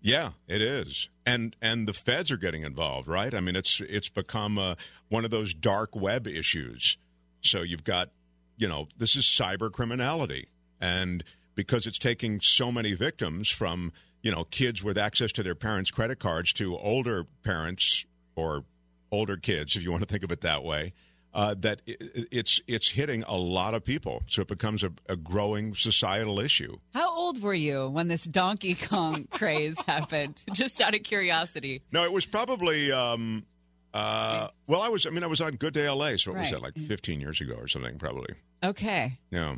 Yeah, 0.05 0.33
it 0.47 0.61
is, 0.61 1.09
and 1.25 1.57
and 1.63 1.89
the 1.89 1.95
feds 1.95 2.31
are 2.31 2.37
getting 2.37 2.63
involved, 2.63 3.09
right? 3.09 3.33
I 3.33 3.41
mean, 3.41 3.57
it's 3.57 3.81
it's 3.81 4.11
become 4.11 4.59
uh, 4.59 4.75
one 5.09 5.25
of 5.25 5.31
those 5.31 5.55
dark 5.55 5.97
web 5.97 6.27
issues. 6.27 6.99
So 7.41 7.63
you've 7.63 7.85
got, 7.85 8.11
you 8.59 8.69
know, 8.69 8.87
this 8.99 9.17
is 9.17 9.25
cyber 9.25 9.73
criminality, 9.73 10.49
and 10.79 11.25
because 11.55 11.87
it's 11.87 11.99
taking 11.99 12.43
so 12.43 12.71
many 12.71 12.93
victims 12.93 13.49
from 13.49 13.93
you 14.23 14.31
know 14.31 14.45
kids 14.45 14.85
with 14.85 14.99
access 14.99 15.33
to 15.33 15.43
their 15.43 15.55
parents' 15.55 15.91
credit 15.91 16.19
cards 16.19 16.53
to 16.53 16.77
older 16.77 17.25
parents 17.43 18.05
or 18.37 18.67
older 19.11 19.39
kids, 19.39 19.75
if 19.75 19.83
you 19.83 19.91
want 19.91 20.03
to 20.03 20.09
think 20.09 20.23
of 20.23 20.31
it 20.31 20.43
that 20.43 20.63
way. 20.63 20.93
Uh, 21.35 21.53
that 21.59 21.83
i 21.89 21.93
i- 22.01 22.27
it's 22.31 22.61
it's 22.69 22.91
hitting 22.91 23.25
a 23.25 23.35
lot 23.37 23.75
of 23.75 23.85
people, 23.85 24.23
so 24.29 24.43
it 24.43 24.47
becomes 24.49 24.85
a, 24.85 24.93
a 25.09 25.17
growing 25.17 25.75
societal 25.75 26.39
issue. 26.39 26.77
How 26.93 27.13
old 27.13 27.43
were 27.43 27.53
you 27.55 27.89
when 27.89 28.07
this 28.07 28.23
Donkey 28.23 28.75
Kong 28.75 29.27
craze 29.33 29.81
happened? 29.81 30.41
Just 30.53 30.81
out 30.81 30.95
of 30.95 31.03
curiosity. 31.03 31.83
No, 31.91 32.05
it 32.05 32.13
was 32.13 32.25
probably. 32.25 32.93
Um, 32.93 33.45
uh, 33.93 34.49
well, 34.69 34.81
I 34.81 34.89
was. 34.91 35.07
I 35.07 35.11
mean, 35.11 35.25
I 35.25 35.27
was 35.27 35.41
on 35.41 35.57
Good 35.57 35.75
Day 35.75 35.89
LA, 35.89 36.17
so 36.17 36.31
what 36.33 36.41
was 36.41 36.53
Right. 36.53 36.53
that 36.53 36.63
like 36.63 36.79
15 36.89 37.21
years 37.21 37.41
ago 37.41 37.55
or 37.55 37.67
something? 37.67 37.99
Probably. 37.99 38.35
Okay. 38.63 39.19
Yeah. 39.33 39.57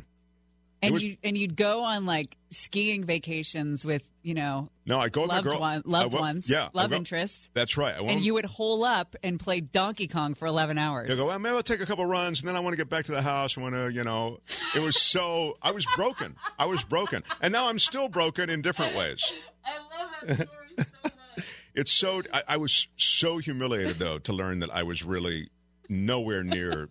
And 0.81 0.93
was- 0.93 1.03
you 1.03 1.17
and 1.23 1.37
you'd 1.37 1.55
go 1.55 1.83
on 1.83 2.05
like 2.05 2.37
skiing 2.51 3.03
vacations 3.03 3.83
with 3.83 4.07
you 4.21 4.33
know 4.35 4.69
No, 4.85 4.99
I 4.99 5.09
go 5.09 5.21
with 5.21 5.29
my 5.29 5.35
loved 5.37 5.47
girl. 5.47 5.59
one, 5.59 5.81
loved 5.85 6.13
went- 6.13 6.21
ones, 6.21 6.49
Yeah, 6.49 6.69
love 6.73 6.91
go- 6.91 6.95
interests, 6.97 7.49
That's 7.55 7.77
right. 7.77 7.95
I 7.95 8.01
went, 8.01 8.11
and 8.13 8.21
you 8.23 8.35
would 8.35 8.45
hole 8.45 8.83
up 8.83 9.15
and 9.23 9.39
play 9.39 9.59
Donkey 9.59 10.07
Kong 10.07 10.33
for 10.35 10.45
eleven 10.47 10.77
hours. 10.77 11.09
You 11.09 11.15
go. 11.15 11.25
Well, 11.27 11.39
maybe 11.39 11.55
I'll 11.55 11.63
take 11.63 11.81
a 11.81 11.85
couple 11.85 12.05
runs, 12.05 12.41
and 12.41 12.47
then 12.47 12.55
I 12.55 12.59
want 12.59 12.73
to 12.73 12.77
get 12.77 12.89
back 12.89 13.05
to 13.05 13.11
the 13.11 13.21
house. 13.23 13.57
I 13.57 13.61
want 13.61 13.73
to, 13.73 13.91
you 13.91 14.03
know. 14.03 14.39
It 14.75 14.79
was 14.81 15.01
so. 15.01 15.57
I 15.63 15.71
was 15.71 15.85
broken. 15.95 16.35
I 16.59 16.67
was 16.67 16.83
broken, 16.83 17.23
and 17.41 17.51
now 17.51 17.67
I'm 17.69 17.79
still 17.79 18.07
broken 18.07 18.49
in 18.49 18.61
different 18.61 18.95
ways. 18.95 19.33
I 19.65 19.77
love 19.77 20.11
that 20.27 20.35
story 20.47 20.67
so 20.77 20.83
much. 21.03 21.45
It's 21.73 21.91
so. 21.91 22.21
I, 22.33 22.43
I 22.49 22.57
was 22.57 22.87
so 22.97 23.39
humiliated 23.39 23.95
though 23.97 24.19
to 24.19 24.33
learn 24.33 24.59
that 24.59 24.69
I 24.73 24.83
was 24.83 25.03
really 25.03 25.49
nowhere 25.89 26.43
near 26.43 26.89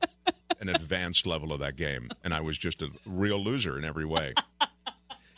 an 0.60 0.68
advanced 0.68 1.26
level 1.26 1.52
of 1.52 1.60
that 1.60 1.76
game, 1.76 2.08
and 2.24 2.32
I 2.34 2.40
was 2.40 2.56
just 2.58 2.82
a 2.82 2.88
real 3.04 3.42
loser 3.42 3.78
in 3.78 3.84
every 3.84 4.04
way. 4.04 4.34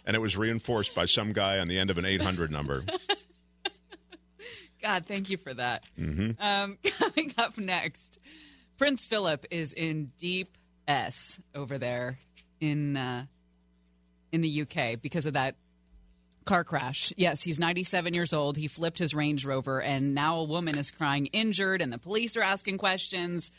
And 0.04 0.14
it 0.16 0.20
was 0.20 0.36
reinforced 0.36 0.94
by 0.94 1.04
some 1.04 1.32
guy 1.32 1.58
on 1.58 1.68
the 1.68 1.78
end 1.78 1.90
of 1.90 1.98
an 1.98 2.06
800 2.06 2.50
number. 2.50 2.84
God, 4.82 5.06
thank 5.06 5.28
you 5.28 5.36
for 5.36 5.52
that. 5.54 5.84
hmm 5.96 6.30
Um, 6.38 6.78
coming 6.98 7.34
up 7.36 7.58
next, 7.58 8.18
Prince 8.76 9.06
Philip 9.06 9.44
is 9.50 9.72
in 9.72 10.12
deep 10.18 10.56
S 10.86 11.40
over 11.54 11.78
there 11.78 12.18
in 12.60 12.96
uh, 12.96 13.26
in 14.32 14.40
the 14.40 14.62
UK 14.62 15.00
because 15.02 15.26
of 15.26 15.34
that 15.34 15.56
car 16.44 16.64
crash. 16.64 17.12
Yes, 17.16 17.42
he's 17.42 17.58
97 17.58 18.14
years 18.14 18.32
old. 18.32 18.56
He 18.56 18.68
flipped 18.68 18.98
his 18.98 19.14
Range 19.14 19.44
Rover, 19.44 19.82
and 19.82 20.14
now 20.14 20.38
a 20.38 20.44
woman 20.44 20.78
is 20.78 20.90
crying 20.90 21.26
injured, 21.26 21.82
and 21.82 21.92
the 21.92 21.98
police 21.98 22.36
are 22.36 22.42
asking 22.42 22.78
questions. 22.78 23.50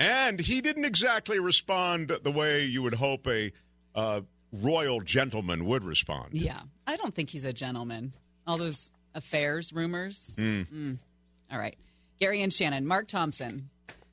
And 0.00 0.40
he 0.40 0.60
didn't 0.60 0.84
exactly 0.84 1.38
respond 1.38 2.08
the 2.22 2.30
way 2.30 2.64
you 2.64 2.82
would 2.82 2.94
hope 2.94 3.26
a 3.26 3.52
uh, 3.94 4.20
royal 4.52 5.00
gentleman 5.00 5.64
would 5.66 5.84
respond. 5.84 6.30
Yeah, 6.32 6.58
I 6.86 6.96
don't 6.96 7.14
think 7.14 7.30
he's 7.30 7.44
a 7.44 7.52
gentleman. 7.52 8.12
All 8.46 8.58
those 8.58 8.90
affairs, 9.14 9.72
rumors. 9.72 10.34
Mm. 10.36 10.68
Mm. 10.72 10.98
All 11.52 11.58
right, 11.58 11.76
Gary 12.20 12.42
and 12.42 12.52
Shannon, 12.52 12.86
Mark 12.86 13.06
Thompson, 13.08 13.70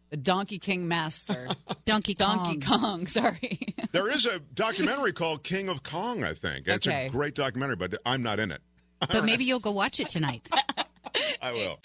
the 0.09 0.17
Donkey 0.17 0.59
King 0.59 0.87
master, 0.87 1.47
Donkey 1.85 2.13
Donkey 2.17 2.59
Kong. 2.59 3.07
Sorry. 3.07 3.59
There 3.91 4.09
is 4.09 4.25
a 4.25 4.39
documentary 4.53 5.11
called 5.13 5.43
King 5.43 5.67
of 5.69 5.83
Kong, 5.83 6.23
I 6.23 6.33
think. 6.33 6.67
It's 6.67 6.87
Okay. 6.87 7.07
a 7.07 7.09
great 7.09 7.35
documentary, 7.35 7.75
but 7.75 7.95
I'm 8.05 8.21
not 8.23 8.39
in 8.39 8.51
it. 8.51 8.61
But 8.99 9.25
maybe 9.25 9.45
you'll 9.45 9.59
go 9.59 9.71
watch 9.71 9.99
it 9.99 10.09
tonight. 10.09 10.47
I 11.41 11.51
will. 11.51 11.79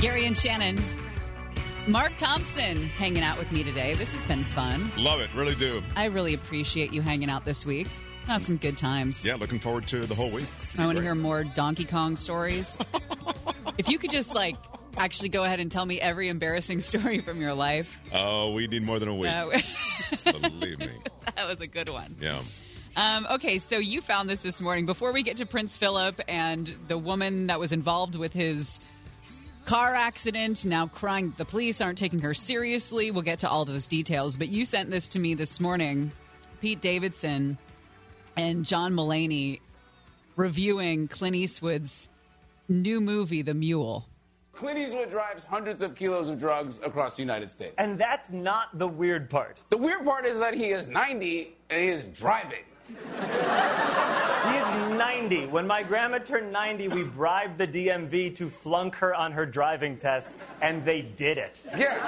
Gary 0.00 0.26
and 0.26 0.36
Shannon. 0.36 0.78
Mark 1.88 2.16
Thompson 2.16 2.84
hanging 2.86 3.24
out 3.24 3.36
with 3.36 3.50
me 3.50 3.64
today. 3.64 3.94
This 3.94 4.12
has 4.12 4.22
been 4.22 4.44
fun. 4.44 4.92
Love 4.96 5.20
it, 5.20 5.28
really 5.34 5.56
do. 5.56 5.82
I 5.96 6.04
really 6.04 6.34
appreciate 6.34 6.92
you 6.92 7.02
hanging 7.02 7.28
out 7.28 7.44
this 7.44 7.66
week. 7.66 7.88
Have 8.26 8.42
some 8.44 8.58
good 8.58 8.78
times. 8.78 9.26
Yeah, 9.26 9.34
looking 9.34 9.58
forward 9.58 9.88
to 9.88 10.06
the 10.06 10.14
whole 10.14 10.30
week. 10.30 10.46
I 10.78 10.86
want 10.86 10.98
to 10.98 11.02
hear 11.02 11.16
more 11.16 11.42
Donkey 11.42 11.84
Kong 11.84 12.14
stories. 12.14 12.78
if 13.78 13.88
you 13.88 13.98
could 13.98 14.10
just 14.10 14.36
like 14.36 14.54
actually 14.96 15.30
go 15.30 15.42
ahead 15.42 15.58
and 15.58 15.70
tell 15.72 15.84
me 15.84 16.00
every 16.00 16.28
embarrassing 16.28 16.78
story 16.80 17.20
from 17.20 17.40
your 17.40 17.54
life. 17.54 18.00
Oh, 18.12 18.52
we 18.52 18.68
need 18.68 18.84
more 18.84 19.00
than 19.00 19.08
a 19.08 19.14
week. 19.14 19.30
That, 19.32 20.42
Believe 20.42 20.78
me. 20.78 20.90
that 21.34 21.48
was 21.48 21.60
a 21.60 21.66
good 21.66 21.88
one. 21.88 22.14
Yeah. 22.20 22.40
Um, 22.96 23.26
okay, 23.30 23.58
so 23.58 23.78
you 23.78 24.00
found 24.00 24.28
this 24.28 24.42
this 24.42 24.60
morning. 24.60 24.86
Before 24.86 25.12
we 25.12 25.22
get 25.22 25.36
to 25.38 25.46
Prince 25.46 25.76
Philip 25.76 26.20
and 26.28 26.72
the 26.88 26.98
woman 26.98 27.46
that 27.46 27.58
was 27.60 27.72
involved 27.72 28.16
with 28.16 28.32
his 28.32 28.80
car 29.68 29.94
accident, 29.94 30.64
now 30.64 30.86
crying 30.86 31.34
the 31.36 31.44
police 31.44 31.82
aren't 31.82 31.98
taking 31.98 32.20
her 32.20 32.32
seriously, 32.32 33.10
we'll 33.10 33.20
get 33.20 33.40
to 33.40 33.48
all 33.50 33.66
those 33.66 33.86
details. 33.86 34.38
But 34.38 34.48
you 34.48 34.64
sent 34.64 34.90
this 34.90 35.10
to 35.10 35.18
me 35.18 35.34
this 35.34 35.60
morning. 35.60 36.10
Pete 36.62 36.80
Davidson 36.80 37.58
and 38.34 38.64
John 38.64 38.94
Mulaney 38.94 39.60
reviewing 40.36 41.06
Clint 41.06 41.36
Eastwood's 41.36 42.08
new 42.70 42.98
movie, 43.02 43.42
The 43.42 43.52
Mule. 43.52 44.08
Clint 44.52 44.78
Eastwood 44.78 45.10
drives 45.10 45.44
hundreds 45.44 45.82
of 45.82 45.94
kilos 45.94 46.30
of 46.30 46.38
drugs 46.38 46.80
across 46.82 47.16
the 47.16 47.22
United 47.22 47.50
States. 47.50 47.74
And 47.76 47.98
that's 47.98 48.30
not 48.30 48.76
the 48.78 48.88
weird 48.88 49.28
part. 49.28 49.60
The 49.68 49.76
weird 49.76 50.02
part 50.02 50.24
is 50.24 50.38
that 50.38 50.54
he 50.54 50.70
is 50.70 50.88
90 50.88 51.54
and 51.68 51.80
he 51.80 51.88
is 51.88 52.06
driving. 52.06 52.64
He 52.88 54.54
is 54.54 54.96
90. 54.96 55.46
When 55.46 55.66
my 55.66 55.82
grandma 55.82 56.18
turned 56.18 56.52
90, 56.52 56.88
we 56.88 57.02
bribed 57.04 57.58
the 57.58 57.66
DMV 57.66 58.36
to 58.36 58.48
flunk 58.48 58.94
her 58.96 59.14
on 59.14 59.32
her 59.32 59.44
driving 59.44 59.98
test, 59.98 60.30
and 60.62 60.84
they 60.84 61.02
did 61.02 61.38
it. 61.38 61.60
Yeah. 61.76 61.98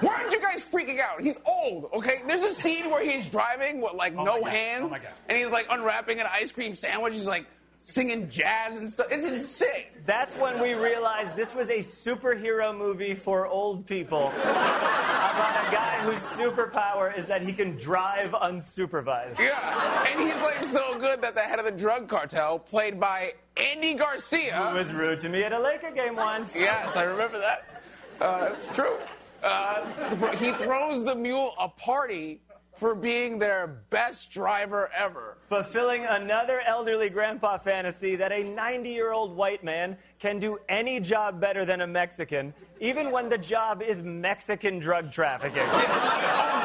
Why 0.00 0.14
aren't 0.16 0.32
you 0.32 0.40
guys 0.40 0.64
freaking 0.64 1.00
out? 1.00 1.20
He's 1.20 1.38
old, 1.46 1.90
okay? 1.94 2.22
There's 2.26 2.42
a 2.42 2.52
scene 2.52 2.90
where 2.90 3.04
he's 3.08 3.28
driving 3.28 3.80
with 3.80 3.94
like 3.94 4.14
Oh 4.16 4.24
no 4.24 4.40
God. 4.40 4.40
Oh 4.42 4.44
hands, 4.44 4.92
Oh 4.94 5.08
and 5.28 5.38
he's 5.38 5.50
like 5.50 5.66
unwrapping 5.70 6.20
an 6.20 6.26
ice 6.30 6.50
cream 6.50 6.74
sandwich. 6.74 7.14
He's 7.14 7.26
like 7.26 7.46
singing 7.84 8.30
jazz 8.30 8.76
and 8.76 8.88
stuff. 8.88 9.06
It's 9.10 9.26
insane. 9.26 9.84
That's 10.06 10.34
when 10.36 10.58
we 10.58 10.72
realized 10.72 11.36
this 11.36 11.54
was 11.54 11.68
a 11.68 11.80
superhero 11.80 12.76
movie 12.76 13.14
for 13.14 13.46
old 13.46 13.86
people 13.86 14.28
about 14.28 15.68
a 15.68 15.70
guy 15.70 15.98
whose 16.00 16.22
superpower 16.22 17.16
is 17.16 17.26
that 17.26 17.42
he 17.42 17.52
can 17.52 17.76
drive 17.76 18.30
unsupervised. 18.30 19.38
Yeah. 19.38 20.06
And 20.08 20.18
he's 20.18 20.42
like 20.42 20.64
so 20.64 20.98
good 20.98 21.20
that 21.20 21.34
the 21.34 21.42
head 21.42 21.58
of 21.58 21.66
the 21.66 21.72
drug 21.72 22.08
cartel, 22.08 22.58
played 22.58 22.98
by 22.98 23.34
Andy 23.58 23.92
Garcia, 23.92 24.70
Who 24.70 24.76
was 24.76 24.90
rude 24.90 25.20
to 25.20 25.28
me 25.28 25.42
at 25.42 25.52
a 25.52 25.60
Laker 25.60 25.90
game 25.90 26.16
once. 26.16 26.56
Yes, 26.56 26.96
I 26.96 27.02
remember 27.02 27.38
that. 27.38 27.82
Uh, 28.18 28.54
it's 28.54 28.74
true. 28.74 28.96
Uh, 29.42 30.32
he 30.36 30.52
throws 30.52 31.04
the 31.04 31.14
mule 31.14 31.54
a 31.60 31.68
party 31.68 32.40
for 32.74 32.94
being 32.94 33.38
their 33.38 33.66
best 33.90 34.30
driver 34.30 34.90
ever. 34.96 35.38
Fulfilling 35.48 36.04
another 36.04 36.60
elderly 36.66 37.08
grandpa 37.08 37.56
fantasy 37.58 38.16
that 38.16 38.32
a 38.32 38.42
90 38.42 38.90
year 38.90 39.12
old 39.12 39.36
white 39.36 39.62
man 39.62 39.96
can 40.18 40.38
do 40.38 40.58
any 40.68 40.98
job 41.00 41.40
better 41.40 41.64
than 41.64 41.80
a 41.82 41.86
Mexican, 41.86 42.52
even 42.80 43.10
when 43.12 43.28
the 43.28 43.38
job 43.38 43.80
is 43.82 44.02
Mexican 44.02 44.78
drug 44.78 45.10
trafficking. 45.12 45.62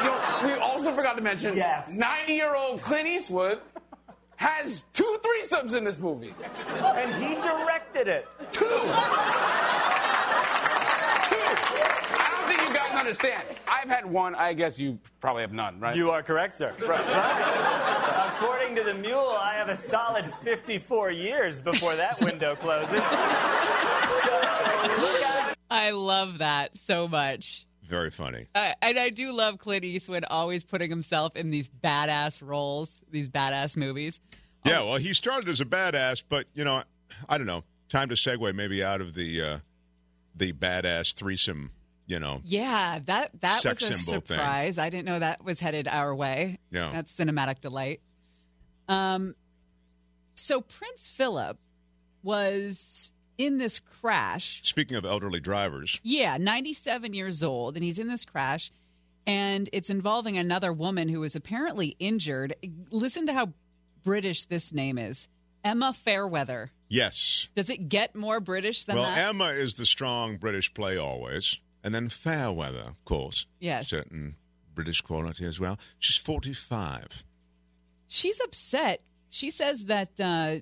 You 0.00 0.06
know, 0.06 0.40
we 0.44 0.52
also 0.54 0.94
forgot 0.94 1.16
to 1.18 1.22
mention 1.22 1.54
Yes. 1.54 1.92
90 1.92 2.32
year 2.32 2.54
old 2.54 2.80
Clint 2.80 3.06
Eastwood 3.06 3.60
has 4.36 4.84
two 4.94 5.18
threesomes 5.22 5.74
in 5.74 5.84
this 5.84 5.98
movie. 5.98 6.32
And 6.82 7.14
he 7.22 7.34
directed 7.42 8.08
it. 8.08 8.26
Two. 8.50 8.64
I 11.42 12.28
don't 12.34 12.46
think 12.48 12.66
you 12.66 12.74
guys 12.90 12.98
understand. 12.98 13.42
I've 13.68 13.88
had 13.88 14.06
one. 14.06 14.34
I 14.34 14.52
guess 14.52 14.78
you 14.78 14.98
probably 15.20 15.42
have 15.42 15.52
none, 15.52 15.80
right? 15.80 15.96
You 15.96 16.10
are 16.10 16.22
correct, 16.22 16.54
sir. 16.54 16.74
Right. 16.80 18.34
According 18.34 18.76
to 18.76 18.82
the 18.82 18.94
mule, 18.94 19.36
I 19.40 19.54
have 19.54 19.68
a 19.68 19.76
solid 19.76 20.32
54 20.42 21.10
years 21.10 21.60
before 21.60 21.96
that 21.96 22.20
window 22.20 22.56
closes. 22.56 23.00
I 25.70 25.90
love 25.92 26.38
that 26.38 26.76
so 26.78 27.06
much. 27.06 27.66
Very 27.86 28.10
funny. 28.10 28.46
Uh, 28.54 28.72
and 28.82 28.98
I 28.98 29.10
do 29.10 29.32
love 29.32 29.58
Clint 29.58 29.84
Eastwood 29.84 30.24
always 30.28 30.62
putting 30.64 30.90
himself 30.90 31.36
in 31.36 31.50
these 31.50 31.68
badass 31.68 32.40
roles, 32.40 33.00
these 33.10 33.28
badass 33.28 33.76
movies. 33.76 34.20
Yeah, 34.64 34.82
well, 34.84 34.96
he 34.96 35.12
started 35.14 35.48
as 35.48 35.60
a 35.60 35.64
badass, 35.64 36.22
but 36.28 36.46
you 36.54 36.64
know, 36.64 36.82
I 37.28 37.38
don't 37.38 37.46
know. 37.46 37.64
Time 37.88 38.08
to 38.10 38.14
segue 38.14 38.54
maybe 38.54 38.84
out 38.84 39.00
of 39.00 39.14
the 39.14 39.42
uh, 39.42 39.58
the 40.36 40.52
badass 40.52 41.14
threesome. 41.14 41.72
You 42.10 42.18
know, 42.18 42.40
Yeah, 42.44 42.98
that 43.04 43.40
that 43.40 43.64
was 43.64 43.80
a 43.82 43.92
symbol 43.94 44.20
thing. 44.20 44.36
surprise. 44.36 44.78
I 44.78 44.90
didn't 44.90 45.04
know 45.04 45.20
that 45.20 45.44
was 45.44 45.60
headed 45.60 45.86
our 45.86 46.12
way. 46.12 46.58
Yeah. 46.72 46.90
That's 46.92 47.16
cinematic 47.16 47.60
delight. 47.60 48.00
Um, 48.88 49.36
so 50.34 50.60
Prince 50.60 51.08
Philip 51.08 51.56
was 52.24 53.12
in 53.38 53.58
this 53.58 53.78
crash. 53.78 54.60
speaking 54.64 54.96
of 54.96 55.04
elderly 55.04 55.38
drivers, 55.38 56.00
Yeah, 56.02 56.36
97 56.36 57.14
years 57.14 57.44
old, 57.44 57.76
and 57.76 57.84
he's 57.84 58.00
in 58.00 58.08
this 58.08 58.24
crash, 58.24 58.72
and 59.24 59.68
it's 59.72 59.88
involving 59.88 60.36
another 60.36 60.72
woman 60.72 61.08
who 61.08 61.20
was 61.20 61.36
apparently 61.36 61.94
injured. 62.00 62.56
Listen 62.90 63.26
to 63.28 63.32
how 63.32 63.52
British 64.02 64.46
this 64.46 64.72
name 64.72 64.98
is 64.98 65.28
Emma 65.62 65.92
Fairweather. 65.92 66.70
yes. 66.88 67.46
Does 67.54 67.70
it 67.70 67.88
get 67.88 68.16
more 68.16 68.40
British 68.40 68.82
than 68.84 68.96
well, 68.96 69.04
that? 69.04 69.28
Emma 69.28 69.50
is 69.50 69.74
the 69.74 69.86
strong 69.86 70.38
British 70.38 70.74
play 70.74 70.96
always, 70.98 71.56
and 71.82 71.94
then 71.94 72.08
Fairweather, 72.08 72.80
of 72.80 73.04
course. 73.04 73.46
Yes. 73.58 73.88
certain 73.88 74.36
British 74.74 75.00
quality 75.00 75.44
as 75.44 75.58
well. 75.60 75.78
She's 75.98 76.16
forty-five. 76.16 77.24
She's 78.08 78.40
upset. 78.40 79.02
She 79.28 79.50
says 79.50 79.86
that 79.86 80.20
uh, 80.20 80.56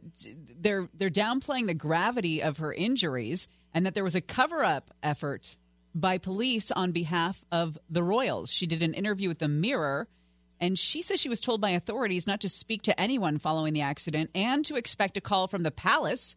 they're 0.60 0.88
they're 0.94 1.10
downplaying 1.10 1.66
the 1.66 1.74
gravity 1.74 2.42
of 2.42 2.58
her 2.58 2.72
injuries 2.72 3.48
and 3.72 3.86
that 3.86 3.94
there 3.94 4.04
was 4.04 4.16
a 4.16 4.20
cover 4.20 4.62
up 4.62 4.90
effort 5.02 5.56
by 5.94 6.18
police 6.18 6.70
on 6.70 6.92
behalf 6.92 7.44
of 7.50 7.78
the 7.88 8.02
royals. 8.02 8.50
She 8.50 8.66
did 8.66 8.82
an 8.82 8.94
interview 8.94 9.28
with 9.28 9.38
the 9.38 9.48
Mirror, 9.48 10.06
and 10.60 10.78
she 10.78 11.02
says 11.02 11.18
she 11.20 11.28
was 11.28 11.40
told 11.40 11.60
by 11.60 11.70
authorities 11.70 12.26
not 12.26 12.40
to 12.40 12.48
speak 12.48 12.82
to 12.82 13.00
anyone 13.00 13.38
following 13.38 13.72
the 13.72 13.80
accident 13.80 14.30
and 14.34 14.64
to 14.66 14.76
expect 14.76 15.16
a 15.16 15.20
call 15.20 15.48
from 15.48 15.62
the 15.62 15.70
palace 15.70 16.36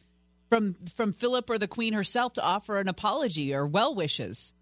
from 0.50 0.76
from 0.96 1.14
Philip 1.14 1.50
or 1.50 1.58
the 1.58 1.68
Queen 1.68 1.94
herself 1.94 2.34
to 2.34 2.44
offer 2.44 2.78
an 2.80 2.88
apology 2.88 3.54
or 3.54 3.66
well 3.66 3.96
wishes. 3.96 4.54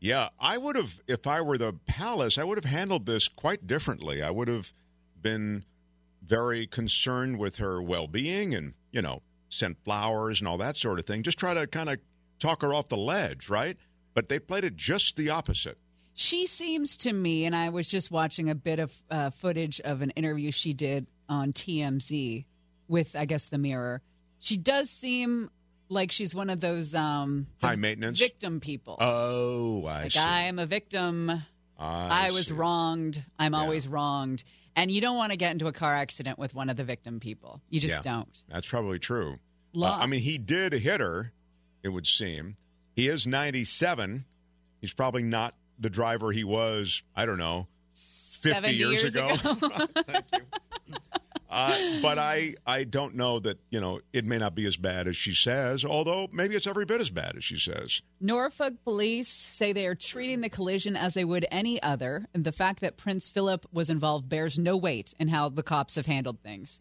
Yeah, 0.00 0.28
I 0.38 0.58
would 0.58 0.76
have, 0.76 1.00
if 1.06 1.26
I 1.26 1.40
were 1.40 1.58
the 1.58 1.72
palace, 1.86 2.38
I 2.38 2.44
would 2.44 2.58
have 2.58 2.64
handled 2.64 3.06
this 3.06 3.28
quite 3.28 3.66
differently. 3.66 4.22
I 4.22 4.30
would 4.30 4.48
have 4.48 4.72
been 5.20 5.64
very 6.22 6.66
concerned 6.66 7.38
with 7.38 7.58
her 7.58 7.80
well 7.80 8.06
being 8.06 8.54
and, 8.54 8.74
you 8.92 9.00
know, 9.00 9.22
sent 9.48 9.82
flowers 9.84 10.40
and 10.40 10.48
all 10.48 10.58
that 10.58 10.76
sort 10.76 10.98
of 10.98 11.06
thing. 11.06 11.22
Just 11.22 11.38
try 11.38 11.54
to 11.54 11.66
kind 11.66 11.88
of 11.88 11.98
talk 12.38 12.62
her 12.62 12.74
off 12.74 12.88
the 12.88 12.96
ledge, 12.96 13.48
right? 13.48 13.76
But 14.14 14.28
they 14.28 14.38
played 14.38 14.64
it 14.64 14.76
just 14.76 15.16
the 15.16 15.30
opposite. 15.30 15.78
She 16.14 16.46
seems 16.46 16.96
to 16.98 17.12
me, 17.12 17.44
and 17.44 17.54
I 17.54 17.68
was 17.68 17.88
just 17.88 18.10
watching 18.10 18.48
a 18.48 18.54
bit 18.54 18.78
of 18.78 19.02
uh, 19.10 19.30
footage 19.30 19.80
of 19.82 20.00
an 20.00 20.10
interview 20.10 20.50
she 20.50 20.72
did 20.72 21.06
on 21.28 21.52
TMZ 21.52 22.46
with, 22.88 23.14
I 23.14 23.26
guess, 23.26 23.50
the 23.50 23.58
Mirror. 23.58 24.00
She 24.38 24.56
does 24.56 24.88
seem 24.88 25.50
like 25.88 26.10
she's 26.12 26.34
one 26.34 26.50
of 26.50 26.60
those 26.60 26.94
um, 26.94 27.46
High 27.62 27.76
maintenance. 27.76 28.18
victim 28.18 28.60
people. 28.60 28.96
Oh, 29.00 29.84
I 29.86 30.02
like 30.04 30.12
see. 30.12 30.18
I'm 30.18 30.58
a 30.58 30.66
victim. 30.66 31.30
I 31.78 32.26
I 32.28 32.30
was 32.30 32.46
see. 32.48 32.54
wronged. 32.54 33.22
I'm 33.38 33.54
always 33.54 33.86
wronged. 33.86 34.42
And 34.74 34.90
you 34.90 35.00
don't 35.00 35.16
want 35.16 35.32
to 35.32 35.36
get 35.36 35.52
into 35.52 35.68
a 35.68 35.72
car 35.72 35.94
accident 35.94 36.38
with 36.38 36.54
one 36.54 36.68
of 36.68 36.76
the 36.76 36.84
victim 36.84 37.18
people. 37.20 37.60
You 37.70 37.80
just 37.80 38.04
Yeah, 38.04 38.12
don't. 38.12 38.42
That's 38.48 38.68
probably 38.68 38.98
true. 38.98 39.36
Uh, 39.74 39.84
I 39.84 40.06
mean, 40.06 40.20
he 40.20 40.36
did 40.38 40.72
hit 40.74 41.00
her, 41.00 41.32
it 41.82 41.88
would 41.88 42.06
seem. 42.06 42.56
He 42.94 43.08
is 43.08 43.26
97. 43.26 44.24
He's 44.80 44.92
probably 44.94 45.22
not 45.22 45.54
the 45.78 45.90
driver 45.90 46.30
he 46.32 46.44
was, 46.44 47.02
I 47.14 47.24
don't 47.26 47.38
know, 47.38 47.68
50 47.94 48.70
years, 48.74 49.02
years 49.02 49.16
ago. 49.16 49.28
ago. 49.30 49.58
uh, 51.56 52.00
but 52.02 52.18
I, 52.18 52.54
I 52.66 52.84
don't 52.84 53.14
know 53.14 53.38
that, 53.40 53.58
you 53.70 53.80
know, 53.80 54.00
it 54.12 54.26
may 54.26 54.38
not 54.38 54.54
be 54.54 54.66
as 54.66 54.76
bad 54.76 55.08
as 55.08 55.16
she 55.16 55.32
says, 55.34 55.84
although 55.84 56.28
maybe 56.32 56.54
it's 56.54 56.66
every 56.66 56.84
bit 56.84 57.00
as 57.00 57.10
bad 57.10 57.36
as 57.36 57.44
she 57.44 57.58
says. 57.58 58.02
Norfolk 58.20 58.74
police 58.84 59.28
say 59.28 59.72
they 59.72 59.86
are 59.86 59.94
treating 59.94 60.42
the 60.42 60.48
collision 60.48 60.96
as 60.96 61.14
they 61.14 61.24
would 61.24 61.46
any 61.50 61.82
other, 61.82 62.26
and 62.34 62.44
the 62.44 62.52
fact 62.52 62.80
that 62.80 62.96
Prince 62.96 63.30
Philip 63.30 63.64
was 63.72 63.88
involved 63.90 64.28
bears 64.28 64.58
no 64.58 64.76
weight 64.76 65.14
in 65.18 65.28
how 65.28 65.48
the 65.48 65.62
cops 65.62 65.96
have 65.96 66.06
handled 66.06 66.40
things. 66.40 66.80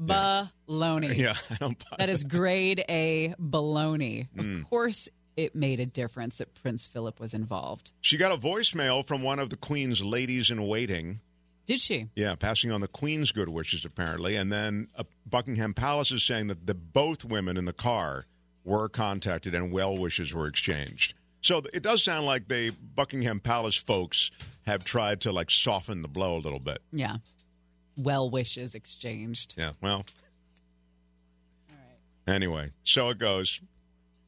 Baloney. 0.00 1.16
Yeah, 1.16 1.34
I 1.50 1.56
don't 1.56 1.78
buy 1.78 1.96
That 1.98 2.08
is 2.08 2.24
grade 2.24 2.84
A 2.88 3.34
baloney. 3.40 4.28
Mm. 4.36 4.60
Of 4.60 4.70
course, 4.70 5.08
it 5.36 5.54
made 5.54 5.80
a 5.80 5.86
difference 5.86 6.38
that 6.38 6.52
Prince 6.54 6.86
Philip 6.86 7.20
was 7.20 7.34
involved. 7.34 7.92
She 8.00 8.16
got 8.16 8.32
a 8.32 8.36
voicemail 8.36 9.04
from 9.06 9.22
one 9.22 9.38
of 9.38 9.50
the 9.50 9.56
Queen's 9.56 10.02
ladies 10.02 10.50
in 10.50 10.66
waiting. 10.66 11.20
Did 11.68 11.80
she? 11.80 12.08
Yeah, 12.16 12.34
passing 12.34 12.72
on 12.72 12.80
the 12.80 12.88
Queen's 12.88 13.30
good 13.30 13.50
wishes, 13.50 13.84
apparently. 13.84 14.36
And 14.36 14.50
then 14.50 14.88
uh, 14.96 15.04
Buckingham 15.26 15.74
Palace 15.74 16.10
is 16.10 16.22
saying 16.22 16.46
that 16.46 16.66
the 16.66 16.72
both 16.72 17.26
women 17.26 17.58
in 17.58 17.66
the 17.66 17.74
car 17.74 18.24
were 18.64 18.88
contacted 18.88 19.54
and 19.54 19.70
well 19.70 19.94
wishes 19.94 20.32
were 20.32 20.46
exchanged. 20.46 21.12
So 21.42 21.62
it 21.74 21.82
does 21.82 22.02
sound 22.02 22.24
like 22.24 22.48
they 22.48 22.70
Buckingham 22.70 23.38
Palace 23.38 23.76
folks 23.76 24.30
have 24.64 24.82
tried 24.82 25.20
to 25.20 25.30
like 25.30 25.50
soften 25.50 26.00
the 26.00 26.08
blow 26.08 26.36
a 26.36 26.40
little 26.40 26.58
bit. 26.58 26.80
Yeah. 26.90 27.18
Well 27.98 28.30
wishes 28.30 28.74
exchanged. 28.74 29.54
Yeah, 29.58 29.72
well. 29.82 30.06
All 31.68 31.76
right. 31.76 32.34
Anyway, 32.34 32.70
so 32.82 33.10
it 33.10 33.18
goes. 33.18 33.60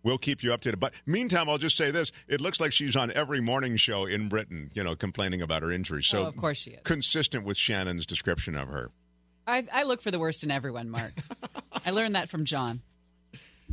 We'll 0.02 0.18
keep 0.18 0.43
you 0.43 0.51
updated. 0.51 0.78
But 0.81 0.94
meantime, 1.06 1.48
I'll 1.48 1.59
just 1.59 1.77
say 1.77 1.90
this: 1.90 2.12
it 2.28 2.40
looks 2.40 2.60
like 2.60 2.72
she's 2.72 2.97
on 2.97 3.10
every 3.12 3.40
morning 3.40 3.77
show 3.77 4.06
in 4.06 4.28
Britain, 4.28 4.70
you 4.74 4.82
know, 4.82 4.94
complaining 4.97 5.43
about 5.43 5.62
her 5.62 5.70
injury. 5.70 6.03
So 6.03 6.22
Oh, 6.24 6.27
of 6.27 6.37
course 6.37 6.59
she 6.59 6.70
is. 6.72 6.80
Consistent 6.85 7.45
with 7.45 7.56
Shannon's 7.56 8.06
description 8.06 8.56
of 8.56 8.69
her. 8.69 8.90
I, 9.46 9.66
I 9.72 9.82
look 9.85 10.01
for 10.03 10.11
the 10.11 10.19
worst 10.19 10.45
in 10.45 10.51
everyone, 10.51 10.90
Mark. 10.90 11.12
I 11.85 11.90
learned 11.90 12.14
that 12.14 12.29
from 12.29 12.45
John. 12.45 12.80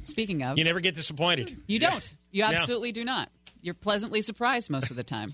Speaking 0.04 0.44
of, 0.44 0.58
You 0.58 0.64
never 0.64 0.80
get 0.80 0.96
disappointed. 0.96 1.56
you 1.68 1.80
don't. 1.80 2.14
You 2.32 2.44
No. 2.44 2.50
absolutely 2.50 2.92
do 2.92 3.04
not. 3.04 3.30
You're 3.62 3.74
pleasantly 3.74 4.22
surprised 4.22 4.70
most 4.70 4.92
of 4.92 4.98
the 4.98 5.04
time. 5.04 5.34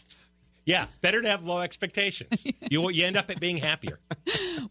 Yeah, 0.65 0.85
better 1.01 1.21
to 1.21 1.27
have 1.27 1.43
low 1.43 1.59
expectations. 1.59 2.43
you 2.69 2.89
you 2.89 3.05
end 3.05 3.17
up 3.17 3.29
at 3.29 3.39
being 3.39 3.57
happier. 3.57 3.99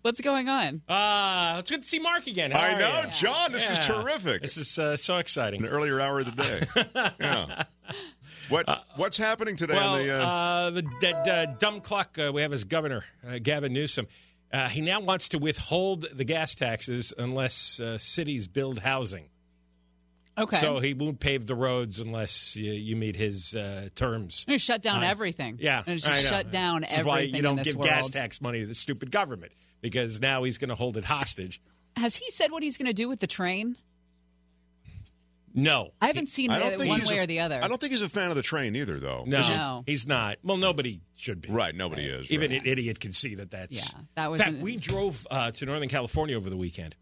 What's 0.03 0.21
going 0.21 0.49
on? 0.49 0.83
Uh, 0.89 1.57
it's 1.59 1.71
good 1.71 1.83
to 1.83 1.89
see 1.89 1.99
Mark 1.99 2.27
again. 2.27 2.51
How 2.51 2.61
I 2.61 2.79
know, 2.79 3.03
you? 3.03 3.11
John. 3.13 3.53
This 3.53 3.69
is 3.69 3.79
terrific. 3.81 4.43
This 4.43 4.57
is 4.57 4.79
uh, 4.79 4.97
so 4.97 5.19
exciting. 5.19 5.63
An 5.63 5.69
earlier 5.69 6.01
hour 6.01 6.21
of 6.21 6.35
the 6.35 6.43
day. 6.43 7.13
yeah. 7.21 7.65
What 8.49 8.87
What's 8.97 9.17
happening 9.17 9.57
today 9.57 9.75
well, 9.75 9.95
on 9.95 10.07
the? 10.07 10.15
Uh, 10.15 10.27
uh, 10.27 10.71
the 10.71 10.83
that, 11.03 11.29
uh, 11.29 11.47
dumb 11.59 11.81
clock 11.81 12.19
uh, 12.19 12.33
we 12.33 12.43
have 12.43 12.53
as 12.53 12.65
governor, 12.65 13.05
uh, 13.27 13.39
Gavin 13.43 13.73
Newsom. 13.73 14.07
Uh, 14.53 14.69
he 14.69 14.83
now 14.83 15.01
wants 15.01 15.31
to 15.31 15.39
withhold 15.39 16.07
the 16.13 16.25
gas 16.25 16.55
taxes 16.55 17.15
unless 17.17 17.81
uh, 17.81 17.97
cities 17.97 18.49
build 18.49 18.79
housing. 18.79 19.25
Okay. 20.39 20.57
So 20.57 20.79
he 20.79 20.95
won't 20.95 21.21
pave 21.21 21.47
the 21.47 21.55
roads 21.55 21.99
unless 21.99 22.57
you, 22.57 22.73
you 22.73 22.97
meet 22.97 23.17
his 23.17 23.55
uh, 23.55 23.89
terms. 23.95 24.45
You're 24.49 24.59
shut 24.59 24.81
down 24.83 25.03
Uh, 25.05 25.09
everything. 25.09 25.59
Yeah, 25.61 25.83
You're 25.87 25.97
just 25.97 26.09
I 26.09 26.23
know. 26.23 26.29
shut 26.29 26.51
down 26.51 26.81
this 26.81 26.91
everything 26.93 27.01
Is 27.01 27.07
why 27.07 27.21
you 27.37 27.43
don't 27.43 27.57
this 27.57 27.67
give 27.69 27.77
world. 27.77 27.89
gas 27.91 28.09
tax 28.11 28.41
money 28.41 28.61
to 28.61 28.67
the 28.67 28.75
stupid 28.75 29.11
government 29.11 29.53
because 29.83 30.21
now 30.21 30.45
he's 30.45 30.57
going 30.59 30.71
to 30.71 30.75
hold 30.75 30.97
it 30.97 31.05
hostage. 31.05 31.61
Has 31.97 32.17
he 32.17 32.31
said 32.31 32.51
what 32.51 32.63
he's 32.63 32.79
going 32.79 32.87
to 32.87 32.95
do 32.95 33.09
with 33.11 33.21
the 33.21 33.27
train? 33.27 33.77
No, 35.55 35.91
I 36.01 36.07
haven't 36.07 36.31
seen 36.31 36.51
I 36.51 36.59
don't 36.59 36.81
it 36.81 36.89
one 36.89 37.01
way 37.07 37.19
a- 37.19 37.23
or 37.25 37.27
the 37.27 37.41
other. 37.41 37.61
I 37.63 37.69
don't 37.69 37.79
think 37.79 37.93
he's 37.93 38.01
a 38.01 38.09
fan 38.09 38.31
of 38.31 38.37
the 38.37 38.43
train 38.43 38.75
either, 38.75 38.99
though. 38.99 39.25
No, 39.27 39.39
Is 39.41 39.49
he? 39.49 39.55
No. 39.55 39.83
he's 39.85 40.07
not. 40.07 40.39
Well, 40.43 40.57
nobody 40.57 41.01
should 41.15 41.43
be. 41.43 41.51
Right, 41.51 41.75
nobody 41.75 42.05
is. 42.07 42.31
Even 42.31 42.53
right. 42.53 42.63
an 42.63 42.67
idiot 42.67 43.01
can 43.01 43.13
see 43.13 43.35
that 43.35 43.51
that's. 43.51 43.93
Yeah, 43.93 44.01
that 44.15 44.31
was 44.31 44.41
In 44.41 44.45
fact, 44.47 44.57
an- 44.57 44.63
we 44.63 44.77
drove 44.77 45.27
uh, 45.31 45.51
to 45.51 45.67
Northern 45.67 45.91
California 45.91 46.39
over 46.39 46.49
the 46.49 46.57
weekend, 46.57 46.97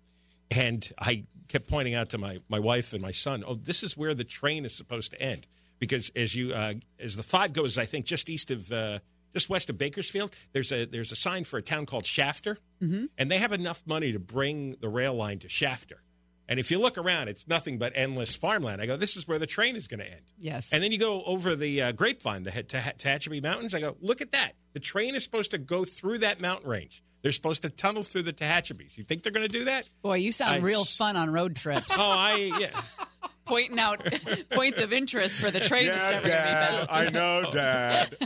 and 0.50 0.91
I 0.99 1.26
kept 1.50 1.66
pointing 1.68 1.94
out 1.94 2.10
to 2.10 2.18
my, 2.18 2.38
my 2.48 2.58
wife 2.58 2.92
and 2.92 3.02
my 3.02 3.10
son, 3.10 3.44
"Oh, 3.46 3.54
this 3.54 3.82
is 3.82 3.96
where 3.96 4.14
the 4.14 4.24
train 4.24 4.64
is 4.64 4.74
supposed 4.74 5.10
to 5.12 5.20
end." 5.20 5.46
Because 5.78 6.10
as 6.16 6.34
you 6.34 6.52
uh, 6.54 6.74
as 6.98 7.16
the 7.16 7.22
five 7.22 7.52
goes, 7.52 7.78
I 7.78 7.86
think 7.86 8.06
just 8.06 8.28
east 8.30 8.50
of 8.50 8.70
uh, 8.72 8.98
just 9.32 9.48
west 9.48 9.70
of 9.70 9.78
Bakersfield, 9.78 10.34
there's 10.52 10.72
a 10.72 10.84
there's 10.86 11.12
a 11.12 11.16
sign 11.16 11.44
for 11.44 11.58
a 11.58 11.62
town 11.62 11.86
called 11.86 12.06
Shafter, 12.06 12.58
Mhm. 12.82 13.08
and 13.18 13.30
they 13.30 13.38
have 13.38 13.52
enough 13.52 13.82
money 13.86 14.12
to 14.12 14.18
bring 14.18 14.76
the 14.80 14.88
rail 14.88 15.14
line 15.14 15.38
to 15.40 15.48
Shafter. 15.48 16.02
And 16.48 16.58
if 16.58 16.70
you 16.72 16.80
look 16.80 16.98
around, 16.98 17.28
it's 17.28 17.46
nothing 17.46 17.78
but 17.78 17.92
endless 17.94 18.34
farmland. 18.34 18.82
I 18.82 18.86
go, 18.86 18.96
this 18.96 19.16
is 19.16 19.28
where 19.28 19.38
the 19.38 19.46
train 19.46 19.76
is 19.76 19.86
going 19.86 20.00
to 20.00 20.10
end. 20.10 20.22
Yes. 20.36 20.72
And 20.72 20.82
then 20.82 20.90
you 20.90 20.98
go 20.98 21.22
over 21.22 21.54
the 21.54 21.80
uh, 21.80 21.92
grapevine, 21.92 22.42
the 22.42 22.50
Teha- 22.50 22.98
Tehachapi 22.98 23.40
Mountains. 23.40 23.72
I 23.72 23.78
go, 23.78 23.96
look 24.00 24.20
at 24.20 24.32
that. 24.32 24.54
The 24.72 24.80
train 24.80 25.14
is 25.14 25.22
supposed 25.22 25.52
to 25.52 25.58
go 25.58 25.84
through 25.84 26.18
that 26.18 26.40
mountain 26.40 26.68
range. 26.68 27.04
They're 27.23 27.32
supposed 27.32 27.62
to 27.62 27.70
tunnel 27.70 28.02
through 28.02 28.23
the 28.23 28.32
Tehachapis. 28.32 28.97
You 28.97 29.05
think 29.05 29.23
they're 29.23 29.32
going 29.32 29.47
to 29.47 29.52
do 29.52 29.65
that? 29.66 29.89
Boy, 30.02 30.16
you 30.16 30.32
sound 30.32 30.55
I- 30.55 30.58
real 30.58 30.84
fun 30.84 31.16
on 31.16 31.31
road 31.32 31.57
trips. 31.57 31.94
Oh, 31.99 32.10
I 32.10 32.34
yeah. 32.58 32.70
Pointing 33.50 33.80
out 33.80 34.06
points 34.50 34.80
of 34.80 34.92
interest 34.92 35.40
for 35.40 35.50
the 35.50 35.58
train 35.58 35.86
Yeah, 35.86 35.96
that's 35.96 36.12
never 36.12 36.28
Dad. 36.28 36.68
going 36.70 36.70
to 36.70 36.70
be 36.70 36.76
built. 36.76 36.88
I 36.92 37.10
know, 37.10 37.42
oh. 37.48 37.50
Dad. 37.50 38.16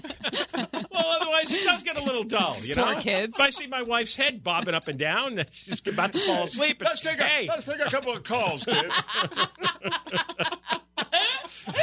well, 0.93 1.19
otherwise 1.19 1.51
it 1.51 1.65
does 1.65 1.83
get 1.83 1.97
a 1.99 2.05
little 2.05 2.25
dull. 2.25 2.59
You 2.61 2.75
Poor 2.75 2.95
know, 2.95 3.01
kids. 3.01 3.35
If 3.35 3.41
I 3.41 3.49
see 3.49 3.67
my 3.67 3.81
wife's 3.81 4.17
head 4.17 4.45
bobbing 4.45 4.75
up 4.75 4.87
and 4.87 4.99
down, 4.99 5.43
she's 5.51 5.81
about 5.87 6.13
to 6.13 6.19
fall 6.21 6.45
asleep. 6.45 6.83
Let's 6.85 7.01
take 7.01 7.19
a 7.19 7.25
hey, 7.25 7.49
let's 7.49 7.65
take 7.65 7.81
a 7.81 7.89
couple 7.91 8.13
of 8.13 8.23
calls, 8.23 8.67
kids. 8.67 8.95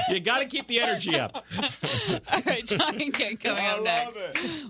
you 0.09 0.19
got 0.19 0.39
to 0.39 0.45
keep 0.45 0.67
the 0.67 0.79
energy 0.79 1.17
up. 1.17 1.43
All 2.31 2.41
right, 2.45 2.65
John 2.65 3.01
and 3.01 3.13
Ken 3.13 3.37
coming 3.37 3.65
up 3.65 3.81
next. 3.83 4.19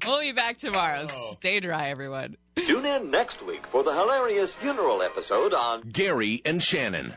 We'll 0.05 0.21
be 0.21 0.31
back 0.31 0.57
tomorrow. 0.57 1.07
Oh. 1.09 1.31
Stay 1.33 1.59
dry, 1.59 1.89
everyone. 1.89 2.37
Tune 2.55 2.85
in 2.85 3.11
next 3.11 3.41
week 3.45 3.65
for 3.67 3.83
the 3.83 3.93
hilarious 3.93 4.53
funeral 4.53 5.01
episode 5.01 5.53
on 5.53 5.81
Gary 5.89 6.41
and 6.45 6.61
Shannon. 6.61 7.09